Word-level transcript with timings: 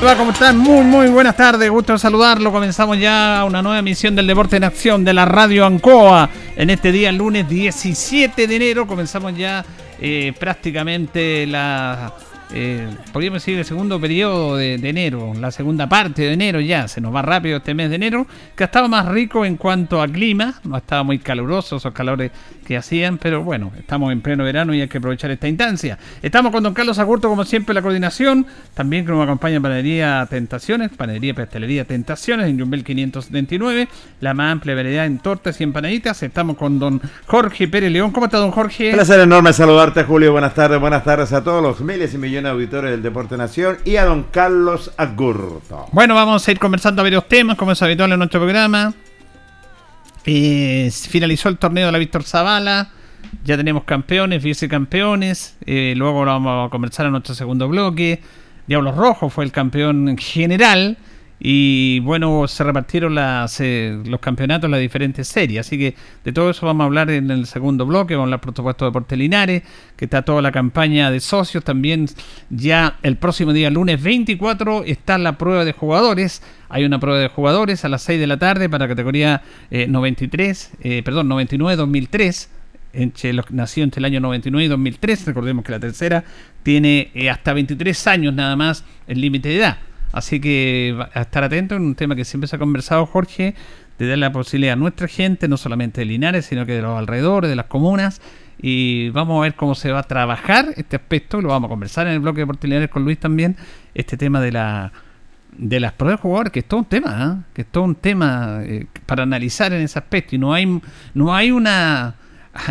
Hola, 0.00 0.16
¿cómo 0.16 0.30
están? 0.30 0.56
Muy, 0.58 0.84
muy 0.84 1.08
buenas 1.08 1.36
tardes. 1.36 1.68
Gusto 1.68 1.98
saludarlo. 1.98 2.52
Comenzamos 2.52 3.00
ya 3.00 3.42
una 3.44 3.62
nueva 3.62 3.80
emisión 3.80 4.14
del 4.14 4.28
Deporte 4.28 4.56
en 4.56 4.62
Acción 4.62 5.04
de 5.04 5.12
la 5.12 5.24
Radio 5.24 5.66
Ancoa. 5.66 6.30
En 6.54 6.70
este 6.70 6.92
día, 6.92 7.10
lunes 7.10 7.48
17 7.48 8.46
de 8.46 8.56
enero, 8.56 8.86
comenzamos 8.86 9.36
ya 9.36 9.64
eh, 10.00 10.32
prácticamente 10.38 11.48
la 11.48 12.12
eh, 12.50 12.88
podríamos 13.12 13.42
decir 13.42 13.58
el 13.58 13.64
segundo 13.64 14.00
periodo 14.00 14.56
de, 14.56 14.74
enero, 14.74 15.34
la 15.38 15.50
segunda 15.50 15.88
parte 15.88 16.22
de 16.22 16.32
enero 16.32 16.60
ya, 16.60 16.88
se 16.88 17.00
nos 17.00 17.14
va 17.14 17.20
rápido 17.20 17.58
este 17.58 17.74
mes 17.74 17.90
de 17.90 17.96
enero, 17.96 18.26
que 18.56 18.64
estaba 18.64 18.88
más 18.88 19.06
rico 19.06 19.44
en 19.44 19.56
cuanto 19.56 20.00
a 20.00 20.08
clima, 20.08 20.54
no 20.64 20.76
estaba 20.78 21.02
muy 21.02 21.18
caluroso 21.18 21.76
esos 21.76 21.92
calores 21.92 22.30
que 22.66 22.76
hacían, 22.76 23.18
pero 23.18 23.42
bueno, 23.42 23.72
estamos 23.78 24.12
en 24.12 24.20
pleno 24.22 24.44
verano 24.44 24.74
y 24.74 24.80
hay 24.80 24.88
que 24.88 24.98
aprovechar 24.98 25.30
esta 25.30 25.48
instancia. 25.48 25.98
Estamos 26.22 26.52
con 26.52 26.62
don 26.62 26.74
Carlos 26.74 26.98
Agurto, 26.98 27.28
como 27.28 27.44
siempre, 27.44 27.74
la 27.74 27.82
coordinación, 27.82 28.46
también 28.74 29.04
que 29.04 29.12
nos 29.12 29.22
acompaña 29.22 29.60
Panadería 29.60 30.26
Tentaciones, 30.28 30.90
Panadería 30.90 31.34
Pastelería 31.34 31.84
Tentaciones 31.84 32.48
en 32.48 32.58
Jumbel 32.58 32.84
579, 32.84 33.88
la 34.20 34.34
más 34.34 34.52
amplia 34.52 34.74
variedad 34.74 35.06
en 35.06 35.18
tortas 35.18 35.60
y 35.60 35.64
empanaditas. 35.64 36.22
Estamos 36.22 36.56
con 36.56 36.78
don 36.78 37.00
Jorge 37.26 37.68
Pérez 37.68 37.92
León. 37.92 38.10
¿Cómo 38.10 38.26
está 38.26 38.38
don 38.38 38.50
Jorge? 38.50 38.92
Placer 38.92 39.20
enorme 39.20 39.52
saludarte, 39.52 40.04
Julio. 40.04 40.32
Buenas 40.32 40.54
tardes, 40.54 40.80
buenas 40.80 41.04
tardes 41.04 41.32
a 41.32 41.42
todos 41.44 41.62
los 41.62 41.80
miles 41.80 42.14
y 42.14 42.18
millones 42.18 42.37
auditores 42.46 42.90
del 42.90 43.02
Deporte 43.02 43.36
Nación 43.36 43.78
y 43.84 43.96
a 43.96 44.04
don 44.04 44.24
Carlos 44.24 44.92
Agurto. 44.96 45.86
Bueno, 45.92 46.14
vamos 46.14 46.46
a 46.46 46.50
ir 46.50 46.58
conversando 46.58 47.02
varios 47.02 47.28
temas, 47.28 47.56
como 47.56 47.72
es 47.72 47.82
habitual 47.82 48.12
en 48.12 48.18
nuestro 48.18 48.40
programa. 48.40 48.94
Eh, 50.24 50.90
finalizó 51.08 51.48
el 51.48 51.58
torneo 51.58 51.86
de 51.86 51.92
la 51.92 51.98
Víctor 51.98 52.22
Zavala. 52.22 52.90
Ya 53.44 53.56
tenemos 53.56 53.84
campeones, 53.84 54.42
vicecampeones. 54.42 55.56
Eh, 55.66 55.94
luego 55.96 56.24
lo 56.24 56.32
vamos 56.32 56.68
a 56.68 56.70
conversar 56.70 57.06
en 57.06 57.12
nuestro 57.12 57.34
segundo 57.34 57.68
bloque. 57.68 58.20
Diablos 58.66 58.96
Rojos 58.96 59.32
fue 59.32 59.44
el 59.44 59.52
campeón 59.52 60.16
general. 60.18 60.98
Y 61.40 62.00
bueno, 62.00 62.48
se 62.48 62.64
repartieron 62.64 63.14
las, 63.14 63.60
eh, 63.60 63.96
los 64.04 64.18
campeonatos 64.18 64.68
las 64.68 64.80
diferentes 64.80 65.28
series. 65.28 65.60
Así 65.60 65.78
que 65.78 65.94
de 66.24 66.32
todo 66.32 66.50
eso 66.50 66.66
vamos 66.66 66.82
a 66.82 66.86
hablar 66.86 67.10
en 67.10 67.30
el 67.30 67.46
segundo 67.46 67.86
bloque. 67.86 68.16
Vamos 68.16 68.32
a 68.32 68.34
hablar, 68.34 68.76
de 68.76 68.90
Portelinares, 68.92 69.62
que 69.96 70.06
está 70.06 70.22
toda 70.22 70.42
la 70.42 70.50
campaña 70.50 71.10
de 71.10 71.20
socios. 71.20 71.62
También 71.62 72.06
ya 72.50 72.98
el 73.02 73.16
próximo 73.16 73.52
día, 73.52 73.70
lunes 73.70 74.02
24, 74.02 74.84
está 74.84 75.16
la 75.18 75.38
prueba 75.38 75.64
de 75.64 75.72
jugadores. 75.72 76.42
Hay 76.68 76.84
una 76.84 76.98
prueba 76.98 77.20
de 77.20 77.28
jugadores 77.28 77.84
a 77.84 77.88
las 77.88 78.02
6 78.02 78.18
de 78.18 78.26
la 78.26 78.38
tarde 78.38 78.68
para 78.68 78.88
categoría 78.88 79.42
93, 79.70 80.72
eh, 80.82 80.98
eh, 80.98 81.02
perdón, 81.04 81.28
99-2003 81.28 82.48
entre 82.94 83.32
los, 83.34 83.50
nació 83.50 83.84
entre 83.84 84.00
el 84.00 84.06
año 84.06 84.18
99 84.20 84.64
y 84.64 84.68
2003. 84.68 85.26
Recordemos 85.26 85.64
que 85.64 85.70
la 85.70 85.78
tercera 85.78 86.24
tiene 86.64 87.12
hasta 87.30 87.52
23 87.52 88.06
años 88.08 88.34
nada 88.34 88.56
más 88.56 88.84
el 89.06 89.20
límite 89.20 89.50
de 89.50 89.56
edad. 89.58 89.78
Así 90.12 90.40
que 90.40 90.96
a 91.14 91.22
estar 91.22 91.44
atento 91.44 91.74
en 91.74 91.82
un 91.82 91.94
tema 91.94 92.16
que 92.16 92.24
siempre 92.24 92.48
se 92.48 92.56
ha 92.56 92.58
conversado, 92.58 93.06
Jorge, 93.06 93.54
de 93.98 94.06
dar 94.06 94.18
la 94.18 94.32
posibilidad 94.32 94.74
a 94.74 94.76
nuestra 94.76 95.08
gente, 95.08 95.48
no 95.48 95.56
solamente 95.56 96.00
de 96.00 96.06
Linares, 96.06 96.46
sino 96.46 96.64
que 96.64 96.72
de 96.72 96.82
los 96.82 96.98
alrededores, 96.98 97.50
de 97.50 97.56
las 97.56 97.66
comunas. 97.66 98.20
Y 98.60 99.10
vamos 99.10 99.38
a 99.38 99.42
ver 99.42 99.54
cómo 99.54 99.74
se 99.74 99.92
va 99.92 100.00
a 100.00 100.04
trabajar 100.04 100.72
este 100.76 100.96
aspecto. 100.96 101.40
Lo 101.40 101.48
vamos 101.48 101.68
a 101.68 101.70
conversar 101.70 102.06
en 102.06 102.14
el 102.14 102.20
bloque 102.20 102.44
de 102.44 102.68
Linares 102.68 102.90
con 102.90 103.04
Luis 103.04 103.18
también. 103.18 103.56
Este 103.94 104.16
tema 104.16 104.40
de 104.40 104.52
la 104.52 104.92
de 105.56 105.80
las 105.80 105.92
pruebas 105.92 106.20
de 106.20 106.22
jugadores, 106.22 106.52
que 106.52 106.60
es 106.60 106.66
todo 106.66 106.80
un 106.80 106.86
tema, 106.86 107.40
¿eh? 107.40 107.44
que 107.52 107.62
es 107.62 107.68
todo 107.68 107.84
un 107.84 107.94
tema 107.96 108.60
eh, 108.62 108.86
para 109.06 109.24
analizar 109.24 109.72
en 109.72 109.82
ese 109.82 109.98
aspecto. 109.98 110.36
Y 110.36 110.38
no 110.38 110.52
hay, 110.52 110.80
no 111.14 111.34
hay 111.34 111.50
una 111.50 112.14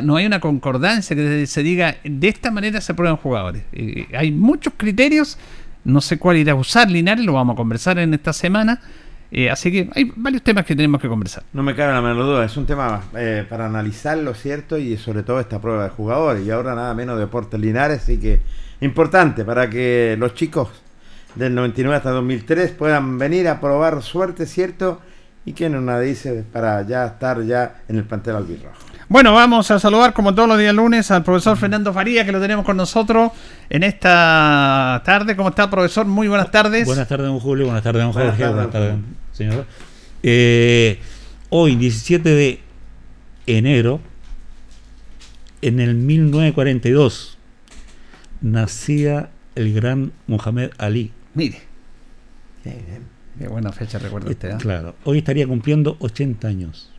no 0.04 0.16
hay 0.16 0.26
una 0.26 0.40
concordancia 0.40 1.16
que 1.16 1.46
se 1.46 1.64
diga 1.64 1.96
de 2.04 2.28
esta 2.28 2.52
manera 2.52 2.82
se 2.82 2.94
prueban 2.94 3.18
jugadores. 3.18 3.64
Eh, 3.74 4.08
hay 4.18 4.32
muchos 4.32 4.74
criterios 4.76 5.38
no 5.88 6.02
sé 6.02 6.20
cuál 6.20 6.38
irá 6.38 6.52
a 6.52 6.56
usar 6.56 6.92
Linares, 6.92 7.26
lo 7.26 7.34
vamos 7.34 7.54
a 7.54 7.58
conversar 7.58 7.98
en 7.98 8.14
esta 8.14 8.34
semana. 8.34 8.82
Eh, 9.32 9.50
así 9.50 9.72
que 9.72 9.90
hay 9.94 10.12
varios 10.16 10.42
temas 10.42 10.66
que 10.66 10.76
tenemos 10.76 11.02
que 11.02 11.08
conversar. 11.08 11.44
No 11.54 11.64
me 11.64 11.76
cabe 11.76 11.94
la 11.94 12.02
menor 12.02 12.26
duda, 12.26 12.46
es 12.46 12.56
un 12.58 12.66
tema 12.66 13.04
eh, 13.16 13.46
para 13.50 13.66
analizarlo, 13.66 14.34
¿cierto? 14.34 14.78
Y 14.78 14.98
sobre 14.98 15.24
todo 15.24 15.40
esta 15.40 15.60
prueba 15.62 15.86
de 15.86 15.90
jugadores. 15.90 16.46
Y 16.46 16.52
ahora 16.52 16.76
nada 16.76 16.94
menos 16.94 17.18
Deportes 17.18 17.60
Linares, 17.60 18.04
así 18.04 18.20
que 18.20 18.42
importante 18.82 19.46
para 19.46 19.70
que 19.70 20.16
los 20.20 20.34
chicos 20.34 20.70
del 21.36 21.56
99 21.56 21.96
hasta 21.96 22.12
2003 22.12 22.72
puedan 22.72 23.18
venir 23.18 23.48
a 23.48 23.62
probar 23.62 24.02
suerte, 24.04 24.46
¿cierto? 24.46 25.02
Y 25.46 25.54
que 25.54 25.70
no 25.70 25.80
una 25.80 26.00
dice 26.02 26.44
para 26.52 26.82
ya 26.82 27.06
estar 27.06 27.42
ya 27.44 27.82
en 27.88 27.96
el 27.96 28.04
plantel 28.04 28.36
albirrojo. 28.36 28.87
Bueno, 29.10 29.34
vamos 29.34 29.72
a 29.72 29.80
saludar 29.80 30.12
como 30.12 30.36
todos 30.36 30.50
los 30.50 30.60
días 30.60 30.76
lunes 30.76 31.10
al 31.12 31.24
profesor 31.24 31.56
Fernando 31.56 31.94
Faría, 31.94 32.26
que 32.26 32.34
lo 32.34 32.42
tenemos 32.42 32.66
con 32.66 32.76
nosotros 32.76 33.32
en 33.70 33.84
esta 33.84 35.02
tarde. 35.06 35.34
¿Cómo 35.38 35.48
está, 35.48 35.70
profesor? 35.70 36.06
Muy 36.06 36.28
buenas 36.28 36.52
tardes. 36.52 36.86
Buenas 36.86 37.08
tardes, 37.08 37.28
don 37.28 37.40
Julio. 37.40 37.68
Buenas 37.68 37.84
tardes, 37.84 38.04
don 38.04 38.12
Jorge. 38.12 38.48
Buenas 38.50 38.70
tardes, 38.70 38.96
señor. 39.32 39.66
Eh, 40.24 41.00
hoy, 41.50 41.78
17 41.78 42.30
de 42.30 42.60
enero, 43.46 44.02
en 45.62 45.80
el 45.80 45.96
1942, 45.96 47.38
nacía 48.42 49.30
el 49.56 49.74
gran 49.74 50.12
Mohamed 50.28 50.72
Ali. 50.78 51.14
Mire. 51.34 51.62
Qué 53.40 53.48
buena 53.48 53.72
fecha 53.72 54.00
recuerda 54.00 54.30
usted. 54.32 54.52
¿eh? 54.52 54.58
Claro. 54.60 54.96
Hoy 55.06 55.20
estaría 55.20 55.48
cumpliendo 55.48 55.96
80 56.00 56.46
años. 56.46 56.92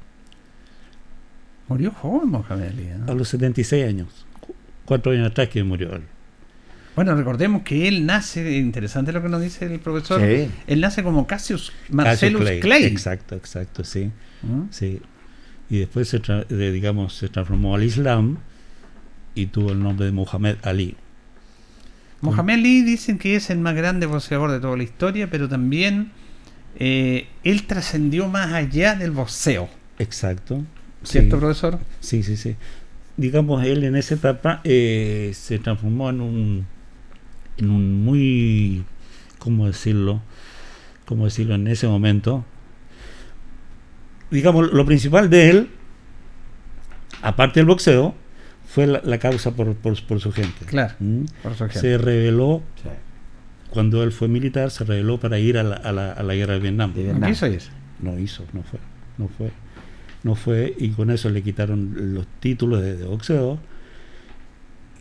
Murió 1.69 1.91
joven 1.93 2.29
Mohamed 2.31 2.69
Ali. 2.69 2.83
¿eh? 2.85 2.97
A 3.09 3.13
los 3.15 3.29
76 3.29 3.87
años. 3.87 4.27
Cuatro 4.85 5.13
años 5.13 5.31
atrás 5.31 5.49
que 5.49 5.63
murió 5.63 5.95
él. 5.95 6.03
Bueno, 6.97 7.15
recordemos 7.15 7.63
que 7.63 7.87
él 7.87 8.07
nace, 8.07 8.57
interesante 8.57 9.13
lo 9.13 9.23
que 9.23 9.29
nos 9.29 9.41
dice 9.41 9.67
el 9.67 9.79
profesor, 9.79 10.21
Sí. 10.21 10.51
él 10.67 10.81
nace 10.81 11.03
como 11.05 11.27
Cassius 11.27 11.73
Marcellus 11.91 12.43
Clay. 12.61 12.85
Exacto, 12.85 13.37
exacto, 13.37 13.85
sí. 13.85 14.11
¿Mm? 14.43 14.63
sí. 14.71 15.01
Y 15.71 15.79
después 15.79 16.09
se, 16.09 16.21
tra- 16.21 16.47
de- 16.47 16.73
digamos, 16.73 17.15
se 17.15 17.29
transformó 17.29 17.75
al 17.77 17.85
Islam 17.85 18.39
y 19.35 19.47
tuvo 19.47 19.71
el 19.73 19.81
nombre 19.81 20.07
de 20.07 20.13
Mohamed 20.13 20.57
Ali. 20.63 20.97
Mohamed 22.21 22.55
Ali 22.55 22.83
dicen 22.83 23.19
que 23.19 23.37
es 23.37 23.51
el 23.51 23.59
más 23.59 23.77
grande 23.77 24.07
boxeador 24.07 24.51
de 24.51 24.59
toda 24.59 24.77
la 24.77 24.83
historia, 24.83 25.31
pero 25.31 25.49
también 25.49 26.11
eh, 26.81 27.29
él 27.45 27.65
trascendió 27.67 28.27
más 28.29 28.53
allá 28.53 28.97
del 28.97 29.13
boxeo. 29.13 29.69
Exacto. 30.01 30.65
¿Cierto, 31.05 31.37
Sí. 31.37 31.41
profesor? 31.41 31.79
Sí, 32.01 32.23
sí, 32.23 32.37
sí. 32.37 32.57
Digamos, 33.17 33.65
él 33.65 33.85
en 33.85 33.97
esa 33.97 34.15
etapa 34.15 34.61
eh, 34.65 35.33
se 35.35 35.59
transformó 35.59 36.11
en 36.11 36.21
un, 36.21 36.67
en 37.57 37.71
un 37.71 38.05
muy, 38.05 38.85
¿cómo 39.39 39.67
decirlo? 39.67 40.21
¿Cómo 41.05 41.25
decirlo 41.25 41.55
en 41.55 41.67
ese 41.69 41.89
momento? 41.89 42.45
Digamos, 44.31 44.73
lo 44.73 44.85
principal 44.85 45.31
de 45.31 45.51
él, 45.51 45.69
aparte 47.23 47.61
del 47.61 47.67
boxeo, 47.67 48.15
fue 48.67 48.87
la, 48.87 49.01
la 49.03 49.19
causa 49.19 49.53
por, 49.53 49.75
por, 49.77 50.01
por 50.07 50.21
su 50.21 50.33
gente. 50.33 50.67
Claro, 50.67 50.95
¿Mm? 50.99 51.25
por 51.43 51.55
su 51.55 51.65
ejemplo. 51.65 51.81
Se 51.81 51.97
reveló, 51.99 52.63
Sí. 52.83 52.89
cuando 53.71 54.03
él 54.03 54.13
fue 54.13 54.29
militar, 54.29 54.71
se 54.71 54.85
reveló 54.85 55.19
para 55.19 55.39
ir 55.39 55.57
a 55.57 55.63
la, 55.63 55.77
a 55.77 55.93
la, 55.93 56.13
a 56.13 56.23
la 56.23 56.35
guerra 56.35 56.55
de 56.55 56.61
Vietnam. 56.61 56.93
De 56.93 57.01
¿No 57.05 57.11
Vietnam. 57.13 57.31
quiso 57.31 57.47
ir? 57.47 57.63
No 58.01 58.19
hizo, 58.19 58.45
no 58.53 58.63
fue, 58.63 58.79
no 59.17 59.29
fue, 59.29 59.51
no 60.29 60.35
fue, 60.35 60.75
y 60.79 60.91
con 60.91 61.11
eso 61.11 61.31
le 61.31 61.43
quitaron 61.43 62.15
los 62.15 62.27
títulos 62.41 62.83
de, 62.83 62.97
de 62.97 63.05
boxeo 63.07 63.59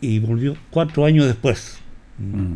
y 0.00 0.18
volvió 0.18 0.56
cuatro 0.70 1.04
años 1.04 1.26
después. 1.26 1.78
Mm. 2.18 2.54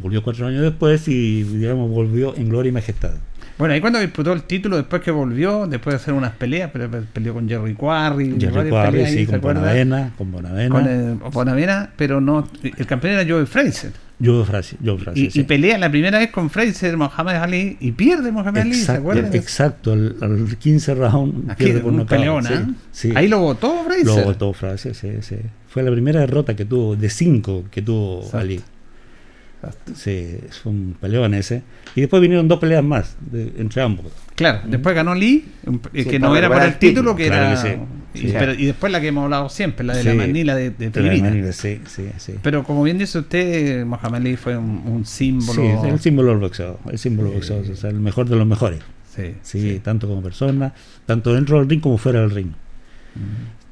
Volvió 0.00 0.22
cuatro 0.22 0.46
años 0.46 0.62
después 0.62 1.08
y, 1.08 1.42
digamos, 1.42 1.90
volvió 1.90 2.36
en 2.36 2.48
gloria 2.48 2.68
y 2.68 2.72
majestad. 2.72 3.14
Bueno, 3.56 3.74
ahí 3.74 3.80
cuando 3.80 3.98
disputó 3.98 4.32
el 4.32 4.44
título, 4.44 4.76
después 4.76 5.02
que 5.02 5.10
volvió, 5.10 5.66
después 5.66 5.94
de 5.94 5.96
hacer 5.96 6.14
unas 6.14 6.32
peleas, 6.32 6.70
pero 6.72 6.88
peleó 7.12 7.34
con 7.34 7.48
Jerry 7.48 7.74
Quarry, 7.74 8.36
Jerry 8.38 8.54
varias 8.54 8.70
Quarry, 8.70 8.90
peleas 8.92 9.08
ahí, 9.08 9.14
sí, 9.14 9.20
¿se 9.20 9.26
con 9.26 9.34
acuerda? 9.36 9.60
Bonavena, 9.62 10.12
con 10.16 10.30
Bonavena. 10.30 10.70
Con 10.70 10.86
eh, 10.86 11.18
Bonavena, 11.32 11.90
pero 11.96 12.20
no, 12.20 12.48
el 12.62 12.86
campeón 12.86 13.14
era 13.14 13.24
Joe 13.28 13.46
Fraser. 13.46 13.92
Joe 14.24 14.44
Frazier, 14.44 14.80
Y, 15.14 15.30
sí. 15.30 15.40
y 15.40 15.42
pelea 15.44 15.78
la 15.78 15.90
primera 15.90 16.18
vez 16.18 16.30
con 16.30 16.50
Fraser, 16.50 16.96
Mohamed 16.96 17.34
Ali, 17.36 17.76
y 17.78 17.92
pierde 17.92 18.32
Mohamed 18.32 18.62
Ali, 18.62 18.74
¿se 18.74 18.90
acuerdan? 18.92 19.32
exacto, 19.34 19.92
el, 19.92 20.16
al 20.20 20.56
15 20.58 20.94
round 20.96 21.50
Aquí, 21.50 21.64
pierde 21.64 21.80
por 21.80 21.92
un 21.92 22.04
peleón, 22.06 22.44
¿eh? 22.46 22.66
sí. 22.90 23.12
Ahí 23.14 23.28
lo 23.28 23.38
votó 23.38 23.84
Fraser. 23.84 24.06
Lo 24.06 24.24
votó 24.24 24.52
Frazier, 24.52 24.94
sí, 24.94 25.08
sí. 25.20 25.36
Fue 25.68 25.82
la 25.84 25.92
primera 25.92 26.18
derrota 26.20 26.56
que 26.56 26.64
tuvo, 26.64 26.96
de 26.96 27.08
cinco 27.10 27.64
que 27.70 27.80
tuvo 27.82 28.18
Exacto. 28.18 28.38
Ali. 28.38 28.60
Sí, 29.94 30.38
fue 30.62 30.70
un 30.72 30.96
peleón 31.00 31.34
ese. 31.34 31.62
Y 31.96 32.00
después 32.02 32.22
vinieron 32.22 32.46
dos 32.46 32.60
peleas 32.60 32.84
más 32.84 33.16
de- 33.20 33.52
entre 33.58 33.82
ambos. 33.82 34.06
Claro, 34.36 34.60
después 34.66 34.94
ganó 34.94 35.14
Lee, 35.16 35.46
eh, 35.92 36.04
que 36.04 36.20
para 36.20 36.30
no 36.30 36.36
era 36.36 36.46
recuperar 36.48 36.68
el 36.74 36.78
título, 36.78 37.16
que 37.16 37.26
claro 37.26 37.46
era. 37.60 37.62
que 37.62 37.78
sí. 38.20 38.26
Y, 38.26 38.30
Sí. 38.30 38.36
pero- 38.38 38.54
y 38.54 38.66
después 38.66 38.92
la 38.92 39.00
que 39.00 39.08
hemos 39.08 39.24
hablado 39.24 39.48
siempre, 39.48 39.84
la 39.86 39.96
de 39.96 40.04
la. 40.04 40.14
Manila 40.14 40.54
de, 40.54 40.70
de 40.70 40.76
De 40.76 40.86
la 40.86 40.92
Tribina. 41.08 41.28
Manila, 41.30 41.52
sí, 41.52 41.80
sí, 41.86 42.08
sí. 42.18 42.34
Pero 42.42 42.64
como 42.64 42.82
bien 42.82 42.98
dice 42.98 43.18
usted, 43.18 43.84
Mohamed 43.86 44.16
Ali 44.16 44.36
fue 44.36 44.56
un, 44.56 44.82
un 44.86 45.04
símbolo. 45.06 45.62
Sí, 45.62 45.66
es 45.66 45.92
el 45.92 46.00
símbolo 46.00 46.30
del 46.30 46.38
boxeo. 46.38 46.78
El 46.90 46.98
símbolo 46.98 47.28
del 47.30 47.38
boxeo, 47.38 47.62
o 47.72 47.76
sea, 47.76 47.90
el 47.90 48.00
mejor 48.00 48.28
de 48.28 48.36
los 48.36 48.46
mejores. 48.46 48.80
Sí, 49.14 49.34
Sí, 49.42 49.80
tanto 49.82 50.06
como 50.06 50.22
persona, 50.22 50.72
tanto 51.06 51.34
dentro 51.34 51.58
del 51.58 51.68
ring 51.68 51.80
como 51.80 51.98
fuera 51.98 52.20
del 52.20 52.30
ring. 52.30 52.52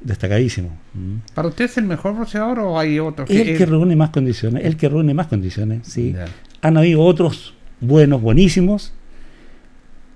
Destacadísimo. 0.01 0.77
Mm. 0.93 1.15
¿Para 1.33 1.47
usted 1.47 1.65
es 1.65 1.77
el 1.77 1.85
mejor 1.85 2.13
boxeador 2.15 2.59
o 2.59 2.77
hay 2.79 2.99
otros? 2.99 3.29
El 3.29 3.57
que 3.57 3.65
reúne 3.65 3.95
más 3.95 4.09
condiciones, 4.11 4.63
el 4.65 4.77
que 4.77 4.89
reúne 4.89 5.13
más 5.13 5.27
condiciones, 5.27 5.87
sí. 5.87 6.15
Han 6.61 6.77
habido 6.77 7.01
otros 7.01 7.53
buenos, 7.79 8.21
buenísimos, 8.21 8.93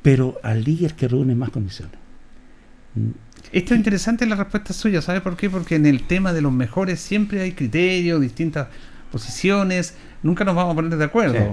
pero 0.02 0.40
es 0.44 0.82
el 0.82 0.94
que 0.96 1.08
reúne 1.08 1.36
más 1.36 1.50
condiciones. 1.50 1.96
Mm. 2.96 3.10
Esto 3.52 3.74
es 3.74 3.78
interesante 3.80 4.26
la 4.26 4.36
respuesta 4.36 4.74
suya, 4.74 5.02
¿sabe 5.02 5.20
por 5.22 5.36
qué? 5.36 5.50
Porque 5.50 5.76
en 5.76 5.86
el 5.86 6.04
tema 6.04 6.32
de 6.34 6.42
los 6.42 6.54
mejores 6.54 7.00
siempre 7.00 7.42
hay 7.42 7.52
criterios, 7.52 8.22
distintas 8.22 8.68
posiciones, 9.12 9.96
nunca 10.24 10.46
nos 10.46 10.56
vamos 10.56 10.72
a 10.74 10.76
poner 10.76 10.98
de 10.98 11.04
acuerdo. 11.06 11.36
Sí. 11.36 11.44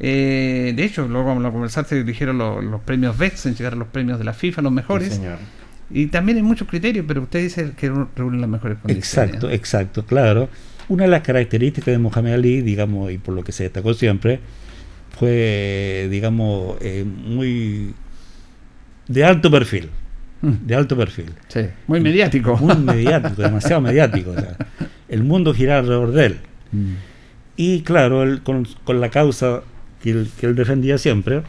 Eh, 0.00 0.72
de 0.74 0.84
hecho, 0.84 1.06
luego 1.06 1.26
vamos 1.28 1.44
a 1.44 1.50
conversar, 1.50 1.84
se 1.84 2.02
dijeron 2.02 2.38
los, 2.38 2.64
los 2.64 2.80
premios 2.80 3.16
VEX, 3.18 3.46
en 3.46 3.54
llegar 3.54 3.74
a 3.74 3.76
los 3.76 3.88
premios 3.88 4.18
de 4.18 4.24
la 4.24 4.32
FIFA, 4.32 4.62
los 4.62 4.70
Sí, 4.70 4.76
mejores. 4.76 5.14
señor. 5.14 5.38
y 5.90 6.06
también 6.06 6.36
hay 6.38 6.42
muchos 6.42 6.66
criterios, 6.66 7.04
pero 7.06 7.22
usted 7.22 7.42
dice 7.42 7.72
que 7.76 7.92
reúnen 8.16 8.40
las 8.40 8.48
mejores 8.50 8.78
condiciones. 8.78 9.04
Exacto, 9.34 9.50
exacto, 9.50 10.06
claro. 10.06 10.48
Una 10.88 11.04
de 11.04 11.10
las 11.10 11.20
características 11.22 11.92
de 11.92 11.98
Mohamed 11.98 12.32
Ali, 12.32 12.62
digamos, 12.62 13.12
y 13.12 13.18
por 13.18 13.34
lo 13.34 13.44
que 13.44 13.52
se 13.52 13.64
destacó 13.64 13.92
siempre, 13.94 14.40
fue, 15.18 16.08
digamos, 16.10 16.76
eh, 16.80 17.04
muy 17.04 17.94
de 19.08 19.24
alto 19.24 19.50
perfil, 19.50 19.90
de 20.66 20.74
alto 20.74 20.96
perfil. 20.96 21.30
sí, 21.48 21.60
muy 21.86 22.00
mediático. 22.00 22.56
Muy 22.60 22.76
mediático, 22.76 23.42
demasiado 23.42 23.80
mediático. 23.80 24.30
o 24.30 24.34
sea, 24.34 24.56
el 25.08 25.22
mundo 25.24 25.52
giraba 25.54 25.80
alrededor 25.80 26.12
de 26.12 26.26
él. 26.26 26.40
Mm. 26.72 26.92
Y 27.56 27.80
claro, 27.82 28.22
él 28.22 28.42
con, 28.42 28.66
con 28.84 29.00
la 29.00 29.10
causa 29.10 29.62
que 30.02 30.10
él, 30.10 30.28
que 30.40 30.46
él 30.46 30.54
defendía 30.54 30.98
siempre, 30.98 31.42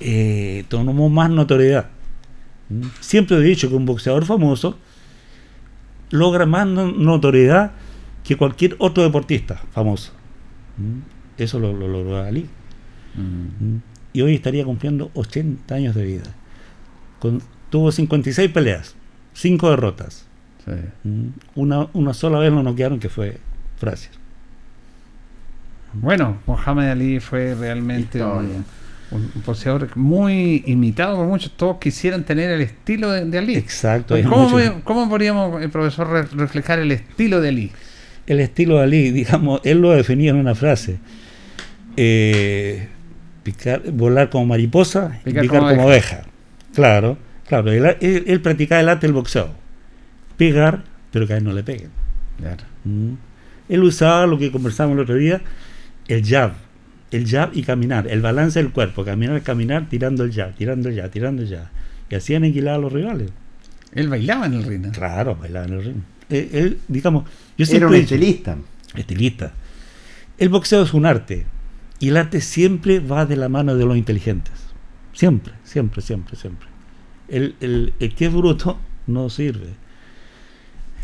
eh, 0.00 0.64
tomó 0.68 1.08
más 1.08 1.30
notoriedad. 1.30 1.86
Siempre 3.00 3.36
he 3.36 3.40
dicho 3.40 3.68
que 3.68 3.74
un 3.74 3.84
boxeador 3.84 4.24
famoso 4.24 4.78
logra 6.10 6.46
más 6.46 6.66
no- 6.66 6.92
notoriedad 6.92 7.72
que 8.22 8.36
cualquier 8.36 8.76
otro 8.78 9.02
deportista 9.02 9.60
famoso. 9.72 10.12
¿Mm? 10.78 11.40
Eso 11.42 11.58
lo, 11.58 11.72
lo 11.72 11.88
logró 11.88 12.22
Ali. 12.22 12.46
Mm. 13.16 13.64
¿Mm? 13.74 13.82
Y 14.12 14.20
hoy 14.22 14.34
estaría 14.34 14.64
cumpliendo 14.64 15.10
80 15.14 15.74
años 15.74 15.94
de 15.94 16.04
vida. 16.04 16.22
Con, 17.20 17.40
tuvo 17.70 17.92
56 17.92 18.50
peleas, 18.50 18.96
5 19.34 19.70
derrotas. 19.70 20.26
Sí. 20.64 20.72
¿Mm? 21.04 21.26
Una, 21.54 21.86
una 21.92 22.12
sola 22.14 22.38
vez 22.40 22.50
lo 22.52 22.62
noquearon 22.62 22.98
que 22.98 23.08
fue 23.08 23.38
Frazier. 23.76 24.12
Bueno, 25.92 26.38
Mohamed 26.46 26.88
Ali 26.90 27.20
fue 27.20 27.54
realmente 27.54 28.22
un, 28.22 28.64
un 29.10 29.32
boxeador 29.44 29.96
muy 29.96 30.62
imitado 30.66 31.16
por 31.16 31.26
muchos. 31.26 31.50
Todos 31.56 31.78
quisieran 31.78 32.22
tener 32.24 32.50
el 32.50 32.60
estilo 32.60 33.10
de, 33.10 33.24
de 33.24 33.38
Ali. 33.38 33.56
Exacto. 33.56 34.16
¿Cómo, 34.28 34.48
voy- 34.50 34.70
cómo 34.84 35.08
podríamos, 35.08 35.60
el 35.60 35.70
profesor, 35.70 36.08
re- 36.08 36.26
reflejar 36.36 36.78
el 36.78 36.92
estilo 36.92 37.40
de 37.40 37.48
Ali? 37.48 37.72
el 38.26 38.38
estilo 38.38 38.76
de 38.76 38.84
Ali, 38.84 39.10
digamos, 39.12 39.60
él 39.64 39.80
lo 39.80 39.90
definía 39.90 40.30
en 40.30 40.36
una 40.36 40.54
frase. 40.54 40.98
Eh, 41.96 42.86
picar, 43.42 43.82
volar 43.90 44.30
como 44.30 44.46
mariposa 44.46 45.18
y 45.22 45.24
Picar 45.24 45.42
picar, 45.42 45.58
como 45.60 45.70
como, 45.74 45.86
oveja. 45.86 46.22
Claro, 46.74 47.18
claro. 47.46 47.70
Él, 47.72 47.96
él- 48.00 48.24
él 48.26 48.40
practicaba 48.40 48.80
el 48.80 48.88
arte 48.88 49.06
del 49.06 49.14
boxeo. 49.14 49.48
Pegar, 50.36 50.84
pero 51.10 51.26
que 51.26 51.34
a 51.34 51.36
él 51.38 51.44
no 51.44 51.52
le 51.52 51.62
peguen. 51.62 51.90
Mm. 52.84 53.12
Él 53.68 53.82
usaba 53.82 54.26
lo 54.26 54.38
que 54.38 54.50
conversamos 54.50 54.94
el 54.94 55.00
otro 55.00 55.14
día, 55.16 55.40
el 56.08 56.24
jab. 56.26 56.52
El 57.10 57.26
jab 57.28 57.50
y 57.54 57.62
caminar, 57.62 58.06
el 58.06 58.20
balance 58.20 58.60
del 58.62 58.70
cuerpo, 58.72 59.04
caminar, 59.04 59.42
caminar, 59.42 59.88
tirando 59.88 60.22
el 60.22 60.32
jab, 60.32 60.54
tirando 60.54 60.88
el 60.88 60.96
jab, 60.96 61.10
tirando 61.10 61.42
el 61.42 61.48
jab. 61.48 61.66
Y 62.08 62.14
así 62.14 62.34
aniquilaba 62.34 62.76
a 62.76 62.80
los 62.80 62.92
rivales. 62.92 63.30
Él 63.94 64.08
bailaba 64.08 64.46
en 64.46 64.54
el 64.54 64.62
ring. 64.64 64.86
¿no? 64.86 64.92
Claro, 64.92 65.34
bailaba 65.36 65.66
en 65.66 65.72
el 65.72 65.84
ring. 65.84 65.96
Él, 66.28 66.48
él, 66.52 66.78
digamos, 66.86 67.24
yo 67.58 67.66
Era 67.76 67.88
un 67.88 67.94
estilista. 67.96 68.56
estilista. 68.94 69.52
El 70.38 70.48
boxeo 70.48 70.82
es 70.84 70.94
un 70.94 71.04
arte 71.04 71.46
y 71.98 72.08
el 72.08 72.16
arte 72.16 72.40
siempre 72.40 73.00
va 73.00 73.26
de 73.26 73.36
la 73.36 73.48
mano 73.48 73.74
de 73.74 73.84
los 73.84 73.96
inteligentes. 73.96 74.54
Siempre, 75.12 75.52
siempre, 75.64 76.02
siempre, 76.02 76.36
siempre. 76.36 76.68
El, 77.28 77.54
el- 77.60 77.94
el 78.00 78.14
que 78.14 78.26
es 78.26 78.32
bruto 78.32 78.78
no 79.06 79.28
sirve. 79.30 79.68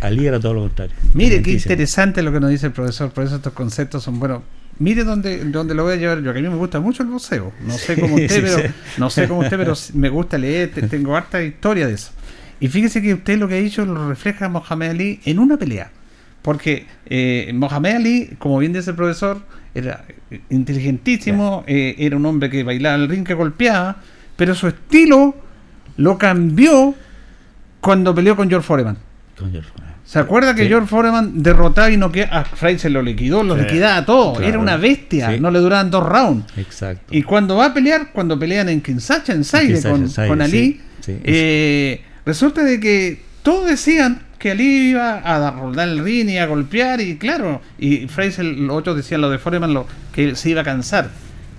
Ali 0.00 0.26
era 0.26 0.38
todo 0.38 0.54
lo 0.54 0.60
contrario. 0.62 0.94
Mire 1.14 1.40
qué 1.42 1.52
interesante 1.52 2.22
lo 2.22 2.30
que 2.32 2.40
nos 2.40 2.50
dice 2.50 2.66
el 2.66 2.72
profesor, 2.72 3.10
por 3.12 3.24
eso 3.24 3.36
estos 3.36 3.52
conceptos 3.52 4.02
son 4.04 4.18
buenos. 4.18 4.42
Mire 4.78 5.04
dónde, 5.04 5.42
dónde 5.46 5.74
lo 5.74 5.84
voy 5.84 5.94
a 5.94 5.96
llevar 5.96 6.20
yo, 6.22 6.32
que 6.34 6.38
a 6.38 6.42
mí 6.42 6.48
me 6.48 6.56
gusta 6.56 6.80
mucho 6.80 7.02
el 7.02 7.08
boxeo. 7.08 7.50
No 7.66 7.72
sé 7.78 7.98
cómo 7.98 8.14
usted, 8.16 8.28
Sí, 8.28 8.40
pero 8.42 8.58
sí. 8.58 8.74
no 8.98 9.08
sé 9.08 9.26
cómo 9.26 9.40
usted, 9.40 9.56
pero 9.56 9.72
me 9.94 10.08
gusta 10.10 10.36
leer, 10.36 10.70
te- 10.72 10.82
tengo 10.82 11.16
harta 11.16 11.42
historia 11.42 11.86
de 11.86 11.94
eso. 11.94 12.10
Y 12.60 12.68
fíjese 12.68 13.00
que 13.00 13.14
usted 13.14 13.38
lo 13.38 13.48
que 13.48 13.54
ha 13.54 13.58
dicho 13.58 13.84
lo 13.86 14.08
refleja 14.08 14.48
Mohamed 14.50 14.90
Ali 14.90 15.20
en 15.24 15.38
una 15.38 15.56
pelea. 15.56 15.90
Porque 16.42 16.86
eh, 17.06 17.50
Mohamed 17.54 17.94
Ali, 17.96 18.36
como 18.38 18.58
bien 18.58 18.72
dice 18.74 18.90
el 18.90 18.96
profesor, 18.96 19.40
era 19.78 20.04
inteligentísimo, 20.50 21.64
eh, 21.66 21.94
era 21.98 22.16
un 22.16 22.26
hombre 22.26 22.50
que 22.50 22.62
bailaba 22.62 22.96
el 22.96 23.08
ring, 23.08 23.24
que 23.26 23.34
golpeaba, 23.34 23.96
pero 24.36 24.54
su 24.54 24.66
estilo 24.68 25.34
lo 25.96 26.18
cambió 26.18 26.94
cuando 27.80 28.14
peleó 28.14 28.36
con 28.36 28.48
George 28.48 28.66
Foreman. 28.66 28.96
Con 29.38 29.50
George 29.52 29.68
Foreman. 29.70 29.94
¿Se 30.04 30.18
acuerda 30.20 30.54
que 30.54 30.62
Sí. 30.62 30.68
George 30.68 30.86
Foreman 30.88 31.42
derrotaba 31.42 31.90
y 31.90 31.96
no 31.96 32.12
a 32.30 32.44
Fraser 32.44 32.92
lo 32.92 33.02
liquidó, 33.02 33.42
lo 33.42 33.56
Sí. 33.56 33.62
liquidaba 33.62 34.04
todo? 34.04 34.34
Claro. 34.34 34.46
Era 34.48 34.58
una 34.58 34.76
bestia, 34.76 35.32
Sí. 35.32 35.40
no 35.40 35.50
le 35.50 35.58
duraban 35.58 35.90
dos 35.90 36.08
rounds. 36.08 36.46
Exacto. 36.56 37.14
Y 37.14 37.22
cuando 37.22 37.56
va 37.56 37.66
a 37.66 37.74
pelear, 37.74 38.12
cuando 38.12 38.38
pelean 38.38 38.68
en 38.68 38.80
Kinshasa, 38.80 39.32
en 39.32 39.44
Zaire, 39.44 39.80
con, 39.82 40.42
Ali, 40.42 40.80
eh, 41.08 42.02
resulta 42.24 42.62
de 42.62 42.78
que 42.78 43.20
todos 43.42 43.68
decían 43.68 44.22
que 44.38 44.50
Ali 44.50 44.90
iba 44.90 45.18
a 45.18 45.50
rodar 45.50 45.88
el 45.88 46.02
ring 46.04 46.28
y 46.28 46.38
a 46.38 46.46
golpear, 46.46 47.00
y 47.00 47.16
claro, 47.16 47.60
y 47.78 48.06
Fraser, 48.08 48.44
los 48.44 48.76
otros 48.76 48.96
decían 48.96 49.20
lo 49.20 49.30
de 49.30 49.38
Foreman, 49.38 49.72
lo, 49.74 49.86
que 50.12 50.24
él 50.24 50.36
se 50.36 50.50
iba 50.50 50.60
a 50.60 50.64
cansar. 50.64 51.10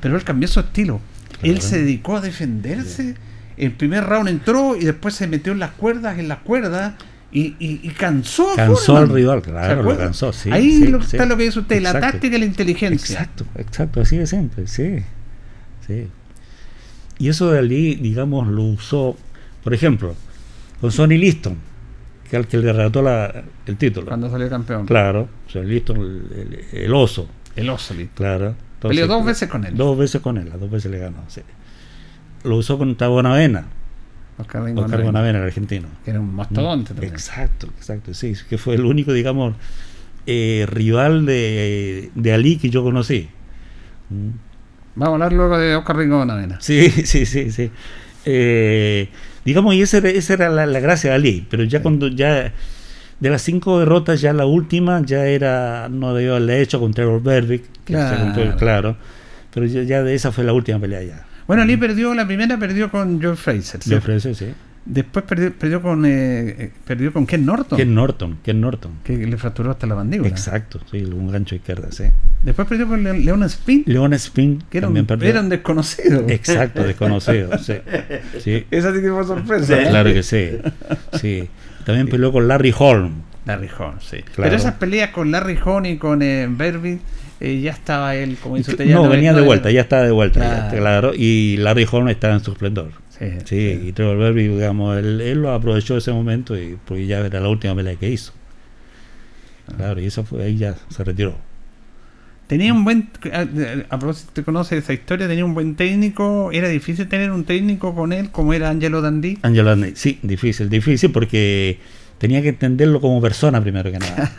Pero 0.01 0.15
él 0.15 0.23
cambió 0.23 0.47
su 0.47 0.59
estilo. 0.59 1.01
Él 1.41 1.59
se 1.61 1.79
dedicó 1.79 2.17
a 2.17 2.21
defenderse. 2.21 3.15
El 3.57 3.71
primer 3.71 4.03
round 4.03 4.29
entró 4.29 4.75
y 4.75 4.85
después 4.85 5.15
se 5.15 5.27
metió 5.27 5.51
en 5.53 5.59
las 5.59 5.71
cuerdas, 5.71 6.19
en 6.19 6.27
las 6.27 6.39
cuerdas. 6.39 6.93
Y, 7.31 7.55
y- 7.59 7.81
y 7.83 7.89
cansó 7.89 8.47
Cansó 8.55 8.77
Foreman. 8.93 9.09
al 9.09 9.15
rival, 9.15 9.43
¿Se 9.43 9.49
claro, 9.51 9.83
lo 9.83 9.97
cansó, 9.97 10.31
sí. 10.31 10.49
Ahí 10.51 10.71
sí, 10.71 10.87
lo- 10.87 11.01
sí. 11.01 11.17
está 11.17 11.25
lo 11.25 11.35
que 11.35 11.43
dice 11.43 11.59
usted, 11.59 11.81
la 11.81 11.99
táctica 11.99 12.37
y 12.37 12.39
la 12.39 12.45
inteligencia. 12.45 13.13
Exacto, 13.21 13.45
exacto, 13.57 14.01
así 14.01 14.17
de 14.17 14.27
siempre, 14.27 14.65
sí. 14.67 14.99
sí. 15.85 16.07
Y 17.19 17.29
eso 17.29 17.51
de 17.51 17.59
Ali, 17.59 17.95
digamos, 17.95 18.47
lo 18.47 18.63
usó, 18.63 19.17
por 19.63 19.73
ejemplo, 19.73 20.15
con 20.79 20.91
Sonny 20.91 21.17
Liston, 21.17 21.57
que 22.29 22.37
al 22.37 22.47
que 22.47 22.57
le 22.57 22.69
arrebató 22.69 23.01
la- 23.01 23.43
el 23.65 23.77
título. 23.77 24.07
Cuando 24.07 24.29
salió 24.29 24.49
campeón. 24.49 24.85
Claro, 24.85 25.27
Sonny 25.47 25.67
Liston, 25.69 25.97
el, 25.97 26.65
el- 26.73 26.83
el 26.83 26.93
oso, 26.93 27.27
El 27.55 27.69
Osoli. 27.69 28.07
claro. 28.13 28.55
Peleó 28.79 29.05
Entonces, 29.05 29.07
dos 29.07 29.25
veces 29.25 29.49
con 29.49 29.65
él. 29.65 29.75
Dos 29.75 29.97
veces 29.97 30.21
con 30.21 30.37
él, 30.37 30.49
las 30.49 30.59
dos 30.59 30.69
veces 30.69 30.91
le 30.91 30.99
ganó, 30.99 31.23
sí. 31.27 31.41
Lo 32.43 32.57
usó 32.57 32.77
contra 32.77 33.07
Bonavena, 33.07 33.65
Oscar 34.37 34.61
Oscar 34.75 35.01
Bonavena, 35.03 35.39
el 35.39 35.45
argentino. 35.45 35.87
Que 36.05 36.11
era 36.11 36.19
un 36.19 36.35
mastodonte 36.35 36.93
también. 36.93 37.11
Exacto, 37.11 37.67
exacto, 37.75 38.13
sí, 38.13 38.33
que 38.47 38.57
fue 38.59 38.75
el 38.75 38.85
único, 38.85 39.11
digamos, 39.13 39.55
eh, 40.27 40.65
rival 40.69 41.25
de, 41.25 42.11
de 42.13 42.33
Ali 42.33 42.57
que 42.57 42.69
yo 42.69 42.83
conocí. 42.83 43.29
Mm. 44.11 44.29
Vamos 44.95 45.09
a 45.09 45.13
hablar 45.13 45.33
luego 45.33 45.57
de 45.57 45.75
Oscar 45.75 45.97
Ringo 45.97 46.17
Bonavena. 46.19 46.59
Sí, 46.61 46.89
sí, 47.05 47.25
sí, 47.25 47.49
sí. 47.51 47.71
Eh, 48.25 49.09
digamos, 49.47 49.73
y 49.75 49.81
esa 49.81 49.97
era, 49.97 50.09
esa 50.09 50.33
era 50.33 50.49
la, 50.49 50.65
la 50.65 50.79
gracia 50.79 51.09
de 51.11 51.15
Ali, 51.15 51.47
pero 51.49 51.63
ya 51.63 51.81
cuando 51.81 52.07
ya 52.07 52.53
de 53.19 53.29
las 53.29 53.41
cinco 53.41 53.79
derrotas, 53.79 54.21
ya 54.21 54.31
la 54.33 54.45
última 54.45 55.01
ya 55.03 55.25
era, 55.25 55.89
no 55.89 56.13
debió 56.13 56.31
haberle 56.35 56.61
hecho 56.61 56.79
con 56.79 56.93
Trevor 56.93 57.23
Berbick, 57.23 57.63
que 57.83 57.93
se 57.93 57.99
Claro. 57.99 58.17
contó- 58.33 58.55
claro, 58.57 58.97
pero 59.53 59.65
ya, 59.65 59.81
ya 59.83 60.03
de 60.03 60.13
esa 60.13 60.31
fue 60.31 60.43
la 60.43 60.53
última 60.53 60.79
pelea 60.79 61.01
ya. 61.03 61.25
Bueno, 61.47 61.63
Ali 61.63 61.77
perdió, 61.77 62.13
la 62.13 62.27
primera 62.27 62.57
perdió 62.59 62.91
con 62.91 63.21
Joe 63.21 63.35
Fraser. 63.35 63.79
Le 63.87 63.95
ofrece, 63.95 64.35
sí. 64.35 64.47
Después 64.89 65.25
perdió, 65.25 65.51
perdió 65.53 65.81
con 65.81 66.05
eh, 66.05 66.09
eh, 66.47 66.71
perdió 66.85 67.11
con 67.11 67.25
Ken 67.25 67.45
Norton. 67.45 67.77
Ken 67.77 67.93
Norton, 67.93 68.37
Ken 68.41 68.61
Norton. 68.61 68.91
que 69.03 69.17
le 69.17 69.35
fracturó 69.37 69.71
hasta 69.71 69.85
la 69.85 69.95
mandíbula. 69.95 70.29
Exacto, 70.29 70.79
sí, 70.89 71.03
un 71.03 71.29
gancho 71.29 71.55
izquierda, 71.55 71.91
sí. 71.91 72.05
Después 72.41 72.67
perdió 72.69 72.87
con 72.87 73.03
Le- 73.03 73.19
Leon 73.19 73.43
Spin, 73.43 73.83
Leon 73.85 74.13
Spin 74.13 74.63
que 74.69 74.77
era 74.77 74.87
un, 74.87 74.95
era 75.21 75.43
desconocido. 75.43 76.23
Exacto, 76.29 76.83
desconocido, 76.83 77.57
sí. 77.57 77.73
sí. 78.39 78.65
Esa 78.71 78.93
sí 78.95 79.01
que 79.01 79.09
fue 79.11 79.25
sorpresa. 79.25 79.81
¿eh? 79.81 79.87
Claro 79.89 80.13
que 80.13 80.23
sí. 80.23 80.51
sí. 81.19 81.49
También 81.85 82.07
peleó 82.07 82.31
con 82.31 82.47
Larry 82.47 82.73
Holm. 82.77 83.11
Larry 83.45 83.69
Horn, 83.77 83.99
sí. 83.99 84.17
Claro. 84.17 84.33
Pero 84.43 84.55
esas 84.55 84.73
peleas 84.75 85.09
con 85.11 85.31
Larry 85.31 85.57
Horn 85.63 85.85
y 85.85 85.97
con 85.97 86.21
eh, 86.21 86.47
Berby, 86.49 86.99
eh, 87.39 87.59
ya 87.61 87.71
estaba 87.71 88.15
él, 88.15 88.37
como 88.41 88.55
dice 88.57 88.71
usted, 88.71 88.85
ya 88.85 88.95
No, 88.95 89.07
venía 89.09 89.33
de 89.33 89.41
vuelta, 89.41 89.69
ya 89.71 89.81
estaba 89.81 90.03
de 90.03 90.11
vuelta, 90.11 90.39
ya, 90.71 90.77
claro. 90.77 91.11
Y 91.13 91.57
Larry 91.57 91.85
Holm 91.91 92.07
estaba 92.09 92.33
en 92.35 92.39
su 92.41 92.51
esplendor. 92.51 92.91
Sí, 93.19 93.25
Sí, 93.45 93.81
y 93.87 93.91
Trevor 93.93 94.17
Berby, 94.17 94.47
digamos, 94.47 94.97
él, 94.97 95.21
él 95.21 95.41
lo 95.41 95.51
aprovechó 95.51 95.97
ese 95.97 96.11
momento 96.11 96.57
y 96.57 96.77
porque 96.85 97.07
ya 97.07 97.19
era 97.19 97.39
la 97.39 97.49
última 97.49 97.75
pelea 97.75 97.95
que 97.95 98.09
hizo. 98.09 98.33
Claro, 99.75 99.99
y 99.99 100.05
eso 100.05 100.23
fue, 100.23 100.43
ahí 100.43 100.57
ya 100.57 100.75
se 100.89 101.03
retiró. 101.03 101.35
Tenía 102.47 102.73
un 102.73 102.85
buen, 102.85 103.09
a, 103.89 103.99
propósito, 103.99 104.31
¿te 104.33 104.43
conoce 104.43 104.77
esa 104.77 104.93
historia? 104.93 105.27
Tenía 105.27 105.43
un 105.43 105.53
buen 105.53 105.75
técnico, 105.75 106.49
era 106.53 106.69
difícil 106.69 107.09
tener 107.09 107.31
un 107.31 107.43
técnico 107.43 107.93
con 107.93 108.13
él 108.13 108.31
como 108.31 108.53
era 108.53 108.69
Angelo 108.69 109.01
Dandí. 109.01 109.37
Angelo 109.41 109.71
Dundee, 109.71 109.97
sí, 109.97 110.19
difícil, 110.23 110.69
difícil 110.69 111.11
porque 111.11 111.79
tenía 112.19 112.41
que 112.41 112.49
entenderlo 112.49 113.01
como 113.01 113.19
persona 113.19 113.61
primero 113.61 113.91
que 113.91 113.99
nada, 113.99 114.31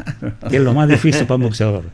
que 0.49 0.57
es 0.57 0.63
lo 0.63 0.73
más 0.73 0.89
difícil 0.89 1.27
para 1.27 1.37
un 1.37 1.43
boxeador. 1.43 1.85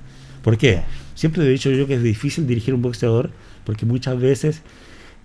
¿Por 0.43 0.57
qué? 0.57 0.83
Siempre 1.17 1.45
he 1.45 1.49
dicho 1.49 1.71
yo 1.71 1.89
que 1.89 1.95
es 1.95 2.03
difícil 2.03 2.47
dirigir 2.47 2.75
un 2.75 2.83
boxeador 2.83 3.31
porque 3.65 3.85
muchas 3.85 4.21
veces 4.21 4.63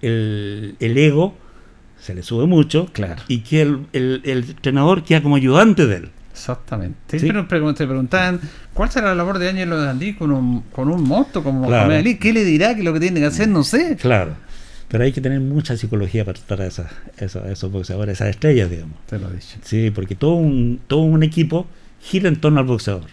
el, 0.02 0.76
el 0.80 0.98
ego 0.98 1.36
se 2.02 2.14
le 2.16 2.24
sube 2.24 2.46
mucho 2.48 2.88
Claro. 2.94 3.22
y 3.28 3.40
que 3.40 3.62
el, 3.62 3.86
el- 3.94 4.22
el 4.24 4.38
entrenador 4.50 5.04
queda 5.04 5.22
como 5.22 5.36
ayudante 5.36 5.86
de 5.88 5.96
él. 5.98 6.10
Exactamente. 6.32 7.20
Sí. 7.20 7.28
Pero 7.28 7.48
pregun- 7.48 7.76
te 7.76 7.86
preguntaban, 7.86 8.40
¿cuál 8.74 8.90
será 8.90 9.08
la 9.08 9.16
labor 9.16 9.40
de 9.40 9.50
Angelo 9.50 9.82
Dandí 9.82 10.14
con 10.14 10.32
un, 10.32 10.62
con 10.72 10.90
un 10.90 11.04
monstruo 11.04 11.44
como 11.44 11.68
Claro. 11.68 11.90
Mohamed? 11.90 12.18
¿Qué 12.18 12.32
le 12.32 12.46
dirá 12.46 12.76
que 12.76 12.84
lo 12.84 12.94
que 12.94 13.02
tiene 13.02 13.20
que 13.20 13.26
hacer? 13.26 13.50
No 13.50 13.64
sé. 13.64 13.98
Claro, 14.00 14.36
pero 14.88 15.04
hay 15.04 15.12
que 15.12 15.20
tener 15.20 15.42
mucha 15.42 15.76
psicología 15.76 16.24
para 16.24 16.40
tratar 16.40 16.62
a, 16.62 16.68
esas- 16.68 16.92
esos, 17.18 17.44
a 17.44 17.52
esos 17.52 17.70
boxeadores, 17.72 18.14
esas 18.14 18.30
estrellas, 18.30 18.70
digamos. 18.70 18.96
Te 19.08 19.20
lo 19.20 19.30
he 19.30 19.34
dicho. 19.34 19.58
Sí, 19.64 19.92
porque 19.92 20.16
todo 20.16 20.36
un, 20.36 20.80
todo 20.88 21.02
un 21.02 21.24
equipo 21.24 21.68
gira 22.02 22.30
en 22.30 22.38
torno 22.40 22.60
al 22.62 22.66
boxeador. 22.66 23.08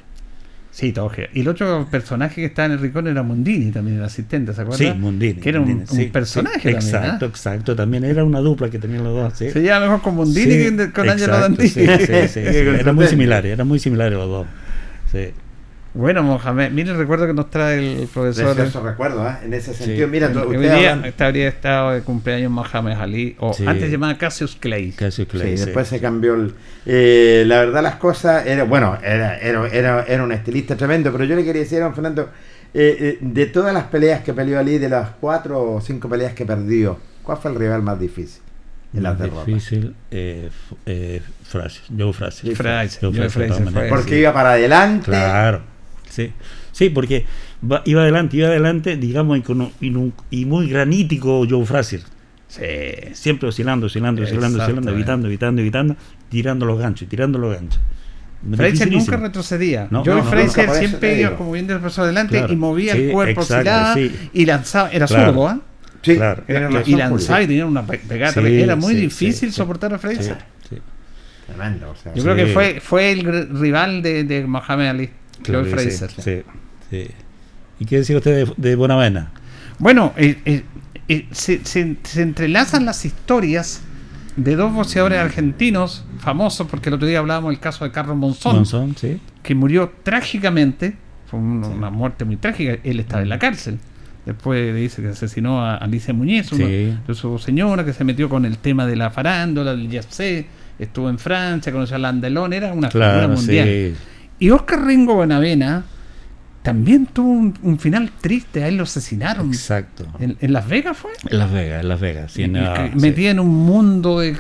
Sí, 0.76 0.92
todo. 0.92 1.10
Y 1.32 1.40
el 1.40 1.48
otro 1.48 1.88
personaje 1.90 2.34
que 2.34 2.44
estaba 2.44 2.66
en 2.66 2.72
el 2.72 2.78
rincón 2.80 3.06
era 3.08 3.22
Mundini, 3.22 3.72
también 3.72 3.96
el 3.96 4.04
asistente, 4.04 4.52
¿se 4.52 4.60
acuerda? 4.60 4.76
Sí, 4.76 4.92
Mundini. 4.92 5.40
Que 5.40 5.48
era 5.48 5.58
un, 5.58 5.68
Mundini, 5.68 5.90
un 5.90 5.96
sí, 5.96 6.04
personaje 6.08 6.58
sí, 6.58 6.74
también. 6.74 6.94
Exacto, 6.94 7.24
¿ah? 7.24 7.28
exacto. 7.28 7.74
También 7.74 8.04
era 8.04 8.22
una 8.22 8.40
dupla 8.40 8.68
que 8.68 8.78
tenían 8.78 9.02
los 9.02 9.14
dos. 9.14 9.32
Sí. 9.38 9.50
Se 9.50 9.62
lleva 9.62 9.80
mejor 9.80 10.02
con 10.02 10.16
Mundini 10.16 10.76
que 10.76 10.92
con 10.92 11.08
Angelo 11.08 11.32
exacto, 11.32 11.40
Dandí. 11.40 11.68
sí, 11.70 11.86
sí, 11.86 12.28
sí, 12.28 12.40
Eran 12.44 12.94
muy 12.94 13.06
similares, 13.06 13.52
eran 13.54 13.66
muy 13.66 13.78
similares 13.78 14.18
los 14.18 14.28
dos. 14.28 14.46
Sí. 15.10 15.30
Bueno, 15.96 16.22
Mohamed, 16.22 16.72
mire 16.72 16.90
el 16.90 16.98
recuerdo 16.98 17.26
que 17.26 17.32
nos 17.32 17.48
trae 17.48 18.02
el 18.02 18.06
profesor. 18.08 18.54
Precioso 18.54 18.82
recuerdo, 18.86 19.22
¿ah? 19.22 19.40
En 19.42 19.54
ese 19.54 19.72
Sí. 19.72 19.84
sentido, 19.84 20.06
mira, 20.08 20.30
tú- 20.30 20.40
usted 20.40 20.50
hoy 20.58 20.62
día 20.64 20.92
hablan- 20.92 21.14
habría 21.18 21.48
estado 21.48 21.92
de 21.92 22.02
cumpleaños 22.02 22.50
Mohamed 22.52 22.92
Ali, 22.98 23.34
o 23.38 23.54
Sí. 23.54 23.66
antes 23.66 23.90
llamaba 23.90 24.18
Cassius 24.18 24.56
Clay. 24.56 24.92
Cassius 24.92 25.26
Clay, 25.26 25.52
Sí, 25.52 25.56
sí. 25.56 25.64
después 25.64 25.88
se 25.88 25.98
cambió 25.98 26.34
el, 26.34 26.52
eh, 26.84 27.44
la 27.46 27.60
verdad 27.60 27.82
las 27.82 27.96
cosas 27.96 28.46
era 28.46 28.64
bueno 28.64 28.98
era, 29.02 29.38
era, 29.38 29.66
era, 29.68 30.02
era 30.06 30.22
un 30.22 30.32
estilista 30.32 30.76
tremendo 30.76 31.10
pero 31.12 31.24
yo 31.24 31.34
le 31.34 31.44
quería 31.44 31.62
decir 31.62 31.80
a 31.80 31.84
don 31.86 31.94
Fernando 31.94 32.28
eh, 32.74 32.96
eh, 33.00 33.18
de 33.22 33.46
todas 33.46 33.72
las 33.72 33.84
peleas 33.84 34.20
que 34.20 34.34
peleó 34.34 34.58
Ali 34.58 34.76
de 34.78 34.90
las 34.90 35.10
cuatro 35.18 35.62
o 35.76 35.80
cinco 35.80 36.08
peleas 36.10 36.34
que 36.34 36.44
perdió 36.44 36.98
¿cuál 37.22 37.38
fue 37.38 37.50
el 37.52 37.56
rival 37.58 37.82
más 37.82 37.98
difícil 37.98 38.42
Más 38.92 39.16
difícil, 39.18 39.94
eh, 40.10 40.50
eh, 40.84 41.22
Fraser, 41.42 41.82
Joe 41.96 42.12
Fraser. 42.12 42.48
Sí, 42.50 42.54
Fraser, 42.54 43.00
Joe 43.00 43.12
Fraser, 43.30 43.48
Fraser 43.62 43.88
porque 43.88 44.10
sí. 44.10 44.16
iba 44.16 44.32
para 44.34 44.52
adelante 44.52 45.06
Claro, 45.06 45.62
sí. 46.16 46.32
Sí, 46.72 46.90
porque 46.90 47.24
va- 47.70 47.82
iba 47.84 48.02
adelante, 48.02 48.36
iba 48.36 48.48
adelante, 48.48 48.96
digamos, 48.96 49.38
y, 49.38 49.42
con 49.42 49.60
un- 49.60 50.12
y 50.30 50.40
y 50.40 50.44
muy 50.44 50.68
granítico 50.68 51.44
Joe 51.48 51.64
Fraser. 51.64 52.00
Sí. 52.48 52.62
Siempre 53.12 53.48
oscilando, 53.48 53.86
oscilando, 53.86 54.22
oscilando, 54.22 54.58
oscilando, 54.58 54.90
evitando, 54.92 55.26
evitando, 55.28 55.60
evitando, 55.62 55.96
tirando 56.28 56.66
los 56.66 56.78
ganchos, 56.78 57.02
y 57.02 57.06
tirando 57.06 57.38
los 57.38 57.54
ganchos. 57.54 57.80
Fraser 58.54 58.92
nunca 58.92 59.16
retrocedía. 59.16 59.88
No, 59.90 60.04
Joey 60.04 60.18
no, 60.18 60.24
Fraser 60.24 60.70
siempre 60.70 61.20
iba, 61.20 61.36
como 61.36 61.52
bien 61.52 61.66
del 61.66 61.80
profesor 61.80 62.04
adelante, 62.04 62.38
Claro. 62.38 62.52
y 62.52 62.56
movía 62.56 62.92
Sí, 62.94 63.02
el 63.04 63.12
cuerpo, 63.12 63.40
exacto, 63.40 63.68
oscilaba 63.70 63.94
sí. 63.94 64.30
y 64.32 64.44
lanzaba. 64.46 64.90
Era 64.90 65.06
Claro. 65.06 65.26
zurdo, 65.32 65.48
¿ah? 65.48 65.60
sí 66.02 66.14
Claro. 66.16 66.44
Y 66.86 66.94
lanzaba 66.94 67.42
y 67.42 67.46
tenía 67.48 67.66
una 67.66 67.84
pe- 67.84 67.98
pegada. 68.06 68.40
Era 68.48 68.76
muy 68.76 68.94
sí, 68.94 69.00
difícil 69.00 69.52
soportar 69.52 69.92
a 69.94 69.98
Fraser. 69.98 70.36
Sí, 70.68 70.76
sí. 70.76 70.82
tremendo 71.46 71.90
o 71.90 71.96
sea, 71.96 72.12
Yo 72.14 72.22
Sí. 72.22 72.28
creo 72.28 72.36
que 72.36 72.46
fue, 72.52 72.80
fue 72.80 73.12
el 73.12 73.48
rival 73.58 74.02
de, 74.02 74.22
de 74.24 74.46
Mohamed 74.46 74.86
Ali, 74.88 75.10
Claro 75.42 75.64
Fraser. 75.66 76.10
Sí, 76.10 76.42
sí. 76.90 77.06
¿Y 77.78 77.84
qué 77.84 77.98
decía 77.98 78.16
usted 78.16 78.46
de, 78.46 78.52
de 78.56 78.76
Bonavena? 78.76 79.30
Bueno, 79.78 80.12
eh, 80.16 80.38
eh, 80.44 80.62
eh, 81.08 81.26
se, 81.32 81.64
se- 81.64 81.96
se 82.02 82.22
entrelazan 82.22 82.84
las 82.86 83.04
historias 83.04 83.82
de 84.36 84.56
dos 84.56 84.72
boxeadores 84.72 85.18
argentinos 85.18 86.04
famosos, 86.18 86.66
porque 86.68 86.88
el 86.88 86.94
otro 86.94 87.06
día 87.06 87.18
hablábamos 87.18 87.50
del 87.50 87.60
caso 87.60 87.84
de 87.84 87.90
Carlos 87.92 88.16
Monzón, 88.16 88.56
Monzón, 88.56 88.94
sí. 88.96 89.18
que 89.42 89.54
murió 89.54 89.92
trágicamente, 90.02 90.96
fue 91.26 91.38
un- 91.40 91.64
una 91.64 91.90
muerte 91.90 92.24
muy 92.24 92.36
trágica, 92.36 92.78
él 92.82 93.00
estaba 93.00 93.22
en 93.22 93.28
la 93.28 93.38
cárcel. 93.38 93.78
Después 94.24 94.74
dice 94.74 95.02
que 95.02 95.08
asesinó 95.08 95.64
a 95.64 95.76
Alicia 95.76 96.12
Muñez, 96.12 96.50
una 96.52 96.66
Sí. 96.66 96.94
de 97.06 97.14
su 97.14 97.38
señora, 97.38 97.84
que 97.84 97.92
se 97.92 98.02
metió 98.02 98.28
con 98.28 98.44
el 98.44 98.58
tema 98.58 98.84
de 98.86 98.96
la 98.96 99.10
farándula, 99.10 99.70
del 99.76 99.88
jazz, 99.88 100.20
estuvo 100.78 101.08
en 101.08 101.18
Francia, 101.18 101.70
conoció 101.72 101.94
a 101.96 101.98
Landelón, 102.00 102.52
era 102.52 102.72
una 102.72 102.90
figura 102.90 103.12
Claro, 103.12 103.34
mundial. 103.34 103.94
Y 104.38 104.50
Oscar 104.50 104.84
Ringo 104.84 105.14
Bonavena 105.14 105.84
también 106.62 107.06
tuvo 107.06 107.30
un, 107.30 107.54
un 107.62 107.78
final 107.78 108.10
triste, 108.20 108.64
a 108.64 108.68
él 108.68 108.76
lo 108.76 108.82
asesinaron. 108.82 109.48
Exacto. 109.48 110.04
¿En, 110.18 110.36
en 110.40 110.52
Las 110.52 110.68
Vegas 110.68 110.96
fue? 110.96 111.12
En 111.30 111.38
Las 111.38 111.52
Vegas, 111.52 111.82
en 111.82 111.88
Las 111.88 112.00
Vegas. 112.00 112.32
Sí, 112.32 112.42
en 112.42 112.52
metía 112.96 113.30
en 113.30 113.38
un 113.40 113.54
mundo 113.54 114.18
de, 114.20 114.36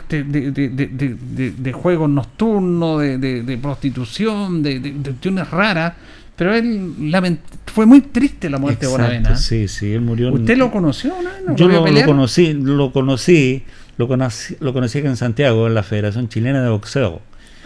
de 1.56 1.72
juegos 1.72 2.10
nocturnos, 2.10 3.00
de, 3.00 3.58
prostitución, 3.62 4.62
de, 4.62 4.92
cuestiones 5.04 5.50
raras. 5.50 5.92
Pero 6.34 6.52
él 6.54 6.96
lament- 7.10 7.38
fue 7.64 7.86
muy 7.86 8.02
triste 8.02 8.50
la 8.50 8.58
muerte 8.58 8.84
Exacto, 8.84 9.02
de 9.04 9.08
Bonavena. 9.18 9.36
Sí, 9.36 9.68
sí, 9.68 9.92
él 9.92 10.02
murió. 10.02 10.28
en- 10.28 10.34
¿Usted 10.34 10.58
lo 10.58 10.70
conoció? 10.70 11.14
¿no? 11.22 11.50
¿No 11.52 11.56
Yo 11.56 11.66
lo, 11.68 11.86
lo 11.86 12.04
conocí, 12.04 12.52
lo 12.52 12.92
conocí, 12.92 13.62
lo 13.96 14.06
conocí, 14.08 14.56
lo 14.60 14.72
conocí 14.74 14.98
acá 14.98 15.08
en 15.08 15.16
Santiago, 15.16 15.66
en 15.66 15.74
la 15.74 15.82
Federación 15.82 16.28
Chilena 16.28 16.62
de 16.62 16.68
Boxeo. 16.68 17.22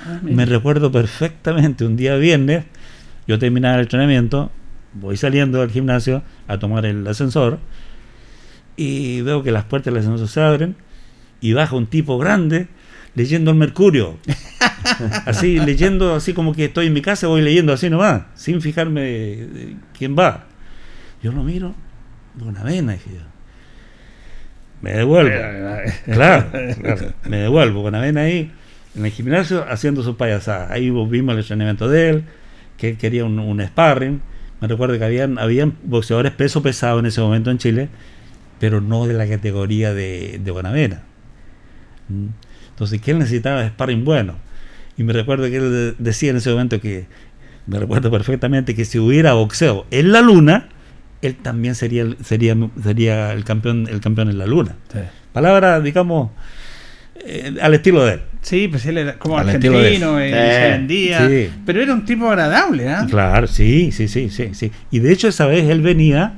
Ah. 0.06 0.20
Me 0.22 0.44
recuerdo 0.46 0.90
perfectamente 0.90 1.84
un 1.84 1.96
día 1.96 2.16
viernes, 2.16 2.64
yo 3.26 3.38
terminaba 3.38 3.76
el 3.76 3.82
entrenamiento, 3.82 4.50
voy 4.94 5.16
saliendo 5.16 5.60
del 5.60 5.70
gimnasio 5.70 6.22
a 6.48 6.58
tomar 6.58 6.86
el 6.86 7.06
ascensor 7.06 7.58
y 8.76 9.20
veo 9.20 9.42
que 9.42 9.52
las 9.52 9.64
puertas 9.64 9.92
del 9.92 10.02
ascensor 10.02 10.28
se 10.28 10.40
abren 10.40 10.76
y 11.40 11.52
baja 11.52 11.76
un 11.76 11.86
tipo 11.86 12.18
grande 12.18 12.68
leyendo 13.14 13.50
el 13.50 13.56
Mercurio. 13.56 14.18
Así, 15.26 15.58
leyendo, 15.58 16.14
así 16.14 16.32
como 16.32 16.54
que 16.54 16.66
estoy 16.66 16.86
en 16.86 16.94
mi 16.94 17.02
casa, 17.02 17.26
voy 17.26 17.42
leyendo 17.42 17.72
así 17.72 17.90
nomás, 17.90 18.22
sin 18.34 18.62
fijarme 18.62 19.76
quién 19.96 20.16
va. 20.18 20.46
Yo 21.22 21.32
lo 21.32 21.42
miro, 21.42 21.74
una 22.40 22.62
vena, 22.62 22.92
dije 22.92 23.10
yo. 23.14 23.20
Me 24.80 24.92
devuelvo. 24.92 25.30
Claro, 26.06 26.50
claro. 26.74 27.12
me 27.24 27.36
devuelvo 27.38 27.82
con 27.82 27.94
Avena 27.94 28.22
ahí 28.22 28.50
en 28.96 29.04
el 29.06 29.10
gimnasio 29.12 29.64
haciendo 29.68 30.02
sus 30.02 30.16
payasadas. 30.16 30.70
Ahí 30.70 30.90
vimos 30.90 31.32
el 31.34 31.38
entrenamiento 31.40 31.88
de 31.88 32.08
él, 32.10 32.24
que 32.76 32.90
él 32.90 32.96
quería 32.96 33.24
un, 33.24 33.38
un 33.38 33.60
sparring. 33.64 34.20
Me 34.60 34.68
recuerdo 34.68 34.98
que 34.98 35.04
habían, 35.04 35.38
habían 35.38 35.74
boxeadores 35.84 36.32
peso 36.32 36.62
pesado 36.62 36.98
en 36.98 37.06
ese 37.06 37.20
momento 37.20 37.50
en 37.50 37.58
Chile, 37.58 37.88
pero 38.58 38.80
no 38.80 39.06
de 39.06 39.14
la 39.14 39.26
categoría 39.28 39.94
de, 39.94 40.40
de 40.42 40.50
Bonavena. 40.50 41.02
Entonces, 42.70 43.00
que 43.00 43.10
él 43.12 43.18
necesitaba 43.18 43.66
sparring 43.68 44.04
bueno. 44.04 44.34
Y 44.96 45.04
me 45.04 45.12
recuerdo 45.12 45.44
que 45.44 45.56
él 45.56 45.72
de- 45.72 45.94
decía 45.98 46.30
en 46.30 46.36
ese 46.36 46.50
momento 46.50 46.80
que, 46.80 47.06
me 47.66 47.78
recuerdo 47.78 48.10
perfectamente 48.10 48.74
que 48.74 48.84
si 48.84 48.98
hubiera 48.98 49.34
boxeo 49.34 49.86
en 49.90 50.12
la 50.12 50.20
luna, 50.20 50.68
él 51.22 51.36
también 51.36 51.74
sería, 51.74 52.02
el- 52.02 52.16
sería, 52.22 52.56
sería 52.82 53.32
el 53.32 53.44
campeón, 53.44 53.86
el 53.88 54.00
campeón 54.00 54.28
en 54.28 54.38
la 54.38 54.46
luna. 54.46 54.76
Sí. 54.92 54.98
Palabra, 55.32 55.80
digamos, 55.80 56.30
eh, 57.24 57.54
al 57.62 57.74
estilo 57.74 58.04
de 58.04 58.14
él. 58.14 58.20
Sí, 58.42 58.68
pues 58.68 58.86
él 58.86 58.96
era 58.98 59.18
como 59.18 59.34
de 59.36 59.42
argentino, 59.42 60.18
él. 60.18 60.32
eh, 60.34 60.50
Sí. 60.50 60.62
se 60.62 60.70
vendía, 60.70 61.28
Sí. 61.28 61.50
pero 61.66 61.82
era 61.82 61.92
un 61.92 62.04
tipo 62.06 62.28
agradable, 62.28 62.88
¿ah? 62.88 63.06
Claro, 63.08 63.46
sí, 63.46 63.92
sí, 63.92 64.08
sí, 64.08 64.30
sí, 64.30 64.50
sí. 64.54 64.72
Y 64.90 65.00
de 65.00 65.12
hecho 65.12 65.28
esa 65.28 65.46
vez 65.46 65.68
él 65.68 65.82
venía, 65.82 66.34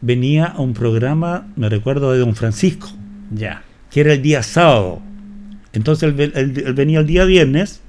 venía 0.00 0.46
a 0.46 0.60
un 0.60 0.74
programa, 0.74 1.48
me 1.56 1.68
recuerdo 1.68 2.12
de 2.12 2.18
Don 2.20 2.36
Francisco, 2.36 2.88
Ya. 3.32 3.62
que 3.90 4.00
era 4.00 4.12
el 4.12 4.22
día 4.22 4.42
sábado. 4.44 5.02
Entonces 5.72 6.04
él, 6.04 6.12
ve- 6.14 6.32
él- 6.36 6.62
él 6.66 6.72
venía 6.74 7.00
el 7.00 7.06
día 7.06 7.24
viernes, 7.24 7.80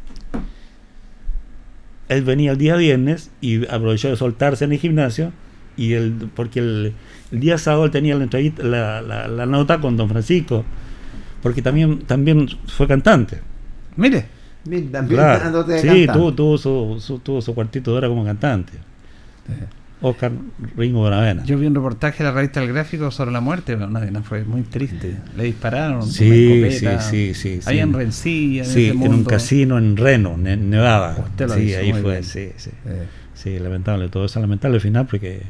él 2.09 2.23
venía 2.23 2.51
el 2.51 2.57
día 2.57 2.75
viernes 2.75 3.31
y 3.41 3.65
aprovechó 3.67 4.09
de 4.09 4.15
soltarse 4.15 4.65
en 4.65 4.71
el 4.73 4.79
gimnasio 4.79 5.31
y 5.77 5.93
él, 5.93 6.29
porque 6.35 6.59
el, 6.59 6.93
el 7.31 7.39
día 7.39 7.57
sábado 7.57 7.85
él 7.85 7.91
tenía 7.91 8.15
la, 8.15 8.23
entrevista, 8.23 8.63
la, 8.63 9.01
la- 9.01 9.27
la 9.27 9.45
nota 9.45 9.79
con 9.79 9.97
Don 9.97 10.07
Francisco, 10.09 10.65
porque 11.45 11.61
también, 11.61 11.99
también 11.99 12.49
fue 12.65 12.87
cantante. 12.87 13.39
Mire, 13.97 14.25
también 14.91 15.05
Claro. 15.21 15.43
dándote 15.43 15.77
Sí, 15.79 16.07
tuvo, 16.11 16.33
tuvo 16.33 16.57
su, 16.57 16.97
su- 16.99 17.19
tuvo 17.19 17.39
su 17.39 17.53
cuartito 17.53 17.91
de 17.91 17.97
hora 17.97 18.07
como 18.07 18.25
cantante. 18.25 18.73
Oscar 20.01 20.31
Ringo 20.75 21.01
Bonavena. 21.01 21.43
yo 21.45 21.55
vi 21.59 21.67
un 21.67 21.75
reportaje 21.75 22.23
de 22.23 22.29
la 22.29 22.35
revista 22.35 22.63
El 22.63 22.69
Gráfico 22.73 23.11
sobre 23.11 23.31
la 23.31 23.41
muerte 23.41 23.75
de 23.75 23.85
Bonavena, 23.85 24.23
fue 24.23 24.43
muy 24.43 24.63
triste. 24.63 25.17
Le 25.37 25.43
dispararon 25.43 25.99
con 25.99 26.09
Sí, 26.09 26.51
escopeta. 26.63 26.99
sí, 27.01 27.33
sí, 27.35 27.59
sí, 27.61 27.69
Ahí 27.69 27.75
sí. 27.75 27.81
en 27.81 27.93
Rencilla, 27.93 28.63
en, 28.63 28.69
Sí, 28.69 28.87
en 28.89 29.13
un 29.13 29.23
casino 29.23 29.77
en 29.77 29.95
Reno, 29.97 30.33
en 30.43 30.67
Nevada. 30.71 31.15
Usted 31.29 31.47
lo 31.47 31.53
sí, 31.53 31.61
hizo 31.61 31.77
ahí 31.79 31.91
fue, 31.91 32.01
bien. 32.01 32.23
sí, 32.23 32.49
sí. 32.57 32.71
Eh, 32.87 33.03
Sí, 33.35 33.59
lamentable, 33.59 34.09
todo 34.09 34.25
eso 34.25 34.39
lamentable 34.39 34.77
al 34.77 34.81
final 34.81 35.05
porque, 35.05 35.43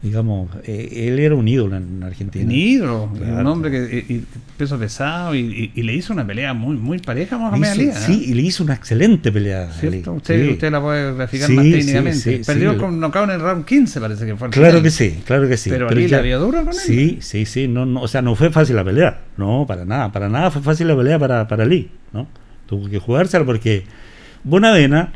digamos, 0.00 0.48
eh, 0.64 1.08
él 1.08 1.18
era 1.18 1.34
un 1.34 1.48
ídolo 1.48 1.76
en 1.76 2.00
Argentina. 2.04 2.44
un 2.44 2.52
ídolo, 2.52 3.10
Claro. 3.16 3.40
un 3.40 3.46
hombre 3.48 3.70
que 3.72 4.04
y- 4.08 4.14
y 4.14 4.24
peso 4.56 4.78
pesado 4.78 5.34
y, 5.34 5.72
le 5.74 5.92
hizo 5.92 6.12
una 6.12 6.24
pelea 6.24 6.54
muy 6.54 6.76
muy 6.76 6.98
pareja 7.00 7.34
a 7.34 7.38
Mohamed 7.40 7.72
hizo- 7.74 7.80
Ali. 7.80 7.92
sí, 7.92 8.24
y 8.30 8.34
le 8.34 8.42
hizo 8.42 8.62
una 8.62 8.74
excelente 8.74 9.32
pelea. 9.32 9.68
Ali. 9.82 10.04
Usted, 10.06 10.44
Sí. 10.46 10.52
usted 10.52 10.70
la 10.70 10.80
puede 10.80 11.14
graficar 11.14 11.46
Sí, 11.48 11.52
más 11.54 11.64
técnicamente. 11.64 12.18
sí, 12.38 12.42
Perdió 12.46 12.78
con 12.78 13.00
knockout 13.00 13.24
en 13.28 13.34
el 13.34 13.40
round 13.40 13.64
15, 13.64 14.00
parece 14.00 14.24
que 14.24 14.36
fue. 14.36 14.50
Claro 14.50 14.68
final. 14.68 14.82
que 14.84 14.90
sí, 14.92 15.20
claro 15.26 15.48
que 15.48 15.56
sí. 15.56 15.68
Pero, 15.70 15.88
Ali 15.88 16.06
ya- 16.06 16.18
la 16.18 16.22
vio 16.22 16.38
dura 16.38 16.60
con 16.60 16.68
él. 16.74 16.78
Sí, 16.78 17.18
sí, 17.20 17.44
sí, 17.44 17.66
no, 17.66 17.84
no, 17.84 18.02
o 18.02 18.06
sea, 18.08 18.22
no 18.22 18.36
fue 18.36 18.50
fácil 18.50 18.76
la 18.76 18.84
pelea, 18.84 19.22
no, 19.36 19.64
para 19.66 19.84
nada, 19.84 20.12
para 20.12 20.28
nada 20.28 20.52
fue 20.52 20.62
fácil 20.62 20.86
la 20.86 20.96
pelea 20.96 21.18
para, 21.18 21.48
para 21.48 21.64
Lee, 21.64 21.90
¿no? 22.12 22.28
Tuvo 22.66 22.88
que 22.88 22.98
jugársela 23.00 23.44
porque 23.44 23.82
Bonavena 24.44 25.12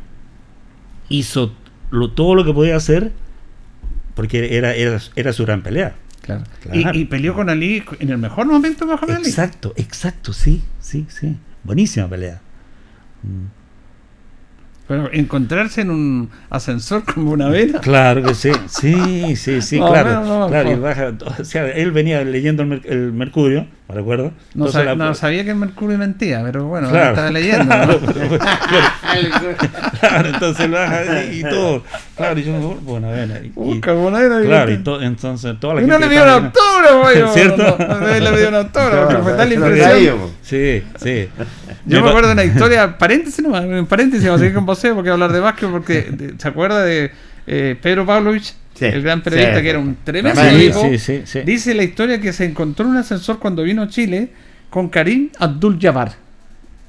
hizo 1.08 1.52
lo- 1.90 2.10
todo 2.10 2.34
lo 2.34 2.44
que 2.44 2.52
podía 2.52 2.74
hacer 2.76 3.12
porque 4.14 4.56
era, 4.56 4.74
era, 4.74 4.98
era 5.16 5.32
su 5.32 5.44
gran 5.44 5.62
pelea. 5.62 5.94
Claro. 6.22 6.44
Claro. 6.62 6.78
Y, 6.94 7.00
y 7.00 7.04
peleó 7.06 7.34
con 7.34 7.50
Ali 7.50 7.82
en 7.98 8.10
el 8.10 8.18
mejor 8.18 8.46
momento 8.46 8.86
de 8.86 8.92
Mohamed 8.92 9.14
Ali. 9.16 9.28
Exacto, 9.28 9.72
exacto, 9.76 10.32
sí, 10.32 10.62
sí, 10.80 11.06
sí. 11.08 11.36
Buenísima 11.64 12.08
pelea. 12.08 12.40
Mm. 13.22 13.46
Pero 14.88 15.12
encontrarse 15.12 15.80
en 15.80 15.90
un 15.90 16.30
ascensor 16.50 17.04
como 17.14 17.30
una 17.32 17.48
vena. 17.48 17.80
Claro 17.80 18.22
que 18.22 18.34
sí, 18.34 18.50
sí, 18.68 19.36
sí, 19.36 19.62
sí, 19.62 19.80
No, 19.80 19.88
claro. 19.90 20.24
no, 20.24 20.40
no, 20.40 20.48
claro, 20.48 20.72
y 20.72 20.74
baja- 20.76 21.14
o 21.40 21.44
sea, 21.44 21.68
él 21.70 21.92
venía 21.92 22.22
leyendo 22.24 22.62
el, 22.64 22.82
el 22.84 23.12
Mercurio, 23.12 23.66
¿me 23.88 23.94
recuerdo? 23.94 24.32
No, 24.54 24.66
sab- 24.68 24.84
la- 24.84 24.94
no 24.94 25.14
sabía 25.14 25.44
que 25.44 25.50
el 25.50 25.56
Mercurio 25.56 25.98
mentía, 25.98 26.40
pero 26.44 26.64
bueno, 26.66 26.88
Claro. 26.88 27.10
estaba 27.10 27.30
leyendo. 27.30 27.64
Claro, 27.66 28.00
¿no? 28.00 28.06
pero- 28.12 28.28
pero- 28.30 29.56
claro, 30.00 30.28
entonces 30.28 30.70
baja 30.70 31.24
y, 31.24 31.40
y 31.40 31.42
todo. 31.42 31.82
Claro, 32.16 32.40
y 32.40 32.44
yo, 32.44 32.52
bueno, 32.52 32.80
bueno, 33.08 33.34
y, 33.42 33.48
Bonavena 33.92 34.42
y- 34.42 34.46
claro, 34.46 34.72
y 34.72 34.78
to- 34.78 35.02
entonces 35.02 35.58
toda 35.60 35.74
la 35.74 35.82
Y 35.82 35.86
no 35.86 35.94
gente 35.98 36.06
le 36.08 36.14
que 36.14 36.14
dio 36.24 36.24
un 36.38 36.44
autógrafo, 36.44 37.00
güey, 37.02 37.22
¿Cierto? 37.34 37.76
No, 37.78 38.00
no, 38.00 38.06
le 38.08 38.38
dio 38.38 38.48
un 38.48 38.54
autógrafo, 38.54 39.04
porque 39.08 39.22
fue 39.22 39.32
tal 39.34 39.48
la 39.50 39.54
Pero 39.60 39.66
impresión. 39.76 40.18
Sí, 40.42 40.82
sí. 40.96 41.28
Yo 41.86 42.02
me 42.02 42.08
acuerdo 42.08 42.28
de 42.28 42.34
una 42.34 42.44
historia, 42.44 42.96
paréntesis 42.98 43.42
nomás, 43.44 43.64
en 43.64 43.86
paréntesis, 43.86 44.24
vamos 44.26 44.40
a 44.40 44.44
seguir 44.44 44.54
con 44.54 44.66
poseo 44.66 44.94
porque 44.94 45.10
voy 45.10 45.20
a 45.20 45.24
hablar 45.24 45.32
de 45.32 45.40
básquet, 45.40 45.68
porque 45.70 46.32
se 46.38 46.48
acuerda 46.48 46.82
de 46.82 47.10
eh, 47.46 47.76
Pedro 47.80 48.06
Pavlovich, 48.06 48.54
Sí, 48.74 48.86
el 48.86 49.02
gran 49.02 49.20
periodista 49.22 49.56
sí. 49.56 49.62
que 49.62 49.70
era 49.70 49.78
un 49.78 49.96
tremendo 50.02 50.40
sí. 50.98 51.40
Dice 51.44 51.74
la 51.74 51.82
historia 51.82 52.18
que 52.20 52.32
se 52.32 52.44
encontró 52.46 52.86
en 52.86 52.92
un 52.92 52.96
ascensor 52.96 53.38
cuando 53.38 53.62
vino 53.62 53.82
a 53.82 53.88
Chile 53.88 54.30
con 54.70 54.88
Karim 54.88 55.28
Abdul-Jabbar. 55.38 56.12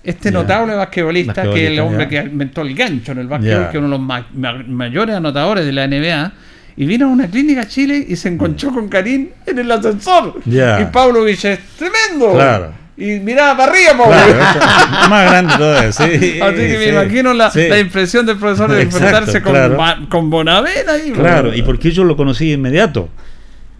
Este 0.03 0.31
Ya. 0.31 0.39
notable 0.39 0.75
basquetbolista, 0.75 1.43
que 1.43 1.65
es 1.65 1.71
el 1.71 1.79
hombre 1.79 2.07
que 2.07 2.17
inventó 2.17 2.61
el 2.61 2.73
gancho 2.75 3.11
en 3.13 3.17
el 3.19 3.27
basquetbol, 3.27 3.63
que 3.69 3.77
es 3.77 3.83
uno 3.83 3.87
de 3.87 3.89
los 3.91 3.99
ma- 3.99 4.27
ma- 4.33 4.63
mayores 4.67 5.15
anotadores 5.15 5.65
de 5.65 5.71
la 5.73 5.85
NBA, 5.87 6.31
y 6.75 6.85
vino 6.85 7.05
a 7.05 7.09
una 7.09 7.27
clínica 7.27 7.61
a 7.61 7.67
Chile 7.67 8.03
y 8.07 8.15
se 8.15 8.29
encontró 8.29 8.71
con 8.73 8.87
Karim 8.89 9.29
en 9.45 9.59
el 9.59 9.71
ascensor. 9.71 10.41
Y 10.45 10.85
Pavlovich 10.91 11.45
es 11.45 11.59
tremendo. 11.77 12.33
Claro. 12.33 12.73
Y 12.95 13.19
miraba 13.19 13.58
para 13.58 13.71
arriba, 13.71 13.91
Claro, 14.06 15.10
más 15.10 15.32
grande 15.32 15.88
eso. 15.88 16.03
Sí, 16.06 16.39
Así 16.41 16.56
que 16.56 16.77
me 16.77 16.84
sí, 16.86 16.89
imagino 16.91 17.34
la, 17.34 17.49
sí. 17.49 17.67
la 17.67 17.79
impresión 17.79 18.25
del 18.25 18.38
profesor 18.38 18.71
de 18.71 18.84
enfrentarse 18.84 19.41
con, 19.41 19.51
claro. 19.53 19.77
Con 20.10 20.29
Bonavena. 20.29 20.93
Claro, 21.15 21.53
y 21.56 21.63
porque 21.63 21.91
yo 21.91 22.03
lo 22.03 22.15
conocí 22.15 22.47
de 22.47 22.53
inmediato. 22.53 23.10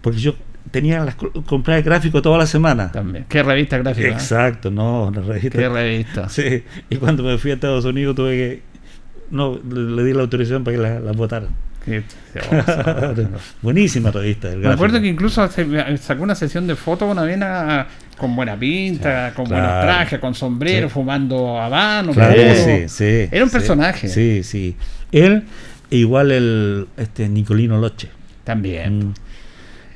Porque 0.00 0.18
yo 0.18 0.34
tenía 0.72 1.04
las 1.04 1.14
co- 1.14 1.30
comprar 1.46 1.78
el 1.78 1.84
gráfico 1.84 2.20
toda 2.22 2.38
la 2.38 2.46
semana. 2.46 2.90
También. 2.90 3.26
Qué 3.28 3.42
revista 3.44 3.78
gráfica. 3.78 4.08
¿eh? 4.08 4.12
Exacto, 4.12 4.70
no, 4.72 5.12
la 5.14 5.22
revista. 5.22 5.58
Qué 5.58 5.68
revista. 5.68 6.28
Sí, 6.28 6.64
y 6.90 6.96
cuando 6.96 7.22
me 7.22 7.38
fui 7.38 7.52
a 7.52 7.54
Estados 7.54 7.84
Unidos 7.84 8.16
tuve 8.16 8.30
que. 8.32 8.62
No, 9.30 9.58
le, 9.70 9.96
le 9.96 10.04
di 10.04 10.12
la 10.12 10.22
autorización 10.22 10.64
para 10.64 10.76
que 10.76 10.82
la, 10.82 10.98
la 11.00 11.12
votaran. 11.12 11.50
Buenísima 13.62 14.10
revista. 14.10 14.50
El 14.52 14.58
Me 14.60 14.68
acuerdo 14.68 15.00
que 15.00 15.06
incluso 15.08 15.46
sacó 16.00 16.22
una 16.22 16.34
sesión 16.34 16.66
de 16.66 16.76
fotos 16.76 17.08
con 17.08 17.18
Avena 17.18 17.86
con 18.16 18.34
buena 18.36 18.56
pinta, 18.56 19.32
con 19.34 19.46
buenos 19.46 19.66
claro. 19.66 19.86
trajes, 19.86 20.18
con 20.20 20.34
sombrero, 20.34 20.88
Sí. 20.88 20.94
fumando 20.94 21.60
habano. 21.60 22.12
Claro 22.12 22.34
sí. 22.88 23.28
Era 23.30 23.44
un 23.44 23.50
personaje. 23.50 24.08
Sí, 24.08 24.42
sí. 24.44 24.76
Él, 25.10 25.44
e 25.90 25.96
igual 25.96 26.30
el 26.30 26.86
este 26.96 27.28
Nicolino 27.28 27.78
Loche. 27.80 28.08
También. 28.44 29.08
Mm, 29.08 29.14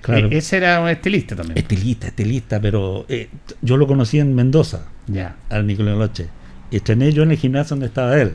claro. 0.02 0.28
E- 0.30 0.38
ese 0.38 0.56
era 0.56 0.80
un 0.80 0.88
estilista 0.88 1.36
también. 1.36 1.58
Estilista, 1.58 2.08
estilista, 2.08 2.60
pero 2.60 3.06
eh, 3.08 3.28
yo 3.62 3.76
lo 3.76 3.86
conocí 3.86 4.18
en 4.18 4.34
Mendoza, 4.34 4.86
Ya. 5.06 5.36
al 5.48 5.66
Nicolino 5.66 5.96
Loche. 5.96 6.28
Y 6.70 6.76
estrené 6.76 7.12
yo 7.12 7.22
en 7.22 7.30
el 7.30 7.36
gimnasio 7.38 7.70
donde 7.70 7.86
estaba 7.86 8.20
él, 8.20 8.32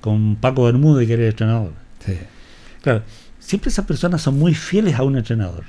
con 0.00 0.36
Paco 0.36 0.64
Bermúdez, 0.64 1.06
que 1.06 1.14
era 1.14 1.22
el 1.22 1.28
entrenador. 1.28 1.72
Sí. 2.04 2.18
Claro, 2.82 3.02
siempre 3.38 3.70
esas 3.70 3.84
personas 3.86 4.20
son 4.22 4.38
muy 4.38 4.54
fieles 4.54 4.94
a 4.96 5.02
un 5.04 5.16
entrenador. 5.16 5.64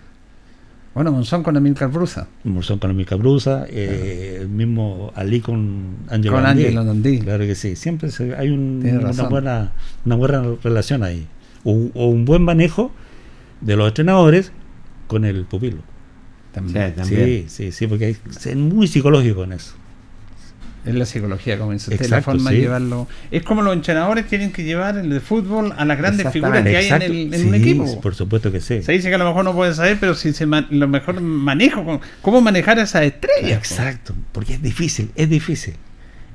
Bueno, 0.94 1.12
Monzón 1.12 1.42
con 1.42 1.58
Emilcar 1.58 1.90
Brusa. 1.90 2.28
Son 2.62 2.78
con 2.78 2.92
Emilio 2.92 3.08
Cabruza, 3.10 3.66
eh, 3.68 4.38
el 4.42 4.48
mismo 4.50 5.12
Ali 5.16 5.40
con 5.42 5.96
Angelo 6.08 6.36
Con 6.36 6.44
Dandí. 6.44 6.66
Angelo 6.66 6.86
Dandí. 6.86 7.20
Claro 7.20 7.46
que 7.46 7.56
sí, 7.56 7.76
siempre 7.76 8.12
se- 8.12 8.36
hay 8.36 8.50
un- 8.50 8.80
una, 9.00 9.24
buena, 9.30 9.72
una 10.06 10.16
buena 10.16 10.44
relación 10.64 11.02
ahí. 11.04 11.26
o, 11.64 11.90
o 11.96 12.08
un 12.08 12.26
buen 12.26 12.44
manejo 12.44 12.92
de 13.62 13.76
los 13.78 13.88
entrenadores 13.88 14.52
con 15.08 15.24
el 15.26 15.46
pupilo. 15.46 15.78
También. 16.52 16.90
Sí, 16.90 16.96
también. 16.96 17.26
Sí, 17.26 17.46
sí, 17.48 17.72
sí, 17.72 17.88
porque 17.88 18.06
hay 18.06 18.14
que 18.16 18.34
ser 18.34 18.56
muy 18.58 18.86
psicológico 18.88 19.44
en 19.46 19.54
eso. 19.54 19.74
Es 20.86 20.94
la 20.96 21.06
psicología, 21.06 21.56
dice 21.56 21.94
usted, 21.94 22.10
la 22.10 22.22
forma 22.22 22.52
de 22.52 22.58
llevarlo. 22.60 23.08
Es 23.32 23.44
como 23.44 23.62
los 23.62 23.74
entrenadores 23.74 24.28
tienen 24.28 24.52
que 24.52 24.64
llevar 24.66 24.98
el 24.98 25.10
de 25.10 25.22
fútbol 25.22 25.74
a 25.78 25.86
las 25.86 25.98
grandes 25.98 26.30
figuras 26.32 26.62
que 26.64 26.76
hay 26.76 26.88
en, 26.90 27.02
el- 27.02 27.34
en 27.34 27.40
Sí, 27.42 27.48
un 27.48 27.56
equipo. 27.56 28.02
Por 28.02 28.16
supuesto 28.16 28.52
que 28.52 28.60
sí. 28.60 28.82
Se 28.84 28.92
dice 28.92 29.08
que 29.08 29.16
a 29.16 29.18
lo 29.18 29.26
mejor 29.26 29.46
no 29.46 29.54
pueden 29.56 29.74
saber, 29.76 29.98
pero 30.00 30.14
si 30.14 30.34
se 30.34 30.46
ma- 30.46 30.68
lo 30.70 30.88
mejor 30.90 31.22
manejo, 31.22 32.02
cómo 32.22 32.42
manejar 32.42 32.80
esas 32.80 33.04
estrellas. 33.04 33.58
Exacto, 33.60 34.14
porque 34.34 34.56
es 34.56 34.62
difícil, 34.62 35.10
es 35.16 35.30
difícil. 35.30 35.76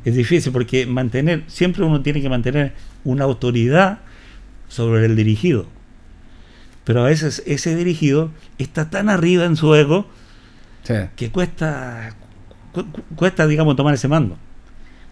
Es 0.07 0.15
difícil 0.15 0.51
porque 0.53 0.87
mantener, 0.87 1.43
siempre 1.49 1.85
uno 1.85 2.01
tiene 2.01 2.23
que 2.23 2.31
mantener 2.31 2.73
una 3.05 3.25
autoridad 3.25 3.99
sobre 4.69 5.05
el 5.05 5.15
dirigido. 5.15 5.67
Pero 6.85 7.03
a 7.03 7.09
veces 7.09 7.43
ese 7.47 7.77
dirigido 7.77 8.31
está 8.57 8.89
tan 8.89 9.11
arriba 9.11 9.45
en 9.45 9.57
su 9.57 9.75
ego 9.75 10.07
Sí. 10.85 10.95
que 11.17 11.31
cuesta, 11.31 12.15
cu- 12.73 12.85
cu- 12.91 13.03
cuesta, 13.17 13.47
digamos, 13.47 13.77
tomar 13.77 13.95
ese 13.95 14.09
mando. 14.09 14.37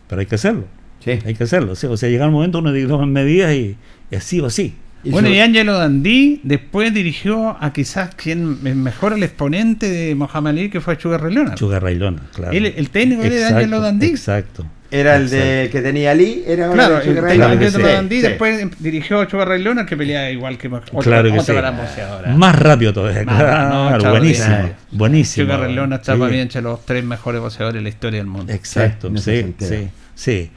Pero 0.09 0.21
hay 0.21 0.27
que 0.27 0.35
hacerlo, 0.37 0.65
Sí. 1.05 1.13
hay 1.25 1.35
que 1.35 1.45
hacerlo. 1.45 1.73
O 1.73 1.77
sea, 1.77 1.91
o 1.91 1.97
sea, 1.97 2.09
llega 2.09 2.25
el 2.25 2.31
momento 2.31 2.59
uno 2.61 2.73
toma 2.89 3.07
medidas 3.07 3.53
y, 3.55 3.77
y 4.11 4.17
así 4.17 4.41
o 4.41 4.47
así. 4.47 4.75
Y 5.05 5.11
bueno, 5.11 5.29
sobre- 5.29 5.39
y 5.39 5.41
Angelo 5.41 5.79
Dandí 5.79 6.41
después 6.43 6.93
dirigió 6.93 7.57
a 7.63 7.73
quizás 7.73 8.15
quien 8.15 8.63
mejor 8.83 9.13
el 9.13 9.23
exponente 9.23 9.89
de 9.89 10.15
Mohamed 10.15 10.51
Ali, 10.51 10.71
que 10.71 10.81
fue 10.81 10.99
Sugar 10.99 11.23
Ray 11.23 11.35
Leonard. 11.35 11.57
Sugar 11.59 11.83
Ray 11.83 11.97
Leonard, 11.97 12.25
claro. 12.35 12.53
Él- 12.53 12.75
el 12.77 12.91
técnico 12.91 13.23
era 13.23 13.35
Exacto, 13.35 13.57
Angelo 13.57 13.81
Dandí. 13.81 14.07
Exacto. 14.07 14.67
Era 15.01 15.17
el 15.17 15.29
de 15.31 15.69
que 15.71 15.83
tenía 15.83 16.15
Lee, 16.15 16.45
era 16.47 16.71
Claro, 16.71 17.01
el 17.01 17.15
Leonard. 17.15 17.43
Angelo 17.43 17.71
Sí, 18.09 18.17
sí. 18.17 18.21
después 18.23 18.69
dirigió 18.79 19.21
a 19.21 19.29
Sugar 19.29 19.49
Ray 19.49 19.63
Leonard, 19.63 19.87
que 19.87 19.97
pelea 19.97 20.31
igual 20.31 20.57
que 20.59 20.69
otra, 20.69 20.83
Claro 21.01 21.25
que 21.31 21.39
otra 21.39 21.45
sí. 21.45 21.53
gran 21.53 21.77
boxeadora. 21.77 22.35
Más 22.35 22.59
rápido 22.59 22.93
todavía, 22.93 23.25
Más, 23.25 23.39
claro, 23.43 23.99
no, 24.05 24.11
buenísimo, 24.11 24.49
ya. 24.49 24.73
buenísimo. 24.93 25.45
Sugar 25.47 25.61
Ray 25.61 25.75
Leonard 25.75 26.01
está 26.01 26.15
Sí. 26.15 26.19
para 26.21 26.33
mí 26.33 26.39
entre 26.39 26.63
los 26.63 26.85
tres 26.87 27.05
mejores 27.05 27.41
boxeadores 27.41 27.79
de 27.79 27.83
la 27.83 27.89
historia 27.89 28.19
del 28.21 28.27
mundo. 28.27 28.53
Exacto, 28.53 29.11
Sí, 29.17 29.55
sí, 29.59 29.89
sí. 30.15 30.51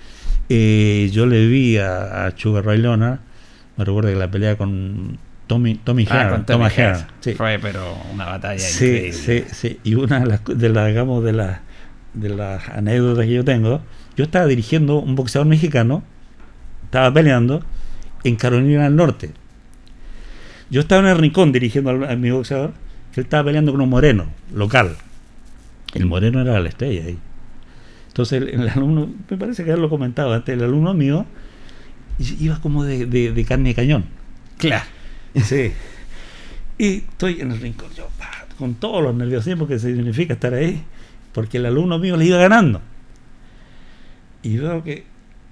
Eh, 0.50 1.10
yo 1.12 1.26
le 1.26 1.46
vi 1.48 1.78
a, 1.78 2.26
a 2.26 2.32
Sugar 2.38 2.66
Ray 2.66 2.80
Leonard, 2.80 3.20
me 3.78 3.86
recuerdo 3.86 4.10
que 4.10 4.16
la 4.16 4.30
pelea 4.32 4.56
con 4.58 5.18
Tommy, 5.48 5.76
Tommy 5.76 6.08
Ah, 6.10 6.16
Hearn, 6.16 6.30
con 6.32 6.46
Tommy. 6.46 6.66
Hearn, 6.76 6.98
sí. 7.22 7.34
Fue, 7.34 7.60
pero 7.62 7.98
una 8.14 8.26
batalla 8.26 8.60
Sí, 8.60 8.86
increíble. 8.86 9.14
sí, 9.14 9.44
sí. 9.52 9.80
Y 9.84 9.96
una 9.96 10.20
de 10.22 10.26
las, 10.26 10.42
de 10.46 10.70
las, 10.70 10.88
digamos, 10.88 11.24
de 11.24 11.34
las, 11.34 11.60
de 12.14 12.30
las 12.30 12.68
anécdotas 12.70 13.26
que 13.26 13.34
yo 13.34 13.44
tengo, 13.44 13.82
yo 14.20 14.26
estaba 14.26 14.48
dirigiendo 14.48 14.98
un 15.00 15.16
boxeador 15.16 15.48
mexicano, 15.48 16.04
estaba 16.84 17.14
peleando 17.14 17.64
en 18.26 18.36
Carolina 18.36 18.84
del 18.84 18.98
Norte. 18.98 19.32
Yo 20.70 20.82
estaba 20.82 21.02
en 21.04 21.08
el 21.08 21.18
rincón 21.18 21.54
dirigiendo 21.54 21.92
al- 21.92 22.04
a 22.04 22.18
mi 22.18 22.30
boxeador, 22.30 22.74
que 23.14 23.22
él 23.22 23.28
estaba 23.28 23.46
peleando 23.46 23.72
con 23.72 23.80
un 23.80 23.88
moreno, 23.90 24.26
local. 24.54 24.98
El 25.94 26.06
moreno 26.06 26.42
era 26.42 26.60
la 26.60 26.68
estrella 26.68 27.06
ahí. 27.06 27.18
Entonces 28.10 28.42
el, 28.42 28.50
el 28.50 28.68
alumno, 28.68 29.10
me 29.30 29.38
parece 29.38 29.64
que 29.64 29.72
él 29.72 29.80
lo 29.80 29.88
comentaba 29.88 30.36
antes, 30.36 30.54
el 30.54 30.66
alumno 30.66 30.94
mío 30.94 31.26
iba 32.42 32.60
como 32.60 32.84
de, 32.84 33.06
de- 33.06 33.32
de 33.32 33.46
carne 33.46 33.70
de 33.70 33.76
cañón. 33.76 34.04
Claro. 34.58 34.84
Sí. 35.42 35.72
Y 36.78 36.88
estoy 37.10 37.40
en 37.40 37.52
el 37.54 37.62
rincón, 37.62 37.88
yo 37.96 38.10
con 38.58 38.74
todos 38.76 39.02
los 39.02 39.16
nerviosismos 39.16 39.70
que 39.70 39.80
significa 39.80 40.34
estar 40.34 40.54
ahí, 40.54 40.84
porque 41.32 41.56
el 41.56 41.66
alumno 41.68 41.98
mío 42.00 42.18
le 42.18 42.26
iba 42.26 42.38
ganando. 42.38 42.82
Y 44.44 44.58
veo 44.58 44.84
que 44.84 45.04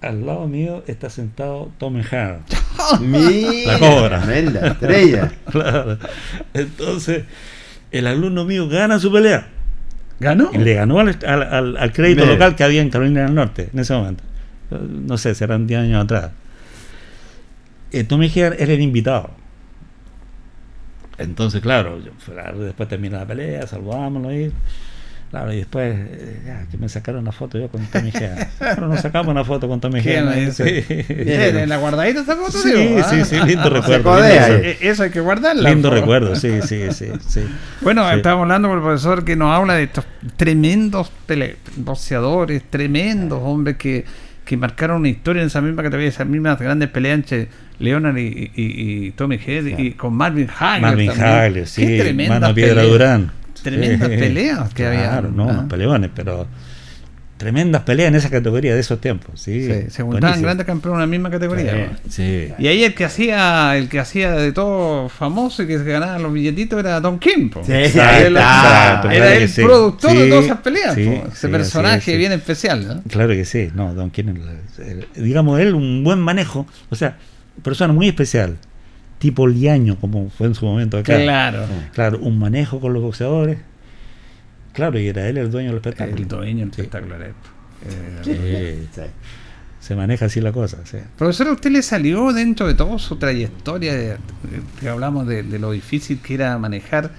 al 0.01 0.25
lado 0.25 0.47
mío 0.47 0.83
está 0.87 1.09
sentado 1.09 1.71
Tommy 1.77 2.03
Hearn. 2.03 2.41
Mira, 3.01 3.73
La 3.73 3.79
cobra. 3.79 4.21
Tremenda, 4.21 4.67
estrella. 4.67 5.31
Claro. 5.51 5.97
Entonces, 6.53 7.23
el 7.91 8.07
alumno 8.07 8.45
mío 8.45 8.67
gana 8.69 8.99
su 8.99 9.11
pelea. 9.11 9.47
¿Ganó? 10.19 10.49
Y 10.53 10.57
le 10.57 10.73
ganó 10.73 10.99
al, 10.99 11.17
al- 11.25 11.91
crédito 11.93 12.25
local 12.25 12.55
que 12.55 12.63
había 12.63 12.81
en 12.81 12.89
Carolina 12.89 13.21
del 13.23 13.35
Norte 13.35 13.69
en 13.71 13.79
ese 13.79 13.93
momento. 13.93 14.23
No 14.69 15.17
sé, 15.17 15.35
serán 15.35 15.67
10 15.67 15.81
años 15.81 16.03
atrás. 16.03 16.31
Eh, 17.91 18.03
Tommy 18.03 18.27
Hearn 18.29 18.55
era 18.59 18.73
el 18.73 18.81
invitado. 18.81 19.29
Entonces, 21.17 21.61
claro, 21.61 21.99
yo- 21.99 22.11
después 22.63 22.87
termina 22.89 23.19
la 23.19 23.25
pelea, 23.25 23.65
saludámoslo 23.67 24.29
ahí. 24.29 24.51
Claro, 25.29 25.51
y 25.51 25.57
después, 25.57 25.93
eh, 25.93 26.39
ya, 26.45 26.65
que 26.71 26.77
me 26.77 26.87
sacaron 26.87 27.21
una 27.21 27.33
foto 27.33 27.59
yo 27.59 27.67
con 27.67 27.85
Tommy 27.87 28.11
Hearn. 28.11 28.47
Pero 28.59 28.87
nos 28.87 29.01
sacamos 29.01 29.29
una 29.31 29.43
foto 29.43 29.67
con 29.67 29.81
Tommy 29.81 30.01
¿Qué 30.01 30.21
dice? 30.21 30.83
sí. 30.87 30.95
¿Eh, 31.09 31.59
¿En 31.63 31.67
la 31.69 31.75
guardadita 31.77 32.21
esa 32.21 32.37
foto? 32.37 32.51
Sí, 32.57 32.71
digo? 32.71 33.03
sí, 33.03 33.15
Ah. 33.21 33.25
sí, 33.25 33.35
lindo 33.45 33.69
recuerdo. 33.69 34.03
codea 34.03 34.47
lindo, 34.47 34.63
ahí. 34.63 34.71
Eh, 34.71 34.77
Eso 34.81 35.03
hay 35.03 35.09
que 35.09 35.19
guardarla. 35.19 35.69
lindo 35.69 35.89
recuerdo, 35.89 36.33
sí, 36.37 36.61
sí, 36.61 36.83
sí, 36.91 37.07
sí. 37.27 37.41
Bueno, 37.81 38.09
Sí. 38.09 38.15
estábamos 38.15 38.43
hablando 38.43 38.69
con 38.69 38.77
el 38.77 38.83
profesor 38.83 39.25
que 39.25 39.35
nos 39.35 39.53
habla 39.53 39.73
de 39.73 39.83
estos 39.83 40.05
tremendos 40.37 41.11
boxeadores, 41.75 42.63
tremendos 42.69 43.39
hombres 43.43 43.75
que, 43.77 44.05
que 44.45 44.55
marcaron 44.57 44.97
una 45.01 45.09
historia 45.09 45.41
en 45.41 45.47
esa 45.47 45.59
misma 45.61 45.83
categoría, 45.83 46.07
esas 46.09 46.27
mismas 46.27 46.57
grandes 46.59 46.89
peleas 46.89 47.15
entre 47.15 47.49
Leonard 47.79 48.17
y, 48.17 48.51
y- 48.55 49.07
y 49.07 49.11
Tommy 49.11 49.39
Head 49.45 49.65
y 49.77 49.91
con 49.91 50.13
Marvin 50.13 50.47
Hagler. 50.57 50.81
Marvin. 50.81 51.11
Hagler, 51.11 51.63
Qué 51.63 51.67
sí, 51.67 51.97
tremendas 51.97 52.39
Mano 52.41 52.55
Piedra. 52.55 52.83
Durán. 52.83 53.31
Tremendas 53.63 54.09
peleas 54.09 54.73
que 54.73 54.85
había. 54.85 55.09
Claro, 55.09 55.31
no, 55.31 55.43
Ah. 55.49 55.51
unos 55.53 55.65
peleones, 55.69 56.09
pero 56.15 56.47
tremendas 57.37 57.83
peleas 57.83 58.07
en 58.07 58.15
esa 58.15 58.31
categoría 58.31 58.73
de 58.73 58.79
esos 58.79 58.99
tiempos, 58.99 59.39
sí. 59.39 59.61
Sí, 59.61 59.67
se 59.91 60.01
juntaban 60.01 60.21
buenísimo. 60.21 60.41
grandes 60.41 60.65
campeones 60.65 60.95
en 60.95 61.01
la 61.01 61.05
misma 61.07 61.29
categoría. 61.29 61.91
Sí. 62.09 62.49
Y 62.57 62.67
ahí 62.67 62.83
el 62.83 62.95
que 62.95 63.05
hacía, 63.05 63.77
el 63.77 63.89
que 63.89 63.99
hacía 63.99 64.31
de 64.31 64.51
todo 64.51 65.07
famoso 65.07 65.61
y 65.61 65.67
que 65.67 65.77
se 65.77 65.83
ganaba 65.83 66.17
los 66.17 66.33
billetitos 66.33 66.79
era 66.79 66.99
Don 66.99 67.19
Kim. 67.19 67.51
Era 67.67 67.85
exacto, 67.85 69.11
Era 69.11 69.35
el 69.35 69.49
productor 69.51 70.17
de 70.17 70.29
todas 70.29 70.45
esas 70.45 70.59
peleas. 70.61 70.97
Ese 70.97 71.47
personaje 71.49 72.17
bien 72.17 72.31
especial. 72.31 72.87
¿no? 72.87 73.03
Claro 73.07 73.29
que 73.29 73.45
sí, 73.45 73.69
no, 73.75 73.93
Don 73.93 74.11
el- 74.15 75.07
digamos 75.15 75.59
él, 75.59 75.75
un 75.75 76.03
buen 76.03 76.17
manejo, 76.19 76.65
o 76.89 76.95
sea, 76.95 77.17
persona 77.61 77.93
muy 77.93 78.07
especial, 78.07 78.57
tipo 79.19 79.47
liaño, 79.47 79.97
como 79.99 80.29
fue 80.29 80.47
en 80.47 80.55
su 80.55 80.65
momento 80.65 80.97
acá. 80.97 81.17
Claro. 81.21 81.65
Claro, 81.93 82.19
un 82.19 82.37
manejo 82.39 82.79
con 82.79 82.93
los 82.93 83.01
boxeadores. 83.01 83.57
Claro, 84.73 84.99
y 84.99 85.07
era 85.07 85.27
él 85.27 85.37
el 85.37 85.49
dueño 85.49 85.69
del 85.69 85.77
espectáculo. 85.77 86.17
El 86.17 86.27
dueño 86.27 86.59
del 86.65 86.73
Sí. 86.73 86.81
espectáculo 86.81 87.15
era 87.15 87.27
esto. 87.27 87.49
Eh, 87.85 88.87
Sí, 88.91 89.01
Sí. 89.01 89.07
se 89.79 89.95
maneja 89.95 90.25
así 90.25 90.41
la 90.41 90.51
cosa, 90.51 90.77
sí. 90.85 90.97
Profesor, 91.17 91.47
¿a 91.47 91.51
usted 91.53 91.71
le 91.71 91.81
salió 91.81 92.31
dentro 92.33 92.67
de 92.67 92.73
toda 92.73 92.99
su 92.99 93.15
trayectoria, 93.15 93.93
de- 93.95 94.07
de- 94.09 94.17
que 94.79 94.89
hablamos 94.89 95.27
de, 95.27 95.43
de 95.43 95.59
lo 95.59 95.71
difícil 95.71 96.19
que 96.19 96.33
era 96.35 96.57
manejar, 96.57 97.11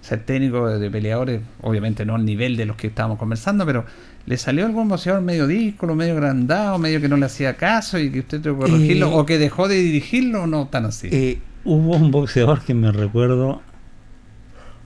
ser 0.00 0.24
técnico 0.24 0.68
de, 0.68 0.78
de 0.78 0.90
peleadores, 0.90 1.40
obviamente 1.60 2.04
no 2.06 2.14
al 2.14 2.24
nivel 2.24 2.56
de 2.56 2.66
los 2.66 2.76
que 2.76 2.86
estábamos 2.88 3.18
conversando, 3.18 3.64
pero 3.66 3.84
¿le 4.26 4.36
salió 4.36 4.66
algún 4.66 4.88
boxeador 4.88 5.22
medio 5.22 5.46
díscolo, 5.46 5.94
medio 5.94 6.14
agrandado, 6.14 6.78
medio 6.78 7.00
que 7.00 7.08
no 7.08 7.16
le 7.16 7.26
hacía 7.26 7.56
caso 7.56 7.98
y 7.98 8.10
que 8.10 8.20
usted 8.20 8.40
tuvo 8.40 8.64
que 8.64 8.70
corregirlo, 8.70 9.08
Eh, 9.08 9.14
o 9.14 9.26
que 9.26 9.38
dejó 9.38 9.68
de 9.68 9.76
dirigirlo 9.76 10.44
o 10.44 10.46
no 10.46 10.68
tan 10.68 10.86
así? 10.86 11.08
Eh, 11.10 11.40
hubo 11.64 11.96
un 11.96 12.10
boxeador 12.10 12.62
que 12.62 12.74
me 12.74 12.92
recuerdo, 12.92 13.62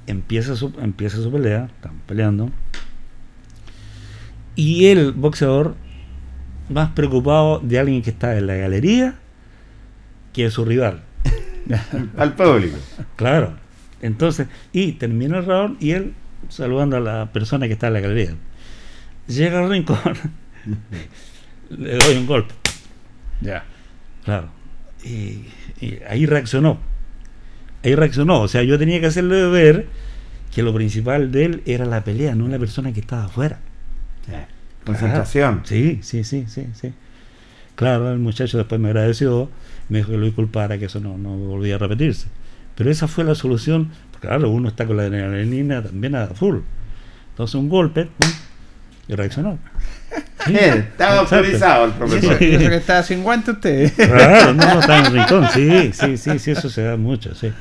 empieza 0.07 0.57
su, 0.57 0.73
empieza 0.81 1.19
su 1.19 1.31
pelea, 1.31 1.67
están 1.67 2.01
peleando, 2.07 2.51
y 4.55 4.87
el 4.87 5.13
boxeador 5.13 5.77
más 6.69 6.91
preocupado 6.91 7.61
de 7.61 7.79
alguien 7.79 8.03
que 8.03 8.11
está 8.11 8.37
en 8.37 8.47
la 8.47 8.57
galería 8.57 9.15
que 10.33 10.45
de 10.45 10.51
su 10.51 10.65
rival. 10.65 11.03
Al 12.17 12.35
público. 12.35 12.77
Claro. 13.17 13.55
Entonces, 14.03 14.49
y 14.73 14.93
termina 14.93 15.39
el 15.39 15.47
round 15.47 15.83
y 15.83 15.93
él 15.93 16.15
saludando 16.49 16.97
a 16.97 17.01
la 17.01 17.33
persona 17.33 17.67
que 17.67 17.73
está 17.73 17.89
en 17.89 17.95
la 17.95 18.01
galería. 18.01 18.35
Llega 19.29 19.59
al 19.61 19.71
rincón, 19.71 19.99
le 21.71 21.97
doy 21.97 22.17
un 22.17 22.27
golpe. 22.27 22.55
ya. 23.41 23.65
Claro. 24.25 24.49
Y, 25.05 25.45
y 25.81 25.99
ahí 26.09 26.27
reaccionó. 26.27 26.79
Ahí 27.85 27.95
reaccionó. 27.95 28.41
O 28.41 28.49
sea, 28.49 28.63
yo 28.65 28.79
tenía 28.79 29.01
que 29.01 29.07
hacerle 29.07 29.47
ver 29.49 29.87
que 30.53 30.63
lo 30.63 30.75
principal 30.75 31.31
de 31.31 31.45
él 31.45 31.63
era 31.67 31.85
la 31.85 32.03
pelea, 32.03 32.35
no 32.35 32.49
la 32.49 32.59
persona 32.59 32.93
que 32.93 33.01
estaba 33.01 33.25
afuera. 33.27 33.61
Concentración. 34.85 35.63
Sí, 35.65 36.01
sí, 36.03 36.25
sí, 36.25 36.47
sí, 36.49 36.67
sí. 36.75 36.93
Claro, 37.75 38.11
el 38.13 38.19
muchacho 38.19 38.57
después 38.57 38.81
me 38.81 38.89
agradeció, 38.89 39.51
me 39.89 39.99
dijo 39.99 40.13
que 40.13 40.19
lo 40.19 40.25
disculpara, 40.27 40.79
que 40.79 40.87
eso 40.87 41.01
no, 41.01 41.19
no 41.19 41.37
volvía 41.37 41.75
a 41.75 41.79
repetirse. 41.79 42.29
Pero 42.75 42.91
esa 42.91 43.07
fue 43.09 43.25
la 43.25 43.35
solución. 43.35 43.91
porque, 44.13 44.29
Claro, 44.29 44.49
uno 44.51 44.69
está 44.69 44.87
con 44.87 44.97
la 44.97 45.05
adrenalina 45.05 45.83
también 45.83 46.15
a 46.15 46.27
full. 46.29 46.59
Entonces 47.31 47.55
un 47.57 47.69
golpe 47.69 48.07
¡pum! 48.07 48.31
Y 49.09 49.15
reaccionó. 49.15 49.59
Sí, 50.45 50.55
estaba 50.55 51.21
autorizado 51.21 51.87
el 51.87 51.93
profesor. 51.93 52.41
y 52.41 52.55
eso 52.55 52.69
que 52.69 52.77
estaba 52.77 53.03
sin 53.03 53.23
guante 53.23 53.53
usted. 53.53 53.93
Claro, 53.95 54.55
no, 54.55 54.75
no, 54.75 54.81
está 54.81 54.99
en 54.99 55.13
rincón, 55.13 55.49
sí, 55.53 55.91
sí, 55.93 56.17
sí, 56.17 56.39
sí, 56.39 56.51
eso 56.53 56.71
se 56.71 56.83
da 56.83 56.97
mucho, 56.97 57.35
sí. 57.35 57.53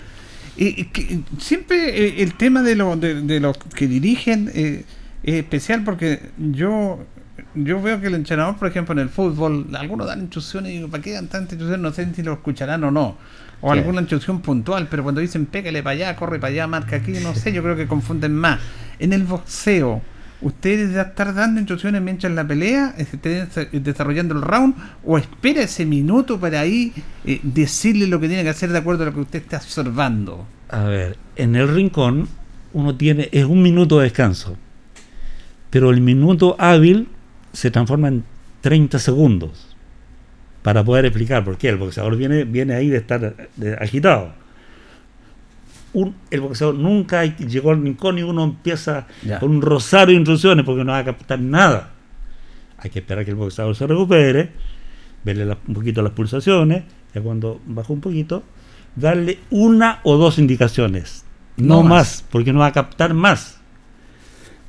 Y, 0.57 0.85
que 0.85 1.19
siempre 1.39 2.07
eh, 2.07 2.23
el 2.23 2.35
tema 2.35 2.61
de, 2.61 2.75
lo, 2.75 2.95
de, 2.95 3.21
de 3.21 3.39
los 3.39 3.57
que 3.57 3.87
dirigen 3.87 4.49
eh, 4.53 4.85
es 5.23 5.35
especial 5.35 5.83
porque 5.83 6.21
yo 6.37 7.05
yo 7.55 7.81
veo 7.81 7.99
que 8.01 8.07
el 8.07 8.15
entrenador, 8.15 8.57
por 8.57 8.67
ejemplo, 8.67 8.93
en 8.93 8.99
el 8.99 9.09
fútbol, 9.09 9.67
algunos 9.77 10.07
dan 10.07 10.21
instrucciones 10.21 10.71
y 10.71 10.75
digo, 10.75 10.89
¿para 10.89 11.01
qué 11.01 11.13
dan 11.13 11.27
tantas 11.27 11.53
instrucciones? 11.53 11.79
No 11.81 11.91
sé 11.93 12.13
si 12.13 12.23
lo 12.23 12.33
escucharán 12.33 12.83
o 12.83 12.91
no. 12.91 13.17
o 13.61 13.71
Sí. 13.71 13.79
alguna 13.79 14.01
instrucción 14.01 14.41
puntual, 14.41 14.87
pero 14.89 15.03
cuando 15.03 15.21
dicen 15.21 15.45
pégale 15.45 15.81
para 15.81 15.93
allá, 15.93 16.15
corre 16.15 16.39
para 16.39 16.51
allá, 16.53 16.67
marca 16.67 16.97
aquí, 16.97 17.11
no 17.23 17.33
sé, 17.33 17.53
yo 17.53 17.63
creo 17.63 17.75
que 17.75 17.87
confunden 17.87 18.35
más. 18.35 18.59
En 18.99 19.13
el 19.13 19.23
boxeo, 19.23 20.01
¿ustedes 20.41 20.93
ya 20.93 21.01
están 21.03 21.35
dando 21.35 21.59
instrucciones 21.59 22.01
mientras 22.01 22.31
la 22.33 22.47
pelea, 22.47 22.93
estén 22.97 23.47
desarrollando 23.71 24.35
el 24.35 24.41
round, 24.41 24.75
o 25.03 25.17
espera 25.17 25.61
ese 25.61 25.85
minuto 25.85 26.39
para 26.39 26.61
ahí 26.61 26.93
eh, 27.25 27.39
decirle 27.43 28.07
lo 28.07 28.19
que 28.19 28.27
tiene 28.27 28.43
que 28.43 28.49
hacer 28.49 28.71
de 28.71 28.77
acuerdo 28.77 29.03
a 29.03 29.07
lo 29.07 29.13
que 29.13 29.21
usted 29.21 29.39
está 29.39 29.57
observando? 29.57 30.45
A 30.69 30.83
ver, 30.83 31.17
en 31.35 31.55
el 31.55 31.67
rincón 31.67 32.27
uno 32.73 32.95
tiene, 32.95 33.29
es 33.31 33.45
un 33.45 33.61
minuto 33.61 33.99
de 33.99 34.05
descanso, 34.05 34.57
pero 35.69 35.91
el 35.91 36.01
minuto 36.01 36.55
hábil 36.59 37.07
se 37.53 37.71
transforma 37.71 38.09
en 38.09 38.23
30 38.61 38.99
segundos 38.99 39.75
para 40.61 40.83
poder 40.83 41.05
explicar 41.05 41.45
por 41.45 41.57
qué 41.57 41.69
el 41.69 41.77
boxeador 41.77 42.17
viene, 42.17 42.43
viene 42.43 42.73
ahí 42.73 42.89
de 42.89 42.97
estar 42.97 43.35
agitado. 43.79 44.33
Un- 45.95 46.13
el 46.29 46.41
boxeador 46.41 46.75
nunca 46.75 47.21
hay- 47.21 47.35
llegó 47.47 47.71
al 47.71 47.81
rincón 47.81 48.17
y 48.19 48.23
uno 48.23 48.43
empieza 48.43 49.07
Ya. 49.23 49.39
con 49.39 49.49
un 49.51 49.61
rosario 49.61 50.07
de 50.13 50.17
instrucciones 50.19 50.65
porque 50.65 50.83
no 50.83 50.91
va 50.91 50.97
a 50.99 51.05
captar 51.05 51.39
nada. 51.39 51.91
Hay 52.77 52.89
que 52.89 52.99
esperar 52.99 53.23
que 53.23 53.31
el 53.31 53.37
boxeador 53.37 53.75
se 53.75 53.87
recupere, 53.87 54.51
verle 55.23 55.45
la- 55.45 55.57
un 55.67 55.73
poquito 55.73 56.01
las 56.01 56.11
pulsaciones, 56.11 56.83
y 57.15 57.19
cuando 57.19 57.61
bajó 57.65 57.93
un 57.93 58.01
poquito, 58.01 58.43
darle 58.97 59.39
una 59.49 59.99
o 60.03 60.17
dos 60.17 60.37
indicaciones, 60.37 61.23
no, 61.57 61.75
No 61.77 61.83
más. 61.83 61.89
más. 61.91 62.25
porque 62.29 62.51
no 62.51 62.59
va 62.59 62.67
a 62.67 62.73
captar 62.73 63.13
más. 63.13 63.59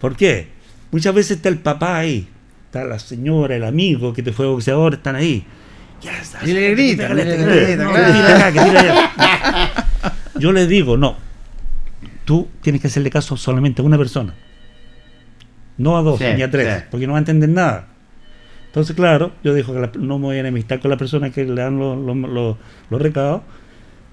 ¿Por 0.00 0.14
qué? 0.16 0.48
Muchas 0.92 1.12
veces 1.14 1.38
está 1.38 1.48
el 1.48 1.58
papá 1.58 1.96
ahí, 1.98 2.28
está 2.66 2.84
la 2.84 2.98
señora, 3.00 3.56
el 3.56 3.64
amigo 3.64 4.12
que 4.12 4.22
te 4.22 4.32
fue 4.32 4.46
boxeador, 4.46 4.94
están 4.94 5.16
ahí. 5.16 5.44
Ya 6.02 6.16
está, 6.20 6.38
Y 6.48 6.52
le 6.52 6.70
gritan, 6.70 7.16
le 7.16 7.24
gritan, 7.24 7.88
Yo 10.46 10.52
les 10.52 10.68
digo, 10.68 10.96
no, 10.96 11.16
tú 12.24 12.46
tienes 12.60 12.80
que 12.80 12.86
hacerle 12.86 13.10
caso 13.10 13.36
solamente 13.36 13.82
a 13.82 13.84
una 13.84 13.98
persona. 13.98 14.32
No 15.76 15.96
a 15.98 16.02
dos 16.02 16.20
Sí, 16.20 16.24
ni 16.36 16.42
a 16.42 16.48
tres, 16.48 16.72
sí. 16.78 16.84
porque 16.88 17.04
no 17.08 17.14
va 17.14 17.18
a 17.18 17.22
entender 17.22 17.48
nada. 17.48 17.88
Entonces, 18.66 18.94
claro, 18.94 19.32
yo 19.42 19.54
digo 19.54 19.72
que 19.74 19.80
la- 19.80 19.90
no 19.98 20.20
me 20.20 20.26
voy 20.26 20.36
a 20.36 20.40
enemistar 20.40 20.78
con 20.78 20.92
la 20.92 20.96
persona 20.96 21.30
que 21.30 21.44
le 21.44 21.60
dan 21.60 21.80
los, 21.80 22.56
los 22.90 23.02
recados, 23.02 23.42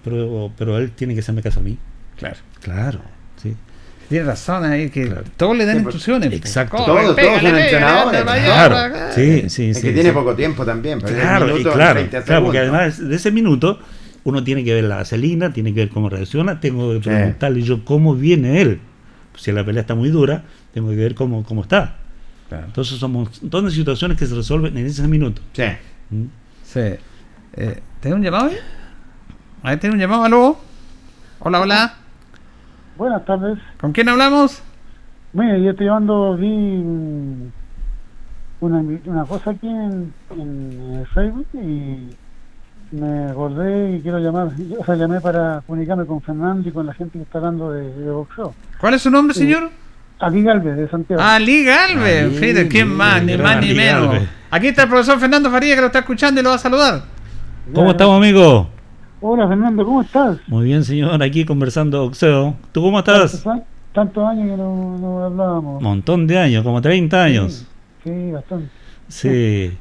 pero, 0.04 0.52
pero 0.58 0.80
él 0.80 0.90
tiene 0.90 1.14
que 1.14 1.20
hacerme 1.20 1.44
caso 1.44 1.60
a 1.60 1.64
mí. 1.64 1.78
Claro. 2.18 2.38
Claro, 2.62 3.00
sí. 3.40 3.56
Tiene 4.10 4.26
razón 4.26 4.64
ahí, 4.66 4.90
que 4.90 5.06
Claro. 5.06 5.24
todos 5.38 5.56
le 5.56 5.66
dan 5.68 5.78
Sí, 5.78 5.84
pues, 5.84 5.96
instrucciones. 5.96 6.34
exacto. 6.34 6.78
Corre, 6.78 6.88
Todos- 6.88 7.04
todos 7.04 7.16
pégale, 7.16 7.36
son 7.36 7.44
pégale, 7.52 7.64
entrenadores. 7.66 8.22
Claro, 8.24 9.12
sí, 9.14 9.50
sí, 9.52 9.70
Es 9.70 9.78
sí. 9.78 9.84
que 9.84 9.94
tiene 9.94 10.12
poco 10.12 10.34
tiempo 10.34 10.66
también. 10.66 11.00
pero 11.00 11.14
Claro, 11.14 11.56
y 11.60 11.62
claro, 11.62 12.00
30 12.00 12.24
claro, 12.24 12.44
porque 12.46 12.58
además 12.58 13.08
de 13.08 13.16
ese 13.16 13.30
minuto 13.30 13.78
uno 14.26 14.44
tiene 14.44 14.64
que 14.64 14.74
ver 14.74 14.84
la 14.86 14.98
vaselina, 14.98 15.52
tiene 15.54 15.74
que 15.74 15.82
ver 15.82 15.90
cómo 15.90 16.10
reacciona, 16.10 16.60
tengo 16.60 16.90
que 16.94 17.04
Sí. 17.04 17.10
preguntarle 17.10 17.62
yo 17.62 17.84
cómo 17.86 18.16
viene 18.16 18.62
él. 18.62 18.80
Si 19.36 19.52
la 19.52 19.66
pelea 19.66 19.82
está 19.82 19.96
muy 19.96 20.10
dura, 20.10 20.44
tengo 20.74 20.90
que 20.90 20.96
ver 20.96 21.16
cómo, 21.16 21.44
cómo 21.44 21.62
está. 21.64 21.98
Claro. 22.50 22.66
Entonces 22.68 22.98
son 23.00 23.16
un 23.16 23.24
montón 23.42 23.66
de 23.66 23.72
situaciones 23.72 24.18
que 24.18 24.26
se 24.26 24.36
resuelven 24.36 24.78
en 24.78 24.86
ese 24.86 25.08
minuto. 25.08 25.42
Sí. 25.54 25.64
¿Mm? 26.12 26.24
Sí. 26.64 26.80
Eh, 27.56 27.82
¿Tenés 28.00 28.16
un 28.18 28.24
llamado 28.24 28.46
ahí? 28.50 28.58
Ahí 29.64 29.78
tiene 29.78 29.96
un 29.96 30.02
llamado, 30.02 30.24
aló. 30.26 30.58
Hola, 31.40 31.62
hola. 31.62 31.96
Buenas 32.98 33.26
tardes. 33.26 33.58
¿Con 33.80 33.92
quién 33.92 34.08
hablamos? 34.10 34.62
Mire, 35.34 35.64
yo 35.64 35.72
estoy 35.72 35.88
llevando, 35.88 36.38
vi 36.38 36.48
una, 38.62 38.78
una 39.06 39.26
cosa 39.26 39.52
aquí 39.52 39.68
en, 39.68 40.14
en 40.32 41.06
Facebook 41.14 41.48
y 41.54 42.10
me 42.94 43.32
acordé 43.32 43.96
y 43.98 44.02
quiero 44.02 44.20
llamar, 44.20 44.50
o 44.80 44.86
sea, 44.86 44.96
llamé 44.96 45.20
para 45.20 45.62
comunicarme 45.66 46.06
con 46.06 46.22
Fernando 46.22 46.70
y 46.70 46.72
con 46.72 46.86
la 46.86 46.94
gente 46.94 47.18
que 47.18 47.24
está 47.24 47.40
hablando 47.40 47.72
de, 47.72 47.92
de 47.92 48.12
boxeo. 48.12 48.54
¿Cuál 48.80 48.94
es 48.94 49.02
su 49.02 49.10
nombre, 49.10 49.34
señor? 49.34 49.70
Ali 50.20 50.44
Galvez, 50.44 50.78
de 50.78 50.88
Santiago. 50.88 51.22
Ali 51.22 51.66
Galvez. 51.66 52.26
Ali, 52.26 52.36
Fíjate, 52.36 52.68
¿quién 52.68 52.88
más? 52.90 53.24
Ni 53.24 53.34
gran 53.34 53.44
más 53.44 53.58
ni 53.62 53.70
Ali 53.72 53.76
menos. 53.78 54.08
Galvez. 54.10 54.30
Aquí 54.52 54.68
está 54.68 54.84
el 54.84 54.90
profesor 54.90 55.20
Fernando 55.20 55.50
Faría 55.50 55.76
que 55.76 55.82
lo 55.82 55.88
está 55.88 56.00
escuchando 56.00 56.40
y 56.40 56.44
lo 56.44 56.52
va 56.52 56.56
a 56.56 56.60
saludar. 56.60 57.02
¿Cómo 57.74 57.92
estamos, 57.92 58.18
amigo? 58.18 58.70
Hola 59.22 59.48
Fernando, 59.48 59.86
¿cómo 59.86 60.02
estás? 60.02 60.38
Muy 60.48 60.66
bien, 60.66 60.84
señor, 60.84 61.22
aquí 61.24 61.46
conversando 61.46 62.04
boxeo. 62.04 62.56
¿Tú 62.72 62.82
cómo 62.82 63.00
estás? 63.00 63.44
Tantos, 63.94 64.24
años 64.28 64.50
que 64.50 64.58
no, 64.58 64.98
no 64.98 65.24
hablábamos. 65.26 65.82
Montón 65.82 66.28
de 66.28 66.38
años, 66.38 66.64
como 66.64 66.82
30 66.82 67.24
años. 67.24 67.66
Sí, 68.04 68.32
bastante. 68.32 68.68
Sí. 69.08 69.78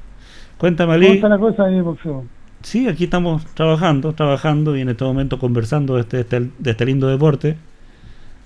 Cuéntame, 0.58 0.94
¿Cómo 0.94 1.06
Ali. 1.06 1.16
está 1.16 1.28
la 1.28 1.38
cosa 1.38 1.64
ahí 1.64 1.80
boxeo? 1.80 2.24
Sí, 2.62 2.88
aquí 2.88 3.04
estamos 3.04 3.44
trabajando, 3.54 4.12
trabajando 4.12 4.76
y 4.76 4.80
en 4.82 4.88
este 4.90 5.04
momento 5.04 5.38
conversando 5.38 5.94
de 5.96 6.02
este, 6.02 6.20
este- 6.20 6.50
de 6.58 6.70
este 6.70 6.84
lindo 6.86 7.08
deporte. 7.08 7.56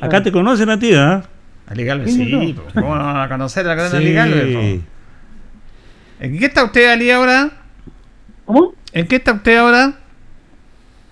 Acá 0.01 0.19
Ah. 0.19 0.23
te 0.23 0.33
conocen 0.33 0.71
a 0.71 0.79
ti, 0.79 0.95
¿ah? 0.95 1.23
Ali 1.69 1.85
Galvez, 1.85 2.15
Sí, 2.15 2.31
no. 2.55 2.63
pues, 2.63 2.75
¿Cómo 2.75 2.95
no 2.95 3.05
van 3.05 3.17
a 3.21 3.29
conocer 3.29 3.67
a 3.67 3.75
la 3.75 3.77
cadena 3.77 4.25
Sí. 4.27 4.83
¿En 6.21 6.39
qué 6.39 6.47
está 6.47 6.65
usted, 6.65 6.91
Ali, 6.93 7.11
ahora? 7.11 7.51
¿Cómo? 8.45 8.73
¿En 8.93 9.07
qué 9.07 9.17
está 9.17 9.33
usted 9.33 9.59
ahora? 9.59 9.95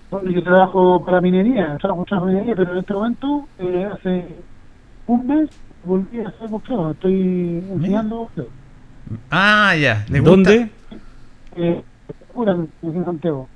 Bueno, 0.09 0.31
Yo 0.31 0.43
trabajo 0.43 1.03
para 1.05 1.19
minería, 1.21 1.77
trabajo 1.79 2.05
para 2.05 2.21
minería, 2.21 2.55
pero 2.55 2.71
en 2.71 2.77
este 2.79 2.93
momento, 2.93 3.47
eh, 3.59 3.87
hace 3.93 4.25
un 5.07 5.27
mes, 5.27 5.49
volví 5.83 6.21
a 6.21 6.29
hacer 6.29 6.47
boxeo. 6.47 6.91
Estoy 6.91 7.63
enseñando 7.71 8.15
boxeo. 8.17 8.47
Ah, 9.29 9.75
ya. 9.79 10.05
¿Le 10.09 10.19
gusta? 10.21 10.31
¿Dónde? 10.31 10.69
Eh, 11.57 11.83
aquí 12.31 12.97
en 12.97 13.05
Santiago. 13.05 13.49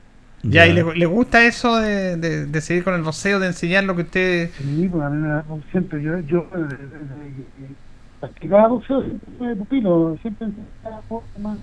Ya, 0.43 0.65
¿y 0.67 0.73
le, 0.73 0.83
le 0.95 1.05
gusta 1.05 1.45
eso 1.45 1.77
de, 1.77 2.15
de, 2.15 2.45
de 2.45 2.61
seguir 2.61 2.83
con 2.85 2.93
el 2.93 3.01
boxeo, 3.03 3.39
de 3.39 3.47
enseñar 3.47 3.83
lo 3.83 3.95
que 3.95 4.03
usted... 4.03 4.49
Sí, 4.57 4.87
pues 4.89 5.03
a 5.03 5.09
mí 5.09 5.17
me 5.21 5.27
da- 5.27 5.45
siempre, 5.69 6.01
yo, 6.01 6.17
yo 6.19 6.39
eh, 6.55 6.63
desde 6.69 7.35
que 7.35 7.75
practicaba 8.21 8.67
boxeo, 8.69 9.01
siempre 9.03 9.29
fui 9.37 9.55
pupilo, 9.55 10.17
siempre 10.21 10.47
enseñaba 10.47 11.01
a 11.09 11.39
más 11.39 11.57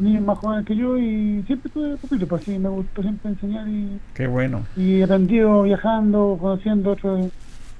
niños 0.00 0.24
más 0.24 0.38
jóvenes 0.38 0.66
que 0.66 0.74
yo 0.74 0.98
y 0.98 1.44
siempre 1.46 1.70
tuve 1.70 1.96
pupilo, 1.96 2.26
pues 2.26 2.42
sí, 2.42 2.58
me 2.58 2.68
gustó 2.68 3.00
siempre 3.02 3.30
enseñar 3.30 3.68
y, 3.68 4.00
Qué 4.12 4.26
bueno. 4.26 4.62
y 4.76 5.02
aprendido 5.02 5.62
viajando, 5.62 6.36
conociendo 6.40 6.90
otros 6.90 7.30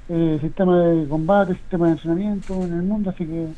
eh, 0.09 0.39
sistemas 0.41 0.95
de 0.95 1.09
combate, 1.09 1.55
sistemas 1.55 1.89
de 1.89 1.93
entrenamiento 1.95 2.55
en 2.63 2.73
el 2.73 2.83
mundo, 2.83 3.11
así 3.11 3.27
que 3.27 3.49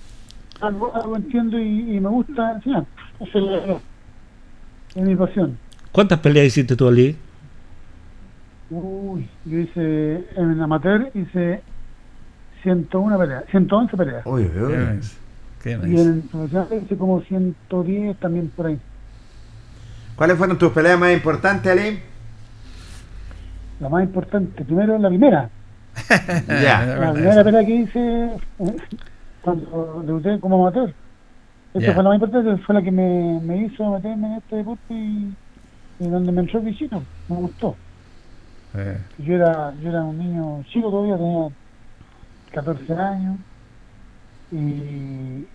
algo, 0.62 0.94
algo 0.94 1.16
entiendo 1.16 1.58
y, 1.58 1.96
y 1.96 2.00
me 2.00 2.08
gusta 2.08 2.52
enseñar. 2.52 2.86
Esa 3.20 3.38
es, 3.38 3.44
la- 3.44 3.78
es 4.96 5.02
mi 5.02 5.14
pasión. 5.14 5.58
¿Cuántas 5.92 6.18
peleas 6.20 6.46
hiciste 6.46 6.74
tú, 6.74 6.88
Ali? 6.88 7.16
Uy, 8.70 9.28
yo 9.44 9.58
hice 9.58 10.24
en 10.36 10.60
amateur 10.60 11.10
hice 11.14 11.62
101 12.62 13.18
peleas, 13.18 13.44
111 13.50 13.96
peleas. 13.96 14.26
Uy, 14.26 14.42
uy, 14.42 14.50
¿Qué 14.52 14.64
uy. 14.64 15.00
¿Qué 15.62 15.78
me 15.78 15.88
Y 15.88 16.00
en 16.00 16.22
profesional 16.22 16.68
hice 16.82 16.96
como 16.96 17.20
110 17.20 18.16
también 18.16 18.48
por 18.48 18.66
ahí. 18.66 18.78
¿Cuáles 20.16 20.38
fueron 20.38 20.58
tus 20.58 20.72
peleas 20.72 20.98
más 20.98 21.12
importantes, 21.12 21.70
Ali? 21.70 22.00
La 23.78 23.88
más 23.88 24.02
importante, 24.02 24.64
primero 24.64 24.98
la 24.98 25.08
primera. 25.08 25.50
Ya. 26.48 26.84
La 26.98 27.12
primera 27.12 27.44
pelea 27.44 27.64
que 27.64 27.74
hice 27.74 28.30
cuando 29.42 30.02
debuté 30.04 30.40
como 30.40 30.66
amateur. 30.66 30.92
Esa 31.78 31.92
fue 31.94 32.02
la 32.02 32.10
más 32.10 32.16
importante, 32.16 32.62
fue 32.64 32.74
la 32.74 32.82
que 32.82 32.90
me, 32.90 33.40
me 33.40 33.66
hizo 33.66 33.90
meterme 33.92 34.28
en 34.28 34.32
este 34.34 34.56
deporte 34.56 34.94
y, 34.94 35.36
y 35.98 36.08
donde 36.10 36.32
me 36.32 36.42
entró 36.42 36.60
el 36.60 36.66
bichito. 36.66 37.08
Me 37.28 37.36
gustó. 37.36 37.80
Eh, 38.74 39.00
Yo 39.18 39.34
era, 39.34 39.74
yo 39.78 39.88
era 39.90 40.04
un 40.04 40.16
niño 40.18 40.62
chico 40.64 40.90
todavía, 40.90 41.16
tenía 41.16 41.48
14 42.52 42.92
años. 42.94 43.40
Y, 44.50 44.56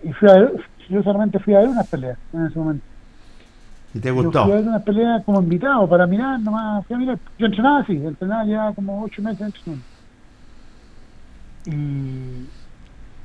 y 0.02 0.12
fui 0.18 0.28
a 0.30 0.34
ver, 0.34 0.52
yo 0.88 1.02
solamente 1.02 1.38
fui 1.40 1.54
a 1.54 1.60
ver 1.60 1.68
unas 1.68 1.88
peleas 1.88 2.18
en 2.32 2.46
ese 2.46 2.58
momento. 2.58 2.86
¿Y 3.92 4.00
te 4.00 4.10
Yo 4.18 4.32
fui 4.40 4.50
a 4.50 4.54
gustó? 4.54 4.56
ver 4.56 4.64
unas 4.68 4.82
peleas 4.84 5.22
como 5.24 5.40
invitado 5.42 5.88
para 5.88 6.06
mirar, 6.06 6.40
nomás 6.40 6.86
fui 6.86 6.96
a 6.96 6.98
mirar. 6.98 7.18
Yo 7.38 7.46
entrenaba 7.46 7.80
así, 7.80 7.92
entrenaba 7.94 8.44
ya 8.46 8.72
como 8.74 9.02
8 9.04 9.22
meses 9.22 9.40
entrenando. 9.46 9.84
Y 11.64 12.52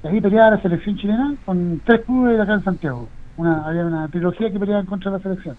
ahí 0.04 0.22
peleaba 0.22 0.52
la 0.52 0.62
selección 0.62 0.98
chilena 0.98 1.36
con 1.46 1.82
tres 1.86 2.02
clubes 2.06 2.38
de 2.38 2.44
acá 2.44 2.54
en 2.54 2.64
Santiago. 2.64 3.08
Una, 3.38 3.66
había 3.68 3.86
una 3.86 4.08
trilogía 4.08 4.52
que 4.52 4.60
peleaban 4.60 4.86
contra 4.86 5.12
la 5.12 5.20
selección. 5.20 5.56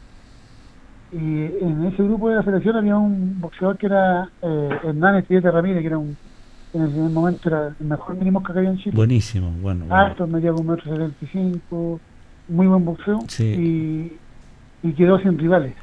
Y 1.12 1.16
en 1.16 1.86
ese 1.86 2.02
grupo 2.02 2.28
de 2.28 2.36
la 2.36 2.42
selección 2.42 2.76
había 2.76 2.96
un 2.96 3.40
boxeador 3.40 3.78
que 3.78 3.86
era 3.86 4.28
eh, 4.42 4.68
Hernán 4.84 5.16
Estillete 5.16 5.50
Ramírez, 5.50 5.80
que 5.80 5.86
era 5.86 5.98
un, 5.98 6.16
en 6.74 6.82
ese 6.84 6.98
momento 6.98 7.48
era 7.48 7.68
el 7.80 7.86
mejor 7.86 8.16
mini 8.16 8.30
mosca 8.30 8.52
que 8.52 8.58
había 8.58 8.70
en 8.70 8.78
Chile. 8.78 8.92
Buenísimo, 8.94 9.50
bueno. 9.62 9.86
bueno. 9.86 9.94
Alto, 9.94 10.26
medía 10.26 10.52
como 10.52 10.72
metro 10.72 10.92
setenta 10.92 11.24
y 11.24 11.28
cinco, 11.28 12.00
muy 12.48 12.66
buen 12.66 12.84
boxeo 12.84 13.20
Sí. 13.28 13.44
y, 14.82 14.88
y 14.88 14.92
quedó 14.92 15.18
sin 15.20 15.38
rivales. 15.38 15.74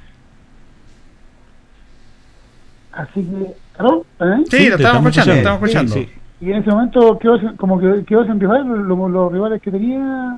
Así 2.92 3.24
que, 3.24 3.54
¿aló? 3.78 4.06
¿Eh? 4.20 4.44
Sí, 4.50 4.58
Sí, 4.58 4.70
lo 4.70 4.76
estamos 4.76 4.98
escuchando, 5.08 5.34
escuchando. 5.34 5.34
estamos 5.34 5.64
escuchando. 5.70 5.94
Sí, 5.94 6.10
Y 6.46 6.52
en 6.52 6.58
ese 6.58 6.70
momento 6.70 7.18
quedó 7.18 7.40
como 7.58 7.80
que 7.80 8.06
quedó 8.06 8.24
sin 8.24 8.40
rivales, 8.40 8.68
los, 8.68 9.32
rivales 9.32 9.60
que 9.64 9.72
tenía 9.72 10.38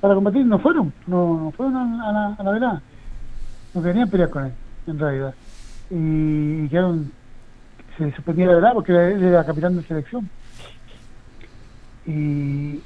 para 0.00 0.14
combatir 0.14 0.46
no 0.46 0.60
fueron, 0.60 0.92
no, 1.08 1.40
no 1.40 1.50
fueron 1.50 2.00
a, 2.00 2.12
la, 2.12 2.34
a 2.38 2.42
la 2.44 2.50
velada. 2.52 2.82
No 3.74 3.82
querían 3.82 4.08
pelear 4.08 4.30
con 4.30 4.44
él, 4.44 4.52
en 4.86 4.98
realidad. 5.00 5.34
y 5.90 6.68
quedaron, 6.68 7.10
se 7.98 8.12
suspendía 8.12 8.46
la 8.46 8.54
verdad 8.54 8.74
porque 8.74 8.92
él 8.92 9.24
era 9.24 9.44
capitán 9.44 9.74
de 9.74 9.82
selección. 9.82 10.30
Y, 12.06 12.80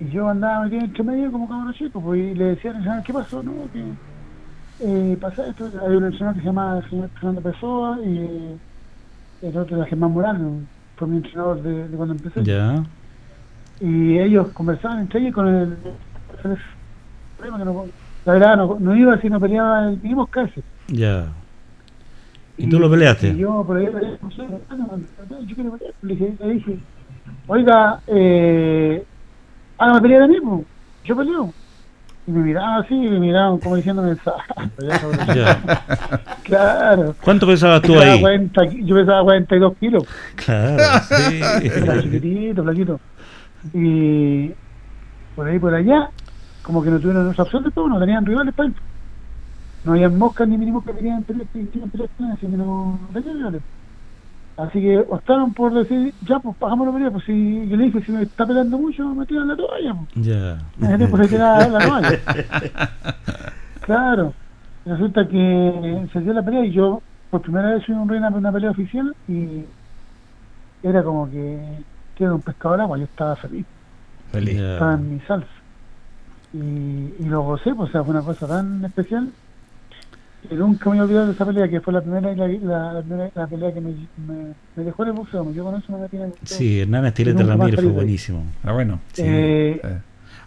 y 0.00 0.10
yo 0.10 0.28
andaba 0.28 0.64
metido 0.64 0.86
entre 0.86 1.04
medio 1.04 1.30
como 1.30 1.48
cabrón 1.48 1.72
chico, 1.74 2.00
pues, 2.00 2.20
y 2.20 2.34
le 2.34 2.44
decían, 2.46 2.82
"Ah, 2.88 3.00
¿qué 3.06 3.12
pasó? 3.12 3.44
No, 3.44 3.52
que 3.72 3.84
eh, 4.80 5.16
pasa 5.20 5.46
esto, 5.46 5.70
hay 5.86 5.94
un 5.94 6.06
entrenador 6.06 6.34
que 6.34 6.40
se 6.40 6.46
llama 6.46 6.82
Fernando 7.14 7.42
Pessoa 7.42 7.96
y 8.04 8.58
el 9.40 9.56
otro 9.56 9.76
era 9.76 9.86
Germán 9.86 10.10
Morán, 10.10 10.66
fue 10.98 11.08
mi 11.08 11.18
entrenador 11.18 11.62
de, 11.62 11.88
de 11.88 11.96
cuando 11.96 12.14
empecé. 12.14 12.42
Ya. 12.44 12.82
Y 13.80 14.18
ellos 14.18 14.48
conversaban 14.48 15.00
entre 15.00 15.20
ellos 15.20 15.34
con 15.34 15.46
el, 15.46 15.76
problema 17.36 17.58
que 17.58 17.64
no, 17.64 17.86
la 18.24 18.32
verdad 18.32 18.56
no, 18.56 18.76
no 18.80 18.96
iba 18.96 19.20
si 19.20 19.30
no 19.30 19.38
peleaba 19.38 19.88
el 19.88 20.00
mismo 20.02 20.26
casi. 20.26 20.60
Ya. 20.88 21.28
¿Y 22.56 22.68
tú 22.68 22.80
lo 22.80 22.90
peleaste? 22.90 23.28
Y 23.28 23.38
yo 23.38 23.62
por 23.64 23.76
ahí 23.76 23.86
peleé, 23.86 24.18
no 24.20 24.30
sé, 24.32 24.44
yo 25.46 25.54
quiero 25.54 25.72
pelear. 25.72 25.94
Le 26.02 26.14
dije, 26.14 26.34
le 26.40 26.52
dije 26.54 26.78
oiga, 27.46 28.00
eh, 28.06 29.04
hágame 29.78 30.00
pelear 30.00 30.22
a 30.22 30.26
mí, 30.26 30.36
yo 31.04 31.16
peleo. 31.16 31.52
Y 32.28 32.30
me 32.30 32.40
miraban 32.40 32.82
así, 32.84 32.94
y 32.94 33.08
me 33.08 33.18
miraban 33.20 33.56
como 33.58 33.76
diciéndome, 33.76 34.14
"Saca, 34.16 34.68
ya, 34.78 35.34
Ya. 35.34 35.82
claro. 36.44 37.14
¿Cuánto 37.24 37.46
pesabas 37.46 37.80
tú 37.80 37.98
ahí? 37.98 38.20
40 38.20 38.64
yo 38.82 38.96
pesaba 38.96 39.22
42 39.22 39.74
kilos, 39.78 40.04
Claro, 40.36 40.74
era 40.74 41.00
sí. 41.00 41.40
chiquitito, 42.02 42.62
flaquito. 42.62 43.00
Y 43.72 44.50
por 45.34 45.48
ahí 45.48 45.58
por 45.58 45.74
allá, 45.74 46.10
como 46.62 46.82
que 46.82 46.90
no 46.90 46.98
tuvieron 47.00 47.32
esa 47.32 47.44
opción 47.44 47.64
de 47.64 47.70
todo, 47.70 47.88
no 47.88 47.98
tenían 47.98 48.26
rivales 48.26 48.54
para 48.54 48.68
él. 48.68 48.74
No 49.84 49.92
había 49.92 50.10
moscas 50.10 50.46
ni 50.48 50.58
mini 50.58 50.70
moscas 50.70 50.96
que 50.96 51.00
con 51.00 52.26
él, 52.26 52.32
así 52.34 52.46
que 52.46 52.56
no 52.58 52.98
tenían 53.14 53.38
rivales. 53.38 53.62
Así 54.58 54.80
que 54.80 54.98
optaron 54.98 55.54
por 55.54 55.72
decir, 55.72 56.12
ya, 56.26 56.40
pues 56.40 56.56
pagamos 56.56 56.88
la 56.88 56.92
pelea, 56.92 57.10
pues 57.12 57.24
si 57.24 57.68
yo 57.68 57.76
le 57.76 57.84
dije, 57.84 58.02
si 58.02 58.10
me 58.10 58.22
está 58.22 58.44
peleando 58.44 58.76
mucho, 58.76 59.04
me 59.14 59.24
tiran 59.24 59.46
la 59.46 59.56
toalla. 59.56 59.94
Pues. 59.94 60.26
Ya. 60.26 60.58
En 60.82 60.96
tiempo 60.98 61.16
se 61.16 61.28
tiraba 61.28 61.68
la 61.68 61.78
toalla. 61.78 62.18
Claro. 63.80 64.34
Resulta 64.84 65.26
que 65.26 66.08
se 66.12 66.20
dio 66.20 66.34
la 66.34 66.44
pelea 66.44 66.66
y 66.66 66.72
yo 66.72 67.00
por 67.30 67.40
primera 67.40 67.72
vez 67.72 67.86
fui 67.86 67.94
un 67.94 68.06
reina 68.06 68.28
una 68.28 68.52
pelea 68.52 68.70
oficial 68.70 69.14
y 69.26 69.64
era 70.82 71.02
como 71.02 71.30
que 71.30 71.58
que 72.14 72.24
era 72.24 72.34
un 72.34 72.42
pescador 72.42 72.80
agua, 72.80 72.98
yo 72.98 73.04
estaba 73.04 73.36
feliz, 73.36 73.64
Feliz. 74.32 74.58
Estaba 74.58 74.94
en 74.94 75.14
mi 75.14 75.20
salsa. 75.20 75.46
Y, 76.52 76.58
y 76.58 77.24
lo 77.26 77.42
gocé, 77.42 77.74
pues 77.74 77.88
o 77.88 77.92
sea, 77.92 78.02
fue 78.02 78.12
una 78.12 78.24
cosa 78.24 78.46
tan 78.46 78.84
especial 78.84 79.30
nunca 80.50 80.90
me 80.90 80.96
voy 80.96 80.98
a 81.00 81.02
olvidar 81.04 81.26
de 81.26 81.32
esa 81.32 81.44
pelea, 81.46 81.68
que 81.68 81.80
fue 81.80 81.92
la 81.92 82.00
primera, 82.00 82.34
la, 82.34 82.48
la, 82.48 82.92
la 82.94 83.02
primera 83.02 83.30
la 83.34 83.46
pelea 83.46 83.72
que 83.74 83.80
me, 83.80 83.90
me, 84.26 84.54
me 84.76 84.84
dejó 84.84 85.02
en 85.02 85.08
el 85.10 85.14
boxeo, 85.14 85.52
yo 85.52 85.64
con 85.64 85.76
eso 85.76 85.92
me 85.92 85.98
metí 85.98 86.16
en 86.16 86.22
el 86.22 86.28
boxeo. 86.30 86.58
Sí, 86.58 86.80
Hernán 86.80 87.06
Estilete 87.06 87.42
Ramírez 87.42 87.80
fue 87.80 87.90
buenísimo. 87.90 88.44
Ah, 88.64 88.72
bueno. 88.72 89.00
Sí. 89.12 89.22
Eh, 89.24 89.80
Eh. 89.82 89.98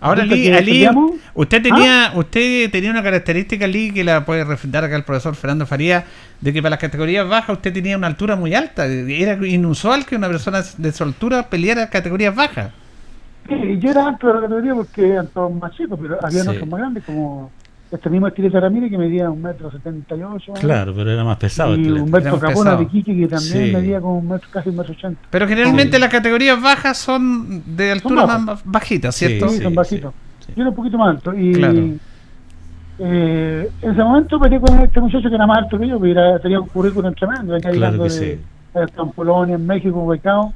Ahora, 0.04 0.24
Ali, 0.24 0.90
usted 1.36 1.62
tenía, 1.62 2.12
usted 2.16 2.72
tenía 2.72 2.90
una 2.90 3.04
característica, 3.04 3.66
Ali, 3.66 3.92
que 3.92 4.04
la 4.04 4.26
puede 4.26 4.44
refrendar 4.44 4.84
acá 4.84 4.96
el 4.96 5.04
profesor 5.04 5.36
Fernando 5.36 5.68
Faría, 5.68 6.06
de 6.40 6.52
que 6.52 6.60
para 6.60 6.72
las 6.72 6.80
categorías 6.80 7.30
bajas 7.30 7.58
usted 7.58 7.72
tenía 7.72 7.98
una 7.98 8.08
altura 8.08 8.36
muy 8.36 8.56
alta. 8.56 8.88
Era 8.88 9.34
inusual 9.46 10.04
que 10.08 10.16
una 10.16 10.28
persona 10.28 10.64
de 10.78 10.92
su 10.92 11.04
altura 11.04 11.44
peleara 11.52 11.88
categorías 11.92 12.34
bajas. 12.36 12.72
Sí, 13.48 13.78
yo 13.80 13.92
era 13.92 14.08
alto 14.08 14.26
de 14.28 14.34
la 14.34 14.42
categoría 14.42 14.74
porque 14.74 15.08
eran 15.08 15.28
todos 15.28 15.54
más 15.54 15.72
chicos, 15.74 16.00
pero 16.02 16.18
había 16.26 16.42
Sí. 16.42 16.48
otros 16.50 16.68
más 16.68 16.80
grandes, 16.80 17.04
como 17.04 17.52
este 17.92 18.10
mismo 18.10 18.28
Estilete 18.28 18.60
Ramírez 18.60 18.90
que 18.90 18.98
medía 18.98 19.30
un 19.30 19.42
metro 19.42 19.70
setenta 19.70 20.16
y 20.16 20.24
ocho. 20.24 20.54
Claro, 20.54 20.94
pero 20.96 21.12
era 21.12 21.24
más 21.24 21.38
pesado. 21.38 21.76
y. 21.76 21.90
Humberto 21.92 22.40
Capona 22.40 22.76
de 22.78 22.88
Quique 22.88 23.16
que 23.16 23.28
también 23.28 23.66
Sí. 23.68 23.72
medía 23.74 24.00
como 24.00 24.18
un 24.20 24.28
metro, 24.30 24.48
casi 24.52 24.70
un 24.70 24.78
metro 24.78 24.94
ochenta. 24.94 25.20
Pero 25.30 25.48
generalmente 25.48 25.98
Sí. 25.98 26.02
las 26.02 26.10
categorías 26.10 26.62
bajas 26.62 26.98
son 26.98 27.62
de 27.76 27.92
altura 27.92 28.26
más 28.26 28.62
bajitas, 28.64 29.14
¿cierto? 29.16 29.50
Sí, 29.50 29.58
sí, 29.58 29.64
son 29.64 29.76
bajitos. 29.76 30.14
sí. 30.46 30.54
Yo 30.56 30.62
era 30.62 30.70
un 30.70 30.76
poquito 30.76 30.98
más 30.98 31.10
alto. 31.18 31.34
Y 31.34 31.54
Claro. 31.54 31.80
eh, 33.00 33.70
en 33.82 33.92
ese 33.92 34.04
momento 34.04 34.40
peleé 34.40 34.60
con 34.60 34.80
este 34.80 35.00
muchacho 35.02 35.30
que 35.30 35.36
era 35.36 35.48
más 35.48 35.58
alto 35.60 35.78
que 35.80 35.88
yo, 35.88 36.00
que 36.00 36.12
era- 36.12 36.40
tenía 36.40 36.60
un 36.60 36.68
currículum 36.68 37.14
tremendo. 37.14 37.54
Venía 37.54 37.72
Claro 37.72 38.04
que 38.04 38.10
de, 38.10 38.40
en 38.74 39.10
Polonia, 39.12 39.56
en 39.56 39.66
México, 39.66 40.00
ubicado. 40.00 40.54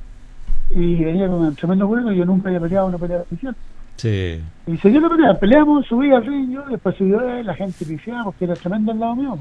Y 0.71 1.03
venía 1.03 1.27
con 1.27 1.41
un 1.45 1.55
tremendo 1.55 1.87
currículum. 1.87 2.15
y 2.15 2.19
Yo 2.19 2.25
nunca 2.25 2.49
había 2.49 2.59
peleado 2.59 2.87
una 2.87 2.97
pelea 2.97 3.19
oficial. 3.21 3.55
Sí. 3.97 4.41
Y 4.67 4.77
se 4.77 4.89
dio 4.89 4.99
la 4.99 5.09
pelea, 5.09 5.33
peleamos, 5.39 5.85
subí 5.87 6.11
al 6.11 6.25
ring, 6.25 6.51
yo, 6.51 6.63
después 6.69 6.95
subió 6.97 7.21
la 7.43 7.53
gente 7.55 7.85
pifiaba 7.85 8.25
porque 8.25 8.45
era 8.45 8.53
tremendo 8.55 8.91
al 8.91 8.99
lado 8.99 9.15
mío. 9.15 9.39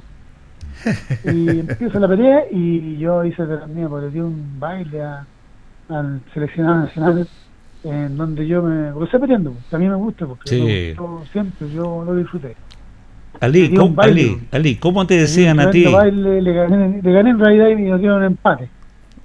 Y 1.24 1.60
empieza 1.60 1.98
la 1.98 2.08
pelea 2.08 2.44
y 2.50 2.96
yo 2.98 3.24
hice 3.24 3.44
de 3.46 3.56
la 3.58 3.66
mía, 3.66 3.88
porque 3.88 4.06
le 4.06 4.12
di 4.12 4.20
un 4.20 4.58
baile 4.58 5.02
a- 5.02 5.26
al 5.88 6.20
seleccionado 6.32 6.76
nacional 6.82 7.28
en 7.84 8.16
donde 8.16 8.46
yo 8.46 8.62
me 8.62 8.90
gocé 8.92 9.18
peleando, 9.18 9.52
porque 9.52 9.76
a 9.76 9.78
mí 9.78 9.88
me 9.88 9.94
gusta, 9.96 10.26
porque 10.26 10.48
Sí. 10.48 10.62
me 10.62 10.94
gustó 10.94 11.24
siempre, 11.32 11.70
yo 11.70 12.04
lo 12.04 12.14
disfruté. 12.16 12.56
Ali, 13.40 13.74
¿cómo, 13.74 13.94
baile. 13.94 14.22
Ali, 14.22 14.40
Ali, 14.52 14.76
¿cómo 14.76 15.06
te 15.06 15.18
decían 15.18 15.58
a 15.60 15.70
ti? 15.70 15.84
baile, 15.86 16.40
le, 16.40 16.52
gané, 16.52 17.00
le 17.02 17.12
gané 17.12 17.30
en 17.30 17.38
realidad 17.40 17.68
y 17.68 17.74
me 17.76 17.98
dieron 17.98 18.18
un 18.18 18.24
empate. 18.24 18.68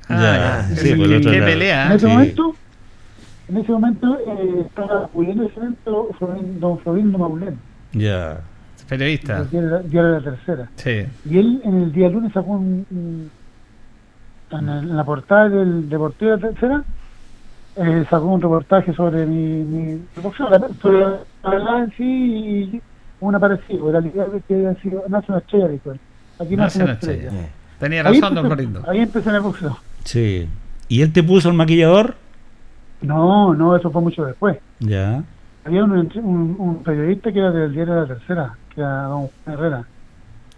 Ya, 0.09 0.59
Ah, 0.61 0.67
sí, 0.75 0.89
qué- 0.89 0.95
por 0.95 1.05
el 1.05 1.15
otro 1.17 1.31
qué 1.31 1.37
lado. 1.39 1.51
pelea. 1.51 1.85
En 1.85 1.91
ese 1.93 2.05
Sí. 2.07 2.11
momento, 2.11 2.55
en 3.49 3.57
ese 3.57 3.71
momento 3.71 4.17
eh, 4.27 4.63
estaba 4.67 5.07
cubriendo 5.07 5.43
ese 5.43 5.59
evento 5.59 6.09
don 6.59 6.79
Florindo 6.79 7.17
Maulén, 7.17 7.57
Ya. 7.93 8.41
Periodista. 8.87 9.43
del 9.43 9.49
diario, 9.49 9.79
diario 9.79 10.11
de 10.13 10.19
la 10.19 10.23
tercera. 10.31 10.69
Sí. 10.75 11.05
Y 11.29 11.37
él 11.37 11.61
en 11.63 11.83
el 11.83 11.91
día 11.91 12.09
lunes 12.09 12.31
sacó 12.33 12.51
un, 12.51 12.85
un- 12.89 13.31
en, 14.51 14.69
el- 14.69 14.89
en 14.89 14.97
la 14.97 15.03
portada 15.03 15.47
del 15.49 15.87
Deportivo 15.89 16.31
de 16.31 16.37
la 16.37 16.49
Tercera, 16.49 16.83
eh, 17.75 18.05
sacó 18.09 18.25
un 18.25 18.41
reportaje 18.41 18.93
sobre 18.93 19.25
mi, 19.25 19.63
mi 19.63 20.01
la- 20.15 20.69
sobre 20.81 20.99
la 20.99 21.49
verdad 21.49 21.83
en 21.83 21.91
sí 21.95 22.03
y 22.73 22.81
un 23.21 23.35
aparecido, 23.35 23.91
la 23.91 23.99
realidad 23.99 24.27
es 24.35 24.43
que 24.45 24.55
había 24.55 24.73
sido, 24.81 25.03
nace 25.07 25.25
una 25.31 25.39
estrella, 25.39 25.67
dijo 25.67 25.91
él. 25.91 25.99
Aquí 26.39 26.55
nace, 26.55 26.57
Nace 26.57 26.77
una 26.79 26.83
una 26.85 26.93
estrella. 26.93 27.23
estrella. 27.23 27.47
Tenía 27.79 27.99
Ahí 27.99 28.19
razón, 28.19 28.35
don 28.35 28.45
empecé- 28.45 28.47
Florindo. 28.55 28.89
Ahí 28.89 28.99
empecé 28.99 29.29
en 29.29 29.35
el 29.35 29.41
boxeo. 29.41 29.77
Sí. 30.03 30.49
¿Y 30.87 31.01
él 31.01 31.13
te 31.13 31.21
puso 31.21 31.49
el 31.49 31.55
maquillador? 31.55 32.15
No, 33.01 33.53
no, 33.53 33.75
eso 33.75 33.89
fue 33.91 34.01
mucho 34.01 34.25
después. 34.25 34.57
Ya. 34.79 35.23
Había 35.65 35.83
un, 35.83 35.91
un, 35.91 36.55
un 36.57 36.83
periodista 36.83 37.31
que 37.31 37.39
era 37.39 37.51
del 37.51 37.73
diario 37.73 37.93
de 37.95 38.01
la 38.01 38.07
Tercera, 38.07 38.53
que 38.73 38.81
era 38.81 39.03
don 39.03 39.27
Juan 39.43 39.57
Herrera, 39.57 39.83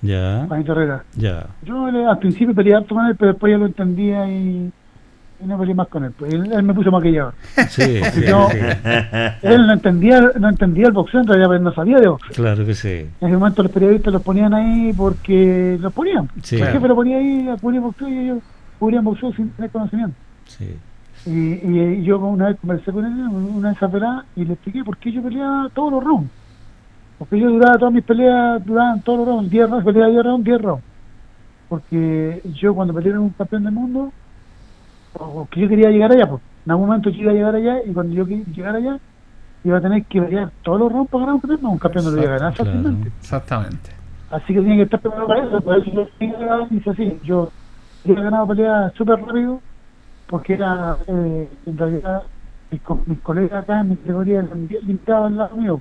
Ya. 0.01 0.45
Juanito 0.47 0.71
Herrera. 0.71 1.03
Ya. 1.15 1.45
Yo 1.63 1.85
al 1.85 2.19
principio 2.19 2.55
peleé 2.55 2.75
harto 2.75 2.95
con 2.95 3.05
él, 3.07 3.15
pero 3.15 3.31
después 3.33 3.51
ya 3.51 3.57
lo 3.57 3.65
entendía 3.67 4.27
y, 4.27 4.71
y 5.41 5.45
no 5.45 5.57
peleé 5.59 5.75
más 5.75 5.87
con 5.87 6.03
él. 6.05 6.11
Pues 6.17 6.33
él, 6.33 6.51
él 6.51 6.63
me 6.63 6.73
puso 6.73 6.89
maquillador. 6.91 7.33
Sí, 7.69 8.01
sí, 8.11 8.21
Yo- 8.27 8.47
sí. 8.51 8.57
Él 9.41 9.67
no 9.67 9.73
entendía, 9.73 10.21
no 10.39 10.49
entendía 10.49 10.87
el 10.87 10.93
boxeo, 10.93 11.21
en 11.21 11.27
realidad 11.27 11.49
pero 11.49 11.63
no 11.63 11.73
sabía 11.73 11.99
de 11.99 12.07
boxeo. 12.07 12.33
Claro 12.35 12.65
que 12.65 12.73
sí. 12.73 13.07
En 13.21 13.27
ese 13.27 13.37
momento 13.37 13.63
los 13.63 13.71
periodistas 13.71 14.13
los 14.13 14.21
ponían 14.23 14.53
ahí 14.53 14.93
porque 14.93 15.77
los 15.79 15.93
ponían. 15.93 16.29
Sí. 16.41 16.55
El 16.57 16.67
jefe 16.67 16.87
lo 16.87 16.95
ponía 16.95 17.17
ahí 17.17 17.47
a 17.49 17.57
cubrir 17.57 17.81
boxeo 17.81 18.07
y 18.07 18.17
ellos 18.19 18.39
cubrían 18.79 19.03
boxeo 19.03 19.31
sin 19.33 19.49
tener 19.51 19.69
conocimiento. 19.71 20.15
Sí. 20.45 20.75
Y, 21.25 21.31
y, 21.31 21.79
y 21.99 22.03
yo 22.03 22.19
una 22.19 22.47
vez 22.47 22.57
conversé 22.59 22.91
con 22.91 23.05
él, 23.05 23.27
una 23.29 23.69
de 23.69 23.75
esas 23.75 23.91
peleas, 23.91 24.25
y 24.35 24.45
le 24.45 24.53
expliqué 24.53 24.83
por 24.83 24.97
qué 24.97 25.11
yo 25.11 25.21
peleaba 25.23 25.69
todos 25.73 25.91
los 25.91 26.03
rounds. 26.03 26.31
Porque 27.17 27.39
yo 27.39 27.49
duraba 27.51 27.77
todas 27.77 27.93
mis 27.93 28.03
peleas, 28.03 28.63
duraban 28.65 29.01
todos 29.03 29.19
los 29.19 29.27
rounds, 29.27 29.49
10 29.49 29.69
rounds, 29.69 29.85
peleaba 29.85 30.09
10 30.11 30.23
rounds, 30.23 30.43
10 30.43 30.61
rounds. 30.61 30.83
Porque 31.67 32.41
yo 32.45 32.73
cuando 32.73 32.93
peleé 32.93 33.11
en 33.13 33.19
un 33.19 33.33
campeón 33.33 33.63
del 33.63 33.73
mundo, 33.73 34.13
porque 35.13 35.61
yo 35.61 35.69
quería 35.69 35.89
llegar 35.89 36.11
allá, 36.11 36.27
pues. 36.27 36.41
En 36.65 36.71
algún 36.71 36.87
momento 36.87 37.09
yo 37.09 37.21
iba 37.21 37.31
a 37.31 37.35
llegar 37.35 37.55
allá 37.55 37.77
y 37.85 37.93
cuando 37.93 38.13
yo 38.15 38.25
quería 38.25 38.43
llegar 38.45 38.75
allá, 38.75 38.97
iba 39.63 39.77
a 39.77 39.81
tener 39.81 40.05
que 40.07 40.21
pelear 40.21 40.51
todos 40.63 40.79
los 40.79 40.91
rounds 40.91 41.09
para 41.11 41.25
ganar 41.25 41.35
un 41.35 41.41
campeón, 41.41 41.61
no, 41.61 41.71
un 41.71 41.77
campeón 41.79 42.05
no 42.05 42.11
lo 42.11 42.17
iba 42.23 42.35
a 42.35 42.39
ganar 42.39 42.55
Claro. 42.55 42.71
fácilmente. 42.71 43.09
Exactamente. 43.09 43.91
Así 44.29 44.53
que 44.53 44.61
tenía 44.61 44.75
que 44.77 44.81
estar 44.83 45.01
preparado 45.01 45.27
para 45.27 45.43
eso, 45.47 45.61
por 45.61 45.77
eso 45.77 45.91
yo 45.91 46.07
tenía 46.17 46.67
que 46.69 46.75
hice 46.75 46.89
así. 46.89 47.19
Yo 47.23 47.49
yo 48.03 48.13
he 48.13 48.21
ganado 48.23 48.47
peleas 48.47 48.91
súper 48.95 49.19
rápido, 49.19 49.61
porque 50.31 50.53
era, 50.53 50.97
eh, 51.07 51.47
en 51.67 51.77
realidad, 51.77 52.23
mis, 52.71 52.81
co- 52.81 52.99
mis 53.05 53.19
colegas 53.19 53.61
acá 53.63 53.81
en 53.81 53.89
mi 53.89 53.95
categoría 53.97 54.39
eran 54.39 54.67
bien 54.67 54.81
limitados 54.87 55.27
al 55.27 55.37
lado 55.37 55.55
mío. 55.57 55.79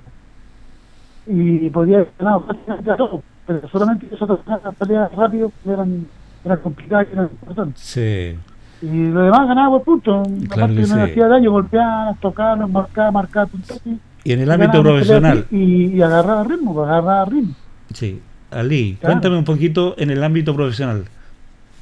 Y 1.27 1.69
podía 1.69 1.97
haber 1.97 2.11
ganado 2.19 2.45
prácticamente 2.45 2.91
a 2.91 2.97
todos, 2.97 3.21
pero 3.47 3.69
solamente 3.69 4.07
esas 4.07 4.29
otras 4.29 4.75
peleas 4.77 5.11
rápido 5.15 5.51
eran, 5.65 6.05
eran 6.43 6.59
complicadas 6.59 7.07
y 7.09 7.13
eran 7.13 7.29
importantes. 7.31 7.83
Sí. 7.83 8.35
Y 8.81 9.05
lo 9.09 9.21
demás 9.21 9.47
ganaba 9.47 9.69
por 9.69 9.83
puntos. 9.83 10.27
Claro 10.49 10.63
Aparte 10.63 10.75
que 10.75 10.81
no 10.81 10.95
sí. 10.95 10.99
hacía 11.11 11.27
daño, 11.27 11.51
golpeaba, 11.51 12.15
tocaba, 12.19 12.67
marcaba, 12.67 13.11
marcaba 13.11 13.45
puntos. 13.47 13.79
Y, 13.85 13.99
Y 14.23 14.33
en 14.33 14.39
el 14.41 14.51
ámbito 14.51 14.81
profesional, 14.81 15.45
Y, 15.51 15.85
y 15.95 16.01
agarraba 16.01 16.43
ritmo, 16.43 16.73
pues, 16.73 16.87
agarraba 16.89 17.25
ritmo. 17.25 17.53
sí. 17.93 18.21
Ali, 18.49 18.97
Claro. 18.99 19.13
cuéntame 19.13 19.37
un 19.37 19.45
poquito 19.45 19.95
en 19.97 20.09
el 20.09 20.21
ámbito 20.21 20.53
profesional. 20.53 21.05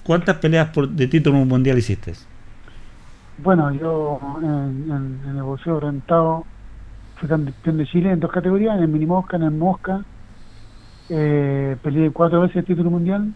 ¿Cuántas 0.04 0.36
peleas 0.38 0.70
por, 0.70 0.88
de 0.88 1.08
título 1.08 1.38
mundial 1.46 1.80
hiciste? 1.80 2.14
Bueno, 3.44 3.72
yo 3.74 4.20
en, 4.42 4.92
en- 4.92 5.20
en 5.30 5.38
el 5.38 5.44
boxeo 5.44 5.80
rentado 5.80 6.46
fui 7.16 7.28
campeón 7.30 7.78
de 7.78 7.86
Chile 7.86 8.12
en 8.12 8.20
dos 8.20 8.32
categorías, 8.32 8.76
en 8.78 8.84
el 8.84 8.90
mini 8.90 9.06
mosca, 9.06 9.38
en 9.38 9.44
el 9.44 9.52
mosca. 9.52 10.02
Eh, 11.10 11.76
peleé 11.82 12.12
cuatro 12.12 12.42
veces 12.42 12.58
el 12.58 12.66
título 12.66 12.90
mundial. 12.92 13.32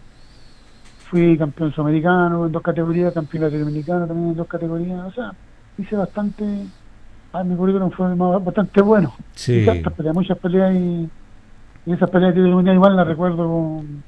fui 1.10 1.36
campeón 1.38 1.72
sudamericano 1.72 2.46
en 2.46 2.52
dos 2.52 2.62
categorías, 2.62 3.12
campeón 3.12 3.44
latinoamericano 3.44 4.06
también 4.06 4.30
en 4.30 4.36
dos 4.36 4.46
categorías, 4.48 5.00
o 5.06 5.10
sea, 5.12 5.32
hice 5.78 5.94
bastante, 5.96 6.44
ah, 7.32 7.44
mi 7.44 7.54
currículum 7.56 7.90
fue 7.90 8.12
bastante 8.14 8.80
bueno. 8.82 9.12
Sí. 9.34 9.64
Peleas, 9.96 10.14
muchas 10.14 10.38
peleas 10.38 10.74
y, 10.74 11.08
y 11.86 11.92
esas 11.92 12.10
peleas 12.10 12.34
de 12.34 12.40
título 12.40 12.56
mundial 12.56 12.76
igual 12.76 12.96
las 12.96 13.06
recuerdo 13.06 13.36
con, 13.46 14.02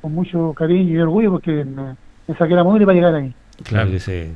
con 0.00 0.14
mucho 0.14 0.54
cariño 0.54 0.92
y 0.94 0.98
orgullo 0.98 1.32
porque 1.32 1.64
me, 1.64 1.94
me 2.28 2.34
saqué 2.36 2.54
la 2.54 2.64
mugre 2.64 2.86
para 2.86 2.94
llegar 2.94 3.14
ahí. 3.14 3.34
Claro 3.64 3.90
que 3.90 3.98
sí. 3.98 4.32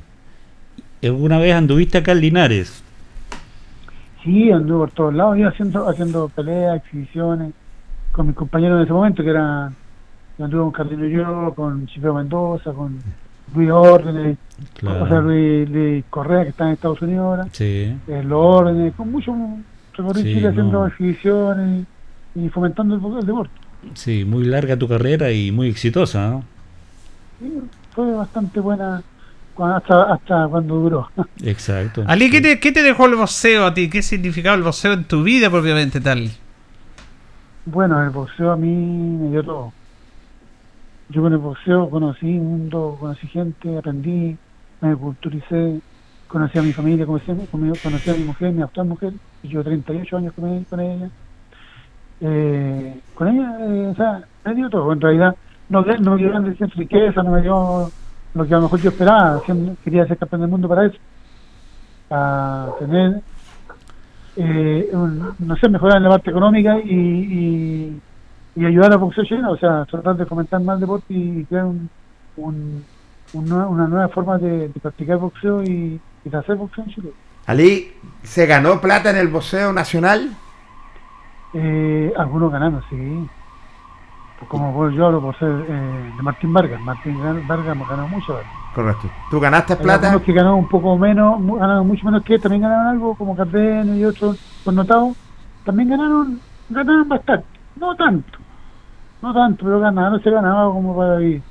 ¿Alguna 1.03 1.39
vez 1.39 1.55
anduviste 1.55 1.99
acá 1.99 2.13
en 2.13 2.21
Linares? 2.21 2.83
Sí, 4.23 4.51
anduve 4.53 4.79
por 4.81 4.91
todos 4.91 5.15
lados, 5.15 5.39
iba 5.39 5.49
haciendo, 5.49 5.89
haciendo 5.89 6.29
peleas, 6.29 6.77
exhibiciones 6.77 7.53
con 8.13 8.27
mis 8.27 8.37
compañeros 8.37 8.77
en 8.79 8.85
ese 8.85 8.93
momento, 8.93 9.23
que 9.23 9.31
eran, 9.31 9.75
anduve 10.39 10.63
con 10.63 10.73
Carlino 10.73 11.07
yo, 11.07 11.55
con 11.55 11.87
Chipeo 11.87 12.13
Mendoza, 12.15 12.73
con 12.73 12.99
Luis 13.55 13.71
Órdenes, 13.71 14.37
Claro. 14.75 15.05
o 15.05 15.09
sea, 15.09 15.21
Luis, 15.21 15.69
Luis 15.71 16.05
Correa, 16.11 16.43
que 16.43 16.51
está 16.51 16.67
en 16.67 16.73
Estados 16.73 17.01
Unidos 17.01 17.25
ahora, 17.25 17.47
Sí. 17.53 17.97
eh, 18.09 18.23
Los 18.23 18.39
Órdenes, 18.45 18.95
con 18.95 19.11
mucho 19.11 19.35
recorrido 19.97 20.25
Sí, 20.27 20.35
Chile 20.35 20.49
haciendo 20.49 20.87
exhibiciones 20.87 21.87
y, 22.35 22.45
y 22.45 22.49
fomentando 22.51 22.95
el, 22.95 23.19
el 23.21 23.27
deporte. 23.27 23.55
Sí, 23.95 24.27
muy 24.27 24.45
larga 24.45 24.77
tu 24.77 24.87
carrera 24.87 25.31
y 25.33 25.51
muy 25.51 25.69
exitosa, 25.69 26.29
¿no? 26.31 26.45
Sí, 27.39 27.51
fue 27.95 28.13
bastante 28.13 28.61
buena 28.61 29.03
hasta, 29.65 30.13
hasta 30.15 30.49
cuando 30.49 30.77
duró. 30.77 31.09
Exacto. 31.45 32.05
Ali, 32.07 32.31
¿qué 32.31 32.41
te, 32.41 32.59
¿qué 32.61 32.73
te 32.73 32.83
dejó 32.83 33.07
el 33.07 33.17
boxeo 33.17 33.67
a 33.67 33.75
ti? 33.75 33.89
¿Qué 33.91 34.03
significaba 34.03 34.57
el 34.57 34.63
boxeo 34.63 34.93
en 34.93 35.05
tu 35.05 35.23
vida 35.23 35.51
propiamente 35.51 36.01
tal? 36.01 36.31
Bueno, 37.67 38.03
el 38.03 38.11
boxeo 38.11 38.53
a 38.53 38.57
mí 38.57 38.69
me 38.69 39.31
dio 39.31 39.45
todo. 39.45 39.73
Yo 41.11 41.23
con 41.23 41.33
el 41.33 41.39
boxeo 41.39 41.91
conocí 41.91 42.27
mundo, 42.27 42.97
conocí 43.01 43.27
gente, 43.27 43.77
aprendí, 43.77 44.37
me 44.81 44.97
culturicé, 44.97 45.81
conocí 46.29 46.59
a 46.59 46.63
mi 46.63 46.73
familia, 46.73 47.05
conocí, 47.05 47.33
conocí 47.51 48.11
a 48.11 48.15
mi 48.15 48.25
mujer, 48.25 48.53
mi 48.53 48.63
actual 48.63 48.87
mujer, 48.87 49.13
y 49.43 49.49
yo 49.49 49.65
38 49.65 50.17
años 50.17 50.33
con 50.35 50.49
ella. 50.49 50.65
Con 50.71 50.81
ella, 50.81 51.11
Eh, 52.23 53.01
con 53.15 53.29
ella 53.29 53.57
eh, 53.61 53.89
o 53.89 53.95
sea, 53.95 54.23
me 54.45 54.55
dio 54.55 54.71
todo. 54.71 54.93
En 54.93 55.01
realidad, 55.01 55.35
no, 55.69 55.83
no 55.83 56.11
me 56.13 56.17
dio 56.19 56.31
grandes 56.31 56.59
riqueza, 56.75 57.23
no 57.23 57.31
me 57.33 57.43
dio 57.43 57.91
lo 58.35 58.47
que 58.47 58.55
a 58.55 58.57
lo 58.59 58.63
mejor 58.65 58.81
yo 58.81 58.91
esperaba. 58.91 59.43
Quería 59.85 60.07
ser 60.07 60.19
campeón 60.19 60.43
del 60.43 60.51
mundo 60.51 60.69
para 60.69 60.87
eso. 60.87 60.97
Para 62.09 62.73
tener 62.79 63.21
eh, 64.37 64.89
un- 64.93 65.35
no 65.39 65.57
sé, 65.57 65.69
mejorar 65.69 65.97
en 65.99 66.05
la 66.05 66.11
parte 66.11 66.31
económica 66.31 66.79
y, 66.79 66.91
y, 66.95 68.01
y 68.57 68.65
ayudar 68.65 68.93
al 68.93 68.99
boxeo 68.99 69.25
chileno, 69.25 69.53
o 69.53 69.57
sea, 69.57 69.85
tratar 69.85 70.17
de 70.17 70.27
fomentar 70.27 70.61
más 70.61 70.81
deporte 70.81 71.07
y 71.13 71.45
crear 71.45 71.65
un, 71.67 71.89
un- 72.37 72.85
un 73.33 73.47
nue- 73.49 73.69
una 73.69 73.87
nueva 73.87 74.09
forma 74.09 74.39
de, 74.39 74.69
de 74.69 74.81
practicar 74.81 75.19
boxeo 75.19 75.63
y, 75.63 76.01
y 76.25 76.29
de 76.31 76.37
hacer 76.37 76.57
boxeo 76.57 76.85
en 76.85 76.91
Chile. 76.91 77.11
Ali, 77.47 77.93
¿se 78.23 78.47
ganó 78.47 78.81
plata 78.81 79.11
en 79.11 79.17
el 79.17 79.29
boxeo 79.29 79.73
nacional? 79.73 80.31
Eh, 81.55 82.13
algunos 82.17 82.53
ganaron, 82.53 82.83
sí. 82.89 83.29
Como 84.49 84.91
yo 84.91 85.07
hablo 85.07 85.21
por 85.21 85.39
ser 85.39 85.49
eh, 85.69 86.13
de 86.17 86.23
Martín 86.23 86.53
Vargas. 86.53 86.81
Martín 86.83 87.19
Vargas 87.47 87.77
me 87.77 87.85
ganó 87.85 88.09
mucho. 88.09 88.41
Correcto. 88.75 89.09
¿Tú 89.29 89.39
ganaste 89.41 89.75
Hay 89.75 89.83
plata? 89.83 90.07
algunos 90.09 90.27
que 90.27 90.33
ganaron 90.33 90.59
un 90.61 90.69
poco 90.69 90.97
menos, 90.99 91.45
ganaron 91.59 91.87
mucho 91.87 92.05
menos 92.07 92.23
que 92.25 92.39
también 92.39 92.63
ganaron 92.63 92.87
algo, 92.89 93.15
como 93.17 93.37
Cardenio 93.37 93.97
y 93.97 94.05
otros 94.05 94.37
connotados. 94.65 95.17
También 95.65 95.91
ganaron, 95.91 96.41
ganaron 96.69 97.09
bastante. 97.09 97.47
No 97.77 97.95
tanto, 97.97 98.39
no 99.23 99.33
tanto, 99.35 99.65
pero 99.65 99.81
ganaron, 99.81 100.23
se 100.23 100.31
ganaba 100.31 100.73
como 100.73 100.97
para 100.97 101.17
vivir. 101.17 101.43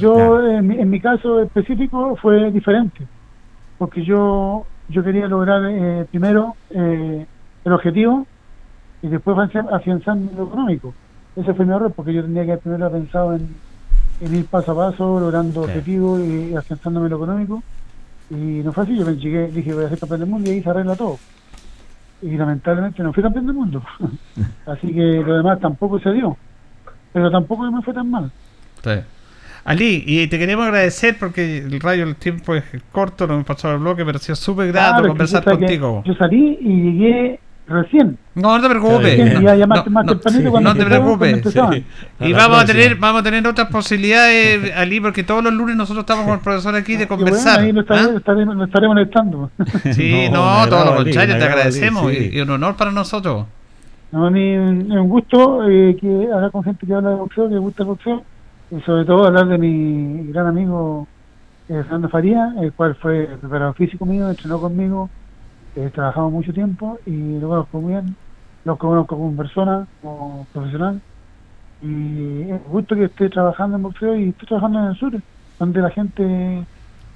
yo, 0.00 0.14
claro. 0.14 0.48
en, 0.50 0.66
mi, 0.66 0.78
en 0.78 0.90
mi 0.90 1.00
caso 1.00 1.40
específico, 1.40 2.16
fue 2.20 2.50
diferente. 2.52 3.08
Porque 3.78 4.04
yo 4.04 4.66
yo 4.88 5.02
quería 5.04 5.26
lograr 5.28 5.62
eh, 5.66 6.06
primero 6.10 6.56
eh, 6.70 7.26
el 7.64 7.72
objetivo 7.72 8.26
y 9.02 9.08
después 9.08 9.36
afianzar- 9.36 10.16
lo 10.34 10.44
económico. 10.46 10.94
Ese 11.40 11.54
fue 11.54 11.64
mi 11.64 11.72
error, 11.74 11.92
porque 11.94 12.12
yo 12.12 12.22
tenía 12.22 12.44
que 12.46 12.56
primero 12.56 12.86
haber 12.86 13.02
pensado 13.02 13.34
en, 13.34 13.48
en 14.20 14.34
ir 14.34 14.46
paso 14.46 14.72
a 14.72 14.90
paso, 14.90 15.20
logrando 15.20 15.62
objetivos 15.62 16.20
y 16.20 16.54
afianzándome 16.56 17.08
lo 17.08 17.16
económico. 17.16 17.62
Y 18.30 18.34
no 18.64 18.72
fue 18.72 18.84
así, 18.84 18.96
yo 18.98 19.06
me 19.06 19.16
llegué, 19.16 19.48
dije 19.48 19.72
voy 19.72 19.84
a 19.84 19.88
ser 19.88 19.98
campeón 19.98 20.20
del 20.20 20.28
mundo 20.28 20.50
y 20.50 20.54
ahí 20.54 20.62
se 20.62 20.70
arregla 20.70 20.96
todo. 20.96 21.18
Y 22.20 22.36
lamentablemente 22.36 23.02
no 23.02 23.12
fui 23.12 23.22
campeón 23.22 23.46
del 23.46 23.54
mundo. 23.54 23.82
así 24.66 24.88
que 24.92 25.22
lo 25.24 25.36
demás 25.36 25.60
tampoco 25.60 26.00
se 26.00 26.10
dio. 26.12 26.36
Pero 27.12 27.30
tampoco 27.30 27.70
me 27.70 27.80
fue 27.82 27.94
tan 27.94 28.10
mal. 28.10 28.30
Sí. 28.82 28.90
Ali, 29.64 30.02
y 30.06 30.26
te 30.28 30.38
queremos 30.38 30.66
agradecer 30.66 31.16
porque 31.18 31.58
el 31.58 31.78
rayo 31.80 32.06
del 32.06 32.16
tiempo 32.16 32.54
es 32.54 32.64
corto, 32.90 33.26
no 33.26 33.36
me 33.36 33.44
pasó 33.44 33.70
el 33.72 33.78
bloque, 33.78 34.04
pero 34.04 34.16
ha 34.16 34.20
sido 34.20 34.36
súper 34.36 34.68
grato 34.68 34.94
Claro, 34.94 35.08
conversar 35.08 35.44
contigo. 35.44 36.02
yo 36.06 36.14
salí 36.14 36.58
y 36.60 36.82
llegué 36.82 37.40
recién. 37.68 38.18
No, 38.34 38.56
no 38.56 38.62
te 38.62 38.68
preocupes. 38.68 39.40
No, 39.40 39.66
más 39.66 39.84
no, 39.86 40.60
no 40.60 40.74
te 40.74 40.84
preocupes. 40.84 41.42
Sí. 41.52 41.84
Y 42.20 42.32
vamos 42.32 42.62
a 42.62 42.66
tener, 42.66 42.96
vamos 42.96 43.20
a 43.20 43.24
tener 43.24 43.46
otras 43.46 43.68
posibilidades, 43.68 44.74
Ali, 44.76 45.00
porque 45.00 45.22
todos 45.24 45.42
los 45.44 45.52
lunes 45.52 45.76
nosotros 45.76 46.02
estamos 46.02 46.24
con 46.24 46.34
el 46.34 46.40
profesor 46.40 46.74
aquí 46.74 46.96
de 46.96 47.04
Y 47.04 47.06
bueno, 47.06 47.24
conversar. 47.24 47.60
ahí 47.60 47.72
lo 47.72 47.84
¿ah? 47.88 48.80
lo 48.80 48.88
molestando. 48.88 49.50
Sí, 49.92 50.28
No, 50.30 50.66
todo 50.68 50.84
lo 50.84 50.96
contrario, 50.96 51.38
te 51.38 51.44
agradecemos 51.44 52.10
sí. 52.10 52.30
y, 52.32 52.38
y 52.38 52.40
un 52.40 52.50
honor 52.50 52.76
para 52.76 52.90
nosotros. 52.90 53.46
No, 54.10 54.26
a 54.26 54.30
mí 54.30 54.52
es 54.54 54.60
un 54.60 55.08
gusto 55.08 55.68
eh, 55.68 55.96
que 56.00 56.28
hablar 56.32 56.50
con 56.50 56.64
gente 56.64 56.86
que 56.86 56.94
habla 56.94 57.10
de 57.10 57.16
boxeo, 57.16 57.48
que 57.48 57.54
le 57.54 57.60
gusta 57.60 57.82
el 57.82 57.88
boxeo, 57.88 58.22
y 58.70 58.80
sobre 58.80 59.04
todo 59.04 59.26
hablar 59.26 59.46
de 59.48 59.58
mi 59.58 60.32
gran 60.32 60.46
amigo 60.46 61.06
eh, 61.68 61.82
Fernando 61.82 62.08
Faría, 62.08 62.54
el 62.60 62.72
cual 62.72 62.94
fue 62.94 63.28
preparador 63.40 63.74
físico 63.74 64.06
mío, 64.06 64.30
entrenó 64.30 64.60
conmigo, 64.60 65.10
eh, 65.78 65.90
trabajamos 65.94 66.32
mucho 66.32 66.52
tiempo 66.52 66.98
y 67.06 67.38
lo 67.40 67.48
conozco 67.48 67.80
muy 67.80 67.92
bien, 67.92 68.16
lo 68.64 68.76
conozco 68.78 69.16
como 69.16 69.36
persona, 69.36 69.86
como 70.00 70.46
profesional, 70.52 71.00
y 71.80 72.50
es 72.50 72.64
gusto 72.64 72.94
que 72.96 73.04
esté 73.04 73.28
trabajando 73.30 73.76
en 73.76 73.82
boxeo 73.82 74.16
y 74.16 74.30
esté 74.30 74.46
trabajando 74.46 74.80
en 74.80 74.84
el 74.86 74.96
sur, 74.96 75.12
donde 75.58 75.80
la 75.80 75.90
gente 75.90 76.66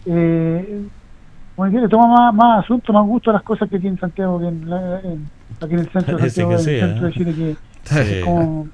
eh, 0.06 0.88
le 1.58 1.88
toma 1.88 2.06
más, 2.08 2.34
más 2.34 2.64
asunto, 2.64 2.92
más 2.92 3.06
gusto 3.06 3.30
a 3.30 3.34
las 3.34 3.42
cosas 3.42 3.68
que 3.68 3.76
aquí 3.76 3.86
en 3.88 3.98
Santiago, 3.98 4.38
que 4.40 4.46
en 4.48 4.68
la- 4.68 5.00
en- 5.00 5.30
aquí 5.60 5.74
en 5.74 5.80
el 5.80 5.92
centro, 5.92 6.16
de 6.18 6.30
Santiago, 6.30 6.52
en 6.52 6.58
el 6.58 6.64
sí, 6.64 6.78
centro 6.80 7.06
¿eh? 7.06 7.10
de 7.10 7.14
Chile, 7.14 7.34
que 7.34 7.56
Sí. 8.14 8.20
como, 8.24 8.68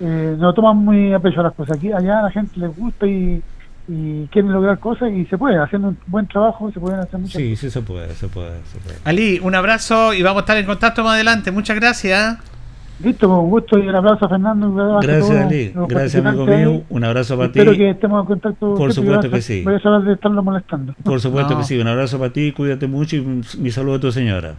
eh, 0.00 0.36
no 0.38 0.54
toman 0.54 0.78
muy 0.78 1.12
a 1.12 1.20
pecho 1.20 1.42
las 1.42 1.54
cosas. 1.54 1.76
Aquí 1.78 1.92
allá 1.92 2.20
a 2.20 2.22
la 2.24 2.30
gente 2.30 2.60
les 2.60 2.74
gusta 2.74 3.06
y, 3.06 3.42
y 3.88 4.26
quieren 4.26 4.52
lograr 4.52 4.78
cosas 4.78 5.10
y 5.10 5.24
se 5.26 5.38
puede, 5.38 5.56
haciendo 5.58 5.88
un 5.88 5.98
buen 6.06 6.26
trabajo 6.26 6.70
se 6.70 6.78
pueden 6.78 7.00
hacer 7.00 7.18
muchas 7.18 7.40
Sí, 7.40 7.56
sí 7.56 7.70
se 7.70 7.80
puede, 7.80 8.14
se 8.14 8.28
puede, 8.28 8.52
se 8.64 8.78
puede. 8.78 8.98
Ali, 9.04 9.40
un 9.42 9.54
abrazo 9.54 10.12
y 10.12 10.22
vamos 10.22 10.40
a 10.40 10.44
estar 10.44 10.56
en 10.58 10.66
contacto 10.66 11.02
más 11.02 11.14
adelante. 11.14 11.50
Muchas 11.50 11.76
gracias. 11.76 12.36
cosas. 12.36 12.58
Listo, 13.02 13.28
con 13.28 13.48
gusto 13.48 13.78
y 13.78 13.86
un 13.88 13.94
abrazo 13.94 14.26
a 14.26 14.28
Fernando. 14.28 14.68
un 14.68 14.80
abrazo 14.80 14.98
a 14.98 15.02
Gracias, 15.02 15.28
todos 15.28 15.40
Ali. 15.40 15.72
Gracias, 15.88 16.26
amigo 16.26 16.46
mío. 16.46 16.82
Un 16.88 17.04
abrazo 17.04 17.36
para 17.36 17.52
ti. 17.52 17.60
Espero 17.60 17.76
que 17.76 17.90
estemos 17.90 18.20
en 18.20 18.26
contacto. 18.26 18.74
Por 18.74 18.92
siempre, 18.92 19.14
supuesto 19.14 19.30
que 19.36 19.42
sí. 19.42 19.62
Voy 19.64 19.74
a 19.82 19.98
de 20.00 20.12
estarlo 20.12 20.42
molestando. 20.42 20.94
Por 21.04 21.20
supuesto 21.20 21.52
No. 21.54 21.58
que 21.60 21.64
sí. 21.64 21.78
Un 21.78 21.86
abrazo 21.86 22.18
para 22.18 22.32
ti, 22.32 22.52
cuídate 22.52 22.88
mucho 22.88 23.16
y 23.16 23.42
mi 23.58 23.70
saludo 23.70 23.94
a 23.96 24.00
tu 24.00 24.12
señora. 24.12 24.56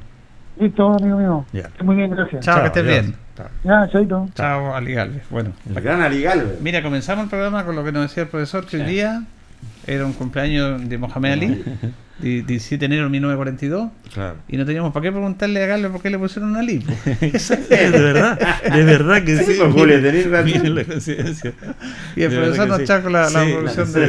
Listo, 0.59 0.93
amigo 0.93 1.17
mío. 1.17 1.45
Ya. 1.53 1.69
Muy 1.83 1.95
bien, 1.95 2.11
gracias. 2.11 2.43
Chao, 2.45 2.61
que 2.61 2.67
estés 2.67 2.83
adiós. 2.83 3.01
bien. 3.05 3.15
Chao. 3.37 3.47
Ya, 3.63 3.89
chaito. 3.91 4.29
Chao, 4.35 4.75
Ali 4.75 4.93
Galvez. 4.93 5.23
Bueno, 5.29 5.51
La 5.73 5.79
gran 5.81 6.01
Ali 6.01 6.21
Galvez. 6.21 6.59
mira, 6.61 6.83
comenzamos 6.83 7.23
el 7.23 7.29
programa 7.29 7.63
con 7.65 7.75
lo 7.75 7.83
que 7.83 7.91
nos 7.93 8.03
decía 8.03 8.23
el 8.23 8.29
profesor, 8.29 8.65
que 8.65 8.77
hoy 8.77 8.83
día 8.83 9.23
era 9.87 10.05
un 10.05 10.13
cumpleaños 10.13 10.87
de 10.89 10.97
Mohamed 10.97 11.31
Ali, 11.31 11.63
17 12.21 12.77
de 12.79 12.85
enero 12.85 13.03
de 13.05 13.09
1942, 13.11 13.89
Claro. 14.13 14.37
y 14.47 14.57
no 14.57 14.65
teníamos 14.65 14.91
para 14.91 15.03
qué 15.03 15.11
preguntarle 15.11 15.63
a 15.63 15.67
Galvez 15.67 15.91
por 15.91 16.01
qué 16.01 16.09
le 16.09 16.19
pusieron 16.19 16.55
Ali. 16.57 16.79
po. 16.79 16.91
de 17.69 17.89
verdad, 17.91 18.39
de 18.73 18.83
verdad 18.83 19.23
que 19.23 19.37
sí. 19.37 19.53
Sí, 19.53 19.59
pues, 19.59 19.73
Julio, 19.73 20.01
tenés 20.01 20.29
razón. 20.29 20.75
La 20.75 20.83
coincidencia. 20.85 21.53
Y 22.15 22.23
el 22.23 22.29
De 22.31 22.37
profesor 22.37 22.67
nos 22.67 23.01
con 23.03 23.13
la, 23.13 23.29
la 23.29 23.29
Sí, 23.29 23.85
sí, 23.85 23.99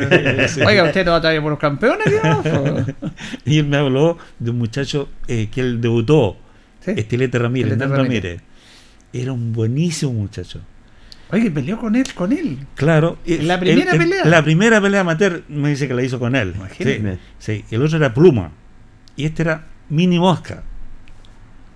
de... 0.60 0.64
Oiga, 0.66 0.84
usted 0.84 1.04
no 1.04 1.12
va 1.12 1.16
a 1.18 1.20
traer 1.20 1.40
por 1.40 1.50
los 1.50 1.58
campeones, 1.60 2.06
¿no? 2.24 2.86
Y 3.44 3.58
él 3.58 3.66
me 3.66 3.76
habló 3.76 4.18
de 4.38 4.50
un 4.50 4.58
muchacho 4.58 5.08
eh, 5.28 5.48
que 5.52 5.60
él 5.60 5.80
debutó, 5.80 6.36
Sí. 6.84 6.92
Estilete 6.96 7.38
Ramírez, 7.38 7.72
Estilete 7.72 7.94
Ramírez. 7.96 8.22
Ramírez. 8.32 8.42
Era 9.12 9.32
un 9.32 9.52
buenísimo 9.52 10.12
muchacho. 10.12 10.60
Oye, 11.32 11.50
peleó 11.50 11.78
con 11.78 11.96
él, 11.96 12.12
con 12.14 12.32
él. 12.32 12.58
Claro. 12.74 13.18
¿En 13.26 13.46
la 13.46 13.58
primera 13.60 13.92
pelea? 13.92 14.24
La 14.24 14.42
primera 14.42 14.80
pelea 14.80 15.00
amateur 15.00 15.44
me 15.48 15.70
dice 15.70 15.86
que 15.86 15.94
la 15.94 16.02
hizo 16.02 16.18
con 16.18 16.34
él. 16.34 16.54
Imagínate. 16.56 17.18
Sí, 17.38 17.64
sí. 17.68 17.74
El 17.74 17.82
otro 17.82 17.96
era 17.96 18.12
Pluma. 18.12 18.50
Y 19.16 19.24
este 19.24 19.42
era 19.42 19.66
Mini 19.88 20.18
Mosca. 20.18 20.62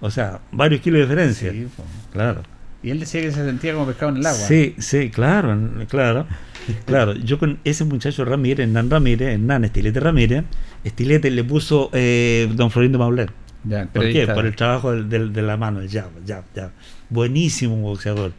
O 0.00 0.10
sea, 0.10 0.40
varios 0.52 0.80
kilos 0.80 0.98
de 0.98 1.04
diferencia. 1.04 1.52
Sí. 1.52 1.66
Claro. 2.12 2.42
Y 2.82 2.90
él 2.90 3.00
decía 3.00 3.22
que 3.22 3.30
se 3.32 3.44
sentía 3.44 3.72
como 3.72 3.86
pescado 3.86 4.12
en 4.12 4.18
el 4.18 4.26
agua. 4.26 4.46
Sí, 4.46 4.74
sí, 4.78 5.10
claro, 5.10 5.58
claro. 5.88 6.26
Claro, 6.84 7.14
yo 7.14 7.38
con 7.38 7.58
ese 7.64 7.84
muchacho 7.84 8.24
Ramírez, 8.24 8.66
Hernán 8.66 8.90
Ramírez, 8.90 9.34
Hernán 9.34 9.64
Estilete 9.64 10.00
Ramírez, 10.00 10.44
Estilete 10.82 11.30
le 11.30 11.44
puso 11.44 11.90
eh, 11.92 12.50
Don 12.54 12.70
Florindo 12.70 12.98
Maulet. 12.98 13.30
Ya, 13.64 13.86
¿Por 13.86 14.10
qué? 14.10 14.26
Por 14.26 14.44
el 14.44 14.54
trabajo 14.54 14.94
de 14.94 15.42
la 15.42 15.56
mano, 15.56 15.80
el 15.80 15.88
jab, 15.88 16.10
jab, 16.26 16.44
jab. 16.54 16.70
Buenísimo 17.08 17.76
boxeador. 17.76 18.32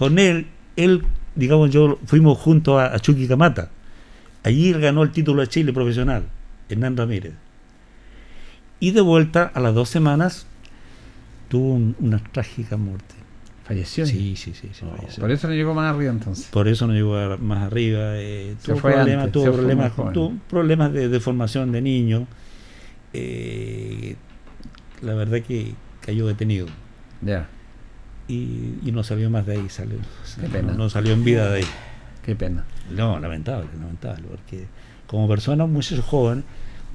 Con 0.00 0.18
él, 0.18 0.46
él, 0.76 1.04
digamos, 1.34 1.68
yo 1.70 1.98
fuimos 2.06 2.38
juntos 2.38 2.80
a, 2.80 2.94
a 2.94 2.98
Chucky 3.00 3.28
Camata. 3.28 3.68
Allí 4.42 4.72
ganó 4.72 5.02
el 5.02 5.10
título 5.12 5.42
de 5.42 5.48
Chile 5.48 5.74
profesional, 5.74 6.24
Hernán 6.70 6.96
Ramírez. 6.96 7.34
Y 8.80 8.92
de 8.92 9.02
vuelta, 9.02 9.50
a 9.54 9.60
las 9.60 9.74
dos 9.74 9.90
semanas, 9.90 10.46
tuvo 11.50 11.74
un- 11.74 11.94
una 12.00 12.18
trágica 12.32 12.78
muerte. 12.78 13.14
Falleció. 13.64 14.06
Sí, 14.06 14.36
sí, 14.36 14.54
sí. 14.54 14.70
sí, 14.72 14.84
Oh, 14.90 14.96
falleció. 14.96 15.20
por 15.20 15.30
eso 15.30 15.48
no 15.48 15.54
llegó 15.54 15.74
más 15.74 15.94
arriba 15.94 16.10
entonces. 16.12 16.46
Por 16.46 16.66
eso 16.66 16.86
no 16.86 16.94
llegó 16.94 17.16
a- 17.18 17.36
más 17.36 17.64
arriba. 17.64 18.16
eh, 18.16 18.56
tuvo 18.64 18.76
fue 18.78 18.92
problemas, 18.94 19.24
antes, 19.26 19.32
tuvo 19.34 19.52
problemas, 19.52 19.92
tuvo 20.14 20.32
problemas 20.48 20.92
de, 20.94 21.08
de 21.10 21.20
formación 21.20 21.72
de 21.72 21.82
niño. 21.82 22.26
eh, 23.12 24.16
la 25.02 25.14
verdad 25.14 25.40
que 25.42 25.74
cayó 26.00 26.26
detenido. 26.26 26.66
Ya, 27.22 27.48
Y, 28.30 28.78
y 28.88 28.92
no 28.92 29.02
salió 29.02 29.28
más 29.30 29.44
de 29.46 29.54
ahí. 29.54 29.68
Salió, 29.68 29.98
Qué 30.40 30.48
pena. 30.48 30.72
No, 30.72 30.78
no 30.78 30.90
salió 30.90 31.12
en 31.12 31.24
vida 31.24 31.50
de 31.50 31.58
ahí. 31.58 31.66
qué 32.24 32.36
pena. 32.36 32.64
No, 32.90 33.18
lamentable, 33.18 33.68
lamentable. 33.78 34.24
Porque 34.28 34.66
como 35.06 35.28
persona, 35.28 35.64
un 35.64 35.72
muchacho 35.72 36.02
joven, 36.02 36.44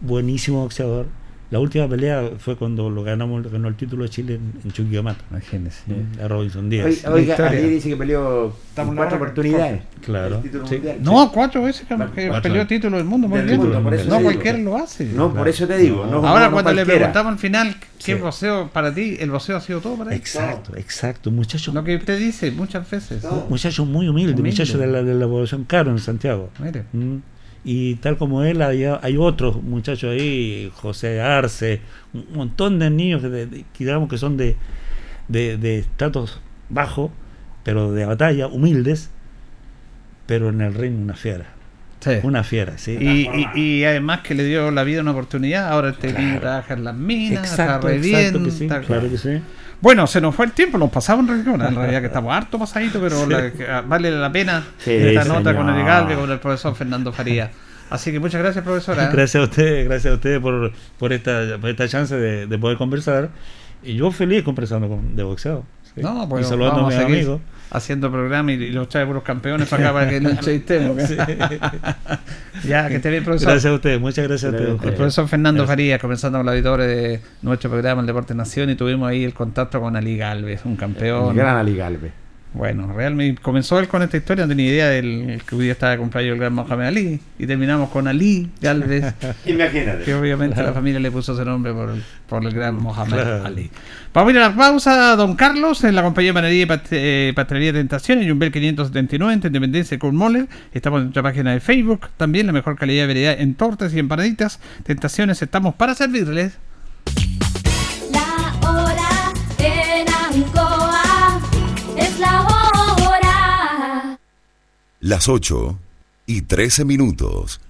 buenísimo 0.01 0.61
boxeador. 0.61 1.07
La 1.55 1.61
última 1.61 1.87
pelea 1.87 2.31
fue 2.37 2.57
cuando 2.57 2.89
lo 2.89 3.01
ganamos, 3.01 3.49
ganó 3.49 3.69
el 3.69 3.75
título 3.75 4.03
de 4.03 4.09
Chile 4.09 4.33
en, 4.35 4.51
en 4.65 4.71
Chuquicamata. 4.73 5.23
Imagínese. 5.31 5.83
¿eh? 5.89 6.21
A 6.21 6.27
Robinson 6.27 6.69
Díaz. 6.69 7.05
Oiga, 7.07 7.37
oiga, 7.37 7.49
dice 7.51 7.87
que 7.87 7.95
peleó 7.95 8.53
Estamos 8.67 8.93
cuatro 8.93 9.15
oportunidades. 9.15 9.83
Claro. 10.03 10.41
Sí. 10.43 10.49
mundial. 10.75 10.97
No, 10.99 11.31
cuatro 11.31 11.63
veces 11.63 11.87
que, 11.87 11.95
que 12.13 12.27
Cuatro. 12.27 12.41
peleó 12.41 12.67
título 12.67 12.97
del 12.97 13.05
mundo. 13.05 13.29
Muy 13.29 13.37
Del 13.39 13.47
bien. 13.47 13.59
mundo, 13.61 13.81
por 13.81 13.93
eso 13.93 14.09
no 14.09 14.19
cualquiera 14.19 14.57
lo 14.57 14.75
hace. 14.75 15.05
No, 15.05 15.33
por 15.33 15.47
eso 15.47 15.65
te 15.65 15.77
digo. 15.77 16.05
No, 16.05 16.27
Ahora 16.27 16.47
no, 16.47 16.51
cuando 16.51 16.73
le 16.73 16.85
preguntamos 16.85 17.31
al 17.31 17.39
final 17.39 17.73
qué 18.03 18.15
Sí. 18.15 18.21
boxeo 18.21 18.69
para 18.73 18.93
ti, 18.93 19.15
el 19.21 19.31
boxeo 19.31 19.55
ha 19.55 19.61
sido 19.61 19.79
todo 19.79 19.95
para 19.95 20.11
él. 20.11 20.17
Exacto, 20.17 20.75
exacto. 20.75 21.31
Muchacho, 21.31 21.71
Lo 21.71 21.85
que 21.85 21.95
usted 21.95 22.19
dice 22.19 22.51
muchas 22.51 22.89
veces. 22.91 23.23
No. 23.23 23.45
muchacho 23.49 23.85
muy 23.85 24.09
humilde, 24.09 24.33
Humilde. 24.33 24.49
muchacho 24.51 24.77
de 24.77 24.87
la, 24.87 25.03
de 25.03 25.13
la 25.13 25.25
población 25.25 25.63
caro 25.63 25.89
en 25.91 25.99
Santiago. 25.99 26.49
Mire. 26.59 26.83
Mm. 26.91 27.15
Y 27.67 27.95
tal 27.95 28.17
como 28.17 28.43
él, 28.43 28.61
hay, 28.61 28.85
hay 28.85 29.17
otros 29.17 29.61
muchachos 29.63 30.11
ahí, 30.11 30.71
José 30.75 31.19
Arce, 31.19 31.81
un 32.13 32.25
montón 32.35 32.77
de 32.79 32.91
niños 32.91 33.21
que, 33.23 33.29
de- 33.29 33.47
que 33.73 33.83
digamos 33.85 34.07
que 34.07 34.19
son 34.19 34.37
de, 34.37 34.55
de, 35.27 35.57
de 35.57 35.79
estatus 35.79 36.39
bajo, 36.69 37.11
pero 37.63 37.91
de 37.91 38.05
batalla, 38.05 38.45
humildes, 38.47 39.09
pero 40.27 40.49
en 40.49 40.61
el 40.61 40.73
reino 40.75 41.01
una 41.01 41.15
fiera. 41.15 41.45
Sí. 42.01 42.11
Una 42.21 42.43
fiera, 42.43 42.77
sí. 42.77 42.97
Y, 43.01 43.27
y, 43.55 43.59
y 43.79 43.83
además 43.83 44.19
que 44.19 44.35
le 44.35 44.43
dio 44.43 44.69
la 44.69 44.83
vida 44.83 45.01
una 45.01 45.11
oportunidad, 45.11 45.69
ahora 45.69 45.89
este 45.89 46.09
Claro. 46.09 46.23
niño 46.23 46.39
trabaja 46.39 46.73
en 46.75 46.83
las 46.83 46.95
minas, 46.95 47.49
exacto, 47.49 47.87
está 47.87 47.87
re 47.87 47.97
bien, 47.97 48.19
exacto 48.19 48.43
que 48.43 48.51
sí, 48.51 48.67
claro 48.85 49.09
que 49.09 49.17
sí. 49.17 49.41
Bueno, 49.81 50.07
se 50.07 50.19
nos 50.21 50.33
fue 50.35 50.45
el 50.45 50.51
tiempo, 50.53 50.77
nos 50.77 50.89
pasamos 50.89 51.29
en 51.29 51.43
realidad, 51.45 51.69
en 51.69 51.75
realidad 51.79 51.99
que 52.01 52.07
estamos 52.07 52.33
harto 52.33 52.57
pasaditos, 52.57 53.01
pero 53.01 53.25
la- 53.27 53.51
ah, 53.77 53.83
vale 53.85 54.09
la 54.11 54.31
pena 54.31 54.63
Sí, 54.79 54.91
esta 54.91 55.25
nota 55.25 55.55
con 55.55 55.69
el 55.69 55.85
Galve, 55.85 56.15
con 56.15 56.31
el 56.31 56.39
profesor 56.39 56.75
Fernando 56.75 57.11
Faría. 57.11 57.51
Así 57.89 58.11
que 58.11 58.19
muchas 58.19 58.41
gracias, 58.41 58.63
profesora. 58.63 59.09
Gracias 59.11 59.35
a 59.41 59.43
ustedes, 59.45 59.85
gracias 59.87 60.11
a 60.11 60.15
ustedes 60.15 60.39
por, 60.39 60.71
por, 60.97 61.13
esta, 61.13 61.57
por 61.61 61.69
esta 61.69 61.87
chance 61.87 62.15
de, 62.15 62.47
de 62.47 62.57
poder 62.57 62.77
conversar. 62.77 63.29
Y 63.83 63.93
yo 63.95 64.09
feliz 64.11 64.41
conversando 64.43 64.87
con, 64.87 65.15
de 65.15 65.21
boxeo. 65.21 65.63
sí. 65.93 66.01
No, 66.01 66.27
pues 66.27 66.45
y 66.45 66.49
saludando 66.49 66.81
a 66.85 66.87
mis 66.89 66.97
amigos. 66.97 67.41
Haciendo 67.75 68.11
programa 68.11 68.51
y, 68.51 68.55
y 68.55 68.71
los 68.71 68.89
trae 68.89 69.05
puros 69.05 69.23
campeones 69.23 69.67
para 69.67 69.85
acá 69.85 69.93
para 69.93 70.09
que 70.09 70.21
no 70.21 70.29
entrevistemos. 70.29 71.01
Sí. 71.03 71.15
ya, 72.67 72.87
que 72.87 72.95
esté 72.95 73.09
bien, 73.09 73.23
profesor. 73.23 73.51
Gracias 73.51 73.71
a 73.71 73.75
ustedes, 73.75 73.99
muchas 73.99 74.27
gracias 74.27 74.53
a 74.53 74.55
ustedes. 74.55 74.83
El 74.83 74.93
profesor 74.93 75.27
Fernando 75.27 75.59
Gracias. 75.59 75.71
Farías, 75.71 76.01
comenzando 76.01 76.39
con 76.39 76.45
la 76.45 76.51
auditores 76.53 76.87
de 76.87 77.21
nuestro 77.41 77.69
programa 77.69 78.01
El 78.01 78.07
Deporte 78.07 78.33
Nación 78.33 78.69
y 78.69 78.75
tuvimos 78.75 79.09
ahí 79.09 79.23
el 79.23 79.33
contacto 79.33 79.79
con 79.79 79.95
Ali 79.95 80.17
Galvez, 80.17 80.65
un 80.65 80.75
campeón. 80.75 81.31
El 81.31 81.35
gran 81.35 81.57
Ali 81.57 81.75
Galvez. 81.75 82.24
Bueno, 82.55 82.91
realmente 82.93 83.41
comenzó 83.41 83.77
él 83.79 83.89
con 83.89 84.01
esta 84.01 84.15
historia, 84.15 84.45
no 84.45 84.49
tenía 84.49 84.69
idea 84.71 84.87
del 84.89 85.41
que 85.47 85.55
hoy 85.55 85.63
día 85.63 85.73
estaba 85.73 85.91
de 85.91 85.97
cumpleaños 85.97 86.33
el 86.35 86.39
gran 86.39 86.53
Mohamed 86.53 86.85
Ali 86.85 87.19
y 87.37 87.45
terminamos 87.45 87.89
con 87.89 88.07
Ali 88.07 88.49
Galvez, 88.61 89.13
que 89.43 89.51
Imagínate. 89.51 90.13
obviamente 90.15 90.53
Claro. 90.53 90.69
la 90.69 90.73
familia 90.73 90.99
le 91.01 91.11
puso 91.11 91.33
ese 91.33 91.43
nombre 91.43 91.73
por, 91.73 91.93
por 92.29 92.45
el 92.45 92.53
gran 92.53 92.75
Mohamed 92.81 93.11
Claro. 93.11 93.45
Ali. 93.45 93.69
Vamos 94.13 94.29
a 94.29 94.31
ir 94.31 94.37
a 94.41 94.49
la 94.49 94.55
pausa, 94.55 95.15
don 95.17 95.35
Carlos, 95.35 95.83
en 95.83 95.95
la 95.95 96.01
compañía 96.03 96.29
de 96.29 96.33
panadería 96.33 96.63
y 96.63 96.65
Pat- 96.65 96.87
eh, 96.91 97.33
pastelería 97.35 97.73
Tentaciones, 97.73 98.25
Jumbel 98.29 98.51
579, 98.53 99.33
en 99.33 99.39
Independencia 99.45 99.99
con 99.99 100.15
Moller. 100.15 100.47
Estamos 100.73 100.99
en 100.99 101.03
nuestra 101.07 101.23
página 101.23 101.51
de 101.51 101.59
Facebook, 101.59 102.07
también 102.15 102.45
la 102.47 102.53
mejor 102.53 102.77
calidad 102.77 103.03
de 103.03 103.07
variedad 103.07 103.35
en 103.37 103.55
tortas 103.55 103.93
y 103.93 103.99
empanaditas. 103.99 104.61
Tentaciones, 104.83 105.41
estamos 105.41 105.75
para 105.75 105.93
servirles. 105.93 106.57
Las 115.07 115.29
8 115.29 115.77
y 116.25 116.41
13 116.41 116.83
minutos. 116.83 117.61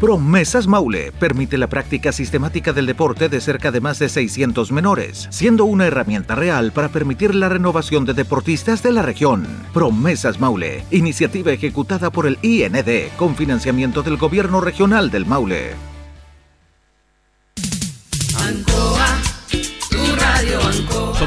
Promesas 0.00 0.66
Maule 0.66 1.12
permite 1.12 1.56
la 1.56 1.68
práctica 1.68 2.10
sistemática 2.10 2.72
del 2.72 2.86
deporte 2.86 3.28
de 3.28 3.40
cerca 3.40 3.70
de 3.70 3.80
más 3.80 4.00
de 4.00 4.08
600 4.08 4.72
menores, 4.72 5.28
siendo 5.30 5.64
una 5.64 5.86
herramienta 5.86 6.34
real 6.34 6.72
para 6.72 6.88
permitir 6.88 7.36
la 7.36 7.50
renovación 7.50 8.04
de 8.04 8.14
deportistas 8.14 8.82
de 8.82 8.90
la 8.90 9.02
región. 9.02 9.46
Promesas 9.72 10.40
Maule, 10.40 10.82
iniciativa 10.90 11.52
ejecutada 11.52 12.10
por 12.10 12.26
el 12.26 12.36
IND 12.42 13.12
con 13.16 13.36
financiamiento 13.36 14.02
del 14.02 14.16
Gobierno 14.16 14.60
Regional 14.60 15.12
del 15.12 15.24
Maule. 15.24 15.91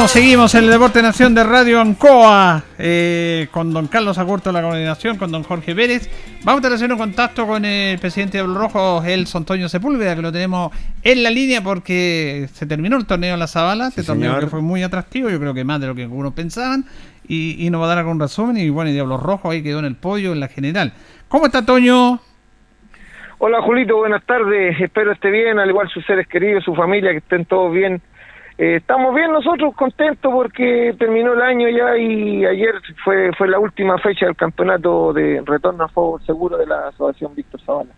Seguimos, 0.00 0.12
seguimos 0.12 0.54
en 0.54 0.64
el 0.64 0.70
Deporte 0.70 1.02
Nación 1.02 1.34
de 1.34 1.44
Radio 1.44 1.78
Ancoa 1.78 2.64
eh, 2.78 3.48
con 3.50 3.70
don 3.70 3.86
Carlos 3.86 4.16
Agurto 4.16 4.50
la 4.50 4.62
coordinación, 4.62 5.18
con 5.18 5.30
don 5.30 5.42
Jorge 5.42 5.74
Pérez. 5.74 6.08
Vamos 6.42 6.64
a 6.64 6.68
hacer 6.68 6.90
un 6.90 6.96
contacto 6.96 7.46
con 7.46 7.66
el 7.66 7.98
presidente 7.98 8.38
de 8.38 8.44
los 8.44 8.56
Rojos, 8.56 9.04
el 9.04 9.26
Antonio 9.34 9.68
Sepúlveda, 9.68 10.16
que 10.16 10.22
lo 10.22 10.32
tenemos 10.32 10.72
en 11.02 11.22
la 11.22 11.28
línea 11.28 11.60
porque 11.62 12.48
se 12.50 12.64
terminó 12.64 12.96
el 12.96 13.04
torneo 13.04 13.34
en 13.34 13.40
la 13.40 13.46
Zabala, 13.46 13.88
este 13.88 14.02
torneo 14.02 14.30
señor. 14.30 14.44
que 14.44 14.50
fue 14.50 14.62
muy 14.62 14.82
atractivo, 14.82 15.28
yo 15.28 15.38
creo 15.38 15.52
que 15.52 15.64
más 15.64 15.78
de 15.82 15.88
lo 15.88 15.94
que 15.94 16.04
algunos 16.04 16.32
pensaban, 16.32 16.86
y, 17.28 17.66
y 17.66 17.68
nos 17.68 17.82
va 17.82 17.84
a 17.84 17.88
dar 17.88 17.98
algún 17.98 18.18
resumen. 18.18 18.56
Y 18.56 18.70
bueno, 18.70 18.88
y 18.88 18.94
Diablos 18.94 19.22
Rojos 19.22 19.52
ahí 19.52 19.62
quedó 19.62 19.80
en 19.80 19.84
el 19.84 19.96
podio 19.96 20.32
en 20.32 20.40
la 20.40 20.48
general. 20.48 20.94
¿Cómo 21.28 21.44
está 21.44 21.66
Toño? 21.66 22.20
Hola 23.36 23.60
Julito, 23.60 23.98
buenas 23.98 24.24
tardes. 24.24 24.80
Espero 24.80 25.12
esté 25.12 25.30
bien, 25.30 25.58
al 25.58 25.68
igual 25.68 25.90
sus 25.90 26.06
seres 26.06 26.26
queridos, 26.26 26.64
su 26.64 26.74
familia, 26.74 27.10
que 27.10 27.18
estén 27.18 27.44
todos 27.44 27.70
bien. 27.70 28.00
Eh, 28.60 28.76
estamos 28.76 29.14
bien 29.14 29.32
nosotros, 29.32 29.74
contentos 29.74 30.30
porque 30.30 30.94
terminó 30.98 31.32
el 31.32 31.40
año 31.40 31.66
ya 31.70 31.96
y 31.96 32.44
ayer 32.44 32.74
fue 33.02 33.30
fue 33.38 33.48
la 33.48 33.58
última 33.58 33.96
fecha 33.96 34.26
del 34.26 34.36
campeonato 34.36 35.14
de 35.14 35.42
retorno 35.46 35.84
a 35.84 35.88
fútbol 35.88 36.20
seguro 36.26 36.58
de 36.58 36.66
la 36.66 36.88
Asociación 36.88 37.34
Víctor 37.34 37.58
Zavala. 37.64 37.90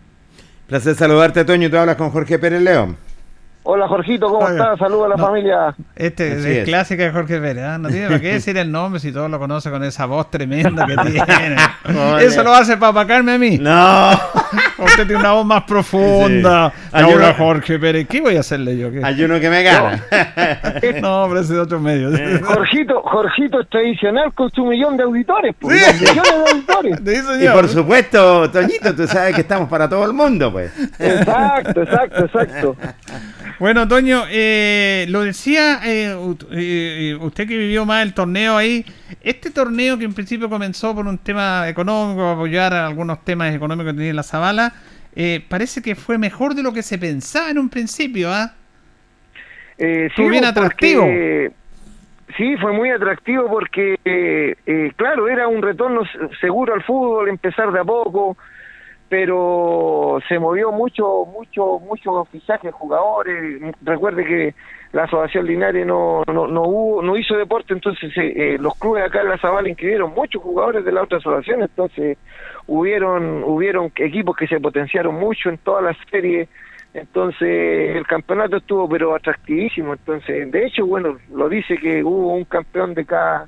Placer 0.67 0.95
saludarte, 0.95 1.43
Toño. 1.43 1.69
Tú 1.69 1.75
hablas 1.75 1.97
con 1.97 2.11
Jorge 2.11 2.39
Pérez 2.39 2.61
León. 2.61 2.95
Hola 3.63 3.89
Jorgito, 3.89 4.27
¿cómo 4.27 4.45
Oiga, 4.45 4.51
estás? 4.51 4.79
Saludos 4.79 5.07
a 5.07 5.09
la 5.09 5.15
no. 5.17 5.25
familia. 5.25 5.75
Este 5.97 6.31
es 6.31 6.45
es. 6.45 6.63
clásica 6.63 7.03
de 7.03 7.11
Jorge 7.11 7.41
Pérez, 7.41 7.63
¿ah? 7.65 7.77
no 7.77 7.89
tiene 7.89 8.07
para 8.07 8.21
qué 8.21 8.27
decir 8.33 8.57
el 8.57 8.71
nombre 8.71 9.01
si 9.01 9.11
todos 9.11 9.29
lo 9.29 9.39
conocen 9.39 9.69
con 9.69 9.83
esa 9.83 10.05
voz 10.05 10.31
tremenda 10.31 10.85
que 10.85 10.95
tiene. 10.95 11.57
Eso 12.21 12.41
lo 12.41 12.53
hace 12.53 12.77
para 12.77 12.91
apacarme 12.91 13.33
a 13.33 13.37
mí. 13.37 13.57
No. 13.57 14.11
Usted 14.77 15.05
tiene 15.07 15.17
una 15.17 15.31
voz 15.33 15.45
más 15.45 15.63
profunda. 15.63 16.71
Sí. 16.75 16.89
Ahora 16.93 17.33
Jorge 17.33 17.79
Pérez, 17.79 18.07
¿qué 18.07 18.21
voy 18.21 18.37
a 18.37 18.41
hacerle 18.41 18.77
yo? 18.77 18.91
¿Qué? 18.91 19.01
Hay 19.03 19.21
uno 19.23 19.39
que 19.39 19.49
me 19.49 19.63
gana. 19.63 20.03
No, 21.01 21.25
pero 21.27 21.39
ese 21.39 21.41
es 21.41 21.49
de 21.49 21.59
otro 21.59 21.79
medio. 21.79 22.09
Jorgito, 22.43 23.01
Jorgito 23.03 23.61
es 23.61 23.69
tradicional 23.69 24.33
con 24.33 24.49
su 24.51 24.65
millón 24.65 24.95
de 24.97 25.03
auditores. 25.03 25.55
pues, 25.59 25.81
Sí. 25.83 26.01
millones 26.05 26.33
de 26.67 26.73
auditores. 26.73 26.99
Sí, 27.39 27.45
y 27.45 27.47
por 27.49 27.67
supuesto, 27.67 28.49
Toñito, 28.51 28.95
tú 28.95 29.07
sabes 29.07 29.35
que 29.35 29.41
estamos 29.41 29.69
para 29.69 29.87
todo 29.89 30.05
el 30.05 30.13
mundo, 30.13 30.51
pues. 30.51 30.71
Exacto, 30.99 31.81
exacto, 31.83 32.25
exacto. 32.25 32.75
Bueno, 33.59 33.87
Toño, 33.87 34.23
eh, 34.29 35.05
lo 35.09 35.21
decía 35.21 35.79
eh, 35.85 36.15
ut- 36.15 36.47
eh, 36.51 37.15
usted 37.21 37.47
que 37.47 37.57
vivió 37.57 37.85
más 37.85 38.03
el 38.03 38.13
torneo 38.13 38.57
ahí. 38.57 38.85
Este 39.21 39.51
torneo 39.51 39.97
que 39.97 40.05
en 40.05 40.13
principio 40.13 40.49
comenzó 40.49 40.93
por 40.95 41.05
un 41.07 41.17
tema 41.17 41.67
económico, 41.69 42.27
apoyar 42.31 42.73
a 42.73 42.87
algunos 42.87 43.23
temas 43.23 43.53
económicos 43.53 43.93
que 43.93 43.97
tenía 43.97 44.13
la 44.13 44.23
Eh, 45.15 45.45
parece 45.47 45.81
que 45.81 45.95
fue 45.95 46.17
mejor 46.17 46.55
de 46.55 46.63
lo 46.63 46.73
que 46.73 46.81
se 46.81 46.97
pensaba 46.97 47.49
en 47.51 47.59
un 47.59 47.69
principio, 47.69 48.31
¿ah? 48.31 48.53
Eh, 49.77 50.09
bien 50.29 50.43
porque- 50.43 50.59
atractivo. 50.59 51.05
Sí, 52.37 52.57
fue 52.57 52.71
muy 52.73 52.89
atractivo 52.89 53.47
porque, 53.47 53.95
eh, 54.03 54.91
claro, 54.95 55.27
era 55.27 55.47
un 55.47 55.61
retorno 55.61 56.01
se- 56.05 56.35
seguro 56.41 56.73
al 56.73 56.81
fútbol, 56.83 57.29
empezar 57.29 57.71
de 57.71 57.79
a 57.79 57.83
poco, 57.83 58.35
pero 59.07 60.19
se 60.27 60.39
movió 60.39 60.71
mucho, 60.71 61.25
mucho, 61.25 61.79
mucho 61.79 62.25
fichaje 62.31 62.67
de 62.67 62.71
jugadores. 62.71 63.61
Recuerde 63.83 64.25
que 64.25 64.55
la 64.93 65.03
Asociación 65.03 65.47
Linares 65.47 65.85
no, 65.87 66.23
no, 66.27 66.47
no, 66.47 66.61
hubo, 66.61 67.01
no 67.01 67.17
hizo 67.17 67.35
deporte, 67.35 67.73
entonces 67.73 68.15
eh, 68.15 68.33
eh, 68.35 68.57
los 68.59 68.75
clubes 68.75 69.03
acá 69.03 69.21
en 69.21 69.29
la 69.29 69.39
Zabala 69.39 69.67
inscribieron 69.67 70.13
muchos 70.13 70.41
jugadores 70.41 70.85
de 70.85 70.91
la 70.91 71.01
otra 71.01 71.17
asociación, 71.17 71.63
entonces 71.63 72.17
hubieron, 72.67 73.43
hubieron 73.43 73.91
equipos 73.95 74.35
que 74.37 74.47
se 74.47 74.59
potenciaron 74.59 75.15
mucho 75.15 75.49
en 75.49 75.57
todas 75.57 75.83
las 75.83 75.97
series. 76.09 76.47
Entonces 76.93 77.95
el 77.95 78.05
campeonato 78.05 78.57
estuvo 78.57 78.87
pero 78.87 79.15
atractivísimo. 79.15 79.93
Entonces, 79.93 80.51
de 80.51 80.67
hecho, 80.67 80.85
bueno, 80.85 81.17
lo 81.33 81.49
dice 81.49 81.75
que 81.77 82.03
hubo 82.03 82.35
un 82.35 82.45
campeón 82.45 82.93
de 82.93 83.03
cada 83.03 83.47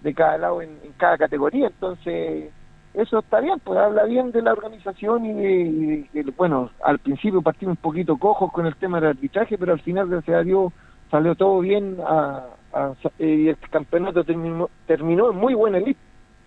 de 0.00 0.14
cada 0.14 0.38
lado 0.38 0.62
en 0.62 0.78
cada 0.96 1.18
categoría. 1.18 1.66
Entonces, 1.66 2.52
eso 2.94 3.18
está 3.18 3.40
bien, 3.40 3.58
pues 3.64 3.78
habla 3.78 4.04
bien 4.04 4.30
de 4.32 4.40
la 4.42 4.52
organización 4.52 5.24
y 5.26 5.32
de, 5.32 6.06
de 6.12 6.30
bueno, 6.36 6.70
al 6.82 6.98
principio 6.98 7.42
partimos 7.42 7.72
un 7.76 7.82
poquito 7.82 8.16
cojos 8.16 8.52
con 8.52 8.66
el 8.66 8.76
tema 8.76 9.00
del 9.00 9.10
arbitraje, 9.10 9.58
pero 9.58 9.72
al 9.72 9.80
final, 9.80 10.08
gracias 10.08 10.36
a 10.36 10.42
Dios, 10.42 10.72
salió 11.10 11.34
todo 11.34 11.60
bien 11.60 11.96
a- 12.06 12.44
a- 12.72 12.92
y 13.18 13.48
el 13.48 13.58
campeonato 13.70 14.24
terminó, 14.24 14.70
terminó 14.86 15.30
en 15.30 15.36
muy 15.36 15.54
buena 15.54 15.78
lista. 15.78 16.00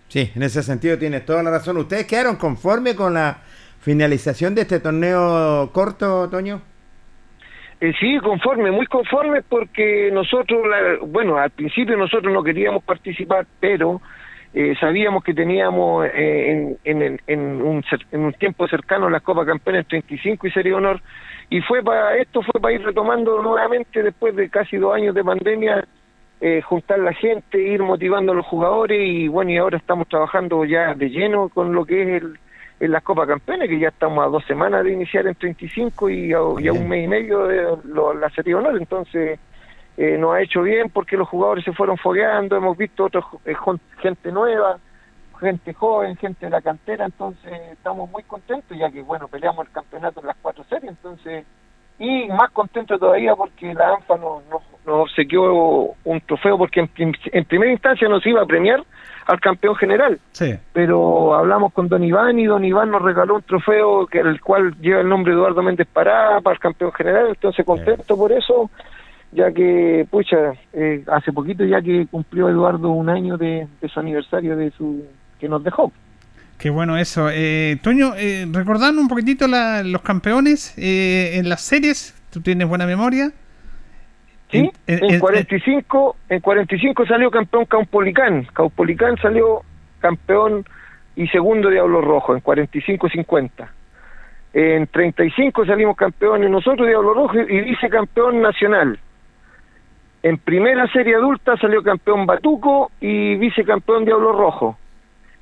Sí, 0.08 0.30
en 0.34 0.42
ese 0.42 0.62
sentido 0.62 0.98
tienes 0.98 1.24
toda 1.26 1.42
la 1.42 1.50
razón. 1.50 1.76
¿Ustedes 1.76 2.06
quedaron 2.06 2.36
conformes 2.36 2.94
con 2.94 3.12
la 3.14 3.38
finalización 3.80 4.54
de 4.54 4.62
este 4.62 4.80
torneo 4.80 5.70
corto, 5.72 6.28
Toño? 6.30 6.62
Eh, 7.80 7.92
sí, 8.00 8.18
conforme, 8.18 8.70
muy 8.72 8.86
conforme 8.86 9.42
porque 9.42 10.10
nosotros, 10.12 10.62
la- 10.66 11.06
bueno, 11.06 11.36
al 11.36 11.50
principio 11.50 11.96
nosotros 11.96 12.32
no 12.32 12.42
queríamos 12.42 12.82
participar, 12.82 13.46
pero 13.60 14.00
eh, 14.54 14.74
sabíamos 14.80 15.22
que 15.22 15.34
teníamos 15.34 16.06
eh, 16.06 16.76
en, 16.84 17.02
en, 17.02 17.20
en 17.26 17.40
un, 17.62 17.84
en 18.12 18.20
un 18.20 18.32
tiempo 18.34 18.66
cercano 18.68 19.08
la 19.10 19.20
Copa 19.20 19.44
Campeones 19.44 19.86
35 19.86 20.46
y 20.46 20.50
Serie 20.50 20.74
Honor, 20.74 21.00
y 21.50 21.60
fue 21.62 21.82
para 21.82 22.16
esto 22.16 22.42
fue 22.42 22.60
para 22.60 22.74
ir 22.74 22.82
retomando 22.82 23.42
nuevamente 23.42 24.02
después 24.02 24.34
de 24.36 24.48
casi 24.50 24.76
dos 24.76 24.94
años 24.94 25.14
de 25.14 25.24
pandemia, 25.24 25.84
eh, 26.40 26.62
juntar 26.62 26.98
la 27.00 27.12
gente, 27.12 27.58
ir 27.60 27.82
motivando 27.82 28.32
a 28.32 28.34
los 28.34 28.46
jugadores 28.46 29.00
y 29.02 29.28
bueno, 29.28 29.50
y 29.50 29.56
ahora 29.58 29.76
estamos 29.78 30.06
trabajando 30.08 30.64
ya 30.64 30.94
de 30.94 31.10
lleno 31.10 31.48
con 31.48 31.72
lo 31.74 31.84
que 31.84 32.02
es 32.16 32.22
el, 32.22 32.38
en 32.80 32.92
las 32.92 33.02
Copa 33.02 33.26
Campeones, 33.26 33.68
que 33.68 33.78
ya 33.78 33.88
estamos 33.88 34.24
a 34.24 34.28
dos 34.28 34.44
semanas 34.46 34.84
de 34.84 34.92
iniciar 34.92 35.26
en 35.26 35.34
35 35.34 36.10
y 36.10 36.32
a, 36.32 36.38
y 36.60 36.68
a 36.68 36.72
un 36.72 36.88
mes 36.88 37.04
y 37.04 37.08
medio 37.08 37.46
de 37.48 37.64
lo- 37.84 38.14
la 38.14 38.30
Serie 38.30 38.54
Honor, 38.54 38.76
entonces 38.78 39.40
eh, 39.98 40.16
nos 40.16 40.34
ha 40.34 40.40
hecho 40.40 40.62
bien 40.62 40.90
porque 40.90 41.16
los 41.16 41.28
jugadores 41.28 41.64
se 41.64 41.72
fueron 41.72 41.98
fogueando, 41.98 42.56
hemos 42.56 42.78
visto 42.78 43.06
otros 43.06 43.24
eh, 43.44 43.56
gente 44.00 44.30
nueva, 44.30 44.78
gente 45.40 45.74
joven, 45.74 46.16
gente 46.16 46.46
de 46.46 46.50
la 46.50 46.62
cantera, 46.62 47.04
entonces 47.04 47.52
estamos 47.72 48.08
muy 48.08 48.22
contentos 48.22 48.78
ya 48.78 48.90
que 48.90 49.02
bueno, 49.02 49.26
peleamos 49.26 49.66
el 49.66 49.72
campeonato 49.72 50.20
en 50.20 50.28
las 50.28 50.36
cuatro 50.40 50.62
series, 50.70 50.90
entonces 50.90 51.44
y 51.98 52.28
más 52.28 52.50
contentos 52.52 53.00
todavía 53.00 53.34
porque 53.34 53.74
la 53.74 53.94
ANFA 53.94 54.16
nos, 54.18 54.44
nos, 54.46 54.62
nos 54.86 55.00
obsequió 55.02 55.96
un 56.04 56.20
trofeo 56.26 56.56
porque 56.56 56.88
en 56.96 57.44
primera 57.46 57.72
instancia 57.72 58.08
nos 58.08 58.24
iba 58.24 58.40
a 58.40 58.46
premiar 58.46 58.84
al 59.28 59.40
campeón 59.40 59.74
general. 59.76 60.18
Sí. 60.32 60.54
pero 60.72 61.34
hablamos 61.34 61.72
con 61.72 61.88
Don 61.88 62.02
Iván 62.02 62.38
y 62.38 62.46
Don 62.46 62.64
Iván 62.64 62.90
nos 62.90 63.02
regaló 63.02 63.36
un 63.36 63.42
trofeo 63.42 64.06
que 64.06 64.20
el 64.20 64.40
cual 64.40 64.74
lleva 64.80 65.00
el 65.00 65.08
nombre 65.08 65.32
de 65.32 65.38
Eduardo 65.38 65.62
Méndez 65.62 65.86
Pará 65.92 66.40
para 66.40 66.54
el 66.54 66.60
campeón 66.60 66.92
general, 66.92 67.28
entonces 67.28 67.64
contento 67.66 68.16
por 68.16 68.32
eso, 68.32 68.70
ya 69.32 69.52
que, 69.52 70.06
pucha, 70.10 70.52
eh, 70.72 71.02
hace 71.08 71.32
poquito 71.32 71.64
ya 71.64 71.80
que 71.82 72.06
cumplió 72.10 72.48
Eduardo 72.48 72.90
un 72.90 73.08
año 73.08 73.36
de, 73.36 73.66
de 73.80 73.88
su 73.88 74.00
aniversario 74.00 74.56
de 74.56 74.70
su 74.72 75.04
que 75.38 75.48
nos 75.48 75.62
dejó. 75.62 75.92
Qué 76.58 76.70
bueno 76.70 76.96
eso. 76.96 77.28
Eh, 77.32 77.76
Toño, 77.82 78.14
eh, 78.16 78.46
recordando 78.52 79.00
un 79.00 79.06
poquitito 79.08 79.46
la- 79.46 79.82
los 79.84 80.02
campeones 80.02 80.74
eh, 80.76 81.36
en 81.38 81.48
las 81.48 81.60
series, 81.62 82.14
tú 82.32 82.40
tienes 82.40 82.66
buena 82.68 82.84
memoria. 82.86 83.30
¿Sí? 84.50 84.58
En- 84.58 84.70
en- 84.86 85.04
En, 85.04 85.14
en- 85.14 85.20
45, 85.20 86.16
en 86.30 86.40
45 86.40 87.06
salió 87.06 87.30
campeón 87.30 87.66
Caupolicán, 87.66 88.46
Caupolicán 88.54 89.16
salió 89.18 89.62
campeón 90.00 90.64
y 91.16 91.28
segundo 91.28 91.68
Diablo 91.68 92.00
Rojo 92.00 92.34
en 92.34 92.40
45-50. 92.42 93.68
En 94.54 94.86
35 94.86 95.66
salimos 95.66 95.96
campeones 95.96 96.50
nosotros 96.50 96.88
Diablo 96.88 97.12
Rojo 97.14 97.34
y 97.38 97.60
vicecampeón 97.60 98.40
nacional. 98.40 98.98
En 100.22 100.38
primera 100.38 100.90
serie 100.92 101.14
adulta 101.14 101.56
salió 101.58 101.82
campeón 101.82 102.26
Batuco 102.26 102.90
y 103.00 103.36
vicecampeón 103.36 104.04
Diablo 104.04 104.32
Rojo. 104.32 104.76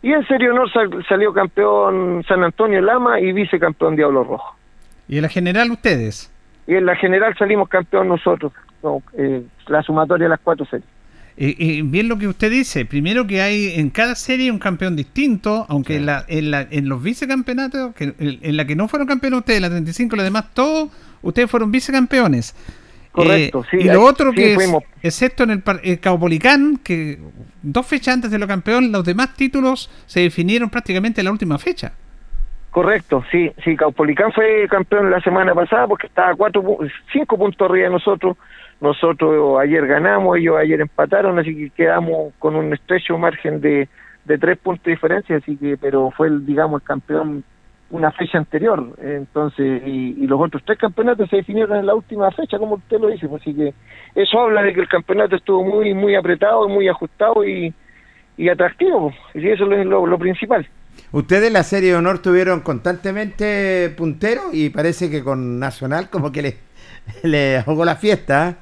Y 0.03 0.13
en 0.13 0.27
serie 0.27 0.51
honor 0.51 0.71
sal- 0.73 1.05
salió 1.09 1.33
campeón 1.33 2.23
San 2.29 2.45
Antonio 2.45 2.81
Lama 2.83 3.19
y 3.21 3.33
vicecampeón 3.33 3.97
Diablo 3.97 4.23
Rojo. 4.25 4.55
Y 5.09 5.17
en 5.17 5.23
la 5.23 5.29
general 5.29 5.71
ustedes. 5.71 6.31
Y 6.67 6.75
en 6.75 6.85
la 6.85 6.97
general 6.97 7.35
salimos 7.39 7.69
campeón 7.69 8.09
nosotros, 8.09 8.53
no, 8.83 9.03
eh, 9.17 9.43
la 9.69 9.83
sumatoria 9.83 10.25
de 10.25 10.31
las 10.31 10.41
cuatro 10.41 10.67
series. 10.67 10.89
Eh, 11.39 11.55
eh, 11.59 11.83
bien 11.85 12.09
lo 12.09 12.19
que 12.19 12.27
usted 12.29 12.51
dice, 12.51 12.85
primero 12.87 13.27
que 13.27 13.41
hay 13.43 13.75
en 13.79 13.91
cada 13.91 14.15
serie 14.15 14.51
un 14.51 14.59
campeón 14.59 14.97
distinto, 14.97 15.67
aunque 15.69 15.97
en, 15.97 16.07
la, 16.07 16.25
en, 16.29 16.51
la, 16.51 16.63
en 16.71 16.89
los 16.89 17.03
vicecampeonatos, 17.03 17.95
que, 17.95 18.05
en, 18.05 18.15
en 18.43 18.57
la 18.57 18.65
que 18.65 18.75
no 18.75 18.89
fueron 18.89 19.07
campeones 19.07 19.41
ustedes, 19.41 19.61
la 19.61 19.69
35, 19.69 20.17
los 20.17 20.25
demás, 20.25 20.53
todos 20.55 20.91
ustedes 21.23 21.51
fueron 21.51 21.71
vicecampeones. 21.71 22.55
Correcto, 23.17 23.63
Eh, 23.65 23.69
sí, 23.71 23.77
Y 23.79 23.85
lo 23.85 24.03
otro 24.03 24.31
sí, 24.31 24.37
que, 24.37 24.55
es, 24.55 24.73
excepto 25.03 25.45
en 25.45 25.51
el, 25.51 25.63
el 25.83 26.01
Caupolicán, 26.01 26.77
que 26.77 27.19
dos 27.63 27.87
fechas 27.87 28.15
antes 28.15 28.31
de 28.31 28.39
lo 28.39 28.47
campeón, 28.47 28.93
los 28.93 29.05
demás 29.05 29.35
títulos 29.35 29.91
se 30.05 30.21
definieron 30.21 30.69
prácticamente 30.69 31.23
en 31.23 31.25
la 31.25 31.33
última 31.33 31.59
fecha. 31.59 31.95
Correcto, 32.71 33.25
sí, 33.31 33.51
sí, 33.65 33.75
Caupolicán 33.75 34.33
fue 34.33 34.69
campeón 34.69 35.11
la 35.11 35.21
semana 35.23 35.55
pasada 35.55 35.87
porque 35.87 36.09
estaba 36.09 36.35
cuatro, 36.35 36.77
cinco 37.11 37.39
puntos 37.39 37.71
arriba 37.71 37.87
de 37.87 37.95
nosotros. 37.95 38.37
Nosotros 38.83 39.59
ayer 39.59 39.87
ganamos, 39.87 40.37
ellos 40.37 40.57
ayer 40.59 40.83
empataron, 40.83 41.39
así 41.39 41.57
que 41.57 41.71
quedamos 41.71 42.35
con 42.39 42.55
un 42.55 42.75
estrecho 42.75 43.17
margen 43.17 43.63
de, 43.63 43.89
de 44.27 44.39
tres 44.39 44.59
puntos 44.59 44.85
de 44.85 44.91
diferencia, 44.91 45.37
así 45.37 45.57
que, 45.57 45.79
pero 45.79 46.11
fue 46.11 46.29
el, 46.29 46.45
digamos, 46.45 46.83
el 46.83 46.87
campeón 46.87 47.45
una 47.91 48.11
fecha 48.13 48.39
anterior, 48.39 48.95
entonces, 49.01 49.83
y, 49.87 50.27
los 50.27 50.41
otros 50.41 50.63
tres 50.67 50.79
campeonatos 50.79 51.31
se 51.31 51.37
definieron 51.37 51.79
en 51.79 51.87
la 51.87 51.95
última 51.95 52.31
fecha, 52.33 52.59
como 52.59 52.75
usted 52.75 52.99
lo 52.99 53.09
dice, 53.09 53.29
pues, 53.29 53.43
así 53.43 53.55
que 53.55 53.73
eso 54.15 54.41
habla 54.41 54.63
de 54.63 54.75
que 54.75 54.81
el 54.81 54.89
campeonato 54.89 55.37
estuvo 55.37 55.63
muy, 55.65 55.95
muy 55.95 56.17
apretado, 56.17 56.69
muy 56.69 56.89
ajustado 56.89 57.45
y, 57.47 57.73
y 58.37 58.49
atractivo, 58.49 59.13
pues, 59.33 59.45
y 59.45 59.49
eso 59.49 59.71
es 59.73 59.87
lo- 59.87 60.19
principal. 60.19 60.67
Ustedes 61.13 61.47
en 61.49 61.53
la 61.53 61.63
serie 61.63 61.91
de 61.91 61.97
honor 61.97 62.19
tuvieron 62.21 62.61
constantemente 62.61 63.95
puntero 63.97 64.43
y 64.53 64.71
parece 64.71 65.11
que 65.11 65.23
con 65.23 65.59
Nacional 65.61 66.11
como 66.11 66.33
que 66.33 66.43
le, 66.43 66.57
le 67.23 67.63
jugó 67.63 67.85
la 67.85 67.97
fiesta. 67.97 68.49
¿eh? 68.51 68.55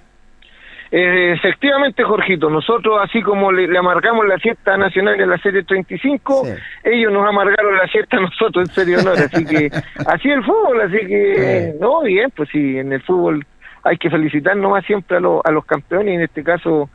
Eh, 0.91 1.33
efectivamente, 1.33 2.05
Jorgito, 2.05 2.49
nosotros 2.51 2.99
así 3.03 3.23
como 3.23 3.51
le, 3.51 3.67
le 3.67 3.79
amargamos 3.79 4.27
la 4.27 4.39
fiesta 4.39 4.77
nacional 4.77 5.21
en 5.21 5.31
la 5.31 5.39
serie 5.39 5.65
35, 5.65 6.47
ellos 6.85 7.13
nos 7.13 7.27
amargaron 7.27 7.77
la 7.77 7.89
fiesta 7.89 8.19
a 8.19 8.21
nosotros 8.21 8.69
en 8.69 8.75
serie 8.75 8.97
honor, 8.99 9.19
así 9.19 9.45
que 9.45 9.71
así 10.07 10.31
el 10.31 10.45
fútbol, 10.45 10.81
así 10.83 10.99
que 11.07 11.75
no, 11.81 12.03
bien, 12.03 12.31
pues 12.37 12.49
sí, 12.51 12.79
en 12.79 12.93
el 12.93 13.03
fútbol 13.03 13.45
hay 13.83 13.97
que 13.99 14.11
felicitar 14.11 14.57
nomás 14.57 14.85
siempre 14.87 15.17
a, 15.17 15.21
los 15.21 15.41
a 15.45 15.51
los 15.51 15.65
campeones, 15.65 16.13
y 16.13 16.17
en 16.17 16.23
este 16.23 16.45
caso 16.45 16.89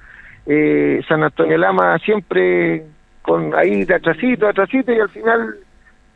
eh, 0.45 1.01
San 1.07 1.23
Antonio 1.23 1.57
Lama 1.57 1.97
siempre 1.99 2.83
con 3.21 3.53
ahí 3.53 3.85
de 3.85 3.95
atrasito, 3.95 4.47
atrasito, 4.47 4.91
y 4.91 4.99
al 4.99 5.09
final 5.09 5.55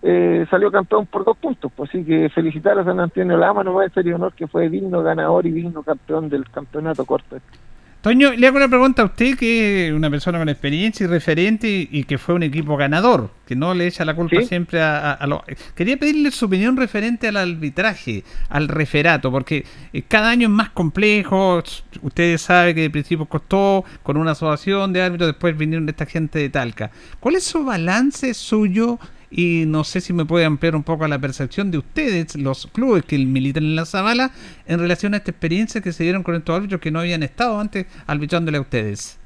eh, 0.04 0.46
salió 0.50 0.70
campeón 0.72 1.06
por 1.06 1.24
dos 1.24 1.38
puntos, 1.38 1.72
pues 1.76 1.90
así 1.90 2.04
que 2.04 2.30
felicitar 2.30 2.78
a 2.78 2.84
San 2.84 3.00
Antonio 3.00 3.38
Lama 3.38 3.64
nomás 3.64 3.88
en 3.88 3.94
serie 3.94 4.14
honor 4.14 4.34
que 4.34 4.48
fue 4.48 4.70
digno 4.70 5.02
ganador 5.02 5.46
y 5.48 5.52
digno 5.52 5.82
campeón 5.82 6.30
del 6.30 6.50
campeonato 6.50 7.06
corto. 7.06 7.38
Toño, 8.02 8.34
le 8.34 8.48
hago 8.48 8.58
una 8.58 8.68
pregunta 8.68 9.02
a 9.02 9.06
usted, 9.06 9.38
que 9.38 9.88
es 9.88 9.94
una 9.94 10.10
persona 10.10 10.38
con 10.38 10.50
experiencia 10.50 11.06
y 11.06 11.08
referente 11.08 11.88
y, 11.90 12.04
que 12.04 12.18
fue 12.18 12.36
un 12.36 12.44
equipo 12.44 12.76
ganador, 12.76 13.30
que 13.48 13.56
no 13.56 13.74
le 13.74 13.88
echa 13.88 14.04
la 14.04 14.14
culpa 14.14 14.36
Sí. 14.42 14.46
siempre 14.46 14.82
a, 14.82 15.12
a- 15.12 15.14
a 15.14 15.26
los... 15.26 15.40
Quería 15.74 15.96
pedirle 15.96 16.30
su 16.32 16.48
opinión 16.48 16.76
referente 16.76 17.30
al 17.30 17.38
arbitraje, 17.38 18.26
al 18.50 18.68
referato, 18.68 19.32
porque 19.32 19.64
eh, 19.94 20.02
cada 20.06 20.32
año 20.32 20.48
es 20.50 20.54
más 20.54 20.72
complejo, 20.72 21.64
ustedes 22.02 22.42
saben 22.42 22.76
que 22.76 22.82
de 22.82 22.90
principio 22.90 23.26
costó 23.26 23.86
con 24.04 24.18
una 24.18 24.32
asociación 24.32 24.92
de 24.92 25.02
árbitros, 25.02 25.30
después 25.30 25.58
vinieron 25.58 25.88
esta 25.88 26.06
gente 26.06 26.40
de 26.40 26.50
Talca. 26.50 26.92
¿Cuál 27.22 27.36
es 27.36 27.46
su 27.46 27.64
balance 27.64 28.34
suyo? 28.34 29.00
Y 29.36 29.66
no 29.66 29.84
sé 29.84 30.00
si 30.00 30.14
me 30.14 30.26
puede 30.26 30.46
ampliar 30.46 30.76
un 30.76 30.84
poco 30.84 31.08
la 31.08 31.18
percepción 31.18 31.72
de 31.72 31.80
ustedes, 31.80 32.36
los 32.36 32.68
clubes 32.68 33.04
que 33.04 33.18
militan 33.18 33.64
en 33.64 33.76
la 33.76 33.86
Zabala, 33.86 34.30
en 34.68 34.80
relación 34.80 35.16
a 35.16 35.18
esta 35.18 35.32
experiencia 35.32 35.82
que 35.82 35.92
se 35.92 36.04
dieron 36.04 36.22
con 36.22 36.36
estos 36.36 36.56
árbitros 36.56 36.80
que 36.80 36.92
no 36.92 37.00
habían 37.00 37.24
estado 37.24 37.60
antes 37.60 37.88
arbitrándole 38.06 38.60
a 38.60 38.62
ustedes. 38.62 39.20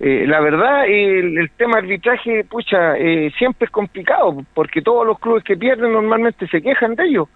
Eh, 0.00 0.24
la 0.26 0.40
verdad, 0.40 0.86
el, 0.86 1.38
el 1.38 1.50
tema 1.52 1.78
arbitraje, 1.78 2.42
pucha, 2.42 2.98
eh, 2.98 3.32
siempre 3.38 3.66
es 3.66 3.70
complicado, 3.70 4.44
porque 4.52 4.82
todos 4.82 5.06
los 5.06 5.20
clubes 5.20 5.44
que 5.44 5.56
pierden 5.56 5.92
normalmente 5.92 6.48
se 6.48 6.60
quejan 6.60 6.96
de 6.96 7.04
ello. 7.04 7.28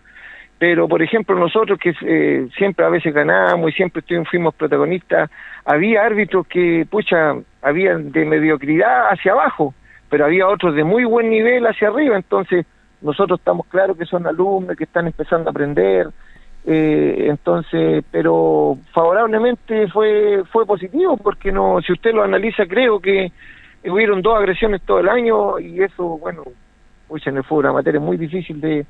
Pero, 0.59 0.89
por 0.89 1.01
ejemplo, 1.01 1.39
nosotros 1.39 1.79
que 1.79 1.95
eh, 2.03 2.49
siempre 2.57 2.85
a 2.85 2.89
veces 2.89 3.15
ganamos 3.15 3.71
y 3.71 3.75
siempre 3.75 4.03
fuimos 4.29 4.53
protagonistas, 4.57 5.31
había 5.65 6.05
árbitros 6.05 6.49
que, 6.49 6.85
pucha, 6.91 7.37
habían 7.63 8.11
de 8.11 8.25
mediocridad 8.25 9.11
hacia 9.11 9.33
abajo, 9.33 9.75
pero 10.09 10.25
había 10.25 10.49
otros 10.49 10.75
de 10.75 10.85
muy 10.85 11.05
buen 11.05 11.31
nivel 11.31 11.67
hacia 11.67 11.89
arriba. 11.89 12.17
Entonces, 12.17 12.67
nosotros 13.01 13.39
estamos 13.39 13.67
claros 13.67 13.97
que 13.97 14.07
son 14.07 14.27
alumnos 14.27 14.77
que 14.77 14.85
están 14.85 15.07
empezando 15.07 15.49
a 15.49 15.53
aprender, 15.53 16.09
eh, 16.67 17.27
entonces, 17.29 18.05
pero 18.11 18.77
favorablemente 18.93 19.89
fue 19.89 20.43
fue 20.53 20.67
positivo 20.67 21.17
porque 21.17 21.53
no, 21.53 21.81
si 21.81 21.93
usted 21.93 22.13
lo 22.13 22.23
analiza, 22.23 22.67
creo 22.67 23.01
que 23.01 23.33
hubieron 23.85 24.21
dos 24.23 24.37
agresiones 24.37 24.83
todo 24.83 25.01
el 25.01 25.09
año 25.09 25.59
y 25.59 25.83
eso, 25.83 26.19
bueno, 26.19 26.43
pues 27.07 27.27
en 27.27 27.37
el 27.37 27.45
fútbol 27.45 27.67
amateur 27.67 27.97
es 27.97 28.03
muy 28.03 28.17
difícil 28.17 28.61
de, 28.61 28.85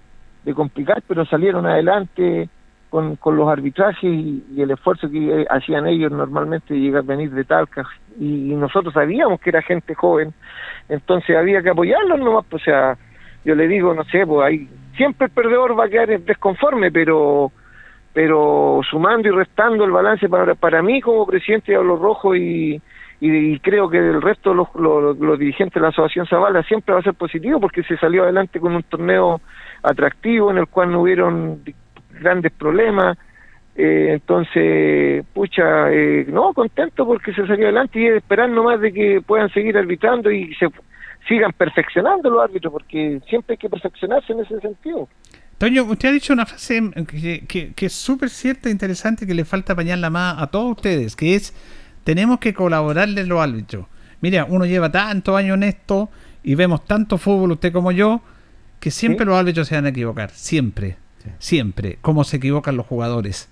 de 0.44 0.54
complicar, 0.54 1.02
pero 1.06 1.24
salieron 1.26 1.66
adelante 1.66 2.48
con, 2.90 3.16
con 3.16 3.36
los 3.36 3.48
arbitrajes 3.48 4.04
y, 4.04 4.42
el 4.56 4.70
esfuerzo 4.70 5.10
que 5.10 5.42
eh, 5.42 5.46
hacían 5.50 5.86
ellos 5.86 6.10
normalmente 6.10 6.74
llegar 6.74 7.04
venir 7.04 7.30
de 7.30 7.44
Talca 7.44 7.86
y, 8.18 8.54
nosotros 8.54 8.94
sabíamos 8.94 9.40
que 9.40 9.50
era 9.50 9.62
gente 9.62 9.94
joven, 9.94 10.32
entonces 10.88 11.36
había 11.36 11.62
que 11.62 11.70
apoyarlos 11.70 12.18
nomás, 12.18 12.44
pues, 12.48 12.62
o 12.62 12.64
sea, 12.64 12.96
yo 13.44 13.54
le 13.54 13.68
digo, 13.68 13.94
no 13.94 14.04
sé, 14.04 14.26
pues 14.26 14.46
ahí 14.46 14.68
siempre 14.96 15.26
el 15.26 15.32
perdedor 15.32 15.78
va 15.78 15.84
a 15.84 15.88
quedar 15.88 16.20
desconforme, 16.20 16.90
pero 16.90 17.52
pero 18.12 18.80
sumando 18.90 19.28
y 19.28 19.30
restando 19.30 19.84
el 19.84 19.92
balance 19.92 20.28
para, 20.28 20.54
para 20.56 20.82
mí 20.82 21.00
como 21.00 21.24
presidente 21.24 21.70
de 21.70 21.78
Hablo 21.78 21.96
Rojo 21.96 22.34
y, 22.34 22.80
y, 23.20 23.60
creo 23.60 23.88
que 23.88 23.98
el 23.98 24.20
resto 24.20 24.50
de 24.50 24.56
los, 24.56 24.74
los, 24.74 25.16
los 25.18 25.38
dirigentes 25.38 25.74
de 25.74 25.80
la 25.80 25.88
Asociación 25.88 26.26
Zavala 26.26 26.64
siempre 26.64 26.94
va 26.94 27.00
a 27.00 27.04
ser 27.04 27.14
positivo 27.14 27.60
porque 27.60 27.84
se 27.84 27.96
salió 27.98 28.24
adelante 28.24 28.58
con 28.58 28.74
un 28.74 28.82
torneo 28.82 29.40
atractivo 29.82 30.50
en 30.50 30.58
el 30.58 30.66
cual 30.66 30.90
no 30.90 31.02
hubieron 31.02 31.62
grandes 32.20 32.52
problemas. 32.52 33.16
Eh, 33.76 34.14
entonces, 34.14 35.24
pucha, 35.32 35.92
eh, 35.92 36.26
no, 36.28 36.52
contento 36.52 37.06
porque 37.06 37.32
se 37.32 37.46
salió 37.46 37.66
adelante 37.66 38.00
y 38.00 38.06
es 38.06 38.16
esperar 38.16 38.50
nomás 38.50 38.80
de 38.80 38.92
que 38.92 39.20
puedan 39.24 39.48
seguir 39.50 39.76
arbitrando 39.78 40.30
y 40.32 40.52
se 40.56 40.66
sigan 41.28 41.52
perfeccionando 41.52 42.28
los 42.30 42.42
árbitros 42.42 42.72
porque 42.72 43.20
siempre 43.28 43.54
hay 43.54 43.58
que 43.58 43.68
perfeccionarse 43.68 44.32
en 44.32 44.40
ese 44.40 44.58
sentido. 44.60 45.08
Toño, 45.58 45.84
usted 45.84 46.08
ha 46.08 46.12
dicho 46.12 46.32
una 46.32 46.46
frase 46.46 46.80
que, 47.08 47.44
que- 47.46 47.72
que 47.74 47.86
es 47.86 47.92
súper 47.92 48.30
cierta 48.30 48.68
e 48.68 48.72
interesante 48.72 49.26
que 49.26 49.34
le 49.34 49.44
falta 49.44 49.74
pañarla 49.74 50.08
más 50.10 50.40
a 50.40 50.46
todos 50.48 50.70
ustedes, 50.76 51.14
que 51.16 51.34
es, 51.34 51.52
tenemos 52.04 52.38
que 52.38 52.54
colaborarle 52.54 53.24
los 53.26 53.40
árbitros. 53.40 53.86
Mira, 54.20 54.44
uno 54.48 54.66
lleva 54.66 54.90
tantos 54.90 55.36
años 55.36 55.56
en 55.56 55.64
esto 55.64 56.08
y 56.42 56.54
vemos 56.54 56.84
tanto 56.84 57.18
fútbol, 57.18 57.52
usted 57.52 57.72
como 57.72 57.92
yo, 57.92 58.22
que 58.80 58.90
siempre 58.90 59.26
los 59.26 59.36
árbitros 59.36 59.68
se 59.68 59.74
van 59.74 59.86
a 59.86 59.90
equivocar, 59.90 60.30
siempre, 60.30 60.96
siempre, 61.38 61.98
como 62.00 62.24
se 62.24 62.38
equivocan 62.38 62.76
los 62.76 62.86
jugadores. 62.86 63.48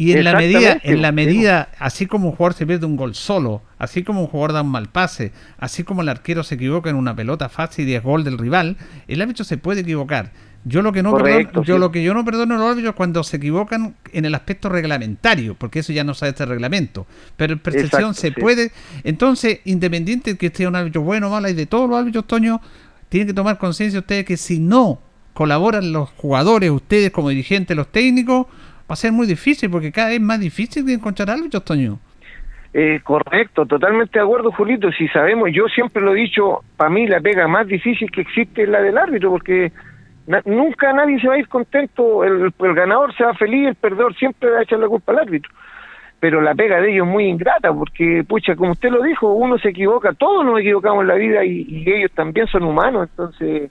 Y 0.00 0.12
en 0.12 0.24
la 0.24 0.34
medida, 0.34 0.78
en 0.82 1.02
la 1.02 1.12
medida, 1.12 1.68
así 1.78 2.06
como 2.06 2.30
un 2.30 2.34
jugador 2.34 2.54
se 2.54 2.66
pierde 2.66 2.86
un 2.86 2.96
gol 2.96 3.14
solo, 3.14 3.60
así 3.78 4.02
como 4.02 4.22
un 4.22 4.28
jugador 4.28 4.54
da 4.54 4.62
un 4.62 4.70
mal 4.70 4.88
pase, 4.88 5.30
así 5.58 5.84
como 5.84 6.00
el 6.00 6.08
arquero 6.08 6.42
se 6.42 6.54
equivoca 6.54 6.88
en 6.88 6.96
una 6.96 7.14
pelota 7.14 7.50
fácil 7.50 7.86
y 7.86 7.94
es 7.94 8.02
gol 8.02 8.24
del 8.24 8.38
rival, 8.38 8.78
el 9.08 9.20
árbitro 9.20 9.44
se 9.44 9.58
puede 9.58 9.82
equivocar. 9.82 10.32
Yo 10.64 10.80
lo 10.80 10.92
que 10.92 11.02
no 11.02 11.10
Correcto, 11.10 11.60
perdono, 11.60 11.66
yo 11.66 11.74
sí. 11.74 11.80
lo 11.80 11.92
que 11.92 12.02
yo 12.02 12.14
no 12.14 12.24
perdono 12.24 12.54
a 12.54 12.58
los 12.58 12.70
árbitros 12.70 12.94
cuando 12.94 13.22
se 13.24 13.36
equivocan 13.36 13.94
en 14.12 14.24
el 14.24 14.34
aspecto 14.34 14.70
reglamentario, 14.70 15.54
porque 15.54 15.80
eso 15.80 15.92
ya 15.92 16.02
no 16.02 16.14
sabe 16.14 16.30
este 16.30 16.46
reglamento. 16.46 17.06
Pero 17.36 17.52
en 17.52 17.58
percepción 17.58 18.10
Exacto, 18.10 18.20
se 18.20 18.28
sí. 18.28 18.40
puede. 18.40 18.72
Entonces, 19.04 19.60
independiente 19.66 20.32
de 20.32 20.38
que 20.38 20.46
esté 20.46 20.66
un 20.66 20.76
árbitro 20.76 21.02
bueno 21.02 21.28
o 21.28 21.30
malo, 21.30 21.48
y 21.50 21.52
de 21.52 21.66
todos 21.66 21.90
los 21.90 21.98
árbitros, 21.98 22.26
Toño, 22.26 22.62
tienen 23.10 23.28
que 23.28 23.34
tomar 23.34 23.58
conciencia 23.58 24.00
ustedes 24.00 24.24
que 24.24 24.38
si 24.38 24.60
no 24.60 25.00
colaboran 25.32 25.92
los 25.92 26.10
jugadores, 26.10 26.70
ustedes 26.70 27.10
como 27.10 27.28
dirigentes, 27.30 27.76
los 27.76 27.88
técnicos, 27.88 28.46
va 28.46 28.94
a 28.94 28.96
ser 28.96 29.12
muy 29.12 29.26
difícil, 29.26 29.70
porque 29.70 29.92
cada 29.92 30.08
vez 30.08 30.16
es 30.16 30.22
más 30.22 30.40
difícil 30.40 30.84
de 30.84 30.94
encontrar 30.94 31.30
árbitros, 31.30 31.64
Toño. 31.64 31.98
Eh, 32.72 33.00
correcto, 33.02 33.66
totalmente 33.66 34.18
de 34.18 34.24
acuerdo, 34.24 34.52
Julito. 34.52 34.92
Si 34.92 35.08
sabemos, 35.08 35.50
yo 35.52 35.66
siempre 35.66 36.02
lo 36.02 36.14
he 36.14 36.20
dicho, 36.20 36.60
para 36.76 36.90
mí 36.90 37.06
la 37.06 37.20
pega 37.20 37.48
más 37.48 37.66
difícil 37.66 38.10
que 38.10 38.20
existe 38.20 38.62
es 38.62 38.68
la 38.68 38.80
del 38.80 38.96
árbitro, 38.96 39.30
porque 39.30 39.72
nunca 40.44 40.92
nadie 40.92 41.20
se 41.20 41.26
va 41.26 41.34
a 41.34 41.38
ir 41.38 41.48
contento, 41.48 42.22
el, 42.22 42.52
el 42.56 42.74
ganador 42.74 43.14
se 43.16 43.24
va 43.24 43.34
feliz, 43.34 43.68
el 43.68 43.74
perdedor 43.74 44.14
siempre 44.16 44.50
va 44.50 44.60
a 44.60 44.62
echar 44.62 44.78
la 44.78 44.88
culpa 44.88 45.12
al 45.12 45.20
árbitro. 45.20 45.50
Pero 46.20 46.40
la 46.40 46.54
pega 46.54 46.80
de 46.80 46.92
ellos 46.92 47.06
es 47.06 47.12
muy 47.12 47.24
ingrata, 47.24 47.72
porque, 47.72 48.24
pucha, 48.28 48.54
como 48.54 48.72
usted 48.72 48.90
lo 48.90 49.02
dijo, 49.02 49.32
uno 49.32 49.58
se 49.58 49.70
equivoca, 49.70 50.12
todos 50.12 50.44
nos 50.44 50.60
equivocamos 50.60 51.02
en 51.02 51.08
la 51.08 51.14
vida 51.14 51.44
y, 51.44 51.66
y 51.68 51.90
ellos 51.90 52.12
también 52.12 52.46
son 52.46 52.62
humanos, 52.64 53.08
entonces 53.10 53.70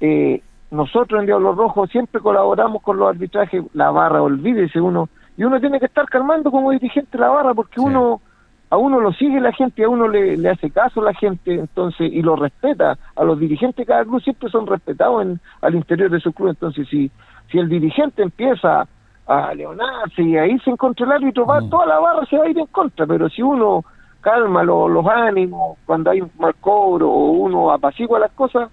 eh, 0.00 0.40
nosotros 0.70 1.20
en 1.20 1.26
Diablos 1.26 1.56
Rojos 1.56 1.90
siempre 1.90 2.20
colaboramos 2.20 2.82
con 2.82 2.96
los 2.98 3.08
arbitrajes, 3.08 3.62
la 3.74 3.90
barra, 3.90 4.22
olvídese 4.22 4.80
uno, 4.80 5.08
y 5.36 5.44
uno 5.44 5.60
tiene 5.60 5.78
que 5.78 5.86
estar 5.86 6.06
calmando 6.06 6.50
como 6.50 6.70
dirigente 6.70 7.18
la 7.18 7.28
barra, 7.28 7.54
porque 7.54 7.80
uno 7.80 8.20
a 8.68 8.76
uno 8.78 8.98
lo 9.00 9.12
sigue 9.12 9.40
la 9.40 9.52
gente, 9.52 9.84
a 9.84 9.88
uno 9.88 10.08
le, 10.08 10.36
le 10.36 10.48
hace 10.50 10.70
caso 10.72 11.00
la 11.00 11.14
gente, 11.14 11.54
entonces, 11.54 12.12
y 12.12 12.20
lo 12.20 12.34
respeta. 12.34 12.98
A 13.14 13.22
los 13.22 13.38
dirigentes 13.38 13.76
de 13.76 13.86
cada 13.86 14.04
club 14.04 14.20
siempre 14.20 14.48
son 14.50 14.66
respetados 14.66 15.22
en, 15.22 15.40
al 15.62 15.74
interior 15.76 16.10
de 16.10 16.18
su 16.18 16.32
club, 16.32 16.48
entonces 16.48 16.88
si, 16.88 17.08
si 17.50 17.58
el 17.58 17.68
dirigente 17.68 18.22
empieza 18.24 18.88
a 19.28 19.54
leonarse 19.54 20.20
y 20.22 20.36
a 20.36 20.46
irse 20.46 20.68
en 20.70 20.76
contra 20.76 21.06
del 21.06 21.16
árbitro, 21.16 21.46
va, 21.46 21.60
toda 21.70 21.86
la 21.86 22.00
barra 22.00 22.26
se 22.26 22.36
va 22.38 22.44
a 22.44 22.48
ir 22.48 22.58
en 22.58 22.66
contra, 22.66 23.06
pero 23.06 23.28
si 23.28 23.40
uno 23.40 23.84
calma 24.20 24.64
lo- 24.64 24.88
los 24.88 25.06
ánimos 25.06 25.78
cuando 25.86 26.10
hay 26.10 26.20
un 26.22 26.30
mal 26.38 26.54
cobro 26.60 27.08
o 27.08 27.30
uno 27.30 27.70
apacigua 27.70 28.18
las 28.18 28.32
cosas, 28.32 28.68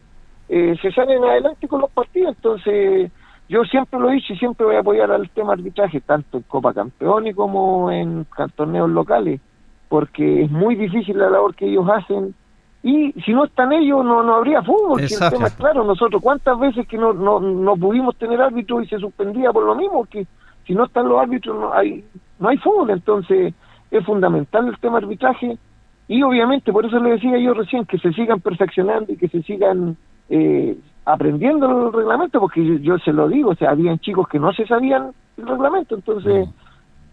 eh, 0.55 0.77
se 0.79 0.91
salen 0.91 1.23
adelante 1.23 1.67
con 1.67 1.81
los 1.81 1.89
partidos, 1.89 2.35
entonces 2.35 3.11
yo 3.49 3.63
siempre 3.63 3.99
lo 3.99 4.11
he 4.11 4.13
dicho 4.13 4.33
y 4.33 4.37
siempre 4.37 4.67
voy 4.67 4.75
a 4.75 4.81
apoyar 4.81 5.09
al 5.09 5.27
tema 5.31 5.53
arbitraje, 5.53 5.99
tanto 6.01 6.37
en 6.37 6.43
Copa 6.43 6.75
Campeones 6.75 7.35
como 7.35 7.89
en 7.89 8.27
torneos 8.55 8.87
locales, 8.87 9.41
porque 9.89 10.43
es 10.43 10.51
muy 10.51 10.75
difícil 10.75 11.17
la 11.17 11.31
labor 11.31 11.55
que 11.55 11.65
ellos 11.65 11.89
hacen 11.89 12.35
y 12.83 13.13
si 13.25 13.33
no 13.33 13.45
están 13.45 13.73
ellos 13.73 14.05
no, 14.05 14.21
no 14.21 14.35
habría 14.35 14.61
fútbol, 14.61 14.99
que 14.99 15.05
el 15.05 15.11
Exacto. 15.13 15.37
tema 15.37 15.47
es 15.47 15.55
claro, 15.55 15.83
nosotros 15.85 16.21
cuántas 16.21 16.59
veces 16.59 16.87
que 16.87 16.99
no, 16.99 17.13
no, 17.13 17.39
no 17.39 17.75
pudimos 17.75 18.15
tener 18.17 18.39
árbitro 18.39 18.79
y 18.79 18.87
se 18.87 18.99
suspendía 18.99 19.51
por 19.51 19.65
lo 19.65 19.73
mismo, 19.73 20.05
que 20.05 20.27
si 20.67 20.75
no 20.75 20.85
están 20.85 21.09
los 21.09 21.19
árbitros 21.19 21.59
no 21.59 21.73
hay, 21.73 22.05
no 22.37 22.49
hay 22.49 22.57
fútbol, 22.57 22.91
entonces 22.91 23.55
es 23.89 24.05
fundamental 24.05 24.67
el 24.67 24.77
tema 24.77 24.99
arbitraje 24.99 25.57
y 26.07 26.21
obviamente 26.21 26.71
por 26.71 26.85
eso 26.85 26.99
le 26.99 27.13
decía 27.13 27.39
yo 27.39 27.55
recién 27.55 27.85
que 27.85 27.97
se 27.97 28.13
sigan 28.13 28.39
perfeccionando 28.39 29.13
y 29.13 29.17
que 29.17 29.29
se 29.29 29.41
sigan 29.41 29.97
eh, 30.29 30.77
aprendiendo 31.05 31.87
el 31.87 31.93
reglamento 31.93 32.39
porque 32.39 32.65
yo, 32.65 32.75
yo 32.75 32.97
se 32.99 33.13
lo 33.13 33.27
digo, 33.27 33.51
o 33.51 33.55
sea, 33.55 33.71
habían 33.71 33.99
chicos 33.99 34.27
que 34.27 34.39
no 34.39 34.53
se 34.53 34.65
sabían 34.65 35.11
el 35.37 35.47
reglamento, 35.47 35.95
entonces 35.95 36.47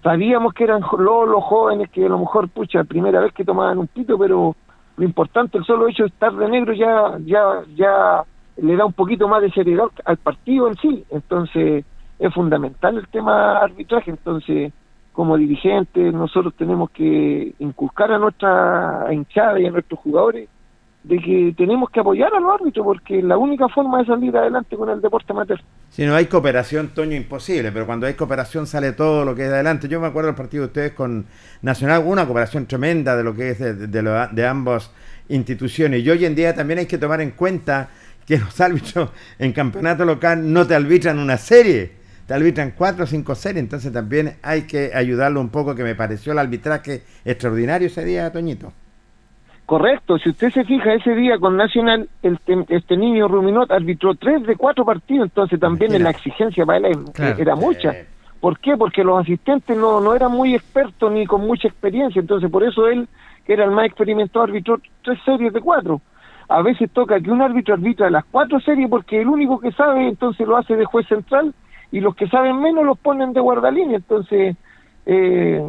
sabíamos 0.03 0.55
que 0.55 0.65
eran 0.65 0.81
los, 0.81 1.29
los 1.29 1.45
jóvenes 1.45 1.91
que 1.91 2.07
a 2.07 2.09
lo 2.09 2.19
mejor, 2.19 2.49
pucha, 2.49 2.85
primera 2.85 3.21
vez 3.21 3.33
que 3.33 3.45
tomaban 3.45 3.79
un 3.79 3.87
pito, 3.87 4.19
pero 4.19 4.55
lo 4.97 5.05
importante, 5.05 5.59
el 5.59 5.65
solo 5.65 5.89
hecho 5.89 6.05
de 6.05 6.09
estar 6.09 6.33
de 6.35 6.49
negro 6.49 6.73
ya, 6.73 7.19
ya, 7.25 7.63
ya 7.75 8.25
le 8.57 8.77
da 8.77 8.85
un 8.85 8.93
poquito 8.93 9.29
más 9.29 9.43
de 9.43 9.51
seriedad 9.51 9.87
al 10.05 10.17
partido 10.19 10.69
en 10.69 10.77
sí, 10.77 11.05
entonces 11.11 11.85
es 12.19 12.35
fundamental 12.35 12.97
el 12.97 13.09
tema 13.09 13.59
arbitraje, 13.59 14.11
entonces 14.11 14.73
como 15.13 15.37
dirigentes 15.37 16.13
nosotros 16.15 16.55
tenemos 16.55 16.91
que 16.91 17.55
inculcar 17.59 18.13
a 18.13 18.19
nuestra 18.19 19.07
hinchada 19.11 19.59
y 19.59 19.67
a 19.67 19.71
nuestros 19.71 19.99
jugadores 20.01 20.49
de 21.03 21.19
que 21.19 21.55
tenemos 21.57 21.89
que 21.91 22.01
apoyar 22.01 22.33
a 22.35 22.41
los 22.41 22.53
árbitros 22.61 22.85
porque 22.85 23.23
la 23.23 23.39
única 23.39 23.69
forma 23.69 24.01
de 24.01 24.05
salir 24.07 24.37
adelante 24.37 24.77
con 24.77 24.91
el 24.91 25.01
deporte 25.01 25.33
amateur. 25.33 25.59
Si 25.89 26.05
no 26.05 26.15
hay 26.15 26.27
cooperación, 26.27 26.89
Toño, 26.89 27.17
imposible, 27.17 27.73
pero 27.73 27.87
cuando 27.87 28.07
hay 28.07 28.15
cooperación 28.15 28.67
sale 28.67 28.93
todo 28.93 29.25
lo 29.25 29.35
que 29.35 29.45
es 29.45 29.49
de 29.49 29.55
adelante. 29.55 29.89
Yo 29.89 29.99
me 30.01 30.07
acuerdo 30.09 30.27
del 30.27 30.37
partido 30.37 30.63
de 30.65 30.67
ustedes 30.67 30.93
con 30.93 31.25
Nacional, 31.63 32.03
una 32.05 32.27
cooperación 32.27 32.67
tremenda 32.67 33.17
de 33.17 33.25
lo 33.25 33.35
que 33.35 33.51
es 33.51 33.59
de, 33.59 33.75
de, 33.75 34.03
lo- 34.03 34.29
de 34.29 34.47
ambas 34.47 34.91
instituciones. 35.31 36.05
Y 36.05 36.11
hoy 36.11 36.25
en 36.27 36.35
día 36.35 36.55
también 36.55 36.81
hay 36.81 36.87
que 36.87 36.99
tomar 36.99 37.21
en 37.23 37.31
cuenta 37.31 37.89
que 38.27 38.37
los 38.39 38.61
árbitros 38.61 39.11
en 39.39 39.53
campeonato 39.53 40.05
local 40.05 40.53
no 40.53 40.67
te 40.67 40.75
arbitran 40.75 41.19
una 41.19 41.39
serie, 41.39 41.93
te 42.27 42.35
arbitran 42.35 42.75
cuatro 42.77 43.05
o 43.05 43.07
cinco 43.07 43.35
series, 43.35 43.61
entonces 43.63 43.93
también 43.93 44.37
hay 44.43 44.63
que 44.63 44.93
ayudarlo 44.95 45.41
un 45.41 45.49
poco, 45.49 45.75
que 45.75 45.83
me 45.83 45.95
pareció 45.95 46.33
el 46.33 46.39
arbitraje 46.39 47.03
extraordinario 47.25 47.89
ese 47.89 48.05
día, 48.05 48.31
Toñito. 48.31 48.73
Correcto, 49.71 50.19
si 50.19 50.31
usted 50.31 50.51
se 50.51 50.65
fija, 50.65 50.95
ese 50.95 51.15
día 51.15 51.39
con 51.39 51.57
Nacional, 51.57 52.09
el 52.25 52.41
te- 52.41 52.65
este 52.71 52.97
niño 52.97 53.29
Ruminot 53.29 53.71
arbitró 53.71 54.17
tres 54.17 54.43
de 54.45 54.57
cuatro 54.57 54.85
partidos, 54.85 55.27
entonces 55.29 55.61
también 55.61 55.95
en 55.95 56.03
la 56.03 56.11
exigencia 56.11 56.67
para 56.67 56.89
él 56.89 57.05
Claro. 57.15 57.37
era 57.39 57.55
mucha. 57.55 57.95
¿Por 58.41 58.59
qué? 58.59 58.77
Porque 58.77 59.05
los 59.05 59.21
asistentes 59.21 59.77
no, 59.77 60.01
no 60.01 60.13
eran 60.13 60.33
muy 60.33 60.57
expertos 60.57 61.13
ni 61.13 61.25
con 61.25 61.43
mucha 61.47 61.69
experiencia, 61.69 62.19
entonces 62.19 62.51
por 62.51 62.65
eso 62.65 62.89
él, 62.89 63.07
que 63.47 63.53
era 63.53 63.65
el 63.65 63.71
más 63.71 63.87
experimentado, 63.87 64.43
arbitró 64.43 64.81
tres 65.05 65.21
series 65.25 65.53
de 65.53 65.61
cuatro. 65.61 66.01
A 66.49 66.63
veces 66.63 66.91
toca 66.91 67.21
que 67.21 67.31
un 67.31 67.41
árbitro 67.41 67.75
arbitra 67.75 68.11
las 68.11 68.25
cuatro 68.25 68.59
series 68.59 68.91
porque 68.91 69.21
el 69.21 69.29
único 69.29 69.61
que 69.61 69.71
sabe, 69.71 70.09
entonces 70.09 70.49
lo 70.49 70.57
hace 70.57 70.75
de 70.75 70.85
juez 70.85 71.07
central, 71.07 71.55
y 71.93 72.01
los 72.01 72.17
que 72.17 72.27
saben 72.27 72.61
menos 72.61 72.85
los 72.85 72.99
ponen 72.99 73.33
de 73.33 73.39
guardalínea, 73.41 73.99
entonces... 73.99 74.57
Eh, 75.07 75.63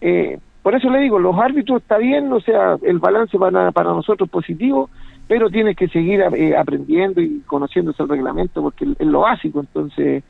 eh, 0.00 0.40
por 0.62 0.74
eso 0.74 0.90
le 0.90 1.00
digo, 1.00 1.18
los 1.18 1.38
árbitros 1.38 1.82
está 1.82 1.96
bien, 1.96 2.32
o 2.32 2.40
sea, 2.40 2.76
el 2.82 2.98
balance 2.98 3.38
para, 3.38 3.72
para 3.72 3.90
nosotros 3.90 4.26
es 4.26 4.32
positivo, 4.32 4.90
pero 5.26 5.48
tienes 5.48 5.76
que 5.76 5.88
seguir 5.88 6.20
eh, 6.20 6.56
aprendiendo 6.56 7.20
y 7.20 7.40
conociéndose 7.46 8.02
el 8.02 8.08
reglamento 8.08 8.62
porque 8.62 8.84
es 8.98 9.06
lo 9.06 9.20
básico, 9.20 9.60
entonces, 9.60 10.22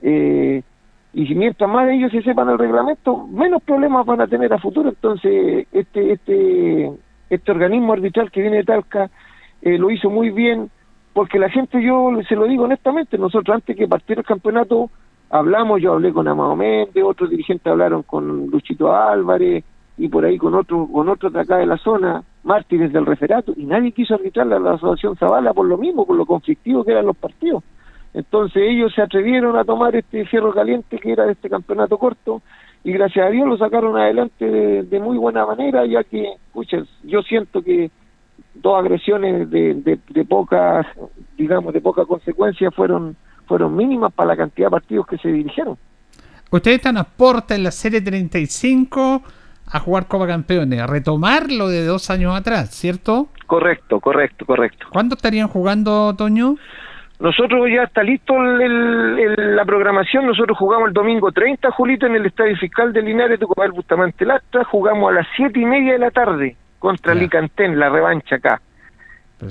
eh, 0.00 0.62
y 1.12 1.26
si 1.26 1.34
mientras 1.34 1.68
más 1.68 1.90
ellos 1.90 2.10
se 2.12 2.22
sepan 2.22 2.48
el 2.48 2.58
reglamento, 2.58 3.26
menos 3.26 3.62
problemas 3.62 4.06
van 4.06 4.20
a 4.22 4.26
tener 4.26 4.52
a 4.52 4.58
futuro, 4.58 4.88
entonces 4.88 5.66
este 5.70 6.12
este 6.12 6.90
este 7.30 7.52
organismo 7.52 7.92
arbitral 7.92 8.30
que 8.30 8.40
viene 8.40 8.58
de 8.58 8.64
Talca 8.64 9.10
eh, 9.60 9.76
lo 9.76 9.90
hizo 9.90 10.08
muy 10.08 10.30
bien, 10.30 10.70
porque 11.12 11.38
la 11.38 11.50
gente, 11.50 11.82
yo 11.82 12.10
se 12.28 12.36
lo 12.36 12.46
digo 12.46 12.64
honestamente, 12.64 13.18
nosotros 13.18 13.54
antes 13.54 13.76
que 13.76 13.86
partiera 13.86 14.20
el 14.20 14.26
campeonato, 14.26 14.90
hablamos, 15.30 15.80
yo 15.80 15.92
hablé 15.92 16.12
con 16.12 16.26
Amado 16.26 16.56
Méndez, 16.56 17.04
otros 17.04 17.30
dirigentes 17.30 17.66
hablaron 17.66 18.02
con 18.02 18.46
Luchito 18.48 18.94
Álvarez 18.94 19.64
y 19.96 20.08
por 20.08 20.24
ahí 20.24 20.38
con 20.38 20.54
otro 20.54 20.88
con 20.92 21.08
otros 21.08 21.32
de 21.32 21.40
acá 21.40 21.58
de 21.58 21.66
la 21.66 21.78
zona, 21.78 22.22
mártires 22.42 22.92
del 22.92 23.06
referato, 23.06 23.52
y 23.56 23.64
nadie 23.64 23.92
quiso 23.92 24.14
arbitrarle 24.14 24.56
a 24.56 24.60
la 24.60 24.72
Asociación 24.74 25.16
Zavala 25.16 25.52
por 25.52 25.66
lo 25.66 25.78
mismo, 25.78 26.06
por 26.06 26.16
lo 26.16 26.26
conflictivo 26.26 26.84
que 26.84 26.92
eran 26.92 27.06
los 27.06 27.16
partidos. 27.16 27.62
Entonces 28.12 28.62
ellos 28.64 28.92
se 28.94 29.02
atrevieron 29.02 29.56
a 29.56 29.64
tomar 29.64 29.96
este 29.96 30.24
fierro 30.26 30.52
caliente 30.52 30.98
que 30.98 31.12
era 31.12 31.26
de 31.26 31.32
este 31.32 31.50
campeonato 31.50 31.98
corto 31.98 32.42
y 32.84 32.92
gracias 32.92 33.26
a 33.26 33.30
Dios 33.30 33.48
lo 33.48 33.56
sacaron 33.56 33.96
adelante 33.96 34.44
de, 34.44 35.00
muy 35.00 35.16
buena 35.16 35.46
manera, 35.46 35.84
ya 35.86 36.04
que, 36.04 36.34
escucha, 36.46 36.78
yo 37.02 37.22
siento 37.22 37.62
que 37.62 37.90
dos 38.54 38.78
agresiones 38.78 39.50
de, 39.50 39.74
de, 39.74 39.98
de 40.10 40.24
poca, 40.24 40.86
digamos, 41.36 41.72
de 41.72 41.80
poca 41.80 42.04
consecuencia 42.04 42.70
fueron 42.70 43.16
fueron 43.46 43.76
mínimas 43.76 44.12
para 44.12 44.28
la 44.28 44.36
cantidad 44.36 44.68
de 44.68 44.70
partidos 44.70 45.06
que 45.06 45.18
se 45.18 45.28
dirigieron. 45.28 45.76
Ustedes 46.50 46.76
están 46.76 46.96
a 46.96 47.04
porta 47.04 47.54
en 47.54 47.62
la 47.62 47.70
serie 47.70 48.00
35 48.00 49.22
a 49.70 49.80
jugar 49.80 50.06
Copa 50.06 50.26
Campeones, 50.26 50.80
a 50.80 50.86
retomar 50.86 51.50
lo 51.50 51.68
de 51.68 51.84
dos 51.84 52.10
años 52.10 52.34
atrás, 52.36 52.70
¿cierto? 52.70 53.28
Correcto, 53.46 54.00
correcto, 54.00 54.44
correcto. 54.46 54.86
¿Cuándo 54.92 55.14
estarían 55.16 55.48
jugando, 55.48 56.14
Toño? 56.16 56.56
Nosotros 57.20 57.66
ya 57.74 57.84
está 57.84 58.02
listo 58.02 58.34
el- 58.34 58.60
el- 58.60 59.18
el- 59.38 59.56
la 59.56 59.64
programación, 59.64 60.26
nosotros 60.26 60.58
jugamos 60.58 60.88
el 60.88 60.94
domingo 60.94 61.30
30, 61.32 61.70
Julito, 61.70 62.06
en 62.06 62.16
el 62.16 62.26
Estadio 62.26 62.56
Fiscal 62.56 62.92
de 62.92 63.02
Linares, 63.02 63.38
Tucumán, 63.38 63.70
Bustamante 63.70 64.24
Lastra, 64.24 64.64
jugamos 64.64 65.10
a 65.10 65.14
las 65.14 65.26
siete 65.36 65.60
y 65.60 65.64
media 65.64 65.92
de 65.92 65.98
la 66.00 66.10
tarde 66.10 66.56
contra 66.78 67.14
Licantén, 67.14 67.78
la 67.78 67.88
revancha 67.88 68.36
acá. 68.36 68.60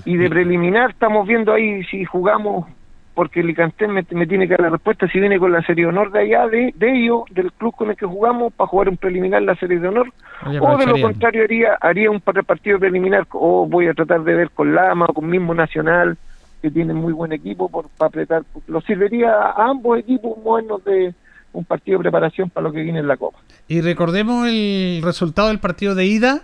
Y 0.05 0.17
de 0.17 0.29
preliminar 0.29 0.91
estamos 0.91 1.27
viendo 1.27 1.53
ahí 1.53 1.83
si 1.85 2.03
jugamos, 2.05 2.67
porque 3.13 3.43
Licantén 3.43 3.91
me, 3.91 4.05
me 4.11 4.25
tiene 4.27 4.47
que 4.47 4.53
dar 4.53 4.61
la 4.61 4.69
respuesta, 4.71 5.07
si 5.07 5.19
viene 5.19 5.37
con 5.39 5.51
la 5.51 5.61
serie 5.63 5.85
de 5.85 5.89
honor 5.89 6.11
de 6.11 6.19
allá, 6.21 6.47
de, 6.47 6.73
de 6.75 7.03
ellos, 7.03 7.23
del 7.31 7.51
club 7.53 7.75
con 7.75 7.89
el 7.89 7.95
que 7.95 8.05
jugamos, 8.05 8.51
para 8.53 8.67
jugar 8.67 8.89
un 8.89 8.97
preliminar 8.97 9.41
la 9.43 9.55
serie 9.55 9.79
de 9.79 9.87
honor, 9.87 10.07
Oye, 10.45 10.59
o 10.59 10.77
de 10.77 10.85
lo 10.87 10.99
contrario 11.01 11.43
haría, 11.43 11.77
haría 11.79 12.09
un 12.11 12.19
par- 12.21 12.43
partido 12.43 12.79
preliminar, 12.79 13.27
o 13.31 13.67
voy 13.67 13.87
a 13.87 13.93
tratar 13.93 14.23
de 14.23 14.33
ver 14.33 14.49
con 14.51 14.73
Lama 14.73 15.05
o 15.09 15.13
con 15.13 15.29
mismo 15.29 15.53
Nacional, 15.53 16.17
que 16.61 16.71
tienen 16.71 16.95
muy 16.95 17.13
buen 17.13 17.31
equipo 17.33 17.69
por, 17.69 17.89
para 17.89 18.07
apretar. 18.07 18.43
Los 18.67 18.83
serviría 18.85 19.33
a 19.33 19.65
ambos 19.69 19.99
equipos 19.99 20.37
movernos 20.43 20.83
de, 20.85 21.13
un 21.53 21.65
partido 21.65 21.99
de 21.99 22.03
preparación 22.03 22.49
para 22.49 22.63
lo 22.67 22.73
que 22.73 22.81
viene 22.81 22.99
en 22.99 23.07
la 23.07 23.15
Copa. 23.17 23.37
Y 23.67 23.81
recordemos 23.81 24.47
el 24.47 25.01
resultado 25.03 25.49
del 25.49 25.59
partido 25.59 25.93
de 25.93 26.05
ida. 26.05 26.41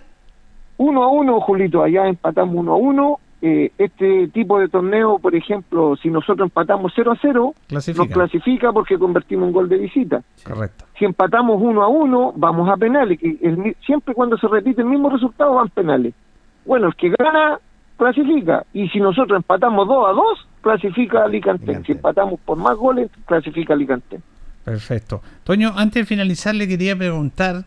1 0.76 1.02
a 1.02 1.08
1, 1.08 1.40
Julito, 1.40 1.82
allá 1.82 2.06
empatamos 2.06 2.54
1 2.54 2.72
a 2.72 2.76
1. 2.76 3.20
Eh, 3.42 3.72
este 3.78 4.28
tipo 4.28 4.60
de 4.60 4.68
torneo, 4.68 5.18
por 5.18 5.34
ejemplo, 5.34 5.96
si 5.96 6.10
nosotros 6.10 6.46
empatamos 6.46 6.92
0 6.94 7.12
a 7.12 7.18
0, 7.20 7.54
Clasifica. 7.68 8.04
nos 8.04 8.12
clasifica 8.12 8.72
porque 8.72 8.98
convertimos 8.98 9.46
un 9.46 9.52
gol 9.52 9.68
de 9.68 9.78
visita. 9.78 10.22
Correcto. 10.44 10.84
Si 10.98 11.06
empatamos 11.06 11.60
1 11.60 11.82
a 11.82 11.88
1, 11.88 12.34
vamos 12.36 12.68
a 12.68 12.76
penales. 12.76 13.18
Que 13.18 13.38
el 13.40 13.74
siempre 13.86 14.12
cuando 14.14 14.36
se 14.36 14.46
repite 14.46 14.82
el 14.82 14.88
mismo 14.88 15.08
resultado 15.08 15.54
van 15.54 15.70
penales. 15.70 16.12
Bueno, 16.66 16.88
el 16.88 16.94
que 16.96 17.10
gana 17.18 17.58
clasifica. 17.96 18.64
Y 18.74 18.88
si 18.88 19.00
nosotros 19.00 19.36
empatamos 19.38 19.88
2 19.88 20.08
a 20.08 20.12
2, 20.12 20.24
clasifica 20.60 21.24
Alicante. 21.24 21.82
Si 21.86 21.92
empatamos 21.92 22.38
por 22.40 22.58
más 22.58 22.76
goles, 22.76 23.10
clasifica 23.26 23.72
Alicante. 23.72 24.20
Perfecto. 24.64 25.22
Toño, 25.44 25.72
antes 25.76 26.02
de 26.02 26.04
finalizar 26.06 26.54
le 26.54 26.68
quería 26.68 26.94
preguntar, 26.96 27.64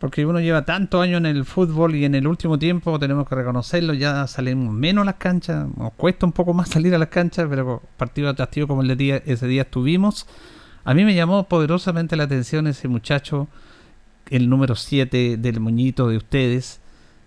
porque 0.00 0.24
uno 0.24 0.40
lleva 0.40 0.64
tantos 0.64 1.02
años 1.02 1.18
en 1.18 1.26
el 1.26 1.44
fútbol 1.44 1.94
y 1.94 2.06
en 2.06 2.14
el 2.14 2.26
último 2.26 2.58
tiempo 2.58 2.98
tenemos 2.98 3.28
que 3.28 3.34
reconocerlo, 3.34 3.92
ya 3.92 4.26
salimos 4.26 4.72
menos 4.72 5.02
a 5.02 5.04
las 5.04 5.16
canchas, 5.16 5.66
nos 5.76 5.92
cuesta 5.92 6.24
un 6.24 6.32
poco 6.32 6.54
más 6.54 6.68
salir 6.70 6.94
a 6.94 6.98
las 6.98 7.08
canchas, 7.08 7.46
pero 7.50 7.82
partido 7.98 8.30
atractivo 8.30 8.66
como 8.66 8.80
el 8.80 8.88
de 8.88 8.96
día, 8.96 9.22
ese 9.26 9.46
día 9.46 9.62
estuvimos. 9.62 10.26
A 10.84 10.94
mí 10.94 11.04
me 11.04 11.14
llamó 11.14 11.44
poderosamente 11.44 12.16
la 12.16 12.24
atención 12.24 12.66
ese 12.66 12.88
muchacho, 12.88 13.46
el 14.30 14.48
número 14.48 14.74
7 14.74 15.36
del 15.36 15.60
moñito 15.60 16.08
de 16.08 16.16
ustedes. 16.16 16.80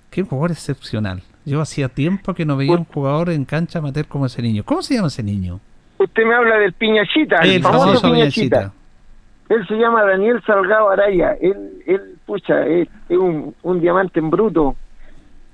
Qué 0.10 0.24
jugador 0.24 0.52
excepcional. 0.52 1.22
Yo 1.46 1.62
hacía 1.62 1.90
tiempo 1.90 2.34
que 2.34 2.46
no 2.46 2.58
veía 2.58 2.74
un 2.74 2.86
jugador 2.86 3.30
en 3.30 3.46
cancha 3.46 3.80
amateur 3.80 4.08
como 4.08 4.26
ese 4.26 4.42
niño. 4.42 4.64
¿Cómo 4.64 4.82
se 4.82 4.96
llama 4.96 5.10
ese 5.10 5.22
niño? 5.22 5.60
Usted 6.00 6.26
me 6.26 6.34
habla 6.34 6.58
del 6.58 6.74
Piñachita, 6.74 7.38
el, 7.42 7.52
El 7.52 7.62
famoso, 7.62 7.86
famoso 7.86 8.12
Piñachita. 8.12 8.58
Piñachita. 8.58 8.74
Él 9.50 9.68
se 9.68 9.76
llama 9.76 10.04
Daniel 10.06 10.42
Salgado 10.48 10.90
Araya. 10.90 11.34
Él, 11.40 11.84
él 11.86 12.13
pucha, 12.26 12.66
es, 12.66 12.88
es 13.10 13.18
un, 13.18 13.54
un 13.64 13.80
diamante 13.82 14.20
en 14.20 14.30
bruto. 14.30 14.76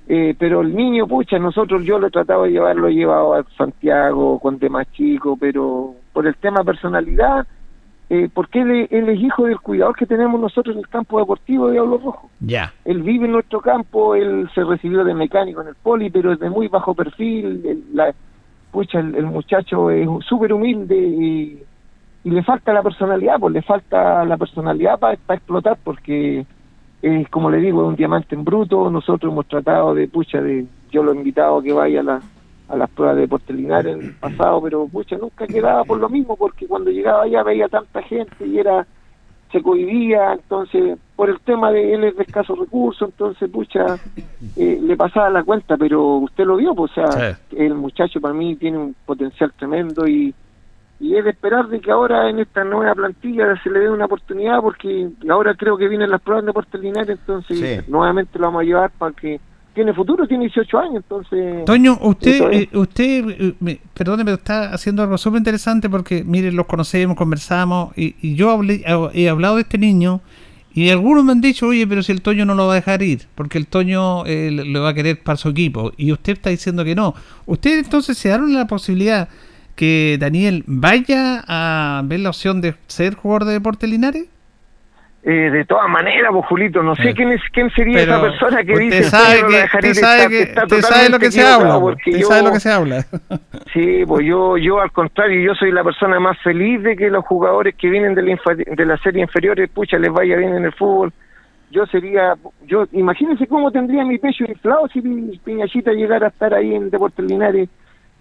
Eh, 0.08 0.34
pero 0.38 0.62
el 0.62 0.74
niño, 0.74 1.06
pucha, 1.06 1.38
nosotros 1.38 1.84
yo 1.84 1.98
lo 1.98 2.08
he 2.08 2.10
tratado 2.10 2.42
de 2.42 2.50
llevar, 2.50 2.74
lo 2.76 2.88
he 2.88 2.94
llevado 2.94 3.34
a 3.34 3.44
Santiago 3.56 4.38
cuando 4.40 4.66
es 4.66 4.72
más 4.72 4.90
chico, 4.92 5.36
pero 5.38 5.94
por 6.12 6.26
el 6.26 6.34
tema 6.36 6.64
personalidad, 6.64 7.46
eh, 8.08 8.28
porque 8.34 8.62
él, 8.62 8.70
es- 8.72 8.92
él 8.92 9.08
es 9.08 9.20
hijo 9.20 9.44
del 9.44 9.60
cuidador 9.60 9.94
que 9.94 10.06
tenemos 10.06 10.40
nosotros 10.40 10.74
en 10.74 10.80
el 10.80 10.88
campo 10.88 11.20
deportivo 11.20 11.66
de 11.68 11.74
Diablo 11.74 11.98
Rojo. 11.98 12.28
Ya. 12.40 12.72
Él 12.84 13.02
vive 13.02 13.26
en 13.26 13.32
nuestro 13.32 13.60
campo, 13.60 14.16
él 14.16 14.50
se 14.52 14.64
recibió 14.64 15.04
de 15.04 15.14
mecánico 15.14 15.62
en 15.62 15.68
el 15.68 15.74
poli, 15.76 16.10
pero 16.10 16.32
es 16.32 16.40
de 16.40 16.50
muy 16.50 16.66
bajo 16.66 16.92
perfil. 16.94 17.62
el- 17.64 17.84
la, 17.94 18.12
pucha, 18.72 18.98
el, 18.98 19.14
el 19.14 19.26
muchacho 19.26 19.90
es 19.92 20.08
súper 20.28 20.52
humilde 20.52 20.96
y, 20.96 21.62
y 22.24 22.30
le 22.30 22.42
falta 22.42 22.72
la 22.72 22.82
personalidad, 22.82 23.36
pues 23.38 23.52
le 23.54 23.62
falta 23.62 24.24
la 24.24 24.36
personalidad 24.36 24.98
para 24.98 25.14
explotar, 25.14 25.78
porque 25.84 26.44
es 27.02 27.28
como 27.30 27.50
le 27.50 27.58
digo, 27.58 27.82
es 27.82 27.88
un 27.88 27.96
diamante 27.96 28.34
en 28.34 28.44
bruto. 28.44 28.90
Nosotros 28.90 29.32
hemos 29.32 29.46
tratado 29.46 29.94
de, 29.94 30.08
pucha, 30.08 30.40
de 30.40 30.66
yo 30.90 31.02
lo 31.02 31.12
he 31.12 31.16
invitado 31.16 31.58
a 31.58 31.62
que 31.62 31.72
vaya 31.72 32.00
a, 32.00 32.04
la- 32.04 32.22
a 32.68 32.76
las 32.76 32.90
pruebas 32.90 33.16
de 33.16 33.22
Deportes 33.22 33.56
Linares 33.56 33.96
en 33.96 34.06
el 34.06 34.12
pasado, 34.14 34.60
pero 34.62 34.86
pucha, 34.86 35.16
nunca 35.16 35.46
quedaba 35.46 35.84
por 35.84 35.98
lo 35.98 36.08
mismo, 36.08 36.36
porque 36.36 36.66
cuando 36.66 36.90
llegaba 36.90 37.24
allá 37.24 37.42
veía 37.42 37.68
tanta 37.68 38.02
gente 38.02 38.46
y 38.46 38.58
era 38.58 38.86
se 39.50 39.60
cohibía, 39.62 40.34
entonces, 40.34 40.96
por 41.16 41.28
el 41.28 41.40
tema 41.40 41.72
de 41.72 41.92
él 41.94 42.04
es 42.04 42.16
de 42.16 42.22
escasos 42.22 42.56
recursos, 42.56 43.08
entonces, 43.08 43.50
pucha, 43.50 43.96
eh, 44.56 44.78
le 44.80 44.96
pasaba 44.96 45.28
la 45.30 45.42
cuenta, 45.42 45.76
pero 45.76 46.18
usted 46.18 46.44
lo 46.44 46.54
vio, 46.56 46.72
pues, 46.76 46.92
o 46.92 46.94
sea, 46.94 47.38
el 47.56 47.74
muchacho 47.74 48.20
para 48.20 48.32
mí 48.34 48.54
tiene 48.54 48.78
un 48.78 48.94
potencial 49.04 49.52
tremendo 49.58 50.06
y, 50.06 50.32
y 51.00 51.16
es 51.16 51.24
de 51.24 51.30
esperar 51.30 51.66
de 51.68 51.80
que 51.80 51.90
ahora 51.90 52.28
en 52.28 52.38
esta 52.40 52.62
nueva 52.62 52.94
plantilla 52.94 53.58
se 53.62 53.70
le 53.70 53.80
dé 53.80 53.90
una 53.90 54.04
oportunidad, 54.04 54.60
porque 54.60 55.08
ahora 55.30 55.54
creo 55.54 55.76
que 55.78 55.88
vienen 55.88 56.10
las 56.10 56.20
pruebas 56.20 56.44
de 56.44 56.48
Deportes 56.48 56.80
Linares, 56.80 57.18
entonces, 57.18 57.58
Sí. 57.84 57.90
nuevamente 57.90 58.38
lo 58.38 58.46
vamos 58.46 58.60
a 58.62 58.64
llevar 58.64 58.90
para 58.98 59.12
que 59.14 59.40
tiene 59.74 59.94
futuro, 59.94 60.26
tiene 60.26 60.44
18 60.44 60.78
años, 60.78 60.96
entonces... 60.96 61.64
Toño, 61.64 61.96
usted, 62.02 62.52
eh, 62.52 62.68
usted, 62.74 63.24
eh, 63.30 63.54
me- 63.60 63.78
perdone, 63.94 64.24
pero 64.24 64.36
está 64.36 64.74
haciendo 64.74 65.02
algo 65.02 65.16
súper 65.16 65.38
interesante 65.38 65.88
porque, 65.88 66.22
mire, 66.24 66.52
los 66.52 66.66
conocemos, 66.66 67.16
conversamos 67.16 67.96
y, 67.96 68.16
y 68.20 68.34
yo 68.34 68.50
hablé- 68.56 68.82
he 69.14 69.28
hablado 69.30 69.56
de 69.56 69.62
este 69.62 69.78
niño 69.78 70.20
y 70.74 70.90
algunos 70.90 71.24
me 71.24 71.32
han 71.32 71.40
dicho, 71.40 71.68
oye, 71.68 71.86
pero 71.86 72.02
si 72.02 72.12
el 72.12 72.20
Toño 72.20 72.44
no 72.44 72.54
lo 72.54 72.66
va 72.66 72.72
a 72.72 72.76
dejar 72.76 73.00
ir, 73.02 73.22
porque 73.36 73.58
el 73.58 73.68
Toño 73.68 74.26
eh, 74.26 74.50
le- 74.50 74.64
lo 74.66 74.82
va 74.82 74.90
a 74.90 74.94
querer 74.94 75.22
para 75.22 75.36
su 75.36 75.48
equipo 75.48 75.92
y 75.96 76.12
usted 76.12 76.34
está 76.34 76.50
diciendo 76.50 76.84
que 76.84 76.94
no. 76.94 77.14
¿Usted 77.46 77.78
entonces 77.78 78.18
se 78.18 78.28
dieron 78.28 78.52
la 78.52 78.66
posibilidad 78.66 79.28
que 79.80 80.18
Daniel 80.20 80.62
vaya 80.66 81.42
a 81.48 82.02
ver 82.04 82.20
la 82.20 82.28
opción 82.28 82.60
de 82.60 82.74
ser 82.86 83.14
jugador 83.14 83.46
de 83.46 83.54
Deportes 83.54 83.88
Linares? 83.88 84.26
Eh, 85.22 85.50
de 85.50 85.64
todas 85.64 85.88
maneras, 85.88 86.30
pues 86.32 86.44
Julito, 86.46 86.82
no 86.82 86.94
sé 86.96 87.10
Eh, 87.10 87.14
quién 87.14 87.30
es 87.32 87.40
quién 87.52 87.70
sería 87.70 87.94
pero 87.98 88.12
esa 88.12 88.20
persona 88.22 88.64
que 88.64 88.78
dice 88.78 89.02
sabe 89.04 89.36
"Yo 89.36 89.42
no 89.42 89.48
que- 89.48 89.52
la 89.54 89.60
dejaría 89.62 89.90
usted 89.90 90.02
ir", 90.02 90.06
sabe 90.06 90.18
está- 90.22 90.28
que- 90.30 90.42
está 90.42 90.62
usted 90.64 90.80
sabe 90.82 91.08
lo 91.08 91.18
que 91.18 91.30
se 91.30 91.42
habla, 91.42 91.80
porque 91.80 92.10
usted 92.10 92.20
yo- 92.22 92.26
sabe 92.28 92.42
lo 92.42 92.52
que 92.52 92.60
se 92.60 92.70
habla. 92.70 93.06
Sí, 93.72 94.02
pues 94.06 94.26
yo, 94.26 94.56
yo 94.58 94.80
al 94.80 94.90
contrario, 94.92 95.40
yo 95.40 95.54
soy 95.54 95.72
la 95.72 95.82
persona 95.84 96.20
más 96.20 96.38
feliz 96.42 96.82
de 96.82 96.96
que 96.96 97.08
los 97.10 97.24
jugadores 97.24 97.74
que 97.74 97.88
vienen 97.90 98.14
de 98.14 98.22
la, 98.22 98.36
de 98.76 98.84
la 98.86 98.96
serie 98.98 99.22
inferiores, 99.22 99.68
pucha, 99.70 99.98
les 99.98 100.10
vaya 100.12 100.36
bien 100.36 100.54
en 100.56 100.64
el 100.66 100.72
fútbol. 100.72 101.12
Yo 101.70 101.86
sería, 101.86 102.34
yo, 102.66 102.86
imagínense 102.92 103.46
cómo 103.46 103.70
tendría 103.70 104.04
mi 104.04 104.18
pecho 104.18 104.44
inflado 104.46 104.88
si 104.88 105.00
Pi- 105.02 105.40
Piñachita 105.44 105.92
llegara 105.92 106.26
a 106.26 106.30
estar 106.30 106.52
ahí 106.54 106.74
en 106.74 106.90
Deportes 106.90 107.24
Linares. 107.24 107.68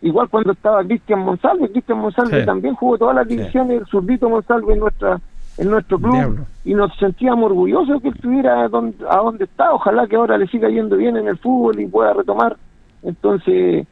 Igual 0.01 0.29
cuando 0.29 0.51
estaba 0.53 0.83
Cristian 0.83 1.19
Monsalve, 1.25 1.69
Cristian 1.71 1.99
Monsalve 1.99 2.39
Sí. 2.39 2.45
también 2.45 2.75
jugó 2.75 2.97
todas 2.97 3.15
las 3.15 3.27
divisiones, 3.27 3.81
el 3.81 3.85
zurdito 3.87 4.29
Monsalve 4.29 4.73
en 4.73 4.79
nuestra 4.79 5.19
en 5.57 5.69
nuestro 5.69 5.99
club 5.99 6.13
Diablo. 6.13 6.45
y 6.63 6.73
nos 6.73 6.95
sentíamos 6.95 7.47
orgullosos 7.47 7.95
de 7.95 7.99
que 8.01 8.15
estuviera 8.15 8.65
donde, 8.69 8.95
a 9.09 9.17
donde 9.17 9.43
está. 9.43 9.73
Ojalá 9.73 10.07
que 10.07 10.15
ahora 10.15 10.37
le 10.37 10.47
siga 10.47 10.69
yendo 10.69 10.95
bien 10.95 11.17
en 11.17 11.27
el 11.27 11.37
fútbol 11.37 11.81
y 11.81 11.85
pueda 11.87 12.13
retomar. 12.13 12.55
Entonces, 13.03 13.85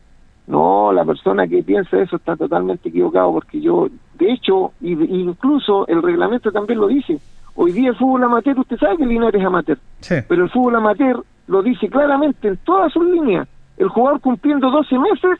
no, 0.47 0.93
la 0.93 1.03
persona 1.03 1.45
que 1.47 1.63
piensa 1.63 1.97
eso 1.99 2.15
está 2.15 2.35
totalmente 2.37 2.87
equivocado 2.89 3.33
porque 3.33 3.59
yo, 3.59 3.87
de 4.17 4.31
hecho, 4.31 4.71
y, 4.79 4.93
y 4.93 5.21
incluso 5.21 5.85
el 5.87 6.01
reglamento 6.01 6.51
también 6.51 6.79
lo 6.79 6.87
dice. 6.87 7.19
Hoy 7.55 7.71
día 7.71 7.89
el 7.89 7.95
fútbol 7.95 8.23
amateur, 8.23 8.57
usted 8.59 8.77
sabe 8.77 8.97
que 8.97 9.05
Linares 9.05 9.41
es 9.41 9.45
amateur, 9.47 9.77
Sí. 9.99 10.15
pero 10.29 10.43
el 10.43 10.49
fútbol 10.49 10.75
amateur 10.75 11.21
lo 11.47 11.63
dice 11.63 11.89
claramente 11.89 12.47
en 12.47 12.57
todas 12.57 12.93
sus 12.93 13.03
líneas. 13.05 13.47
El 13.77 13.89
jugador 13.89 14.21
cumpliendo 14.21 14.69
12 14.69 14.97
meses 14.99 15.39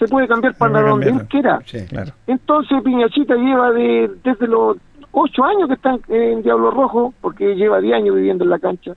se 0.00 0.08
puede 0.08 0.26
cambiar 0.26 0.54
para 0.54 0.80
donde 0.80 1.10
él 1.10 1.28
quiera. 1.28 1.60
Sí. 1.66 1.86
Claro. 1.86 2.12
Entonces 2.26 2.82
Piñachita 2.82 3.34
lleva 3.34 3.70
de 3.70 4.10
desde 4.24 4.48
los 4.48 4.78
ocho 5.12 5.44
años 5.44 5.68
que 5.68 5.74
está 5.74 5.90
en, 6.08 6.14
en 6.14 6.42
Diablo 6.42 6.70
Rojo, 6.70 7.12
porque 7.20 7.54
lleva 7.54 7.80
10 7.80 7.94
años 7.96 8.16
viviendo 8.16 8.44
en 8.44 8.50
la 8.50 8.58
cancha, 8.58 8.92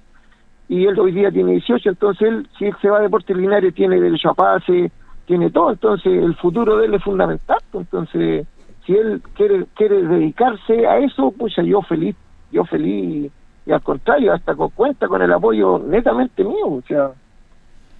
y 0.70 0.86
él 0.86 0.97
hoy 0.97 1.12
día 1.12 1.30
tiene 1.30 1.51
18, 1.51 1.89
entonces 1.89 2.28
él, 2.28 2.47
si 2.58 2.66
él 2.66 2.76
se 2.82 2.89
va 2.89 2.99
a 2.99 3.01
Deportes 3.01 3.36
Linares, 3.36 3.74
tiene 3.74 3.99
derecho 3.99 4.30
a 4.30 4.34
pase, 4.34 4.91
tiene 5.26 5.49
todo, 5.51 5.72
entonces 5.72 6.14
el 6.14 6.36
futuro 6.36 6.78
de 6.78 6.86
él 6.86 6.93
es 6.93 7.04
fundamental, 7.04 7.58
pues, 7.72 7.86
entonces 7.86 8.47
si 8.86 8.93
él 8.93 9.22
quiere 9.36 9.66
quiere 9.76 10.04
dedicarse 10.04 10.88
a 10.88 10.99
eso, 10.99 11.34
pues 11.38 11.54
yo 11.66 11.82
feliz, 11.82 12.16
yo 12.51 12.64
feliz, 12.64 13.30
y 13.66 13.72
al 13.72 13.82
contrario, 13.82 14.34
hasta 14.34 14.56
con, 14.56 14.70
cuenta 14.70 15.08
con 15.08 15.22
el 15.22 15.34
apoyo 15.34 15.80
netamente 15.80 16.43
mío, 16.43 16.68
o 16.68 16.84
sea, 16.88 17.12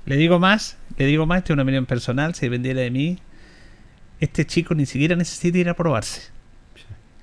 Le 0.06 0.16
digo 0.16 0.40
más, 0.40 0.80
le 0.98 1.06
digo 1.06 1.26
más, 1.26 1.40
esto 1.40 1.54
es 1.54 1.56
una 1.56 1.64
opinión 1.64 1.86
personal, 1.86 2.34
si 2.36 2.46
dependiera 2.48 2.82
de 2.82 2.92
mí, 2.92 3.18
este 4.20 4.46
chico 4.46 4.74
ni 4.76 4.86
siquiera 4.86 5.16
necesita 5.16 5.58
ir 5.58 5.70
a 5.70 5.74
probarse. 5.74 6.32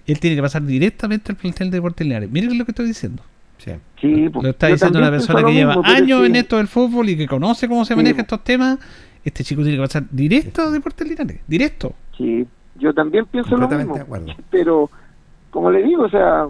Él 0.06 0.18
tiene 0.18 0.36
que 0.36 0.42
pasar 0.42 0.62
directamente 0.64 1.30
al 1.32 1.36
plantel 1.36 1.70
de 1.70 1.76
Deportes 1.78 2.06
Linares. 2.06 2.30
Miren 2.30 2.58
lo 2.58 2.64
que 2.64 2.72
estoy 2.72 2.86
diciendo. 2.86 3.22
Sí. 3.58 3.72
sí, 4.00 4.28
pues, 4.30 4.42
Lo 4.42 4.50
está 4.50 4.68
yo 4.68 4.74
diciendo 4.74 4.98
una 4.98 5.10
persona 5.10 5.42
que 5.44 5.52
lleva 5.52 5.76
mismo, 5.76 5.84
años 5.92 6.20
que- 6.20 6.26
en 6.26 6.36
esto 6.36 6.56
del 6.56 6.66
fútbol 6.66 7.10
y 7.10 7.16
que 7.16 7.26
conoce 7.26 7.68
cómo 7.68 7.84
se 7.84 7.92
Sí, 7.92 7.96
manejan 7.96 8.16
pues. 8.16 8.24
estos 8.24 8.44
temas. 8.44 8.78
Este 9.22 9.44
chico 9.44 9.60
tiene 9.62 9.76
que 9.76 9.82
pasar 9.82 10.04
directo 10.10 10.62
a 10.62 10.70
Deportes 10.70 11.06
Linares. 11.06 11.40
Directo. 11.46 11.92
Sí, 12.16 12.46
yo 12.76 12.94
también 12.94 13.26
pienso 13.26 13.56
lo 13.58 13.68
mismo. 13.68 13.94
de 13.94 14.00
acuerdo. 14.00 14.32
Pero, 14.50 14.90
como 15.50 15.70
le 15.70 15.82
digo, 15.82 16.04
o 16.04 16.08
sea, 16.08 16.46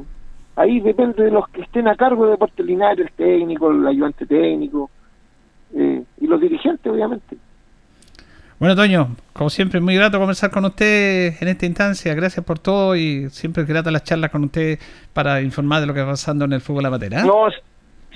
ahí 0.55 0.79
depende 0.81 1.25
de 1.25 1.33
los 1.33 1.49
que 1.49 1.63
estén 1.63 1.89
a 1.89 1.97
cargo 1.97 2.27
de 2.27 2.31
Deportes 2.33 2.65
Linares, 2.65 3.07
el 3.09 3.13
técnico, 3.13 3.73
el 3.73 3.85
ayudante 3.89 4.25
técnico 4.25 4.89
eh, 5.77 6.03
y 6.21 6.27
los 6.27 6.41
dirigentes, 6.41 6.91
obviamente. 6.93 7.37
Bueno, 8.59 8.77
Toño, 8.77 9.17
como 9.33 9.49
siempre, 9.49 9.81
muy 9.81 9.95
grato 9.97 10.19
conversar 10.19 10.51
con 10.51 10.65
usted 10.67 11.33
en 11.41 11.49
esta 11.49 11.65
instancia. 11.65 12.15
Gracias 12.15 12.45
por 12.45 12.59
todo 12.59 12.95
y 12.95 13.31
siempre 13.31 13.63
es 13.63 13.69
grata 13.69 13.91
las 13.91 14.05
charlas 14.05 14.31
con 14.31 14.45
usted 14.45 14.79
para 15.15 15.41
informar 15.41 15.81
de 15.81 15.87
lo 15.87 15.95
que 15.95 16.01
va 16.01 16.09
pasando 16.11 16.45
en 16.45 16.53
el 16.53 16.61
fútbol 16.61 16.85
amateur. 16.85 17.15
¿ah? 17.15 17.23
No, 17.25 17.47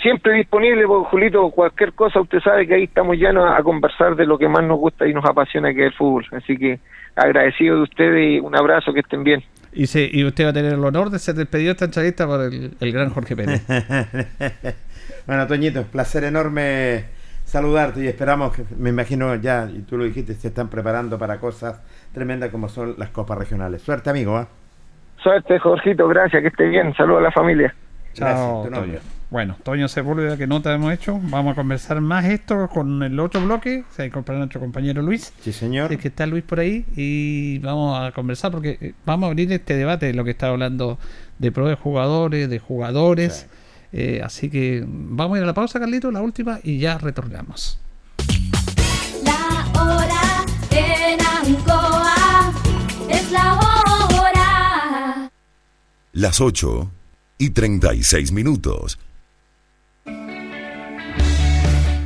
siempre 0.02 0.34
disponible, 0.34 0.84
porque 0.86 1.08
Julito, 1.08 1.48
cualquier 1.50 1.94
cosa, 1.94 2.20
usted 2.20 2.40
sabe 2.40 2.66
que 2.66 2.74
ahí 2.74 2.84
estamos 2.84 3.18
ya 3.18 3.30
a, 3.30 3.56
a 3.56 3.62
conversar 3.62 4.16
de 4.16 4.26
lo 4.26 4.36
que 4.36 4.46
más 4.46 4.62
nos 4.64 4.78
gusta 4.78 5.06
y 5.08 5.14
nos 5.14 5.24
apasiona, 5.24 5.72
que 5.72 5.86
es 5.86 5.92
el 5.92 5.96
fútbol. 5.96 6.26
Así 6.32 6.58
que 6.58 6.78
agradecido 7.16 7.76
de 7.76 7.82
ustedes 7.84 8.34
y 8.34 8.38
un 8.40 8.54
abrazo, 8.54 8.92
que 8.92 9.00
estén 9.00 9.24
bien. 9.24 9.42
Y, 9.72 9.86
se- 9.86 10.10
y 10.12 10.24
usted 10.26 10.44
va 10.44 10.50
a 10.50 10.52
tener 10.52 10.74
el 10.74 10.84
honor 10.84 11.08
de 11.08 11.18
ser 11.18 11.36
despedido 11.36 11.68
de 11.68 11.72
esta 11.72 11.84
entrevista 11.86 12.26
por 12.26 12.42
el, 12.42 12.76
el 12.78 12.92
gran 12.92 13.08
Jorge 13.10 13.34
Pérez. 13.34 13.62
bueno, 15.26 15.46
Toñito, 15.46 15.84
placer 15.84 16.24
enorme 16.24 17.04
saludarte 17.54 18.02
y 18.02 18.08
esperamos 18.08 18.52
que, 18.52 18.64
me 18.76 18.90
imagino 18.90 19.32
ya, 19.36 19.68
y 19.72 19.82
tú 19.82 19.96
lo 19.96 20.02
dijiste, 20.02 20.34
se 20.34 20.48
están 20.48 20.68
preparando 20.68 21.16
para 21.18 21.38
cosas 21.38 21.80
tremendas 22.12 22.50
como 22.50 22.68
son 22.68 22.96
las 22.98 23.10
copas 23.10 23.38
regionales. 23.38 23.80
Suerte, 23.80 24.10
amigo. 24.10 24.36
¿ah? 24.36 24.48
Suerte, 25.22 25.60
Jorgito, 25.60 26.08
gracias, 26.08 26.42
que 26.42 26.48
esté 26.48 26.66
bien. 26.66 26.92
Saludos 26.96 27.20
a 27.20 27.22
la 27.22 27.30
familia. 27.30 27.72
Chao, 28.12 28.64
Gracias, 28.64 28.82
Toño. 28.82 28.98
Bueno, 29.30 29.56
Toño 29.62 29.86
Sepúlveda, 29.86 30.36
que 30.36 30.48
nota 30.48 30.74
hemos 30.74 30.92
hecho. 30.92 31.20
Vamos 31.22 31.52
a 31.52 31.54
conversar 31.54 32.00
más 32.00 32.24
esto 32.24 32.68
con 32.68 33.00
el 33.04 33.20
otro 33.20 33.40
bloque. 33.40 33.84
Se 33.90 34.02
va 34.02 34.04
a 34.04 34.06
incorporar 34.08 34.38
nuestro 34.40 34.60
compañero 34.60 35.00
Luis. 35.00 35.32
Sí, 35.40 35.52
señor. 35.52 35.92
Es 35.92 35.98
que 35.98 36.08
está 36.08 36.26
Luis 36.26 36.42
por 36.42 36.58
ahí 36.58 36.84
y 36.96 37.60
vamos 37.60 37.96
a 38.00 38.10
conversar 38.10 38.50
porque 38.50 38.78
eh, 38.80 38.94
vamos 39.06 39.28
a 39.28 39.30
abrir 39.30 39.52
este 39.52 39.76
debate 39.76 40.06
de 40.06 40.14
lo 40.14 40.24
que 40.24 40.32
está 40.32 40.48
hablando 40.48 40.98
de 41.38 41.52
pro 41.52 41.68
de 41.68 41.76
jugadores, 41.76 42.50
de 42.50 42.58
jugadores. 42.58 43.48
Eh, 43.96 44.20
así 44.24 44.50
que 44.50 44.82
vamos 44.84 45.36
a 45.36 45.38
ir 45.38 45.44
a 45.44 45.46
la 45.46 45.54
pausa, 45.54 45.78
Carlito, 45.78 46.10
la 46.10 46.20
última, 46.20 46.58
y 46.64 46.78
ya 46.78 46.98
retornamos. 46.98 47.78
La 49.22 49.70
hora 49.80 50.44
en 50.72 51.20
Ancoa 51.24 52.52
es 53.08 53.30
la 53.30 53.54
hora. 53.54 55.30
Las 56.10 56.40
8 56.40 56.90
y 57.38 57.50
36 57.50 58.32
minutos. 58.32 58.98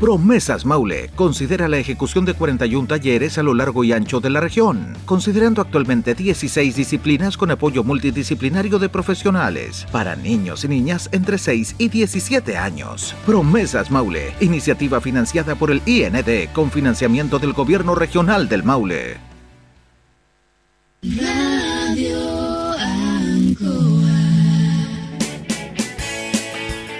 Promesas 0.01 0.64
Maule 0.64 1.11
considera 1.16 1.66
la 1.66 1.78
ejecución 1.78 2.24
de 2.24 2.34
41 2.34 2.86
talleres 2.86 3.36
a 3.36 3.42
lo 3.42 3.53
largo 3.53 3.82
y 3.82 3.92
ancho 3.92 4.20
de 4.20 4.30
la 4.30 4.40
región, 4.40 4.96
considerando 5.05 5.61
actualmente 5.61 6.14
16 6.14 6.76
disciplinas 6.76 7.36
con 7.36 7.51
apoyo 7.51 7.82
multidisciplinario 7.82 8.78
de 8.78 8.88
profesionales 8.88 9.88
para 9.90 10.14
niños 10.14 10.62
y 10.62 10.68
niñas 10.68 11.09
entre 11.11 11.36
6 11.36 11.74
y 11.78 11.88
17 11.88 12.57
años. 12.57 13.12
Promesas 13.26 13.90
Maule, 13.90 14.34
iniciativa 14.40 15.01
financiada 15.01 15.57
por 15.57 15.72
el 15.72 15.82
IND 15.84 16.53
con 16.53 16.70
financiamiento 16.70 17.40
del 17.40 17.53
Gobierno 17.53 17.96
Regional 17.96 18.49
del 18.49 18.62
Maule. 18.62 19.16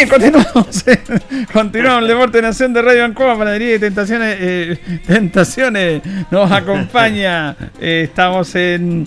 Bien, 0.00 0.08
continuamos. 0.08 0.84
continuamos 1.52 2.02
el 2.04 2.08
Deporte 2.08 2.40
Nación 2.40 2.72
de 2.72 2.80
Radio 2.80 3.04
Ancoa, 3.04 3.36
Panadería 3.36 3.74
y 3.74 3.78
Tentaciones. 3.78 4.34
eh, 4.40 4.78
tentaciones 5.06 6.00
nos 6.30 6.50
acompaña. 6.50 7.54
Eh, 7.78 8.04
estamos 8.08 8.54
en 8.54 9.06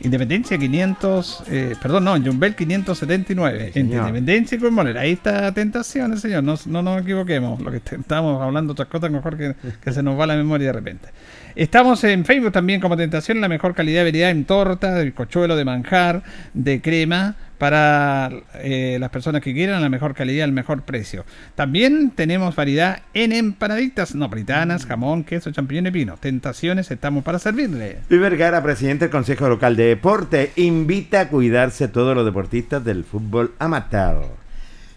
Independencia 0.00 0.56
500, 0.56 1.42
eh, 1.50 1.74
perdón, 1.82 2.04
no, 2.04 2.16
en 2.16 2.24
Jumbel 2.24 2.54
579. 2.54 3.66
En 3.66 3.72
señor. 3.74 3.98
Independencia 3.98 4.56
y 4.56 4.58
Colmoner. 4.58 4.96
Ahí 4.96 5.12
está 5.12 5.52
Tentaciones, 5.52 6.22
señor. 6.22 6.42
No, 6.42 6.54
no 6.64 6.82
nos 6.82 7.02
equivoquemos. 7.02 7.60
Lo 7.60 7.70
que 7.70 7.76
estamos 7.76 8.42
hablando 8.42 8.72
otras 8.72 8.88
cosas, 8.88 9.10
mejor 9.10 9.36
que, 9.36 9.54
que 9.84 9.92
se 9.92 10.02
nos 10.02 10.18
va 10.18 10.26
la 10.26 10.36
memoria 10.36 10.68
de 10.68 10.72
repente. 10.72 11.08
Estamos 11.56 12.02
en 12.04 12.24
Facebook 12.24 12.52
también 12.52 12.80
como 12.80 12.96
Tentación, 12.96 13.40
la 13.40 13.48
mejor 13.48 13.74
calidad 13.74 14.00
de 14.00 14.10
variedad 14.10 14.30
en 14.30 14.44
torta, 14.44 14.94
de 14.94 15.04
bizcochuelo, 15.04 15.56
de 15.56 15.64
manjar, 15.64 16.22
de 16.54 16.80
crema, 16.80 17.36
para 17.60 18.30
eh, 18.54 18.96
las 18.98 19.10
personas 19.10 19.42
que 19.42 19.52
quieran, 19.52 19.82
la 19.82 19.90
mejor 19.90 20.14
calidad, 20.14 20.46
el 20.46 20.52
mejor 20.52 20.82
precio. 20.82 21.26
También 21.54 22.10
tenemos 22.12 22.56
variedad 22.56 23.02
en 23.12 23.32
empanaditas 23.32 24.14
napolitanas, 24.14 24.86
jamón, 24.86 25.24
queso, 25.24 25.50
champiñón 25.50 25.88
y 25.88 25.90
pino. 25.90 26.16
Tentaciones, 26.16 26.90
estamos 26.90 27.22
para 27.22 27.38
servirle. 27.38 27.98
Luis 28.08 28.22
Vergara, 28.22 28.62
presidente 28.62 29.04
del 29.04 29.12
Consejo 29.12 29.46
Local 29.48 29.76
de 29.76 29.84
Deporte, 29.84 30.52
invita 30.56 31.20
a 31.20 31.28
cuidarse 31.28 31.84
a 31.84 31.92
todos 31.92 32.16
los 32.16 32.24
deportistas 32.24 32.82
del 32.82 33.04
fútbol 33.04 33.52
amateur. 33.58 34.22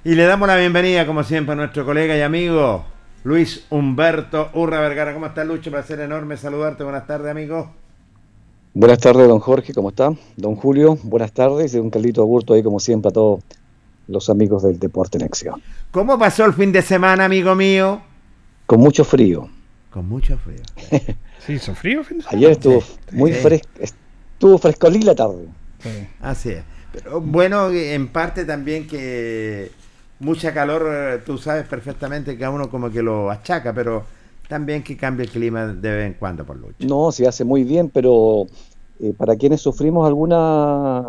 Y 0.06 0.16
le 0.16 0.24
damos 0.24 0.48
la 0.48 0.56
bienvenida, 0.56 1.06
como 1.06 1.24
siempre, 1.24 1.54
a 1.54 1.56
nuestro 1.56 1.84
colega 1.84 2.16
y 2.16 2.22
amigo 2.22 2.93
Luis 3.24 3.66
Humberto 3.70 4.50
Urra 4.54 4.82
Vergara. 4.82 5.14
¿Cómo 5.14 5.28
estás, 5.28 5.48
Lucho? 5.48 5.72
Placer 5.72 6.00
enorme 6.02 6.38
saludarte. 6.38 6.84
Buenas 6.84 7.08
tardes, 7.08 7.32
amigo. 7.32 7.72
Buenas 8.74 9.00
tardes, 9.00 9.28
don 9.28 9.40
Jorge, 9.40 9.72
¿cómo 9.74 9.90
está? 9.90 10.14
Don 10.36 10.56
Julio, 10.56 10.98
buenas 11.04 11.32
tardes 11.32 11.76
y 11.76 11.78
un 11.78 11.91
Carlito 11.91 12.22
Agurto 12.22 12.56
ahí, 12.56 12.64
como 12.64 12.80
siempre, 12.80 13.10
a 13.10 13.12
todos 13.12 13.41
los 14.08 14.30
amigos 14.32 14.64
del 14.64 14.80
Deporte 14.80 15.20
en 15.20 15.26
Acción. 15.26 15.62
¿Cómo 15.91 16.18
pasó 16.18 16.44
el 16.45 16.54
fin 16.54 16.72
de 16.72 16.82
semana, 16.82 17.26
amigo 17.26 17.54
mío? 17.54 18.02
Con 18.66 18.80
mucho 18.80 19.04
frío. 19.06 19.48
Con 19.91 20.08
mucho 20.10 20.38
frío. 20.38 20.62
Sí, 21.45 21.54
hizo 21.54 21.76
frío. 21.76 22.06
fin 22.06 22.18
de 22.20 22.24
semana? 22.24 22.38
Ayer 22.38 22.52
estuvo 22.52 22.80
Sí, 22.82 22.94
muy 23.12 23.34
sí. 23.34 23.40
fresco, 23.41 23.68
estuvo 23.78 24.58
frescolín 24.58 25.06
la 25.06 25.14
tarde. 25.14 25.45
Sí. 25.80 25.90
Así 26.22 26.50
es. 26.52 26.64
Pero 26.94 27.20
bueno, 27.20 27.70
en 27.70 28.08
parte 28.08 28.45
también 28.45 28.88
que 28.88 29.70
mucha 30.24 30.54
calor, 30.54 30.88
eh, 30.90 31.22
tú 31.26 31.38
sabes 31.38 31.66
perfectamente 31.68 32.38
que 32.38 32.45
a 32.45 32.50
uno 32.50 32.70
como 32.70 32.90
que 32.90 33.02
lo 33.02 33.30
achaca, 33.30 33.74
pero 33.74 34.04
también 34.48 34.84
que 34.84 34.98
cambia 34.98 35.24
el 35.24 35.30
clima 35.30 35.68
de 35.68 35.91
vez 35.91 36.08
en 36.08 36.14
cuando 36.14 36.45
por 36.45 36.58
Lucho. 36.58 36.76
No, 36.80 37.12
se 37.12 37.28
hace 37.28 37.44
muy 37.44 37.64
bien, 37.64 37.90
pero 37.90 38.48
eh, 39.00 39.14
para 39.18 39.36
quienes 39.36 39.62
sufrimos 39.62 40.08
alguna 40.08 41.04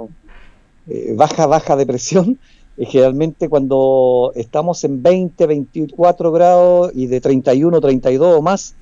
eh, 0.87 1.15
baja, 1.17 1.47
baja 1.47 1.77
depresión, 1.77 2.39
eh, 2.77 2.87
generalmente 2.87 3.49
cuando 3.49 4.33
estamos 4.35 4.83
en 4.85 5.03
20, 5.03 5.47
24 5.47 6.33
grados 6.33 6.93
y 6.95 7.07
de 7.07 7.21
31, 7.21 7.81
32 7.81 8.39
o 8.39 8.43
más, 8.43 8.75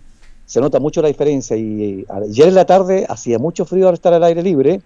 se 0.45 0.61
nota 0.61 0.81
mucho 0.81 1.01
la 1.03 1.09
diferencia. 1.09 1.57
Y 1.57 2.01
eh, 2.01 2.07
ayer 2.09 2.49
en 2.49 2.55
la 2.55 2.65
tarde 2.65 3.07
hacía 3.09 3.39
mucho 3.39 3.65
frío 3.65 3.89
al 3.89 3.95
estar 3.95 4.13
al 4.13 4.25
aire 4.25 4.43
libre 4.43 4.83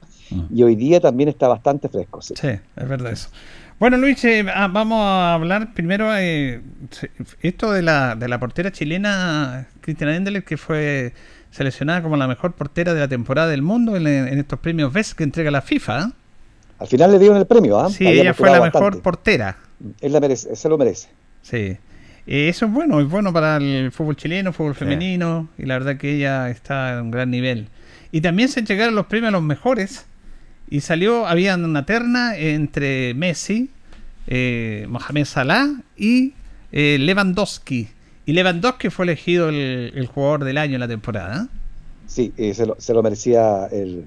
y 0.53 0.63
hoy 0.63 0.75
día 0.75 1.01
también 1.01 1.29
está 1.29 1.49
bastante 1.49 1.89
fresco. 1.89 2.21
sí. 2.21 2.35
Sí, 2.37 2.49
es 2.49 2.89
verdad 2.89 3.13
eso. 3.13 3.29
Bueno, 3.79 3.99
Luis, 3.99 4.25
eh, 4.25 4.45
ah, 4.55 4.69
vamos 4.69 5.01
a 5.03 5.35
hablar 5.35 5.75
primero 5.75 6.09
eh, 6.17 6.63
esto 7.43 7.73
de 7.73 7.83
la, 7.83 8.15
de 8.15 8.27
la 8.27 8.41
portera 8.41 8.73
chilena 8.73 9.69
Cristiana 9.83 10.17
Endler, 10.17 10.45
que 10.45 10.57
fue 10.57 11.13
seleccionada 11.51 12.03
como 12.03 12.17
la 12.17 12.27
mejor 12.27 12.55
portera 12.55 12.95
de 12.95 13.01
la 13.01 13.09
temporada 13.09 13.49
del 13.49 13.61
mundo 13.61 13.97
en, 13.97 14.07
en 14.07 14.39
estos 14.39 14.59
premios 14.61 14.93
BES 14.95 15.15
que 15.15 15.25
entrega 15.25 15.51
la 15.51 15.61
FIFA. 15.61 16.13
Al 16.79 16.87
final 16.87 17.13
le 17.13 17.19
dieron 17.19 17.37
el 17.37 17.47
premio, 17.47 17.79
¿ah? 17.79 17.91
Sí, 17.91 18.07
Había 18.07 18.23
ella 18.23 18.35
fue 18.35 18.51
la 18.51 18.61
mejor 18.61 19.03
portera. 19.03 19.59
Él 20.01 20.13
la 20.13 20.21
merece, 20.21 20.57
se 20.57 20.69
lo 20.69 20.79
merece. 20.79 21.09
Sí. 21.43 21.77
Eh, 22.27 22.49
eso 22.49 22.67
es 22.67 22.73
bueno, 22.73 23.01
es 23.01 23.09
bueno 23.09 23.33
para 23.33 23.59
el 23.59 23.93
fútbol 23.93 24.17
chileno, 24.17 24.53
fútbol 24.53 24.75
femenino, 24.75 25.49
y 25.59 25.67
la 25.67 25.75
verdad 25.79 25.97
que 25.97 26.15
ella 26.15 26.49
está 26.51 26.95
en 26.95 27.01
un 27.01 27.11
gran 27.11 27.31
nivel. 27.31 27.69
Y 28.11 28.21
también 28.23 28.49
se 28.49 28.61
entregaron 28.61 28.95
los 28.95 29.07
premios 29.07 29.29
a 29.29 29.33
los 29.33 29.43
mejores, 29.43 30.07
y 30.69 30.81
salió, 30.81 31.27
había 31.27 31.55
una 31.55 31.87
terna 31.87 32.37
entre 32.37 33.15
Messi, 33.15 33.71
eh, 34.27 34.87
Mohamed 34.89 35.25
Salah 35.25 35.69
y 35.97 36.35
eh, 36.73 36.97
Lewandowski. 36.99 37.89
Y 38.27 38.33
Lewandowski 38.33 38.91
fue 38.91 39.05
elegido 39.05 39.49
el, 39.49 40.09
jugador 40.13 40.45
del 40.45 40.59
año 40.59 40.75
en 40.75 40.81
la 40.81 40.89
temporada. 40.89 41.49
Sí, 42.07 42.33
eh, 42.37 42.55
se, 42.55 42.67
lo, 42.67 42.77
se 42.79 42.93
lo 42.93 43.03
merecía 43.03 43.67
el... 43.71 44.07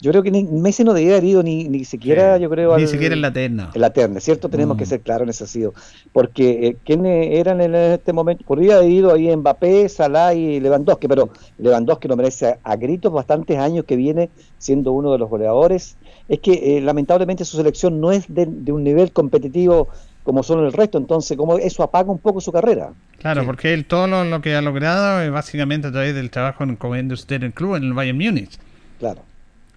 Yo 0.00 0.12
creo 0.12 0.22
que 0.22 0.30
ni, 0.30 0.44
Messi 0.44 0.84
no 0.84 0.94
debía 0.94 1.12
haber 1.12 1.24
ido 1.24 1.42
ni, 1.42 1.64
ni 1.68 1.84
siquiera, 1.84 2.36
Sí. 2.36 2.42
yo 2.42 2.50
creo, 2.50 2.76
Ni 2.76 2.82
al- 2.84 2.88
siquiera 2.88 3.14
en 3.16 3.20
la 3.20 3.32
terna. 3.32 3.70
en 3.74 3.80
la 3.80 3.90
terna, 3.90 4.20
¿cierto? 4.20 4.48
Tenemos 4.48 4.76
Mm. 4.76 4.78
que 4.78 4.86
ser 4.86 5.00
claros 5.00 5.22
en 5.24 5.30
ese 5.30 5.46
sentido. 5.46 5.74
Porque 6.12 6.68
eh, 6.68 6.76
¿quiénes 6.84 7.36
eran 7.38 7.60
en 7.60 7.74
este 7.74 8.12
momento? 8.12 8.44
Podría 8.46 8.76
haber 8.76 8.90
ido 8.90 9.12
ahí 9.12 9.34
Mbappé, 9.36 9.88
Salah 9.88 10.34
y 10.34 10.60
Lewandowski, 10.60 11.08
pero 11.08 11.30
Lewandowski 11.58 12.06
lo 12.06 12.16
merece 12.16 12.46
a, 12.46 12.58
a 12.62 12.76
gritos 12.76 13.12
bastantes 13.12 13.58
años 13.58 13.84
que 13.86 13.96
viene 13.96 14.30
siendo 14.58 14.92
uno 14.92 15.10
de 15.12 15.18
los 15.18 15.28
goleadores. 15.28 15.96
Es 16.28 16.38
que 16.40 16.76
eh, 16.76 16.80
lamentablemente 16.80 17.44
su 17.44 17.56
selección 17.56 18.00
no 18.00 18.12
es 18.12 18.24
de, 18.32 18.46
de 18.46 18.70
un 18.72 18.84
nivel 18.84 19.10
competitivo 19.12 19.88
como 20.22 20.42
son 20.42 20.64
el 20.64 20.72
resto, 20.74 20.98
entonces 20.98 21.36
como 21.38 21.56
eso 21.58 21.82
apaga 21.82 22.12
un 22.12 22.18
poco 22.18 22.40
su 22.40 22.52
carrera. 22.52 22.92
Claro, 23.18 23.46
porque 23.46 23.72
él 23.72 23.86
todo 23.86 24.06
lo, 24.06 24.22
lo 24.24 24.42
que 24.42 24.54
ha 24.54 24.60
logrado 24.60 25.22
es 25.22 25.30
básicamente 25.32 25.88
a 25.88 25.90
través 25.90 26.14
del 26.14 26.30
trabajo 26.30 26.64
en 26.64 26.76
como 26.76 26.94
Industrial 26.96 27.50
Club 27.52 27.76
en 27.76 27.84
el 27.84 27.94
Bayern 27.94 28.18
Múnich, 28.18 28.58
Claro. 28.98 29.22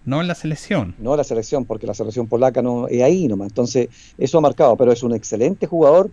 No 0.06 0.22
en 0.22 0.28
la 0.28 0.36
selección. 0.36 0.96
no 1.00 1.16
la 1.16 1.24
selección, 1.24 1.66
porque 1.66 1.88
la 1.88 1.94
selección 1.94 2.28
polaca 2.28 2.62
no 2.62 2.88
es 2.88 3.02
ahí 3.04 3.28
nomás. 3.28 3.50
Entonces, 3.50 3.90
eso 4.18 4.38
ha 4.38 4.42
marcado, 4.42 4.76
pero 4.78 4.92
es 4.92 5.04
un 5.04 5.14
excelente 5.14 5.68
jugador. 5.68 6.10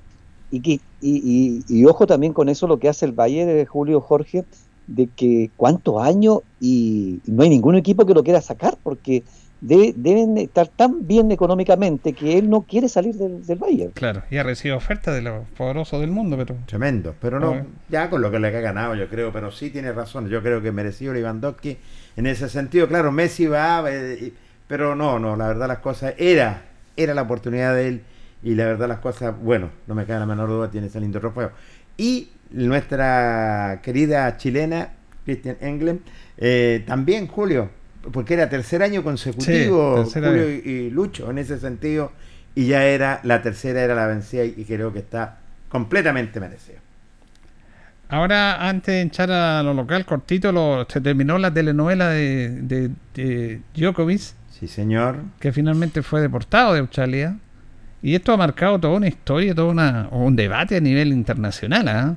Y, 0.50 0.60
que, 0.60 0.72
y, 0.72 0.80
y- 1.02 1.62
y 1.68 1.84
ojo 1.84 2.06
también 2.06 2.32
con 2.32 2.48
eso 2.48 2.66
lo 2.66 2.78
que 2.78 2.88
hace 2.88 3.04
el 3.04 3.12
Bayern 3.12 3.48
de 3.48 3.66
Julio 3.66 4.00
Jorge, 4.00 4.44
de 4.86 5.06
que 5.06 5.50
cuántos 5.56 6.00
años 6.02 6.38
y, 6.60 7.20
no 7.26 7.42
hay 7.42 7.50
ningún 7.50 7.74
equipo 7.76 8.06
que 8.06 8.14
lo 8.14 8.24
quiera 8.24 8.40
sacar, 8.40 8.78
porque 8.82 9.22
debe- 9.60 9.92
deben 9.94 10.38
estar 10.38 10.66
tan 10.68 11.06
bien 11.06 11.30
económicamente 11.32 12.14
que 12.14 12.38
él 12.38 12.48
no 12.48 12.62
quiere 12.62 12.88
salir 12.88 13.14
del, 13.16 13.44
del 13.44 13.58
Bayern. 13.58 13.90
Claro, 13.92 14.22
y 14.30 14.38
ha 14.38 14.42
recibido 14.42 14.78
ofertas 14.78 15.14
de 15.14 15.20
los 15.20 15.46
poderosos 15.56 16.00
del 16.00 16.10
mundo, 16.10 16.38
pero 16.38 16.54
Tremendo, 16.64 17.14
pero 17.20 17.38
no, 17.38 17.66
ya 17.90 18.08
con 18.08 18.22
lo 18.22 18.30
que 18.30 18.38
le 18.38 18.48
ha 18.48 18.60
ganado, 18.60 18.94
yo 18.94 19.08
creo, 19.10 19.30
pero 19.32 19.52
sí 19.52 19.68
tiene 19.68 19.92
razón. 19.92 20.30
Yo 20.30 20.42
creo 20.42 20.62
que 20.62 20.72
mereció 20.72 21.12
Lewandowski 21.12 21.76
en 22.18 22.26
ese 22.26 22.48
sentido. 22.48 22.88
Claro, 22.88 23.12
Messi 23.12 23.46
va, 23.46 23.84
eh, 23.88 24.32
pero 24.66 24.96
no, 24.96 25.20
no, 25.20 25.36
la 25.36 25.46
verdad 25.46 25.68
las 25.68 25.78
cosas 25.78 26.14
era, 26.18 26.62
era 26.96 27.14
la 27.14 27.22
oportunidad 27.22 27.74
de 27.76 27.88
él 27.88 28.02
y 28.42 28.56
la 28.56 28.66
verdad 28.66 28.88
las 28.88 28.98
cosas, 28.98 29.34
bueno, 29.40 29.70
no 29.86 29.94
me 29.94 30.04
cae 30.04 30.18
la 30.18 30.26
menor 30.26 30.48
duda, 30.48 30.68
tiene 30.68 30.88
ese 30.88 31.00
lindo 31.00 31.20
trofeo. 31.20 31.52
Y 31.96 32.30
nuestra 32.50 33.80
querida 33.84 34.36
chilena, 34.36 34.90
Christian 35.24 35.58
Englem, 35.60 36.00
eh, 36.36 36.82
también 36.86 37.28
Julio, 37.28 37.70
porque 38.12 38.34
era 38.34 38.48
tercer 38.48 38.82
año 38.82 39.04
consecutivo, 39.04 40.04
Sí, 40.04 40.14
Julio 40.14 40.50
y, 40.50 40.68
y 40.68 40.90
Lucho 40.90 41.30
en 41.30 41.38
ese 41.38 41.60
sentido, 41.60 42.10
y 42.56 42.66
ya 42.66 42.84
era, 42.84 43.20
la 43.22 43.42
tercera 43.42 43.80
era 43.82 43.94
la 43.94 44.08
vencida 44.08 44.44
y, 44.44 44.54
y 44.56 44.64
creo 44.64 44.92
que 44.92 44.98
está 44.98 45.38
completamente 45.68 46.40
merecido. 46.40 46.87
Ahora 48.08 48.68
antes 48.68 48.94
de 48.94 49.02
echar 49.02 49.30
a 49.30 49.62
lo 49.62 49.74
local 49.74 50.04
cortito, 50.04 50.52
lo, 50.52 50.86
se 50.88 51.00
terminó 51.00 51.38
la 51.38 51.52
telenovela 51.52 52.08
de, 52.10 52.50
de, 52.62 52.90
de 53.14 53.60
Djokovic, 53.74 54.20
Sí, 54.50 54.66
señor. 54.66 55.18
que 55.38 55.52
finalmente 55.52 56.02
fue 56.02 56.20
deportado 56.20 56.72
de 56.74 56.80
Australia. 56.80 57.36
Y 58.02 58.14
esto 58.14 58.32
ha 58.32 58.36
marcado 58.36 58.78
toda 58.78 58.94
una 58.96 59.08
historia, 59.08 59.54
todo 59.54 59.70
una, 59.70 60.08
un 60.12 60.36
debate 60.36 60.76
a 60.76 60.80
nivel 60.80 61.08
internacional, 61.12 61.88
¿ah? 61.88 62.16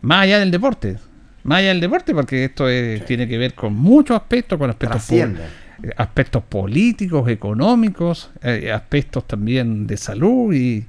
más 0.00 0.22
allá 0.22 0.38
del 0.38 0.50
deporte. 0.50 0.96
Más 1.42 1.58
allá 1.58 1.68
del 1.68 1.80
deporte, 1.80 2.14
porque 2.14 2.44
esto 2.44 2.68
es- 2.68 3.04
tiene 3.04 3.26
que 3.28 3.36
ver 3.38 3.54
con 3.54 3.74
muchos 3.74 4.16
aspectos, 4.16 4.58
con 4.58 4.70
aspectos, 4.70 5.02
po- 5.02 5.06
Trasciende. 5.08 5.42
eh, 5.82 5.90
aspectos 5.96 6.42
políticos, 6.44 7.28
económicos, 7.28 8.30
eh, 8.42 8.70
aspectos 8.72 9.26
también 9.26 9.86
de 9.86 9.96
salud 9.98 10.52
y, 10.54 10.86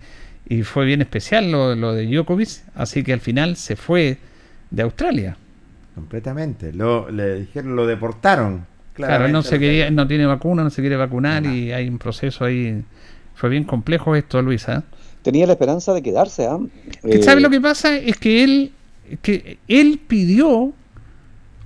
y 0.47 0.63
fue 0.63 0.85
bien 0.85 1.01
especial 1.01 1.51
lo, 1.51 1.75
lo 1.75 1.93
de 1.93 2.05
Djokovic, 2.07 2.49
así 2.75 3.03
que 3.03 3.13
al 3.13 3.19
final 3.21 3.55
se 3.57 3.75
fue 3.75 4.17
de 4.71 4.81
Australia. 4.83 5.37
Completamente. 5.95 6.73
Lo, 6.73 7.09
le 7.11 7.41
dijeron, 7.41 7.75
lo 7.75 7.85
deportaron. 7.85 8.65
Claro, 8.93 9.27
no 9.27 9.41
se 9.43 9.59
quería, 9.59 9.85
que- 9.85 9.91
no 9.91 10.07
tiene 10.07 10.25
vacuna, 10.25 10.63
no 10.63 10.69
se 10.69 10.81
quiere 10.81 10.95
vacunar 10.95 11.45
Ajá. 11.45 11.53
y 11.53 11.71
hay 11.71 11.87
un 11.87 11.97
proceso 11.97 12.45
ahí. 12.45 12.83
Fue 13.35 13.49
bien 13.49 13.63
complejo 13.63 14.15
esto, 14.15 14.41
Luis. 14.41 14.67
¿ah? 14.69 14.83
Tenía 15.21 15.45
la 15.47 15.53
esperanza 15.53 15.93
de 15.93 16.01
quedarse. 16.01 16.45
¿ah? 16.47 16.59
Eh, 17.03 17.21
¿Sabe 17.23 17.41
lo 17.41 17.49
que 17.49 17.61
pasa? 17.61 17.95
Es 17.97 18.17
que 18.17 18.43
él, 18.43 18.71
que 19.21 19.57
él 19.67 19.99
pidió 20.07 20.73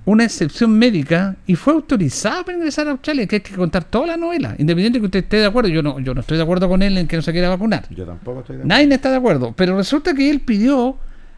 una 0.04 0.24
excepción 0.24 0.78
médica 0.78 1.34
y 1.48 1.56
fue 1.56 1.72
autorizado 1.74 2.44
para 2.44 2.56
ingresar 2.56 2.86
a 2.86 2.92
Australia, 2.92 3.26
que 3.26 3.36
hay 3.36 3.42
que 3.42 3.54
contar 3.54 3.82
toda 3.84 4.06
la 4.06 4.16
novela, 4.16 4.54
independiente 4.56 5.00
que 5.00 5.06
usted 5.06 5.18
esté 5.18 5.38
de 5.38 5.46
acuerdo. 5.46 5.68
Yo 5.68 5.82
no, 5.82 5.98
yo 5.98 6.14
no 6.14 6.20
estoy 6.20 6.36
de 6.36 6.44
acuerdo 6.44 6.68
con 6.68 6.80
él 6.82 6.96
en 6.96 7.08
que 7.08 7.16
no 7.16 7.22
se 7.22 7.32
quiera 7.32 7.48
vacunar. 7.48 7.86
Yo 7.90 8.06
tampoco 8.06 8.40
estoy 8.40 8.56
de 8.56 8.62
acuerdo. 8.62 8.68
Nadie 8.82 8.94
está 8.94 9.10
de 9.10 9.16
acuerdo. 9.16 9.52
Pero 9.56 9.76
resulta 9.76 10.14
que 10.14 10.30
él 10.30 10.40
pidió 10.40 10.96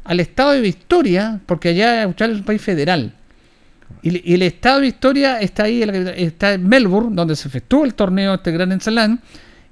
al 0.09 0.21
estado 0.21 0.53
de 0.53 0.61
Victoria, 0.61 1.41
porque 1.47 1.69
allá 1.69 2.03
Australia 2.05 2.35
es 2.35 2.41
un 2.41 2.47
país 2.47 2.61
federal. 2.63 3.13
Y, 4.03 4.35
el 4.35 4.43
estado 4.43 4.77
de 4.81 4.87
Victoria 4.87 5.41
está 5.41 5.65
ahí, 5.65 5.83
está 6.17 6.55
en 6.55 6.69
Melbourne, 6.69 7.15
donde 7.15 7.37
se 7.37 7.49
efectuó 7.49 7.85
el 7.85 7.95
torneo 7.95 8.35
este 8.35 8.51
Grand 8.53 8.81
Slam. 8.81 9.19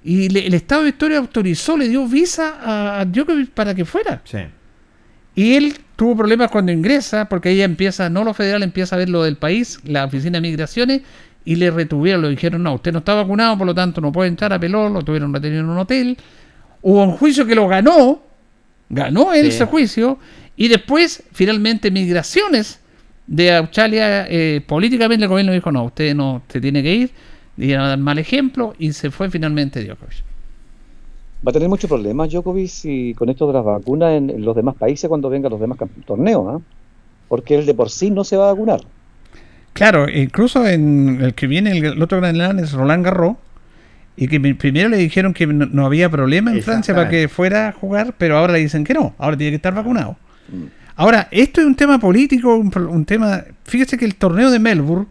Y 0.05 0.29
le- 0.29 0.47
el 0.47 0.55
Estado 0.55 0.83
de 0.83 0.87
Victoria 0.87 1.19
autorizó, 1.19 1.77
le 1.77 1.89
dio 1.89 2.07
visa 2.07 2.55
a, 2.63 3.01
a 3.01 3.05
Djokovic 3.05 3.51
para 3.51 3.75
que 3.75 3.85
fuera. 3.85 4.21
Sí. 4.25 4.39
Y 5.35 5.55
él 5.55 5.77
tuvo 5.97 6.17
problemas 6.17 6.51
cuando 6.51 6.71
ingresa, 6.73 7.29
porque 7.29 7.51
ella 7.51 7.65
empieza, 7.65 8.09
no 8.09 8.23
lo 8.25 8.33
federal, 8.33 8.63
empieza 8.63 8.95
a 8.95 8.99
ver 8.99 9.09
lo 9.09 9.23
del 9.25 9.37
país, 9.37 9.81
la 9.85 10.05
oficina 10.05 10.39
de 10.39 10.43
migraciones, 10.43 11.03
y 11.45 11.57
le 11.57 11.71
retuvieron, 11.71 12.23
le 12.23 12.29
dijeron, 12.31 12.63
no, 12.63 12.75
usted 12.75 12.93
no 12.93 13.01
está 13.01 13.15
vacunado, 13.15 13.59
por 13.59 13.67
lo 13.67 13.75
tanto 13.75 14.01
no 14.01 14.13
puede 14.13 14.29
entrar 14.29 14.53
a 14.53 14.59
pelón, 14.59 14.93
lo 14.93 15.03
tuvieron 15.03 15.33
retenido 15.35 15.61
en 15.63 15.69
un 15.69 15.79
hotel. 15.79 16.17
Hubo 16.83 17.03
un 17.03 17.13
juicio 17.13 17.45
que 17.47 17.55
lo 17.55 17.67
ganó, 17.69 18.23
ganó 18.89 19.33
él 19.33 19.43
Sí. 19.43 19.49
ese 19.49 19.65
juicio, 19.67 20.19
y 20.57 20.69
después, 20.69 21.23
finalmente, 21.33 21.91
migraciones 21.91 22.81
de 23.27 23.55
Australia, 23.55 24.27
eh, 24.29 24.61
políticamente 24.67 25.25
el 25.25 25.29
gobierno 25.29 25.53
dijo, 25.53 25.71
no, 25.73 25.85
usted 25.85 26.15
no 26.15 26.43
se 26.49 26.61
tiene 26.61 26.83
que 26.83 26.95
ir, 26.95 27.11
dieron 27.57 27.85
a 27.85 27.89
dar 27.89 27.99
mal 27.99 28.19
ejemplo, 28.19 28.75
y 28.79 28.93
se 28.93 29.11
fue 29.11 29.31
finalmente 29.31 29.85
Djokovic. 29.85 30.23
Va 31.47 31.51
a 31.51 31.53
tener 31.53 31.69
muchos 31.69 31.89
problemas 31.89 32.31
Djokovic 32.31 32.71
y 32.85 33.15
con 33.15 33.29
esto 33.29 33.47
de 33.47 33.53
las 33.53 33.65
vacunas 33.65 34.13
en, 34.15 34.31
en 34.31 34.45
los 34.45 34.57
demás 34.57 34.75
países 34.77 35.09
cuando 35.09 35.29
vengan 35.29 35.51
los 35.51 35.61
demás 35.61 35.79
torneos, 36.07 36.45
¿ah? 36.49 36.61
porque 37.29 37.57
él 37.57 37.67
de 37.67 37.75
por 37.75 37.91
sí 37.91 38.11
no 38.11 38.25
se 38.25 38.37
va 38.37 38.49
a 38.49 38.53
vacunar. 38.53 38.81
Claro, 39.73 40.09
incluso 40.09 40.67
en 40.67 41.21
el 41.21 41.35
que 41.35 41.47
viene 41.47 41.73
el, 41.73 41.85
el 41.85 42.03
otro 42.03 42.19
gran 42.19 42.59
es 42.59 42.73
Roland 42.73 43.05
Garros. 43.05 43.37
Y 44.17 44.29
que 44.29 44.41
primero 44.55 44.89
le 44.89 44.97
dijeron 44.97 45.35
que 45.35 45.47
no, 45.47 45.67
no 45.67 45.85
había 45.87 46.09
problema 46.11 46.51
en 46.51 46.57
Francia 46.63 46.95
para 46.95 47.09
que 47.11 47.29
fuera 47.29 47.69
a 47.69 47.73
jugar, 47.73 48.15
pero 48.17 48.39
ahora 48.39 48.55
le 48.55 48.61
dicen 48.61 48.83
que 48.85 48.95
no, 48.95 49.15
ahora 49.19 49.37
tiene 49.37 49.51
que 49.53 49.57
estar 49.57 49.75
vacunado. 49.75 50.17
Ahora, 50.95 51.29
esto 51.31 51.61
es 51.61 51.67
un 51.67 51.75
tema 51.75 51.99
político, 51.99 52.57
un, 52.57 52.73
un 52.89 53.05
tema. 53.05 53.45
Fíjese 53.65 53.99
que 53.99 54.07
el 54.07 54.15
torneo 54.15 54.51
de 54.51 54.59
Melbourne, 54.59 55.07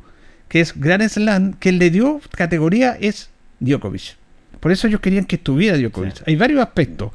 que 0.48 0.60
es 0.62 0.74
Grand 0.80 1.08
Slam, 1.08 1.54
que 1.54 1.72
le 1.72 1.92
dio 1.92 2.20
categoría 2.36 2.98
es 3.00 3.30
Djokovic. 3.60 4.16
Por 4.60 4.72
eso 4.72 4.88
ellos 4.88 5.00
querían 5.00 5.26
que 5.26 5.36
estuviera 5.36 5.78
Djokovic. 5.78 6.24
Hay 6.28 6.36
varios 6.36 6.60
aspectos. 6.62 7.12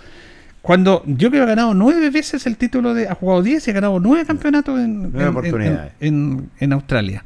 Cuando 0.62 1.02
Djokovic 1.06 1.40
ha 1.42 1.46
ganado 1.46 1.74
nueve 1.74 2.10
veces 2.10 2.46
el 2.46 2.56
título 2.56 2.94
de. 2.94 3.08
ha 3.08 3.14
jugado 3.16 3.42
10 3.42 3.66
y 3.66 3.70
ha 3.70 3.74
ganado 3.74 3.98
nueve 3.98 4.24
campeonatos 4.26 4.78
en- 4.78 6.50
en 6.60 6.72
Australia. 6.72 7.24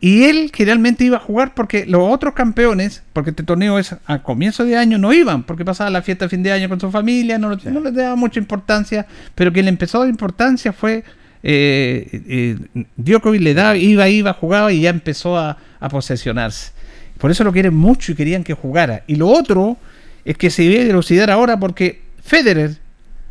Y 0.00 0.24
él 0.24 0.52
que 0.52 0.64
realmente 0.64 1.04
iba 1.04 1.16
a 1.16 1.20
jugar 1.20 1.54
porque 1.54 1.84
los 1.84 2.02
otros 2.12 2.34
campeones, 2.34 3.02
porque 3.12 3.30
este 3.30 3.42
torneo 3.42 3.78
es 3.78 3.96
a 4.06 4.22
comienzo 4.22 4.64
de 4.64 4.76
año, 4.76 4.96
no 4.96 5.12
iban, 5.12 5.42
porque 5.42 5.64
pasaba 5.64 5.90
la 5.90 6.02
fiesta 6.02 6.26
de 6.26 6.28
fin 6.28 6.42
de 6.42 6.52
año 6.52 6.68
con 6.68 6.78
su 6.78 6.90
familia, 6.90 7.36
no, 7.38 7.56
no 7.56 7.80
les 7.80 7.94
daba 7.94 8.14
mucha 8.14 8.38
importancia, 8.38 9.06
pero 9.34 9.52
quien 9.52 9.64
le 9.64 9.70
empezó 9.70 9.98
a 9.98 10.00
dar 10.02 10.10
importancia 10.10 10.72
fue 10.72 11.02
eh, 11.42 12.22
eh, 12.28 12.56
Djokovic, 12.96 13.40
le 13.40 13.54
daba, 13.54 13.76
iba, 13.76 14.08
iba, 14.08 14.32
jugaba 14.32 14.72
y 14.72 14.82
ya 14.82 14.90
empezó 14.90 15.36
a, 15.36 15.58
a 15.80 15.88
posesionarse. 15.88 16.72
Por 17.18 17.32
eso 17.32 17.42
lo 17.42 17.52
quieren 17.52 17.74
mucho 17.74 18.12
y 18.12 18.14
querían 18.14 18.44
que 18.44 18.54
jugara. 18.54 19.02
Y 19.08 19.16
lo 19.16 19.28
otro 19.28 19.76
es 20.24 20.36
que 20.36 20.50
se 20.50 20.62
iba 20.62 20.80
a 20.80 20.84
elucidar 20.84 21.30
ahora 21.30 21.58
porque 21.58 22.02
Federer, 22.22 22.76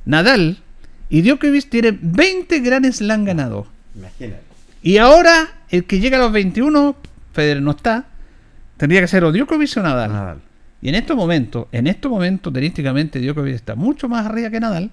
Nadal 0.06 0.57
y 1.10 1.22
Djokovic 1.22 1.69
tienen 1.69 1.99
20 2.02 2.60
Grand 2.60 2.91
Slam 2.91 3.23
ganados. 3.23 3.68
Imagínate. 3.95 4.41
Y 4.81 4.98
ahora, 4.98 5.49
el 5.69 5.85
que 5.85 5.99
llega 5.99 6.18
a 6.18 6.22
los 6.22 6.31
21, 6.31 6.95
Federer 7.34 7.61
no 7.61 7.72
está, 7.72 8.06
tendría 8.77 9.02
que 9.02 9.07
ser 9.07 9.23
o 9.23 9.31
Djokovic 9.31 9.77
o 9.77 9.81
Nadal. 9.81 10.39
Y 10.81 10.89
en 10.89 10.95
estos 10.95 11.18
momentos, 11.18 11.68
en 11.72 11.88
estos 11.88 12.11
momentos, 12.11 12.53
tenísticamente, 12.53 13.19
Djokovic 13.19 13.56
está 13.56 13.76
mucho 13.76 14.07
más 14.07 14.26
arriba 14.26 14.49
que 14.49 14.60
Nadal. 14.60 14.91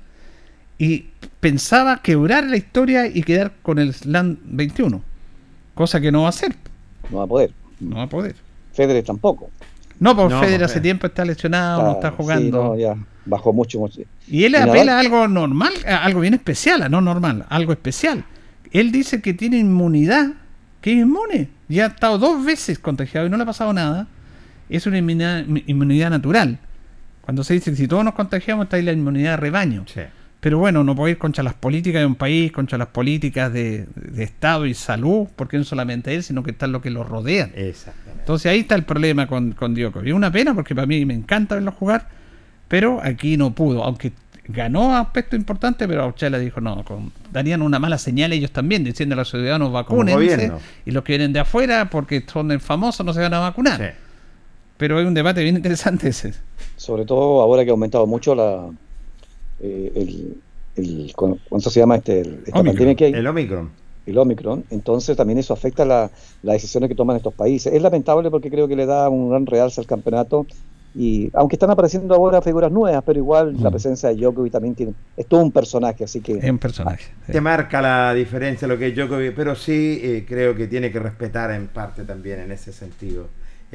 Y 0.79 1.07
pensaba 1.39 2.03
quebrar 2.03 2.45
la 2.45 2.57
historia 2.57 3.07
y 3.07 3.23
quedar 3.23 3.53
con 3.63 3.79
el 3.79 3.95
Slam 3.95 4.39
21. 4.45 5.03
Cosa 5.75 6.01
que 6.01 6.11
no 6.11 6.23
va 6.23 6.27
a 6.27 6.31
hacer. 6.31 6.57
No 7.11 7.19
va 7.19 7.25
a 7.25 7.27
poder. 7.27 7.53
No 7.79 7.97
va 7.97 8.03
a 8.03 8.09
poder. 8.09 8.35
Federer 8.73 9.05
tampoco. 9.05 9.51
No, 10.01 10.17
porque 10.17 10.35
No, 10.35 10.41
Federer 10.41 10.61
pues, 10.61 10.71
hace 10.73 10.81
tiempo 10.81 11.07
está 11.07 11.25
lesionado, 11.25 11.83
no 11.83 11.93
está 11.93 12.11
sí, 12.11 12.15
jugando. 12.17 12.65
no, 12.65 12.77
ya 12.77 12.97
bajó 13.27 13.53
mucho, 13.53 13.79
mucho. 13.79 14.01
Y 14.27 14.45
él 14.45 14.53
Nadal? 14.53 14.71
apela 14.71 14.97
a 14.97 15.01
algo 15.01 15.29
normal, 15.29 15.73
a 15.87 16.05
algo 16.05 16.21
bien 16.21 16.35
especial, 16.35 16.91
no 16.91 17.01
normal, 17.01 17.47
algo 17.49 17.73
especial. 17.73 18.25
Él 18.73 18.91
dice 18.91 19.23
que 19.23 19.35
tiene 19.35 19.59
inmunidad, 19.59 20.33
que 20.85 20.93
es 20.93 20.99
inmune. 20.99 21.49
Ya 21.67 21.87
ha 21.87 21.89
estado 21.89 22.19
dos 22.19 22.45
veces 22.45 22.79
contagiado 22.79 23.27
y 23.27 23.31
no 23.31 23.39
le 23.39 23.45
ha 23.45 23.47
pasado 23.47 23.73
nada. 23.73 24.07
Es 24.69 24.87
una 24.87 24.99
inmunidad, 24.99 25.43
inmunidad 25.67 26.11
natural. 26.11 26.59
Cuando 27.23 27.43
se 27.43 27.55
dice 27.55 27.71
que 27.71 27.77
si 27.79 27.89
todos 27.89 28.05
nos 28.05 28.13
contagiamos, 28.13 28.65
está 28.65 28.77
ahí 28.77 28.83
la 28.83 28.93
inmunidad 28.93 29.31
de 29.31 29.37
rebaño. 29.39 29.87
Pero 30.41 30.59
bueno, 30.59 30.85
no 30.85 30.95
puede 30.95 31.13
ir 31.13 31.19
contra 31.19 31.43
las 31.43 31.55
políticas 31.55 32.03
de 32.03 32.07
un 32.07 32.17
país, 32.17 32.53
contra 32.53 32.77
las 32.77 32.89
políticas 32.89 33.51
de, 33.51 33.87
de 33.95 34.25
Estado 34.25 34.67
y 34.67 34.75
salud, 34.75 35.27
porque 35.37 35.57
no 35.57 35.65
solamente 35.65 36.15
él, 36.15 36.23
sino 36.23 36.43
que 36.43 36.51
está 36.51 36.67
lo 36.67 36.83
que 36.83 36.91
lo 36.91 37.03
rodean. 37.03 37.53
Exactamente. 37.55 38.21
Entonces 38.21 38.53
ahí 38.53 38.61
está 38.61 38.75
el 38.75 38.85
problema 38.85 39.27
con, 39.27 39.53
con 39.53 39.75
Djokovic. 39.75 40.09
Es 40.09 40.15
una 40.15 40.31
pena 40.31 40.55
porque 40.55 40.75
para 40.75 40.87
mí 40.87 41.07
me 41.07 41.15
encanta 41.15 41.55
verlo 41.55 41.73
jugar, 41.73 42.11
pero 42.69 43.01
aquí 43.03 43.39
no 43.39 43.55
pudo, 43.55 43.85
aunque 43.85 44.13
ganó 44.47 44.97
aspecto 44.97 45.37
importante, 45.37 45.89
pero 45.89 46.03
Australia 46.03 46.39
dijo 46.39 46.61
no, 46.61 46.85
con, 46.85 47.13
darían 47.33 47.63
una 47.63 47.79
mala 47.79 47.97
señal 47.99 48.33
ellos 48.33 48.51
también, 48.51 48.85
diciendo 48.85 49.15
a 49.15 49.17
los 49.17 49.31
ciudadanos 49.31 49.73
vacúnense 49.73 50.53
y 50.85 50.91
los 50.91 51.03
que 51.05 51.13
vienen 51.13 51.33
de 51.33 51.41
afuera 51.41 51.89
porque 51.91 52.23
son 52.31 52.59
famosos 52.61 53.05
no 53.07 53.13
se 53.15 53.21
van 53.21 53.33
a 53.35 53.39
vacunar. 53.41 53.95
Pero 54.77 54.99
hay 54.99 55.05
un 55.07 55.15
debate 55.15 55.43
bien 55.43 55.57
interesante 55.57 56.09
ese. 56.09 56.35
Sobre 56.77 57.05
todo 57.07 57.41
ahora 57.41 57.65
que 57.65 57.71
ha 57.71 57.73
aumentado 57.73 58.07
mucho 58.07 58.35
la 58.35 58.69
eh, 59.61 59.93
el, 59.95 60.37
el- 60.77 61.13
cu- 61.15 61.39
¿cuánto 61.49 61.71
se 61.71 61.81
llama 61.81 61.97
este 61.97 62.21
el, 62.21 62.27
esta 62.47 62.59
Omicron. 62.61 62.65
pandemia 62.67 62.95
que 62.97 63.05
hay? 63.07 63.13
El 63.13 63.27
Omicron. 63.27 63.71
El 64.07 64.19
Omicron. 64.19 64.65
Entonces 64.71 65.17
también 65.17 65.39
eso 65.39 65.55
afecta 65.55 65.85
la- 65.85 66.11
las 66.43 66.55
decisiones 66.55 66.89
que 66.89 66.95
toman 66.97 67.17
estos 67.17 67.33
países. 67.33 67.73
Es 67.73 67.81
lamentable 67.81 68.31
porque 68.31 68.51
creo 68.51 68.69
que 68.69 68.77
le 68.77 68.85
da 68.85 69.09
un 69.09 69.31
gran 69.31 69.47
realce 69.47 69.81
al 69.81 69.87
campeonato. 69.87 70.47
Y 70.95 71.31
aunque 71.35 71.57
están 71.57 71.71
apareciendo 71.71 72.15
ahora 72.15 72.41
figuras 72.41 72.71
nuevas, 72.71 73.03
pero 73.05 73.19
igual 73.19 73.57
la 73.61 73.71
presencia 73.71 74.11
de 74.11 74.17
Djokovic 74.17 74.53
también 74.53 74.75
tiene, 74.75 74.95
es 75.17 75.27
todo 75.27 75.41
un 75.41 75.51
personaje, 75.51 76.05
así 76.05 76.21
que 76.21 76.39
Es 76.39 76.51
un 76.51 76.59
personaje. 76.59 77.07
Te 77.27 77.41
marca 77.41 77.83
la 77.83 78.15
diferencia 78.15 78.69
lo 78.69 78.79
que 78.79 78.89
es 78.89 78.97
Djokovic, 78.97 79.35
pero 79.35 79.57
sí 79.57 80.01
eh, 80.03 80.25
creo 80.29 80.55
que 80.55 80.69
tiene 80.69 80.93
que 80.93 81.01
respetar 81.01 81.51
en 81.51 81.67
parte 81.67 82.05
también 82.05 82.41
en 82.41 82.53
ese 82.53 82.73
sentido 82.73 83.27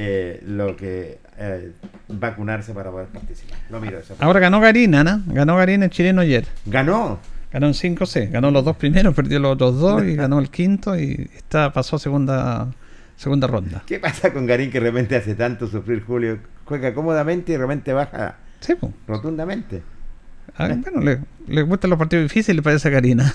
eh, 0.01 0.41
lo 0.45 0.77
que 0.77 1.19
eh, 1.37 1.73
vacunarse 2.07 2.73
para 2.73 2.89
poder 2.89 3.07
participar. 3.07 3.57
Lo 3.69 3.81
miro 3.81 3.99
parte. 3.99 4.23
Ahora 4.23 4.39
ganó 4.39 4.61
Garina, 4.61 5.03
¿no? 5.03 5.21
Ganó 5.27 5.57
Garina 5.57 5.83
el 5.85 5.91
chileno 5.91 6.21
ayer. 6.21 6.45
¿Ganó? 6.65 7.19
Ganó 7.51 7.67
en 7.67 7.73
5C. 7.73 8.31
Ganó 8.31 8.49
los 8.49 8.63
dos 8.63 8.77
primeros, 8.77 9.13
perdió 9.15 9.39
los 9.39 9.55
otros 9.55 9.77
dos 9.77 10.05
y 10.05 10.15
ganó 10.15 10.39
el 10.39 10.49
quinto 10.49 10.97
y 10.97 11.29
está 11.35 11.73
pasó 11.73 11.97
a 11.97 11.99
segunda, 11.99 12.69
segunda 13.19 13.47
ronda. 13.47 13.83
¿Qué 13.85 13.99
pasa 13.99 14.31
con 14.33 14.45
Garín 14.45 14.71
que 14.71 14.79
de 14.79 14.89
repente 14.89 15.15
hace 15.15 15.35
tanto 15.35 15.67
sufrir 15.67 16.03
Julio? 16.03 16.39
Juega 16.65 16.93
cómodamente 16.93 17.51
y 17.51 17.55
de 17.55 17.61
repente 17.61 17.91
baja 17.93 18.37
rotundamente. 19.07 19.81
Ah, 20.57 20.67
bueno, 20.83 21.01
le, 21.01 21.19
le 21.47 21.61
gustan 21.61 21.89
los 21.91 21.99
partidos 21.99 22.23
difíciles, 22.23 22.61
parece 22.63 22.87
a 22.87 22.91
Karina. 22.91 23.33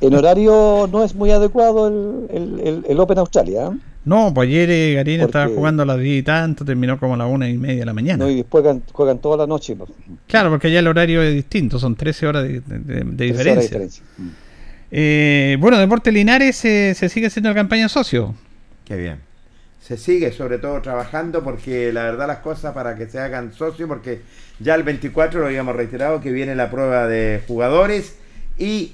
en 0.00 0.14
horario 0.14 0.88
no 0.90 1.02
es 1.04 1.14
muy 1.14 1.30
adecuado 1.30 1.88
el, 1.88 2.36
el- 2.36 2.60
el- 2.66 2.84
el 2.88 3.00
Open 3.00 3.18
Australia. 3.18 3.66
¿eh? 3.72 3.78
No, 4.04 4.32
pues 4.34 4.48
ayer 4.48 4.70
eh, 4.70 4.94
Karina 4.96 5.24
Porque- 5.24 5.38
estaba 5.38 5.54
jugando 5.54 5.82
a 5.82 5.86
las 5.86 5.98
10 5.98 6.20
y 6.20 6.22
tanto, 6.22 6.64
terminó 6.64 6.98
como 6.98 7.14
a 7.14 7.16
las 7.18 7.28
una 7.30 7.48
y 7.48 7.58
media 7.58 7.80
de 7.80 7.86
la 7.86 7.92
mañana. 7.92 8.24
¿no? 8.24 8.30
Y 8.30 8.36
después 8.36 8.62
juegan, 8.62 8.82
juegan 8.92 9.18
toda 9.18 9.36
la 9.38 9.46
noche. 9.46 9.76
pues. 9.76 9.90
Claro, 10.28 10.50
porque 10.50 10.68
allá 10.68 10.78
el 10.80 10.86
horario 10.88 11.22
es 11.22 11.34
distinto, 11.34 11.78
son 11.78 11.94
13 11.96 12.26
horas 12.26 12.42
de, 12.44 12.60
de- 12.60 12.78
de- 12.78 13.04
de 13.04 13.04
13 13.04 13.04
horas 13.04 13.14
de 13.14 13.34
diferencia. 13.34 13.62
diferencia. 13.68 14.04
Eh, 14.90 15.56
bueno, 15.60 15.78
Deporte 15.78 16.12
Linares 16.12 16.64
eh, 16.64 16.94
se 16.94 17.08
sigue 17.08 17.26
haciendo 17.26 17.48
la 17.50 17.54
campaña 17.54 17.88
socio. 17.88 18.34
Qué 18.84 18.96
bien. 18.96 19.20
Se 19.80 19.96
sigue 19.96 20.32
sobre 20.32 20.58
todo 20.58 20.80
trabajando 20.80 21.42
porque 21.42 21.92
la 21.92 22.04
verdad 22.04 22.28
las 22.28 22.38
cosas 22.38 22.72
para 22.72 22.94
que 22.94 23.06
se 23.08 23.18
hagan 23.18 23.52
socios, 23.52 23.88
porque 23.88 24.22
ya 24.60 24.74
el 24.74 24.84
24 24.84 25.40
lo 25.40 25.46
habíamos 25.46 25.74
reiterado 25.74 26.20
que 26.20 26.30
viene 26.30 26.54
la 26.54 26.70
prueba 26.70 27.08
de 27.08 27.42
jugadores 27.46 28.16
y 28.58 28.92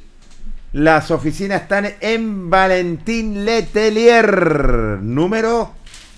las 0.72 1.10
oficinas 1.10 1.62
están 1.62 1.88
en 2.00 2.48
Valentín 2.48 3.44
Letelier, 3.44 4.98
número 5.02 5.72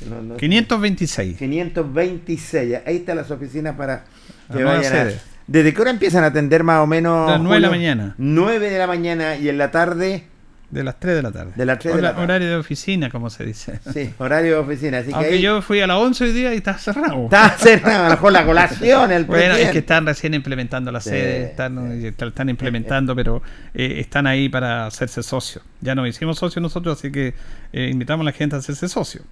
no, 0.08 0.22
no 0.22 0.34
sé. 0.34 0.40
526. 0.40 1.38
526. 1.38 2.78
Ahí 2.86 2.96
están 2.96 3.16
las 3.16 3.30
oficinas 3.30 3.76
para 3.76 4.04
que 4.52 4.62
vayan 4.62 5.08
a... 5.08 5.10
¿Desde 5.46 5.74
qué 5.74 5.80
hora 5.80 5.90
empiezan 5.90 6.22
a 6.22 6.28
atender 6.28 6.62
más 6.62 6.78
o 6.78 6.86
menos? 6.86 7.28
Las 7.28 7.40
9 7.40 7.56
de 7.56 7.60
la 7.60 7.70
mañana. 7.70 8.14
9 8.18 8.70
de 8.70 8.78
la 8.78 8.86
mañana 8.86 9.36
y 9.36 9.48
en 9.48 9.58
la 9.58 9.70
tarde 9.70 10.24
De 10.70 10.84
las 10.84 11.00
3 11.00 11.16
de 11.16 11.22
la 11.22 11.32
tarde. 11.32 11.52
de 11.56 11.66
las 11.66 11.78
3 11.80 11.96
de 11.96 12.00
la 12.02 12.08
Hora- 12.10 12.14
tarde. 12.16 12.24
Horario 12.24 12.48
de 12.50 12.56
oficina, 12.56 13.10
como 13.10 13.28
se 13.28 13.44
dice. 13.44 13.80
Sí, 13.92 14.10
horario 14.18 14.52
de 14.54 14.58
oficina. 14.60 14.98
Así 14.98 15.08
que 15.08 15.14
Aunque 15.14 15.30
ahí 15.34 15.40
yo 15.40 15.60
fui 15.62 15.80
a 15.80 15.86
las 15.88 15.96
11 15.96 16.24
hoy 16.24 16.32
día 16.32 16.54
y 16.54 16.58
está 16.58 16.78
cerrado. 16.78 17.24
está 17.24 17.50
cerrado, 17.58 18.04
a 18.04 18.08
lo 18.08 18.14
mejor 18.14 18.32
la 18.32 18.46
colación, 18.46 19.10
el 19.10 19.24
Bueno, 19.24 19.54
es 19.56 19.70
que 19.70 19.78
están 19.78 20.06
recién 20.06 20.32
implementando 20.34 20.92
la 20.92 21.00
Sí, 21.00 21.10
sede, 21.10 21.42
están, 21.46 21.92
están- 22.04 22.28
están 22.28 22.48
implementando, 22.50 23.16
pero 23.16 23.42
eh, 23.74 23.96
están 23.98 24.28
ahí 24.28 24.48
para 24.48 24.86
hacerse 24.86 25.22
socios. 25.24 25.64
Ya 25.80 25.96
nos 25.96 26.06
hicimos 26.08 26.38
socios 26.38 26.62
nosotros, 26.62 26.98
así 26.98 27.10
que 27.10 27.34
eh, 27.72 27.88
invitamos 27.90 28.22
a 28.22 28.26
la 28.26 28.32
gente 28.32 28.54
a 28.54 28.60
hacerse 28.60 28.88
socio. 28.88 29.22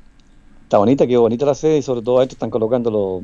Está 0.65 0.79
bonita, 0.79 1.07
quedó 1.07 1.21
bonita 1.21 1.47
la 1.47 1.55
sede 1.55 1.79
y 1.79 1.83
sobre 1.83 2.03
todo 2.03 2.19
a 2.19 2.25
esto 2.25 2.35
están 2.35 2.51
colocando 2.51 2.91
los, 2.91 3.23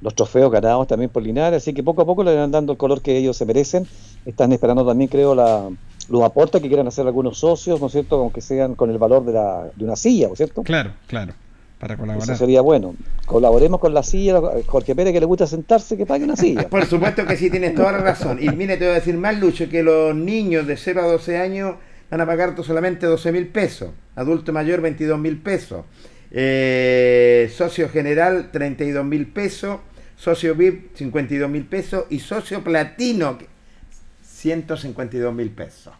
los 0.00 0.14
trofeos 0.14 0.50
ganados 0.50 0.88
también 0.88 1.10
por 1.10 1.22
Linares, 1.22 1.62
así 1.62 1.72
que 1.74 1.82
poco 1.82 2.02
a 2.02 2.06
poco 2.06 2.24
le 2.24 2.34
van 2.34 2.50
dando 2.50 2.72
el 2.72 2.78
color 2.78 3.02
que 3.02 3.16
ellos 3.18 3.36
se 3.36 3.44
merecen. 3.44 3.86
Están 4.24 4.50
esperando 4.52 4.84
también, 4.86 5.08
creo, 5.08 5.34
la, 5.34 5.68
los 6.12 6.22
aportes 6.22 6.60
que 6.60 6.68
quieran 6.68 6.86
hacer 6.86 7.06
algunos 7.06 7.38
socios, 7.38 7.80
¿no 7.80 7.86
es 7.86 7.92
cierto? 7.92 8.16
Aunque 8.16 8.42
sean 8.42 8.74
con 8.74 8.90
el 8.90 8.98
valor 8.98 9.24
de, 9.24 9.32
la, 9.32 9.70
de 9.74 9.84
una 9.84 9.96
silla, 9.96 10.26
¿no 10.26 10.34
es 10.34 10.36
cierto? 10.36 10.62
Claro, 10.62 10.92
claro. 11.06 11.32
para 11.80 11.94
Eso 11.94 12.02
colaborar. 12.02 12.36
sería 12.36 12.60
bueno. 12.60 12.94
Colaboremos 13.24 13.80
con 13.80 13.94
la 13.94 14.02
silla, 14.02 14.38
Jorge 14.66 14.94
Pérez 14.94 15.14
que 15.14 15.20
le 15.20 15.26
gusta 15.26 15.46
sentarse, 15.46 15.96
que 15.96 16.04
pague 16.04 16.24
una 16.24 16.36
silla. 16.36 16.68
Por 16.70 16.84
supuesto 16.84 17.24
que 17.26 17.36
sí, 17.38 17.48
tienes 17.48 17.74
toda 17.74 17.92
la 17.92 17.98
razón. 17.98 18.38
Y 18.42 18.50
mire, 18.50 18.76
te 18.76 18.84
voy 18.84 18.92
a 18.92 18.96
decir 18.96 19.16
más, 19.16 19.38
Lucho, 19.40 19.68
que 19.70 19.82
los 19.82 20.14
niños 20.14 20.66
de 20.66 20.76
0 20.76 21.00
a 21.00 21.06
12 21.06 21.38
años 21.38 21.76
van 22.10 22.20
a 22.20 22.26
pagar 22.26 22.54
solamente 22.62 23.06
12 23.06 23.32
mil 23.32 23.46
pesos. 23.48 23.88
Adulto 24.14 24.52
mayor, 24.52 24.82
22 24.82 25.18
mil 25.18 25.38
pesos. 25.38 25.86
Eh, 26.30 27.50
socio 27.56 27.88
general, 27.88 28.50
32 28.52 29.02
mil 29.04 29.26
pesos. 29.28 29.80
Socio 30.16 30.54
VIP, 30.54 30.94
52 30.94 31.48
mil 31.50 31.64
pesos. 31.64 32.04
Y 32.10 32.18
socio 32.18 32.62
platino, 32.62 33.38
152 34.22 35.34
mil 35.34 35.50
pesos. 35.50 35.94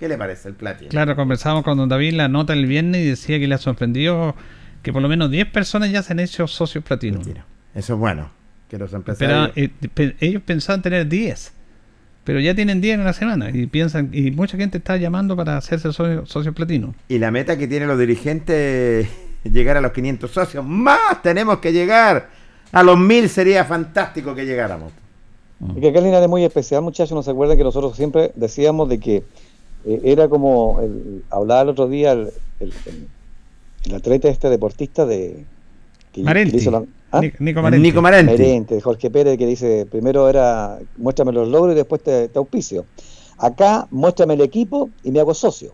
¿Qué 0.00 0.08
le 0.08 0.16
parece 0.16 0.48
el 0.48 0.54
platino? 0.54 0.88
Claro, 0.88 1.14
conversábamos 1.14 1.62
con 1.62 1.76
don 1.76 1.90
David 1.90 2.14
la 2.14 2.26
nota 2.28 2.54
el 2.54 2.64
viernes 2.64 3.02
y 3.02 3.08
decía 3.10 3.38
que 3.38 3.46
le 3.46 3.54
ha 3.54 3.58
sorprendido 3.58 4.34
que 4.82 4.94
por 4.94 5.02
lo 5.02 5.10
menos 5.10 5.30
10 5.30 5.48
personas 5.50 5.92
ya 5.92 6.02
se 6.02 6.14
han 6.14 6.20
hecho 6.20 6.46
socios 6.46 6.82
platino. 6.82 7.20
Eso 7.74 7.94
es 7.94 8.00
bueno. 8.00 8.30
Que 8.70 8.78
los 8.78 8.90
Pero 9.18 9.50
eh, 9.56 9.70
ellos 10.20 10.42
pensaban 10.42 10.80
tener 10.80 11.06
10, 11.06 11.52
pero 12.24 12.40
ya 12.40 12.54
tienen 12.54 12.80
10 12.80 13.00
en 13.00 13.04
la 13.04 13.12
semana 13.12 13.50
y 13.50 13.66
piensan 13.66 14.08
y 14.12 14.30
mucha 14.30 14.56
gente 14.56 14.78
está 14.78 14.96
llamando 14.96 15.36
para 15.36 15.58
hacerse 15.58 15.92
socio, 15.92 16.24
socio 16.24 16.54
platino. 16.54 16.94
Y 17.08 17.18
la 17.18 17.30
meta 17.30 17.58
que 17.58 17.68
tienen 17.68 17.86
los 17.86 17.98
dirigentes 17.98 19.06
es 19.44 19.52
llegar 19.52 19.76
a 19.76 19.82
los 19.82 19.92
500 19.92 20.30
socios. 20.30 20.64
Más 20.64 21.20
tenemos 21.22 21.58
que 21.58 21.72
llegar. 21.72 22.30
A 22.72 22.82
los 22.82 22.96
1000 22.98 23.28
sería 23.28 23.66
fantástico 23.66 24.34
que 24.34 24.46
llegáramos. 24.46 24.92
Y 25.76 25.80
que 25.80 25.88
acá 25.88 25.98
es 25.98 26.28
muy 26.28 26.42
especial, 26.42 26.80
muchachos. 26.80 27.12
¿No 27.12 27.22
se 27.22 27.32
acuerdan 27.32 27.58
que 27.58 27.64
nosotros 27.64 27.94
siempre 27.94 28.32
decíamos 28.34 28.88
de 28.88 28.98
que 28.98 29.24
eh, 29.84 30.00
era 30.04 30.28
como, 30.28 30.80
el- 30.80 31.24
hablaba 31.30 31.62
el 31.62 31.68
otro 31.70 31.88
día 31.88 32.12
el, 32.12 32.30
el- 32.60 32.72
el- 32.86 33.08
el 33.86 33.94
atleta 33.94 34.28
este 34.28 34.48
deportista 34.50 35.06
de... 35.06 35.44
que- 36.12 36.22
Marenti. 36.22 36.52
que 36.52 36.56
hizo 36.58 36.70
la- 36.70 36.84
¿Ah? 37.12 37.20
Nic- 37.20 37.40
Nico 37.40 37.60
Marenti. 37.62 37.82
Nico 37.88 38.02
Marenti. 38.02 38.32
Marenti, 38.32 38.74
de 38.76 38.80
Jorge 38.80 39.10
Pérez, 39.10 39.36
que 39.36 39.46
dice, 39.46 39.86
primero 39.90 40.28
era, 40.28 40.78
muéstrame 40.96 41.32
los 41.32 41.48
logros 41.48 41.72
y 41.74 41.76
después 41.76 42.02
te, 42.02 42.28
te 42.28 42.38
auspicio. 42.38 42.84
Acá, 43.38 43.88
muéstrame 43.90 44.34
el 44.34 44.42
equipo 44.42 44.90
y 45.02 45.10
me 45.10 45.18
hago 45.20 45.34
socio. 45.34 45.72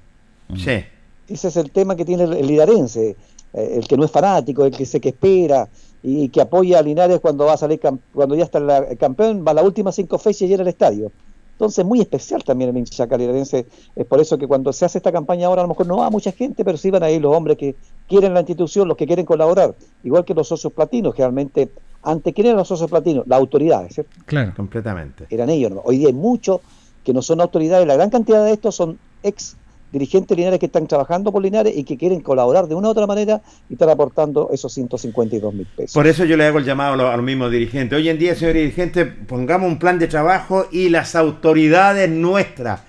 Sí. 0.57 0.83
Ese 1.29 1.49
es 1.49 1.57
el 1.57 1.71
tema 1.73 1.95
que 1.97 2.05
tiene 2.05 2.23
el, 2.25 2.33
el 2.35 2.47
linarense, 2.47 3.17
eh, 3.53 3.73
el 3.77 3.87
que 3.87 3.97
no 3.97 4.05
es 4.05 4.11
fanático, 4.11 4.65
el 4.65 4.71
que 4.71 4.87
sé 4.87 5.01
que 5.01 5.09
espera 5.11 5.69
y 6.03 6.29
que 6.29 6.41
apoya 6.41 6.79
a 6.79 6.83
Linares 6.83 7.19
cuando 7.21 7.45
va 7.47 7.55
a 7.55 7.57
salir 7.57 7.81
cuando 8.15 8.35
ya 8.37 8.45
está 8.45 8.61
la- 8.61 8.79
el 8.79 8.97
campeón, 8.97 9.45
va 9.47 9.51
a 9.51 9.55
las 9.55 9.65
últimas 9.65 9.95
cinco 9.97 10.19
fechas 10.19 10.43
y 10.43 10.49
llena 10.49 10.63
el 10.63 10.69
estadio. 10.69 11.11
Entonces, 11.57 11.87
muy 11.87 12.03
especial 12.03 12.45
también 12.45 12.69
el 12.69 12.77
hincha 12.77 13.05
acá 13.05 13.17
linarense. 13.17 13.67
Es 13.97 14.05
por 14.05 14.21
eso 14.21 14.37
que 14.37 14.47
cuando 14.47 14.75
se 14.75 14.85
hace 14.85 14.99
esta 14.99 15.11
campaña 15.11 15.47
ahora, 15.47 15.63
a 15.63 15.65
lo 15.65 15.69
mejor 15.69 15.87
no 15.87 15.97
va 15.97 16.11
mucha 16.11 16.31
gente, 16.31 16.67
pero 16.67 16.77
sí 16.77 16.91
van 16.91 17.03
a 17.03 17.11
ir 17.11 17.23
los 17.23 17.35
hombres 17.35 17.57
que 17.57 17.75
quieren 18.07 18.35
la 18.35 18.41
institución, 18.41 18.87
los 18.87 18.97
que 18.99 19.07
quieren 19.07 19.25
colaborar. 19.25 19.75
Igual 20.05 20.27
que 20.27 20.35
los 20.35 20.47
socios 20.47 20.71
platinos, 20.75 21.15
que 21.15 21.23
realmente, 21.23 21.71
ante 22.03 22.35
quién 22.35 22.49
eran 22.49 22.59
los 22.59 22.69
socios 22.69 22.91
platinos? 22.91 23.27
Las 23.27 23.39
autoridades, 23.39 23.95
¿cierto? 23.95 24.13
Claro. 24.27 24.53
Completamente. 24.55 25.27
eran 25.31 25.49
ellos. 25.49 25.73
¿no? 25.73 25.81
Hoy 25.83 25.97
día 25.97 26.09
hay 26.09 26.13
muchos 26.13 26.61
que 27.03 27.15
no 27.15 27.23
son 27.23 27.41
autoridades, 27.41 27.87
la 27.87 27.95
gran 27.95 28.11
cantidad 28.11 28.45
de 28.45 28.53
estos 28.53 28.75
son 28.75 28.99
ex 29.23 29.57
dirigentes 29.99 30.37
Linares 30.37 30.61
que 30.61 30.67
están 30.67 30.87
trabajando 30.87 31.33
por 31.33 31.43
Linares 31.43 31.73
y 31.75 31.85
que 31.85 31.97
quieren 31.97 32.21
colaborar 32.21 32.67
de 32.67 32.75
una 32.75 32.89
u 32.89 32.91
otra 32.91 33.07
manera 33.07 33.41
y 33.69 33.75
están 33.75 33.89
aportando 33.89 34.51
esos 34.53 34.73
152 34.73 35.55
mil 35.55 35.67
pesos. 35.67 35.95
Por 35.95 36.07
eso 36.07 36.25
yo 36.25 36.37
le 36.37 36.45
hago 36.45 36.59
el 36.59 36.65
llamado 36.65 36.93
a 36.93 36.97
los, 36.97 37.15
a 37.15 37.17
mismos 37.17 37.51
dirigentes. 37.51 37.97
Hoy 37.97 38.09
en 38.09 38.19
día, 38.19 38.35
señor 38.35 38.55
dirigente, 38.55 39.07
pongamos 39.07 39.69
un 39.69 39.79
plan 39.79 39.99
de 39.99 40.07
trabajo 40.07 40.67
y 40.71 40.91
las 40.91 41.17
autoridades 41.17 42.11
nuestras, 42.11 42.83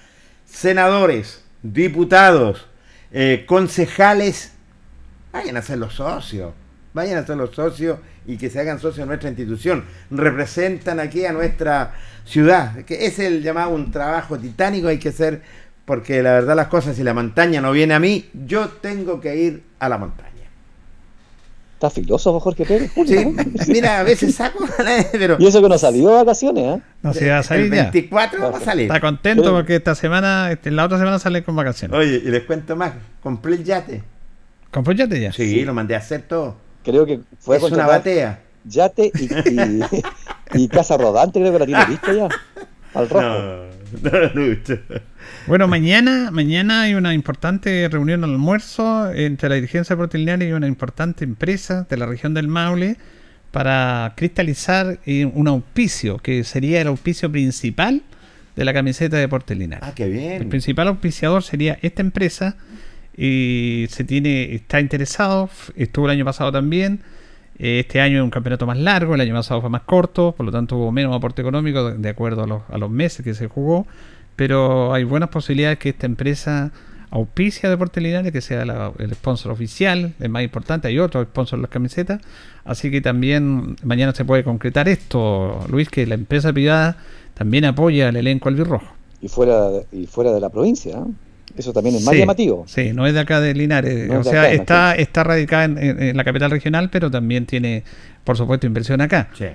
senadores, 0.46 1.44
diputados, 1.64 2.66
eh, 3.12 3.46
concejales, 3.48 4.54
vayan 5.32 5.58
a 5.58 5.62
ser 5.62 5.78
los 5.78 5.94
socios. 5.94 6.54
Vayan 6.94 7.20
a 7.20 7.28
ser 7.28 7.38
los 7.38 7.52
socios 7.52 8.00
y 8.26 8.38
que 8.38 8.50
se 8.50 8.60
hagan 8.60 8.80
socios 8.80 8.98
de 8.98 9.06
nuestra 9.06 9.30
institución. 9.30 9.86
Representan 10.10 11.00
aquí 11.00 11.26
a 11.26 11.32
nuestra 11.32 11.94
ciudad. 12.26 12.86
Que 12.86 13.06
es 13.06 13.20
el 13.20 13.44
llamado 13.44 13.70
un 13.70 13.92
trabajo 13.92 14.38
titánico, 14.40 14.88
hay 14.88 14.98
que 14.98 15.10
hacer, 15.10 15.44
porque 15.88 16.22
la 16.22 16.34
verdad 16.34 16.57
las 16.57 16.68
cosas, 16.68 16.97
si 16.97 17.03
la 17.03 17.14
montaña 17.14 17.61
no 17.61 17.72
viene 17.72 17.93
a 17.93 17.99
mí, 17.99 18.26
yo 18.45 18.68
tengo 18.68 19.22
que 19.22 19.38
ir 19.38 19.64
a 19.80 19.88
la 19.88 19.97
montaña. 19.97 20.27
Está 21.76 21.89
filósofo 21.89 22.41
Jorge 22.41 22.65
Pérez. 22.65 22.91
Sí, 22.93 23.26
mira, 23.69 24.01
a 24.01 24.03
veces 24.03 24.35
saco, 24.35 24.65
pero... 25.14 25.38
Y 25.39 25.47
eso 25.47 25.61
que 25.61 25.69
no 25.69 25.77
salió 25.77 26.09
de 26.09 26.15
vacaciones, 26.15 26.77
¿eh? 26.77 26.81
No 27.01 27.14
se 27.14 27.30
va 27.30 27.38
a 27.38 27.43
salir 27.43 27.68
el 27.68 27.72
ya. 27.72 27.84
24 27.84 28.51
va 28.51 28.57
a 28.57 28.59
salir. 28.59 28.88
Está 28.88 28.99
contento 28.99 29.53
porque 29.53 29.77
esta 29.77 29.95
semana, 29.95 30.51
este, 30.51 30.72
la 30.72 30.84
otra 30.84 30.97
semana 30.97 31.19
sale 31.19 31.41
con 31.45 31.55
vacaciones. 31.55 31.97
Oye, 31.97 32.22
y 32.22 32.31
les 32.31 32.43
cuento 32.43 32.76
más, 32.76 32.91
compré 33.23 33.53
el 33.53 33.64
yate. 33.64 34.03
¿Compró 34.72 34.91
el 34.91 34.97
yate 34.97 35.22
ya? 35.22 35.31
Sí, 35.31 35.64
lo 35.64 35.73
mandé 35.73 35.95
a 35.95 35.99
hacer 35.99 36.23
todo. 36.23 36.57
Creo 36.84 37.05
que 37.05 37.22
fue 37.39 37.55
es 37.55 37.64
una 37.64 37.88
batea. 37.88 38.41
Yate 38.65 39.09
y, 39.14 39.23
y, 39.23 39.81
y 40.64 40.68
Casa 40.68 40.97
Rodante, 40.97 41.39
creo 41.39 41.53
que 41.53 41.59
la 41.59 41.65
tiene 41.65 41.88
lista 41.88 42.11
ya. 42.11 42.27
Al 42.93 43.09
rojo. 43.09 43.22
No, 43.22 44.11
no, 44.11 44.27
Lucho. 44.34 44.80
Bueno, 45.48 45.69
mañana, 45.69 46.30
mañana 46.30 46.82
hay 46.82 46.95
una 46.95 47.14
importante 47.14 47.88
reunión 47.88 48.22
al 48.26 48.32
almuerzo 48.32 49.10
entre 49.14 49.48
la 49.48 49.56
dirigencia 49.56 49.95
Linares 50.11 50.49
y 50.49 50.52
una 50.52 50.68
importante 50.68 51.24
empresa 51.24 51.88
de 51.90 51.95
la 51.95 52.06
región 52.06 52.34
del 52.34 52.49
Maule 52.49 52.98
para 53.52 54.11
cristalizar 54.18 54.99
eh, 55.06 55.24
un 55.24 55.48
auspicio 55.48 56.18
que 56.18 56.44
sería 56.44 56.82
el 56.82 56.88
auspicio 56.88 57.32
principal 57.32 58.02
de 58.57 58.65
la 58.65 58.74
camiseta 58.74 59.15
de 59.15 59.22
Deportes 59.22 59.57
Linares. 59.57 59.88
Ah, 59.88 59.94
qué 59.95 60.10
bien. 60.10 60.34
El 60.34 60.48
principal 60.48 60.90
auspiciador 60.90 61.41
sería 61.44 61.80
esta 61.82 62.02
empresa 62.02 62.57
y 63.15 63.86
se 63.90 64.03
tiene 64.03 64.53
está 64.53 64.82
interesado, 64.82 65.49
estuvo 65.78 66.07
el 66.07 66.11
año 66.11 66.26
pasado 66.26 66.52
también. 66.52 66.99
eh, 67.57 67.80
Este 67.80 68.02
año 68.02 68.18
es 68.18 68.24
un 68.24 68.32
campeonato 68.32 68.65
más 68.65 68.78
largo, 68.78 69.15
el 69.15 69.22
año 69.22 69.34
pasado 69.34 69.61
fue 69.61 69.69
más 69.69 69.84
corto, 69.84 70.34
por 70.36 70.45
lo 70.45 70.52
tanto 70.52 70.76
hubo 70.76 70.91
menos 70.91 71.15
aporte 71.15 71.41
económico 71.41 71.90
de 71.90 71.98
de 71.98 72.10
acuerdo 72.10 72.44
a 72.44 72.48
los, 72.48 72.64
a 72.69 72.78
los 72.78 72.91
meses 72.91 73.24
que 73.24 73.34
se 73.34 73.48
jugó, 73.48 73.88
pero 74.38 74.93
hay 74.93 75.03
buenas 75.03 75.27
posibilidades 75.30 75.77
que 75.80 75.89
esta 75.89 76.05
empresa 76.05 76.72
auspicia 77.09 77.68
a 77.68 77.69
Deportes 77.69 78.01
Linares, 78.03 78.31
que 78.31 78.41
sea 78.41 78.64
la- 78.65 78.91
el 78.99 79.14
sponsor 79.14 79.51
oficial, 79.51 80.14
el 80.19 80.30
más 80.30 80.43
importante, 80.43 80.88
hay 80.88 80.99
otros 80.99 81.26
sponsors 81.27 81.59
de 81.59 81.64
las 81.64 81.72
camisetas, 81.72 82.22
así 82.65 82.89
que 82.91 83.01
también 83.01 83.76
mañana 83.84 84.14
se 84.14 84.23
puede 84.26 84.43
concretar 84.45 84.88
esto, 84.88 85.65
Luis, 85.69 85.89
que 85.89 86.05
la 86.05 86.15
empresa 86.15 86.51
privada 86.53 86.97
también 87.34 87.65
apoya 87.65 88.09
al 88.09 88.15
elenco 88.15 88.49
albirrojo. 88.49 88.88
Y 89.22 89.27
fuera, 89.30 89.69
de- 89.69 89.85
y 89.91 90.05
fuera 90.05 90.31
de 90.31 90.39
la 90.39 90.49
provincia, 90.49 90.97
¿eh? 90.97 91.11
Eso 91.55 91.73
también 91.73 91.95
es 91.95 92.03
más 92.03 92.14
Sí, 92.14 92.19
llamativo. 92.19 92.65
Sí, 92.68 92.91
no 92.93 93.07
es 93.07 93.14
de 93.15 93.19
acá 93.22 93.39
de 93.39 93.53
Linares. 93.55 94.07
No 94.07 94.19
o 94.19 94.23
sea, 94.23 94.41
acá, 94.43 94.51
está, 94.51 94.95
está 94.95 95.23
radicada 95.23 95.64
en, 95.64 95.77
en- 95.80 96.03
en 96.03 96.18
la 96.18 96.23
capital 96.23 96.51
regional, 96.51 96.89
pero 96.91 97.09
también 97.09 97.47
tiene, 97.47 97.84
por 98.23 98.38
supuesto, 98.38 98.68
inversión 98.68 99.01
acá. 99.01 99.30
Sí. 99.34 99.45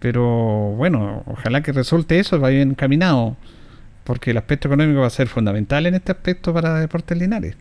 Pero 0.00 0.72
bueno, 0.76 1.22
ojalá 1.26 1.62
que 1.62 1.70
resulte 1.72 2.18
eso, 2.18 2.40
va 2.40 2.48
bien 2.48 2.70
encaminado, 2.70 3.36
porque 4.04 4.30
el 4.30 4.36
aspecto 4.36 4.68
económico 4.68 5.00
va 5.00 5.06
a 5.06 5.10
ser 5.10 5.28
fundamental 5.28 5.86
en 5.86 5.94
este 5.94 6.12
aspecto 6.12 6.52
para 6.52 6.78
Deportes 6.78 7.18
Linares. 7.18 7.56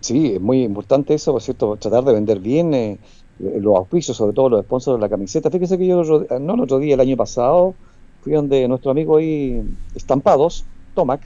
Sí, 0.00 0.34
es 0.34 0.40
muy 0.40 0.62
importante 0.62 1.14
eso, 1.14 1.32
por 1.32 1.42
cierto, 1.42 1.76
tratar 1.76 2.04
de 2.04 2.12
vender 2.12 2.40
bien 2.40 2.74
eh, 2.74 2.98
los 3.38 3.76
auspicios, 3.76 4.16
sobre 4.16 4.32
todo 4.34 4.48
los 4.48 4.64
sponsors 4.64 4.98
de 4.98 5.00
la 5.00 5.08
camiseta. 5.08 5.50
Fíjese 5.50 5.78
que 5.78 5.86
yo, 5.86 6.02
no 6.40 6.54
el 6.54 6.60
otro 6.60 6.78
día, 6.78 6.94
el 6.94 7.00
año 7.00 7.16
pasado, 7.16 7.74
fui 8.22 8.32
donde 8.32 8.66
nuestro 8.68 8.90
amigo 8.90 9.16
ahí, 9.16 9.62
Estampados, 9.94 10.64
Tomac, 10.94 11.20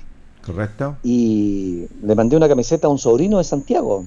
Correcto. 0.45 0.97
y 1.03 1.87
le 2.03 2.15
mandé 2.15 2.37
una 2.37 2.49
camiseta 2.49 2.87
a 2.87 2.91
un 2.91 2.99
sobrino 2.99 3.39
de 3.39 3.45
Santiago. 3.45 4.07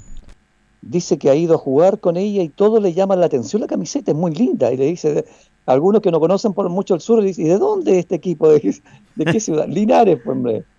Dice 0.81 1.17
que 1.17 1.29
ha 1.29 1.35
ido 1.35 1.55
a 1.55 1.57
jugar 1.57 1.99
con 1.99 2.17
ella 2.17 2.41
y 2.41 2.49
todo 2.49 2.79
le 2.79 2.93
llama 2.93 3.15
la 3.15 3.27
atención 3.27 3.61
la 3.61 3.67
camiseta, 3.67 4.11
es 4.11 4.17
muy 4.17 4.33
linda. 4.33 4.71
Y 4.73 4.77
le 4.77 4.85
dice, 4.85 5.25
algunos 5.65 6.01
que 6.01 6.11
no 6.11 6.19
conocen 6.19 6.53
por 6.53 6.67
mucho 6.69 6.95
el 6.95 7.01
sur, 7.01 7.21
dicen, 7.21 7.45
¿y 7.45 7.49
de 7.49 7.57
dónde 7.57 7.93
es 7.93 7.99
este 7.99 8.15
equipo? 8.15 8.49
¿De 8.51 8.61
qué, 8.61 8.73
de 9.15 9.25
qué 9.25 9.39
ciudad? 9.39 9.67
Linares, 9.67 10.19
pues, 10.23 10.35
hombre. 10.35 10.63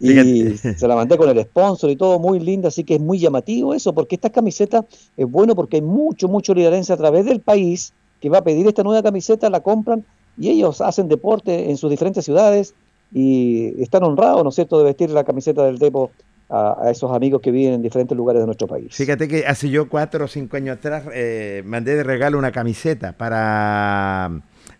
Y 0.00 0.56
se 0.56 0.86
la 0.86 0.94
mandé 0.94 1.16
con 1.16 1.28
el 1.28 1.42
sponsor 1.44 1.90
y 1.90 1.96
todo, 1.96 2.20
muy 2.20 2.38
linda, 2.38 2.68
así 2.68 2.84
que 2.84 2.94
es 2.94 3.00
muy 3.00 3.18
llamativo 3.18 3.74
eso, 3.74 3.92
porque 3.92 4.14
estas 4.14 4.30
camisetas 4.30 4.84
es 5.16 5.28
bueno 5.28 5.56
porque 5.56 5.76
hay 5.76 5.82
mucho, 5.82 6.28
mucho 6.28 6.54
linarense 6.54 6.92
a 6.92 6.96
través 6.96 7.24
del 7.24 7.40
país 7.40 7.92
que 8.20 8.28
va 8.28 8.38
a 8.38 8.44
pedir 8.44 8.66
esta 8.68 8.84
nueva 8.84 9.02
camiseta, 9.02 9.50
la 9.50 9.60
compran 9.60 10.04
y 10.38 10.50
ellos 10.50 10.80
hacen 10.80 11.08
deporte 11.08 11.70
en 11.70 11.76
sus 11.76 11.90
diferentes 11.90 12.24
ciudades 12.24 12.74
y 13.12 13.80
están 13.82 14.04
honrados, 14.04 14.42
¿no 14.44 14.50
es 14.50 14.54
cierto?, 14.54 14.78
de 14.78 14.84
vestir 14.84 15.10
la 15.10 15.24
camiseta 15.24 15.64
del 15.64 15.78
Depo 15.78 16.10
a, 16.48 16.90
esos 16.90 17.12
amigos 17.12 17.40
que 17.42 17.50
viven 17.50 17.74
en 17.74 17.82
diferentes 17.82 18.16
lugares 18.16 18.40
de 18.40 18.46
nuestro 18.46 18.66
país. 18.66 18.94
Fíjate 18.94 19.28
que 19.28 19.46
hace 19.46 19.68
yo 19.68 19.88
cuatro 19.88 20.24
o 20.24 20.28
cinco 20.28 20.56
años 20.56 20.78
atrás 20.78 21.04
eh, 21.12 21.62
mandé 21.66 21.94
de 21.94 22.02
regalo 22.02 22.38
una 22.38 22.52
camiseta 22.52 23.12
para 23.12 24.30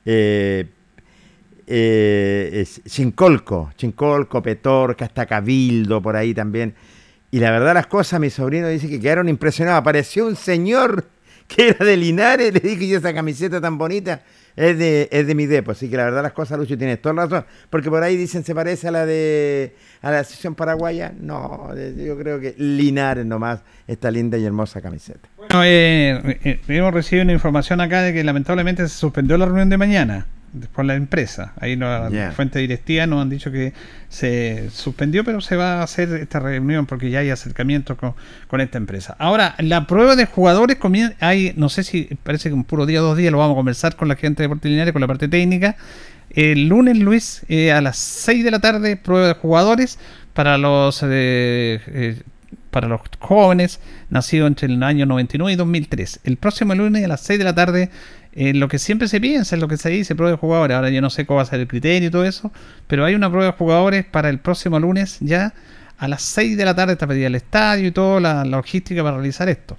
eh, 0.05 0.66
eh, 1.66 2.66
Chincolco, 2.86 3.73
Chincolco, 3.77 4.43
Petorca, 4.43 5.05
hasta 5.05 5.27
Cabildo, 5.27 6.01
por 6.01 6.16
ahí 6.16 6.32
también. 6.32 6.74
Y 7.31 7.40
la 7.40 7.51
verdad 7.51 7.74
las 7.74 7.86
cosas, 7.86 8.19
mi 8.20 8.31
sobrino 8.31 8.69
dice 8.69 8.89
que 8.89 8.99
quedaron 9.01 9.28
impresionados. 9.28 9.81
Apareció 9.81 10.27
un 10.27 10.36
señor 10.36 11.05
que 11.47 11.69
era 11.69 11.85
de 11.85 11.97
Linares, 11.97 12.55
le 12.55 12.61
dije 12.61 12.89
yo 12.89 12.99
esa 12.99 13.12
camiseta 13.12 13.61
tan 13.61 13.77
bonita. 13.77 14.23
Es 14.59 14.76
de, 14.76 15.09
es 15.12 15.26
de 15.26 15.35
mi 15.35 15.47
depo, 15.47 15.70
así 15.70 15.89
que 15.89 15.97
la 15.97 16.05
verdad 16.05 16.22
las 16.22 16.32
cosas, 16.32 16.59
Lucho, 16.59 16.76
tienes 16.76 17.01
toda 17.01 17.26
razón. 17.26 17.44
Porque 17.70 17.89
por 17.90 18.02
ahí 18.02 18.16
dicen 18.16 18.44
se 18.44 18.55
parece 18.55 18.89
a 18.89 18.90
la 18.90 19.06
de 19.06 19.74
a 20.02 20.10
la 20.10 20.24
sección 20.24 20.55
paraguaya. 20.55 21.12
No, 21.18 21.70
yo 21.74 22.18
creo 22.18 22.40
que 22.40 22.55
Linares 22.59 23.24
nomás, 23.24 23.60
esta 23.86 24.10
linda 24.10 24.36
y 24.36 24.44
hermosa 24.44 24.80
camiseta. 24.80 25.28
Bueno, 25.36 25.62
eh, 25.64 26.40
eh, 26.43 26.60
hemos 26.66 26.93
recibido 26.93 27.22
una 27.22 27.32
información 27.32 27.80
acá 27.80 28.02
de 28.02 28.12
que 28.12 28.24
lamentablemente 28.24 28.82
se 28.89 28.97
suspendió 28.97 29.39
la 29.39 29.47
reunión 29.47 29.68
de 29.68 29.78
mañana 29.78 30.26
por 30.72 30.85
la 30.85 30.94
empresa. 30.94 31.52
Ahí 31.60 31.76
la 31.76 32.09
Ya. 32.10 32.32
fuente 32.32 32.59
directiva 32.59 33.06
nos 33.06 33.22
han 33.22 33.30
dicho 33.30 33.51
que 33.52 33.72
se 34.09 34.68
suspendió, 34.72 35.24
pero 35.24 35.40
se 35.40 35.56
va 35.56 35.80
a 35.80 35.82
hacer 35.82 36.12
esta 36.14 36.40
reunión 36.40 36.86
porque 36.86 37.10
ya 37.10 37.20
hay 37.20 37.30
acercamiento 37.30 37.97
con, 37.97 38.14
con 38.47 38.60
esta 38.60 38.78
empresa. 38.78 39.14
Ahora, 39.18 39.55
la 39.59 39.86
prueba 39.86 40.16
de 40.16 40.26
jugadores 40.26 40.76
comienza, 40.76 41.14
hay, 41.20 41.52
no 41.56 41.68
sé 41.68 41.82
si 41.85 42.09
parece 42.22 42.48
que 42.48 42.55
un 42.55 42.64
puro 42.64 42.86
día 42.86 43.01
o 43.02 43.05
dos 43.05 43.16
días 43.16 43.32
lo 43.32 43.39
vamos 43.39 43.55
a 43.55 43.56
conversar 43.59 43.97
con 43.97 44.09
la 44.09 44.16
gente 44.16 44.43
de 44.43 44.48
Deportes 44.48 44.70
Linares, 44.70 44.93
con 44.93 45.01
la 45.01 45.06
parte 45.09 45.28
técnica. 45.28 45.76
El 46.30 46.68
lunes, 46.68 46.98
Luis, 46.98 47.43
eh, 47.48 47.72
a 47.72 47.80
las 47.80 47.97
6 47.97 48.44
de 48.44 48.51
la 48.51 48.59
tarde, 48.60 48.97
prueba 48.97 49.28
de 49.28 49.35
jugadores 49.35 49.98
para 50.35 50.59
los 50.59 51.02
eh, 51.02 51.80
eh, 51.86 52.20
para 52.70 52.89
los 52.89 53.01
jóvenes 53.19 53.81
nacidos 54.11 54.49
entre 54.49 54.66
el 54.66 54.82
año 54.82 55.07
99 55.07 55.53
y 55.53 55.57
2003. 55.57 56.20
El 56.24 56.36
próximo 56.36 56.74
lunes 56.74 57.05
a 57.05 57.09
las 57.09 57.20
6 57.23 57.39
de 57.39 57.45
la 57.45 57.55
tarde, 57.55 57.90
eh, 58.32 58.55
lo 58.55 58.69
que 58.69 58.78
siempre 58.78 59.09
se 59.09 59.20
piensa, 59.20 59.57
es 59.57 59.61
lo 59.61 59.69
que 59.69 59.77
se 59.77 59.90
dice, 59.90 60.15
prueba 60.15 60.32
de 60.32 60.39
jugadores. 60.39 60.74
Ahora 60.77 60.90
yo 60.90 61.01
no 61.01 61.11
sé 61.11 61.27
cómo 61.27 61.36
va 61.39 61.43
a 61.43 61.47
ser 61.47 61.61
el 61.61 61.69
criterio 61.69 62.09
y 62.09 62.11
todo 62.12 62.24
eso, 62.24 62.51
pero 62.86 63.05
hay 63.05 63.15
una 63.15 63.31
prueba 63.31 63.47
de 63.53 63.57
jugadores 63.59 64.05
para 64.05 64.28
el 64.28 64.39
próximo 64.39 64.78
lunes 64.78 65.19
ya 65.20 65.55
a 65.99 66.07
las 66.09 66.23
6 66.23 66.57
de 66.57 66.65
la 66.65 66.74
tarde 66.74 66.93
está 66.93 67.07
pedida 67.07 67.27
el 67.27 67.35
estadio 67.35 67.89
y 67.89 67.90
toda 67.90 68.20
la, 68.20 68.35
la 68.45 68.57
logística 68.59 69.03
para 69.03 69.16
realizar 69.16 69.49
esto. 69.49 69.77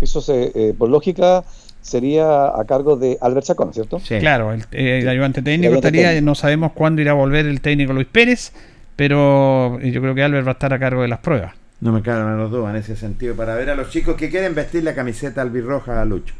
Eso, 0.00 0.20
se, 0.20 0.50
eh, 0.54 0.74
por 0.76 0.88
lógica, 0.88 1.44
sería 1.80 2.46
a 2.48 2.64
cargo 2.66 2.96
de 2.96 3.18
Albert 3.20 3.46
Chacón, 3.46 3.72
¿cierto? 3.72 4.00
Claro, 4.20 4.52
el, 4.52 4.62
eh, 4.72 5.00
el 5.02 5.08
ayudante 5.08 5.42
técnico 5.42 5.72
El 5.72 5.76
estaría, 5.78 6.08
técnico. 6.08 6.26
no 6.26 6.34
sabemos 6.34 6.72
cuándo 6.72 7.02
irá 7.02 7.12
a 7.12 7.14
volver 7.14 7.46
el 7.46 7.60
técnico 7.60 7.92
Luis 7.92 8.06
Pérez, 8.10 8.52
pero 8.96 9.78
eh, 9.80 9.90
yo 9.90 10.00
creo 10.00 10.14
que 10.14 10.22
Albert 10.22 10.46
va 10.46 10.50
a 10.50 10.54
estar 10.54 10.72
a 10.72 10.78
cargo 10.78 11.02
de 11.02 11.08
las 11.08 11.20
pruebas. 11.20 11.54
No 11.80 11.92
me 11.92 12.02
caben 12.02 12.36
los 12.36 12.50
dudas 12.50 12.70
en 12.70 12.76
ese 12.76 12.96
sentido, 12.96 13.34
para 13.34 13.54
ver 13.54 13.70
a 13.70 13.74
los 13.74 13.88
chicos 13.90 14.16
que 14.16 14.28
quieren 14.28 14.54
vestir 14.54 14.84
la 14.84 14.94
camiseta 14.94 15.40
albirroja 15.42 16.00
a 16.00 16.04
Lucho. 16.04 16.34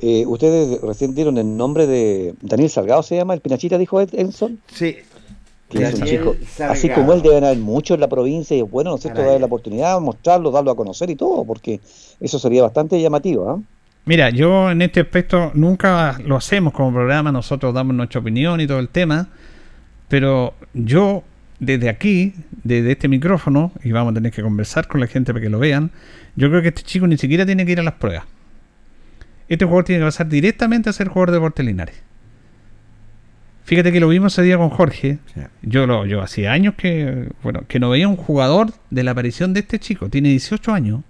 Eh, 0.00 0.24
ustedes 0.26 0.80
recién 0.82 1.14
dieron 1.14 1.38
el 1.38 1.56
nombre 1.56 1.86
de 1.86 2.34
Daniel 2.42 2.68
Salgado, 2.68 3.02
se 3.02 3.16
llama, 3.16 3.34
el 3.34 3.40
Pinachita, 3.40 3.78
dijo 3.78 4.00
Ed- 4.00 4.14
Edson. 4.14 4.58
Sí. 4.66 4.96
Que 5.70 5.82
es 5.84 5.94
un 5.94 6.00
Daniel 6.00 6.18
chico, 6.18 6.36
Salgado. 6.46 6.72
así 6.72 6.88
como 6.90 7.12
él 7.14 7.22
deben 7.22 7.44
haber 7.44 7.58
muchos 7.58 7.94
en 7.94 8.00
la 8.00 8.08
provincia 8.08 8.54
y 8.56 8.60
es 8.60 8.70
bueno, 8.70 8.90
¿no 8.90 8.96
es 8.96 9.02
cierto?, 9.02 9.22
darle 9.22 9.38
la 9.40 9.46
oportunidad, 9.46 9.98
mostrarlo, 10.00 10.50
darlo 10.50 10.72
a 10.72 10.76
conocer 10.76 11.08
y 11.08 11.16
todo, 11.16 11.44
porque 11.44 11.80
eso 12.20 12.38
sería 12.38 12.62
bastante 12.62 13.00
llamativo, 13.00 13.48
¿ah? 13.48 13.58
Mira, 14.04 14.30
yo 14.30 14.70
en 14.72 14.82
este 14.82 15.00
aspecto 15.00 15.52
nunca 15.54 16.18
lo 16.26 16.36
hacemos 16.36 16.72
como 16.74 16.92
programa, 16.92 17.30
nosotros 17.30 17.72
damos 17.72 17.94
nuestra 17.94 18.20
opinión 18.20 18.60
y 18.60 18.66
todo 18.66 18.80
el 18.80 18.88
tema, 18.88 19.28
pero 20.08 20.54
yo 20.74 21.22
desde 21.62 21.88
aquí, 21.88 22.34
desde 22.64 22.90
este 22.90 23.06
micrófono, 23.06 23.70
y 23.84 23.92
vamos 23.92 24.10
a 24.10 24.14
tener 24.14 24.32
que 24.32 24.42
conversar 24.42 24.88
con 24.88 25.00
la 25.00 25.06
gente 25.06 25.32
para 25.32 25.42
que 25.44 25.48
lo 25.48 25.60
vean, 25.60 25.92
yo 26.34 26.48
creo 26.48 26.60
que 26.60 26.68
este 26.68 26.82
chico 26.82 27.06
ni 27.06 27.16
siquiera 27.16 27.46
tiene 27.46 27.64
que 27.64 27.70
ir 27.70 27.78
a 27.78 27.84
las 27.84 27.94
pruebas. 27.94 28.24
Este 29.48 29.64
jugador 29.64 29.84
tiene 29.84 30.00
que 30.00 30.06
pasar 30.06 30.28
directamente 30.28 30.90
a 30.90 30.92
ser 30.92 31.06
jugador 31.06 31.30
de 31.30 31.36
Deportes 31.36 31.64
Linares. 31.64 32.02
Fíjate 33.62 33.92
que 33.92 34.00
lo 34.00 34.08
vimos 34.08 34.32
ese 34.32 34.42
día 34.42 34.58
con 34.58 34.70
Jorge. 34.70 35.18
Yo 35.62 35.86
lo, 35.86 36.04
yo 36.04 36.20
hacía 36.20 36.50
años 36.50 36.74
que, 36.74 37.28
bueno, 37.44 37.62
que 37.68 37.78
no 37.78 37.90
veía 37.90 38.08
un 38.08 38.16
jugador 38.16 38.72
de 38.90 39.04
la 39.04 39.12
aparición 39.12 39.54
de 39.54 39.60
este 39.60 39.78
chico. 39.78 40.08
Tiene 40.08 40.30
18 40.30 40.72
años. 40.72 41.02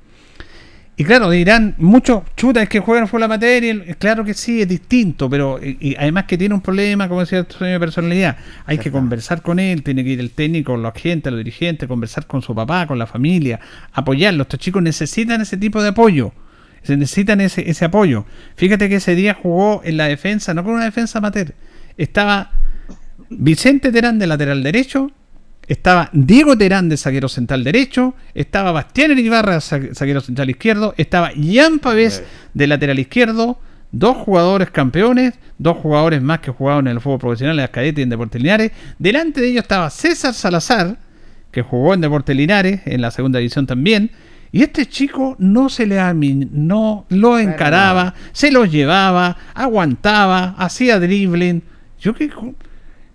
Y 0.94 1.04
claro, 1.04 1.30
dirán 1.30 1.74
muchos 1.78 2.22
chutas 2.36 2.68
que 2.68 2.80
juegan 2.80 3.08
fue 3.08 3.18
la 3.18 3.26
materia. 3.26 3.74
Claro 3.98 4.24
que 4.24 4.34
sí, 4.34 4.60
es 4.60 4.68
distinto, 4.68 5.28
pero 5.30 5.58
y, 5.62 5.96
además 5.98 6.24
que 6.24 6.36
tiene 6.36 6.54
un 6.54 6.60
problema, 6.60 7.08
como 7.08 7.20
decía 7.20 7.42
de 7.42 7.80
personalidad. 7.80 8.36
Hay 8.66 8.76
que 8.76 8.90
conversar 8.90 9.40
con 9.40 9.58
él, 9.58 9.82
tiene 9.82 10.04
que 10.04 10.10
ir 10.10 10.20
el 10.20 10.32
técnico, 10.32 10.76
los 10.76 10.94
agentes, 10.94 11.32
los 11.32 11.38
dirigentes, 11.38 11.88
conversar 11.88 12.26
con 12.26 12.42
su 12.42 12.54
papá, 12.54 12.86
con 12.86 12.98
la 12.98 13.06
familia, 13.06 13.58
apoyarlo. 13.92 14.42
Estos 14.42 14.60
chicos 14.60 14.82
necesitan 14.82 15.40
ese 15.40 15.56
tipo 15.56 15.82
de 15.82 15.88
apoyo. 15.88 16.32
Se 16.82 16.96
necesitan 16.96 17.40
ese, 17.40 17.70
ese 17.70 17.86
apoyo. 17.86 18.26
Fíjate 18.56 18.88
que 18.88 18.96
ese 18.96 19.14
día 19.14 19.34
jugó 19.34 19.80
en 19.84 19.96
la 19.96 20.08
defensa, 20.08 20.52
no 20.52 20.62
con 20.62 20.74
una 20.74 20.84
defensa 20.84 21.18
amateur. 21.18 21.54
Estaba 21.96 22.50
Vicente 23.30 23.92
Terán 23.92 24.18
de 24.18 24.26
lateral 24.26 24.62
derecho, 24.62 25.10
estaba 25.68 26.10
Diego 26.12 26.56
Terán 26.56 26.88
de 26.88 26.96
zaguero 26.96 27.28
central 27.28 27.64
derecho, 27.64 28.14
estaba 28.34 28.72
Bastián 28.72 29.16
Ibarra 29.18 29.60
za- 29.60 29.94
zaguero 29.94 30.20
central 30.20 30.50
izquierdo, 30.50 30.94
estaba 30.96 31.30
Jan 31.36 31.78
Pavés 31.78 32.22
de 32.54 32.66
lateral 32.66 32.98
izquierdo, 32.98 33.58
dos 33.92 34.16
jugadores 34.16 34.70
campeones, 34.70 35.34
dos 35.58 35.76
jugadores 35.78 36.20
más 36.22 36.40
que 36.40 36.50
jugaban 36.50 36.86
en 36.86 36.92
el 36.94 37.00
fútbol 37.00 37.18
profesional, 37.20 37.56
en 37.58 37.62
las 37.62 37.70
cadetes 37.70 38.00
y 38.00 38.02
en 38.02 38.08
Deportes 38.10 38.40
Linares. 38.42 38.72
Delante 38.98 39.40
de 39.40 39.48
ellos 39.48 39.62
estaba 39.62 39.88
César 39.90 40.34
Salazar, 40.34 40.96
que 41.50 41.62
jugó 41.62 41.94
en 41.94 42.00
Deportes 42.00 42.34
Linares, 42.34 42.80
en 42.86 43.00
la 43.00 43.10
segunda 43.10 43.38
división 43.38 43.66
también. 43.66 44.10
Y 44.50 44.62
este 44.62 44.84
chico 44.86 45.36
no 45.38 45.68
se 45.70 45.86
le 45.86 45.98
no 46.50 47.06
lo 47.08 47.38
encaraba, 47.38 48.14
se 48.32 48.50
los 48.50 48.70
llevaba, 48.70 49.36
aguantaba, 49.54 50.54
hacía 50.58 50.98
dribbling. 50.98 51.62
Yo 51.98 52.14
que 52.14 52.28
con, 52.28 52.56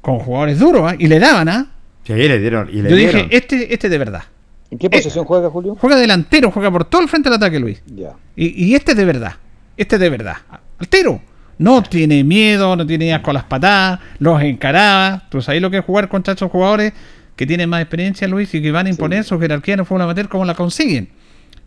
con 0.01 0.17
jugadores 0.19 0.57
duros, 0.59 0.91
¿ah? 0.91 0.95
y 0.97 1.07
le 1.07 1.19
daban, 1.19 1.49
¿ah? 1.49 1.67
Sí, 2.07 2.13
le 2.13 2.39
dieron. 2.39 2.69
Y 2.69 2.81
le 2.81 2.89
Yo 2.89 2.95
dieron. 2.95 3.23
dije, 3.23 3.37
este, 3.37 3.73
este 3.73 3.89
de 3.89 3.97
verdad. 3.97 4.23
¿En 4.71 4.77
qué 4.77 4.89
posición 4.89 5.25
juega 5.25 5.49
Julio? 5.49 5.75
Juega 5.79 5.95
delantero, 5.97 6.51
juega 6.51 6.71
por 6.71 6.85
todo 6.85 7.01
el 7.01 7.07
frente 7.07 7.29
del 7.29 7.37
ataque, 7.37 7.59
Luis. 7.59 7.81
Ya. 7.85 8.13
Y, 8.35 8.65
y 8.65 8.75
este 8.75 8.95
de 8.95 9.05
verdad. 9.05 9.35
Este 9.75 9.97
de 9.97 10.09
verdad. 10.09 10.37
Altero. 10.79 11.21
No 11.59 11.81
tiene 11.81 12.23
miedo, 12.23 12.75
no 12.75 12.85
tiene 12.85 13.13
asco 13.13 13.31
a 13.31 13.33
las 13.33 13.43
patadas, 13.45 13.99
los 14.19 14.41
encaraba. 14.41 15.23
Tú 15.29 15.41
sabes 15.41 15.61
lo 15.61 15.71
que 15.71 15.77
es 15.77 15.85
jugar 15.85 16.07
contra 16.07 16.33
estos 16.33 16.51
jugadores 16.51 16.93
que 17.35 17.45
tienen 17.47 17.69
más 17.69 17.81
experiencia, 17.81 18.27
Luis, 18.27 18.53
y 18.53 18.61
que 18.61 18.71
van 18.71 18.85
a 18.85 18.89
imponer 18.89 19.23
su 19.23 19.39
jerarquía 19.39 19.73
en 19.75 19.79
el 19.81 19.85
fútbol 19.85 20.03
amateur, 20.03 20.27
¿cómo 20.29 20.45
la 20.45 20.53
consiguen? 20.53 21.09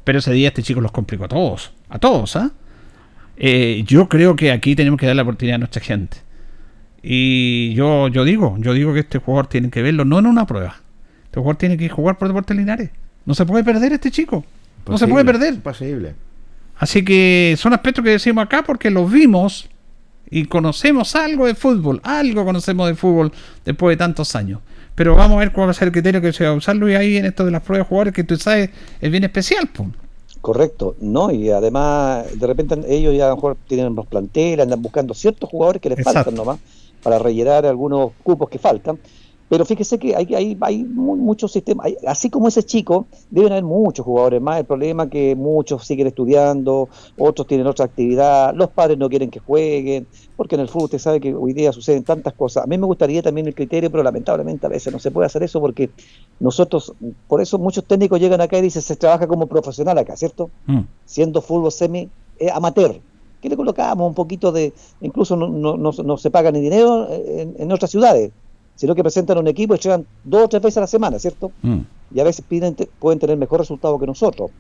Pero 0.05 0.19
ese 0.21 0.33
día 0.33 0.49
este 0.49 0.63
chico 0.63 0.81
los 0.81 0.93
complicó 0.93 1.25
a 1.25 1.29
todos. 1.29 1.73
A 1.89 1.99
todos, 1.99 2.37
¿ah? 2.37 2.51
Eh, 3.37 3.83
yo 3.87 4.09
creo 4.09 4.37
que 4.37 4.53
aquí 4.53 4.77
tenemos 4.77 4.99
que 4.99 5.07
dar 5.07 5.17
la 5.17 5.23
oportunidad 5.23 5.57
a 5.57 5.59
nuestra 5.59 5.83
gente. 5.83 6.19
Y 7.03 7.73
yo, 7.75 8.09
yo 8.09 8.25
digo, 8.25 8.57
yo 8.59 8.75
digo 8.75 8.93
que 8.93 9.01
este 9.01 9.19
jugador 9.19 9.47
tiene 9.47 9.71
que 9.71 9.83
verlo 9.83 10.05
no 10.05 10.19
en 10.19 10.27
una 10.27 10.47
prueba. 10.47 10.77
Este 11.25 11.41
jugador 11.41 11.57
tiene 11.57 11.77
que 11.77 11.89
jugar 11.89 12.19
por 12.19 12.29
Deportes 12.29 12.57
Linares. 12.57 12.91
No 13.25 13.35
se 13.35 13.47
puede 13.47 13.65
perder 13.65 13.93
este 13.93 14.11
chico. 14.11 14.45
No 14.87 14.99
se 14.99 15.07
puede 15.07 15.25
perder. 15.25 15.55
Imposible. 15.55 16.15
Así 16.77 17.05
que 17.05 17.55
son 17.59 17.73
aspectos 17.73 18.05
que 18.05 18.11
decimos 18.11 18.45
acá 18.45 18.63
porque 18.63 18.91
los 18.91 19.11
vimos 19.11 19.69
y 20.31 20.45
conocemos 20.47 21.15
algo 21.15 21.47
de 21.47 21.55
fútbol, 21.55 22.01
algo 22.05 22.45
conocemos 22.45 22.89
de 22.89 22.95
fútbol 22.95 23.33
después 23.65 23.95
de 23.95 23.99
tantos 23.99 24.35
años. 24.35 24.61
Pero 24.95 25.15
vamos 25.15 25.37
a 25.37 25.41
ver 25.41 25.53
cuál 25.53 25.69
va 25.69 25.71
a 25.71 25.75
ser 25.75 25.89
el 25.89 25.93
criterio 25.93 26.21
que 26.21 26.33
se 26.33 26.45
va 26.45 26.51
a 26.51 26.55
usar 26.55 26.77
Luis 26.77 26.97
ahí 26.97 27.17
en 27.17 27.27
esto 27.27 27.45
de 27.45 27.51
las 27.51 27.63
pruebas 27.63 27.87
de 27.87 27.89
jugadores 27.89 28.15
que 28.15 28.25
tú 28.25 28.37
sabes 28.37 28.71
es 29.01 29.11
bien 29.11 29.25
especial. 29.25 29.69
pues. 29.73 29.89
Correcto, 30.41 30.97
¿no? 31.01 31.31
Y 31.31 31.51
además, 31.51 32.39
de 32.39 32.47
repente 32.47 32.81
ellos 32.89 33.15
ya 33.15 33.27
a 33.27 33.29
lo 33.29 33.37
mejor 33.37 33.57
tienen 33.67 33.95
los 33.95 34.07
planteles, 34.07 34.65
andan 34.65 34.81
buscando 34.81 35.13
ciertos 35.13 35.51
jugadores 35.51 35.83
que 35.83 35.91
les 35.91 35.99
Exacto. 35.99 36.19
faltan 36.25 36.35
nomás 36.35 36.59
para 37.03 37.19
rellenar 37.19 37.67
algunos 37.67 38.13
cupos 38.23 38.49
que 38.49 38.59
faltan. 38.59 38.99
Pero 39.49 39.65
fíjese 39.65 39.99
que 39.99 40.15
hay, 40.15 40.33
hay, 40.33 40.57
hay 40.61 40.85
mu- 40.85 41.17
muchos 41.17 41.51
sistemas, 41.51 41.87
hay- 41.87 41.97
así 42.07 42.31
como 42.31 42.47
ese 42.47 42.63
chico, 42.63 43.09
deben 43.31 43.51
haber 43.51 43.65
muchos 43.65 44.05
jugadores 44.07 44.41
más. 44.41 44.61
El 44.61 44.65
problema 44.67 45.05
es 45.05 45.11
que 45.11 45.35
muchos 45.35 45.85
siguen 45.85 46.07
estudiando, 46.07 46.89
otros 47.19 47.49
tienen 47.49 47.67
otra 47.67 47.85
actividad, 47.87 48.55
los 48.55 48.71
padres 48.71 48.97
no 48.97 49.09
quieren 49.09 49.29
que 49.29 49.41
jueguen, 49.41 50.07
porque 50.37 50.55
en 50.55 50.61
el 50.61 50.69
fútbol 50.69 50.85
usted 50.85 50.99
sabe 51.01 51.19
que 51.19 51.35
hoy 51.35 51.53
día 51.53 51.73
suceden 51.73 52.05
tantas 52.05 52.35
cosas. 52.35 52.63
A 52.63 52.67
mí 52.69 52.79
me 52.79 52.87
gustaría 52.87 53.23
también 53.23 53.49
el 53.49 53.55
criterio, 53.57 53.91
pero 53.91 54.05
lamentablemente 54.05 54.67
a 54.67 54.71
veces 54.71 54.93
no 54.93 55.01
se 55.01 55.11
puede 55.11 55.27
hacer 55.27 55.43
eso 55.43 55.61
porque 55.61 55.91
nosotros, 56.39 56.95
por 57.27 57.41
eso 57.43 57.59
muchos 57.59 57.85
técnicos 57.87 58.21
llegan 58.21 58.41
acá 58.41 58.57
y 58.59 58.63
dicen 58.63 58.83
se 58.83 58.95
trabaja 58.95 59.27
como 59.27 59.49
profesional 59.49 59.99
acá, 59.99 60.17
¿cierto? 60.17 60.53
Mm. 60.67 60.81
siendo 61.05 61.43
fútbol 61.43 61.73
semi 61.73 62.09
eh, 62.39 62.51
amateur. 62.53 63.01
Que 63.41 63.49
le 63.49 63.57
colocamos 63.57 64.07
un 64.07 64.15
poquito 64.15 64.53
de, 64.53 64.73
incluso 65.01 65.37
no, 65.37 65.49
no, 65.49 65.77
no, 65.77 65.91
no 65.93 66.17
se 66.17 66.31
paga 66.31 66.53
ni 66.53 66.61
dinero 66.61 67.09
en, 67.11 67.55
en 67.59 67.73
otras 67.73 67.91
ciudades, 67.91 68.33
sino 68.81 68.95
que 68.95 69.03
presentan 69.03 69.37
un 69.37 69.47
equipo 69.47 69.75
y 69.75 69.79
llegan 69.79 70.07
dos 70.25 70.45
o 70.45 70.49
tres 70.49 70.63
veces 70.63 70.79
a 70.79 70.81
la 70.81 70.87
semana, 70.87 71.19
¿cierto? 71.19 71.53
Mm. 71.61 71.81
Y 72.15 72.21
a 72.21 72.25
veces 72.25 72.45
piden, 72.49 72.75
pueden 72.99 73.19
tener 73.19 73.37
mejor 73.37 73.61
resultado 73.61 73.99
que 73.99 74.07
nosotros. 74.07 74.51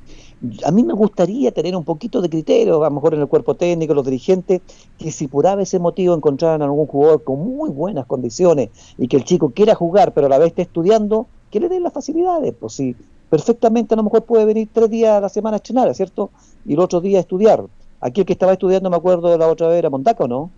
A 0.62 0.70
mí 0.70 0.84
me 0.84 0.92
gustaría 0.92 1.52
tener 1.52 1.74
un 1.74 1.84
poquito 1.84 2.20
de 2.20 2.28
criterio, 2.28 2.84
a 2.84 2.88
lo 2.88 2.94
mejor 2.94 3.14
en 3.14 3.20
el 3.20 3.28
cuerpo 3.28 3.54
técnico, 3.54 3.94
los 3.94 4.04
dirigentes, 4.04 4.60
que 4.98 5.10
si 5.10 5.26
por 5.26 5.46
ese 5.46 5.78
motivo 5.78 6.14
encontraran 6.14 6.60
algún 6.60 6.86
jugador 6.86 7.24
con 7.24 7.38
muy 7.40 7.70
buenas 7.70 8.04
condiciones 8.04 8.68
y 8.98 9.08
que 9.08 9.16
el 9.16 9.24
chico 9.24 9.52
quiera 9.54 9.74
jugar, 9.74 10.12
pero 10.12 10.26
a 10.26 10.30
la 10.30 10.36
vez 10.36 10.48
esté 10.48 10.62
estudiando, 10.62 11.26
que 11.50 11.58
le 11.58 11.70
den 11.70 11.82
las 11.82 11.94
facilidades. 11.94 12.54
Pues 12.60 12.74
si 12.74 12.94
perfectamente 13.30 13.94
a 13.94 13.96
lo 13.96 14.02
mejor 14.02 14.24
puede 14.24 14.44
venir 14.44 14.68
tres 14.70 14.90
días 14.90 15.16
a 15.16 15.20
la 15.20 15.28
semana 15.30 15.54
a 15.54 15.58
estrenar, 15.58 15.94
¿cierto? 15.94 16.30
Y 16.66 16.74
el 16.74 16.80
otro 16.80 17.00
día 17.00 17.16
a 17.16 17.20
estudiar. 17.22 17.64
Aquí 18.00 18.20
el 18.20 18.26
que 18.26 18.32
estaba 18.32 18.52
estudiando, 18.52 18.90
me 18.90 18.96
acuerdo 18.96 19.36
la 19.36 19.46
otra 19.46 19.68
vez, 19.68 19.78
era 19.78 19.90
Montaca, 19.90 20.24
¿o 20.24 20.28
no? 20.28 20.50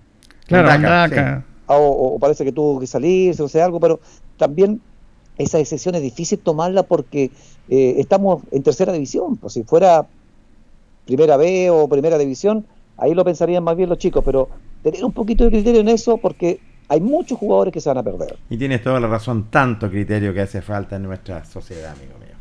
Claro, 0.47 0.69
Mondaca, 0.69 0.89
Mondaca. 0.89 1.45
Ah, 1.67 1.77
o, 1.77 2.15
o 2.15 2.19
parece 2.19 2.45
que 2.45 2.53
tuvo 2.53 2.79
que 2.81 2.87
salir, 2.87 3.41
o 3.41 3.49
sea, 3.49 3.65
algo, 3.65 3.81
pero 3.81 4.01
también 4.37 4.81
esa 5.39 5.59
decisión 5.59 5.95
es 5.95 6.03
difícil 6.03 6.39
tomarla 6.39 6.83
porque 6.83 7.31
eh, 7.69 7.95
estamos 7.99 8.43
en 8.51 8.63
tercera 8.63 8.93
división. 8.93 9.37
Pues 9.37 9.55
si 9.55 9.63
fuera 9.63 10.07
primera 11.07 11.37
B 11.37 11.71
o 11.71 11.89
primera 11.89 12.19
división, 12.19 12.67
ahí 12.97 13.15
lo 13.15 13.25
pensarían 13.25 13.65
más 13.65 13.77
bien 13.77 13.89
los 13.89 13.99
chicos, 13.99 14.23
pero 14.25 14.49
tener 14.83 15.05
un 15.05 15.13
poquito 15.13 15.45
de 15.45 15.51
criterio 15.51 15.81
en 15.81 15.89
eso 15.89 16.17
porque 16.19 16.61
hay 16.89 17.01
muchos 17.01 17.39
jugadores 17.39 17.73
que 17.73 17.81
se 17.81 17.89
van 17.89 17.99
a 17.99 18.03
perder. 18.03 18.37
Y 18.51 18.57
tienes 18.57 18.83
toda 18.83 19.01
la 19.01 19.09
razón, 19.09 19.47
tanto 19.51 19.89
criterio 19.89 20.35
que 20.35 20.43
hace 20.43 20.61
falta 20.61 20.97
en 20.97 21.05
nuestra 21.05 21.45
sociedad, 21.45 21.93
amigo 21.93 22.19
mío. 22.19 22.37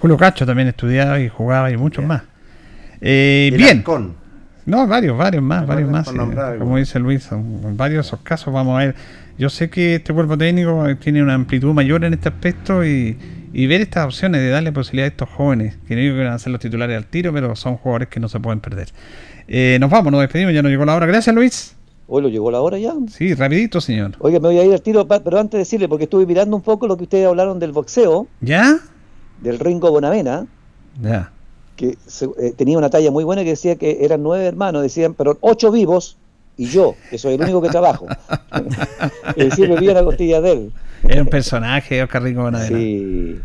Julio 0.00 0.16
Cacho 0.16 0.46
también 0.46 0.68
estudiaba 0.68 1.20
y 1.20 1.28
jugaba 1.28 1.70
y 1.70 1.76
muchos 1.76 2.04
más. 2.04 2.22
Eh, 3.00 3.52
bien. 3.56 3.84
No, 4.66 4.86
varios, 4.86 5.16
varios 5.16 5.42
más, 5.42 5.66
varios 5.66 5.90
más. 5.90 6.12
nombrar. 6.12 6.58
Como 6.58 6.76
dice 6.76 6.98
Luis, 6.98 7.24
son 7.24 7.76
varios 7.76 8.06
esos 8.06 8.20
casos. 8.20 8.52
Vamos 8.52 8.76
a 8.76 8.86
ver. 8.86 8.94
Yo 9.38 9.48
sé 9.48 9.70
que 9.70 9.96
este 9.96 10.12
cuerpo 10.12 10.36
técnico 10.36 10.84
tiene 11.00 11.22
una 11.22 11.34
amplitud 11.34 11.72
mayor 11.72 12.04
en 12.04 12.12
este 12.12 12.28
aspecto 12.28 12.84
y, 12.84 13.16
y 13.54 13.66
ver 13.66 13.80
estas 13.80 14.04
opciones 14.04 14.40
de 14.42 14.50
darle 14.50 14.70
posibilidad 14.70 15.06
a 15.06 15.08
estos 15.08 15.28
jóvenes, 15.30 15.78
que 15.88 15.94
no 15.94 16.02
digo 16.02 16.14
que 16.16 16.24
van 16.24 16.34
a 16.34 16.38
ser 16.38 16.52
los 16.52 16.60
titulares 16.60 16.96
al 16.96 17.06
tiro, 17.06 17.32
pero 17.32 17.56
son 17.56 17.76
jugadores 17.78 18.08
que 18.08 18.20
no 18.20 18.28
se 18.28 18.38
pueden 18.38 18.60
perder. 18.60 18.88
Eh, 19.48 19.78
nos 19.80 19.90
vamos, 19.90 20.12
nos 20.12 20.20
despedimos, 20.20 20.52
ya 20.52 20.62
nos 20.62 20.70
llegó 20.70 20.84
la 20.84 20.94
hora. 20.94 21.06
Gracias, 21.06 21.34
Luis. 21.34 21.74
Hoy 22.06 22.22
lo 22.22 22.28
llegó 22.28 22.50
la 22.50 22.60
hora 22.60 22.76
ya. 22.78 22.92
Sí, 23.08 23.34
rapidito, 23.34 23.80
señor. 23.80 24.12
Oiga, 24.18 24.40
me 24.40 24.48
voy 24.48 24.58
a 24.58 24.64
ir 24.64 24.72
al 24.72 24.82
tiro, 24.82 25.06
pero 25.08 25.38
antes 25.38 25.52
de 25.52 25.58
decirle, 25.58 25.88
porque 25.88 26.04
estuve 26.04 26.26
mirando 26.26 26.54
un 26.54 26.62
poco 26.62 26.86
lo 26.86 26.96
que 26.96 27.04
ustedes 27.04 27.26
hablaron 27.26 27.58
del 27.58 27.72
boxeo, 27.72 28.26
¿Ya? 28.40 28.78
del 29.40 29.58
Ringo 29.58 29.90
Bonavena, 29.90 30.46
Ya. 31.00 31.32
Que 31.80 31.96
se- 32.06 32.26
eh, 32.38 32.52
tenía 32.54 32.76
una 32.76 32.90
talla 32.90 33.10
muy 33.10 33.24
buena 33.24 33.42
que 33.42 33.50
decía 33.50 33.76
que 33.76 34.04
eran 34.04 34.22
nueve 34.22 34.44
hermanos, 34.44 34.82
decían, 34.82 35.14
pero 35.14 35.38
ocho 35.40 35.70
vivos 35.72 36.18
y 36.58 36.66
yo, 36.66 36.94
que 37.08 37.16
soy 37.16 37.34
el 37.34 37.40
único 37.40 37.62
que 37.62 37.70
trabajo. 37.70 38.06
es 39.36 39.48
decir, 39.50 39.66
me 39.68 39.76
vi 39.80 39.86
la 39.86 40.04
costilla 40.04 40.42
de 40.42 40.52
él. 40.52 40.72
Era 41.08 41.22
un 41.22 41.28
personaje, 41.28 42.02
Oscar 42.02 42.22
Rico. 42.22 42.50
Sí. 42.68 43.40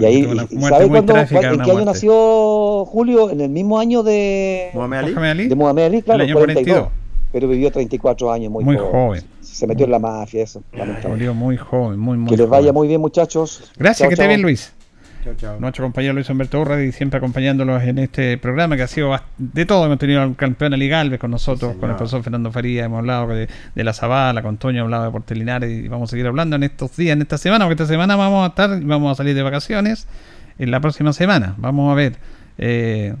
Y 0.00 0.04
ahí, 0.04 0.24
una 0.24 0.46
y- 0.48 0.54
muerte 0.54 0.68
¿sabe 0.68 0.80
muy 0.86 0.90
cuándo, 0.90 1.12
trágica, 1.14 1.40
en 1.40 1.42
qué 1.56 1.62
año 1.62 1.72
muerte. 1.72 1.84
nació 1.86 2.84
Julio? 2.84 3.30
En 3.30 3.40
el 3.40 3.48
mismo 3.50 3.80
año 3.80 4.04
de 4.04 4.70
Mohamed 4.74 5.14
Ali. 5.24 5.48
De 5.48 5.54
Mohamed 5.56 5.84
Ali, 5.86 6.02
claro, 6.02 6.22
El 6.22 6.28
año 6.28 6.36
42, 6.38 6.64
42. 6.76 6.92
pero 7.32 7.48
vivió 7.48 7.72
34 7.72 8.30
años, 8.30 8.52
muy, 8.52 8.62
Muy 8.62 8.76
joven. 8.76 9.24
Se 9.40 9.66
metió 9.66 9.86
en 9.86 9.90
la 9.90 9.98
mafia, 9.98 10.44
eso. 10.44 10.62
Murió 11.08 11.34
muy 11.34 11.56
joven, 11.56 11.98
muy, 11.98 12.16
muy 12.16 12.28
Que 12.30 12.36
les 12.36 12.46
joven. 12.46 12.60
vaya 12.60 12.72
muy 12.72 12.86
bien, 12.86 13.00
muchachos. 13.00 13.72
Gracias, 13.76 13.98
Chao, 13.98 14.08
que 14.08 14.14
esté 14.14 14.22
chao. 14.22 14.28
bien, 14.28 14.42
Luis. 14.42 14.72
Chao, 15.22 15.34
chao. 15.36 15.60
Nuestro 15.60 15.84
compañero 15.84 16.14
Luis 16.14 16.28
Humberto 16.28 16.60
Urra 16.60 16.82
y 16.82 16.90
siempre 16.90 17.18
acompañándolos 17.18 17.80
en 17.84 17.98
este 17.98 18.38
programa 18.38 18.76
que 18.76 18.82
ha 18.82 18.88
sido 18.88 19.16
de 19.38 19.66
todo. 19.66 19.86
Hemos 19.86 19.98
tenido 19.98 20.20
al 20.20 20.34
campeón 20.34 20.74
Ali 20.74 20.88
Galvez 20.88 21.20
con 21.20 21.30
nosotros, 21.30 21.74
Sí, 21.74 21.78
con 21.78 21.90
el 21.90 21.96
profesor 21.96 22.24
Fernando 22.24 22.50
Faría, 22.50 22.86
hemos 22.86 22.98
hablado 22.98 23.28
de, 23.28 23.48
de 23.74 23.84
la 23.84 23.92
Zabala, 23.92 24.42
con 24.42 24.56
Toño, 24.56 24.78
hemos 24.78 24.86
hablado 24.86 25.04
de 25.04 25.10
Portelinares 25.12 25.70
y 25.70 25.86
vamos 25.86 26.08
a 26.08 26.10
seguir 26.10 26.26
hablando 26.26 26.56
en 26.56 26.64
estos 26.64 26.96
días, 26.96 27.14
en 27.14 27.22
esta 27.22 27.38
semana, 27.38 27.66
porque 27.66 27.74
esta 27.82 27.86
semana 27.86 28.16
vamos 28.16 28.44
a 28.44 28.48
estar, 28.48 28.80
vamos 28.82 29.12
a 29.12 29.14
salir 29.14 29.36
de 29.36 29.42
vacaciones 29.42 30.08
en 30.58 30.70
la 30.72 30.80
próxima 30.80 31.12
semana. 31.12 31.54
Vamos 31.56 31.92
a 31.92 31.94
ver. 31.94 32.16
Eh, 32.58 33.14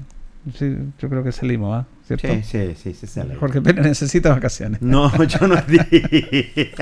sí, 0.58 0.74
yo 0.98 1.08
creo 1.08 1.22
que 1.22 1.30
salimos, 1.30 1.84
¿ah? 1.84 1.86
¿Cierto? 2.18 2.42
Sí, 2.42 2.58
sí, 2.74 2.74
sí, 2.82 2.94
se 2.94 3.06
sale. 3.06 3.34
Jorge 3.36 3.60
Pérez 3.60 3.84
necesita 3.84 4.30
vacaciones. 4.30 4.80
No, 4.82 5.10
yo 5.24 5.46
no 5.46 5.56
dije. 5.68 6.72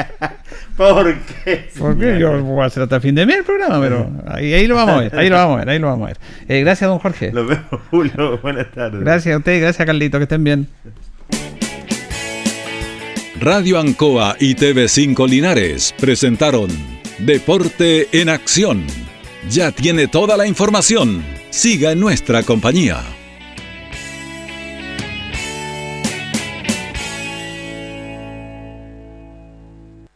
¿Por 0.77 1.15
qué? 1.45 1.69
Porque 1.79 2.19
yo 2.19 2.43
voy 2.43 2.63
a 2.63 2.67
hacer 2.67 2.83
hasta 2.83 3.01
fin 3.01 3.15
de 3.15 3.27
mes 3.27 3.39
el 3.39 3.45
programa, 3.45 3.81
pero 3.81 4.11
ahí, 4.27 4.53
ahí 4.55 4.67
lo 4.67 4.75
vamos 4.77 4.97
a 4.97 5.01
ver, 5.01 5.17
ahí 5.17 5.29
lo 5.29 5.37
vamos 5.37 5.55
a 5.55 5.59
ver, 5.61 5.69
ahí 5.71 5.79
lo 5.79 5.87
vamos 5.89 6.05
a 6.05 6.07
ver. 6.09 6.19
Eh, 6.49 6.61
gracias, 6.61 6.89
don 6.89 6.99
Jorge. 6.99 7.33
Los 7.33 7.49
vemos, 7.49 7.81
Julio. 7.91 8.39
Buenas 8.43 8.71
tardes. 8.73 9.01
Gracias 9.01 9.35
a 9.35 9.39
usted, 9.39 9.61
gracias 9.61 9.87
Carlito, 9.87 10.19
que 10.19 10.25
estén 10.25 10.45
bien. 10.45 10.69
Radio 13.41 13.79
Ancoa 13.81 14.37
y 14.39 14.55
TV5 14.55 15.27
Linares 15.29 15.95
presentaron 15.99 16.69
Deporte 17.19 18.09
en 18.13 18.29
Acción. 18.29 18.85
Ya 19.49 19.73
tiene 19.73 20.09
toda 20.09 20.37
la 20.37 20.47
información. 20.47 21.23
Siga 21.49 21.93
en 21.93 22.01
nuestra 22.01 22.43
compañía. 22.43 22.99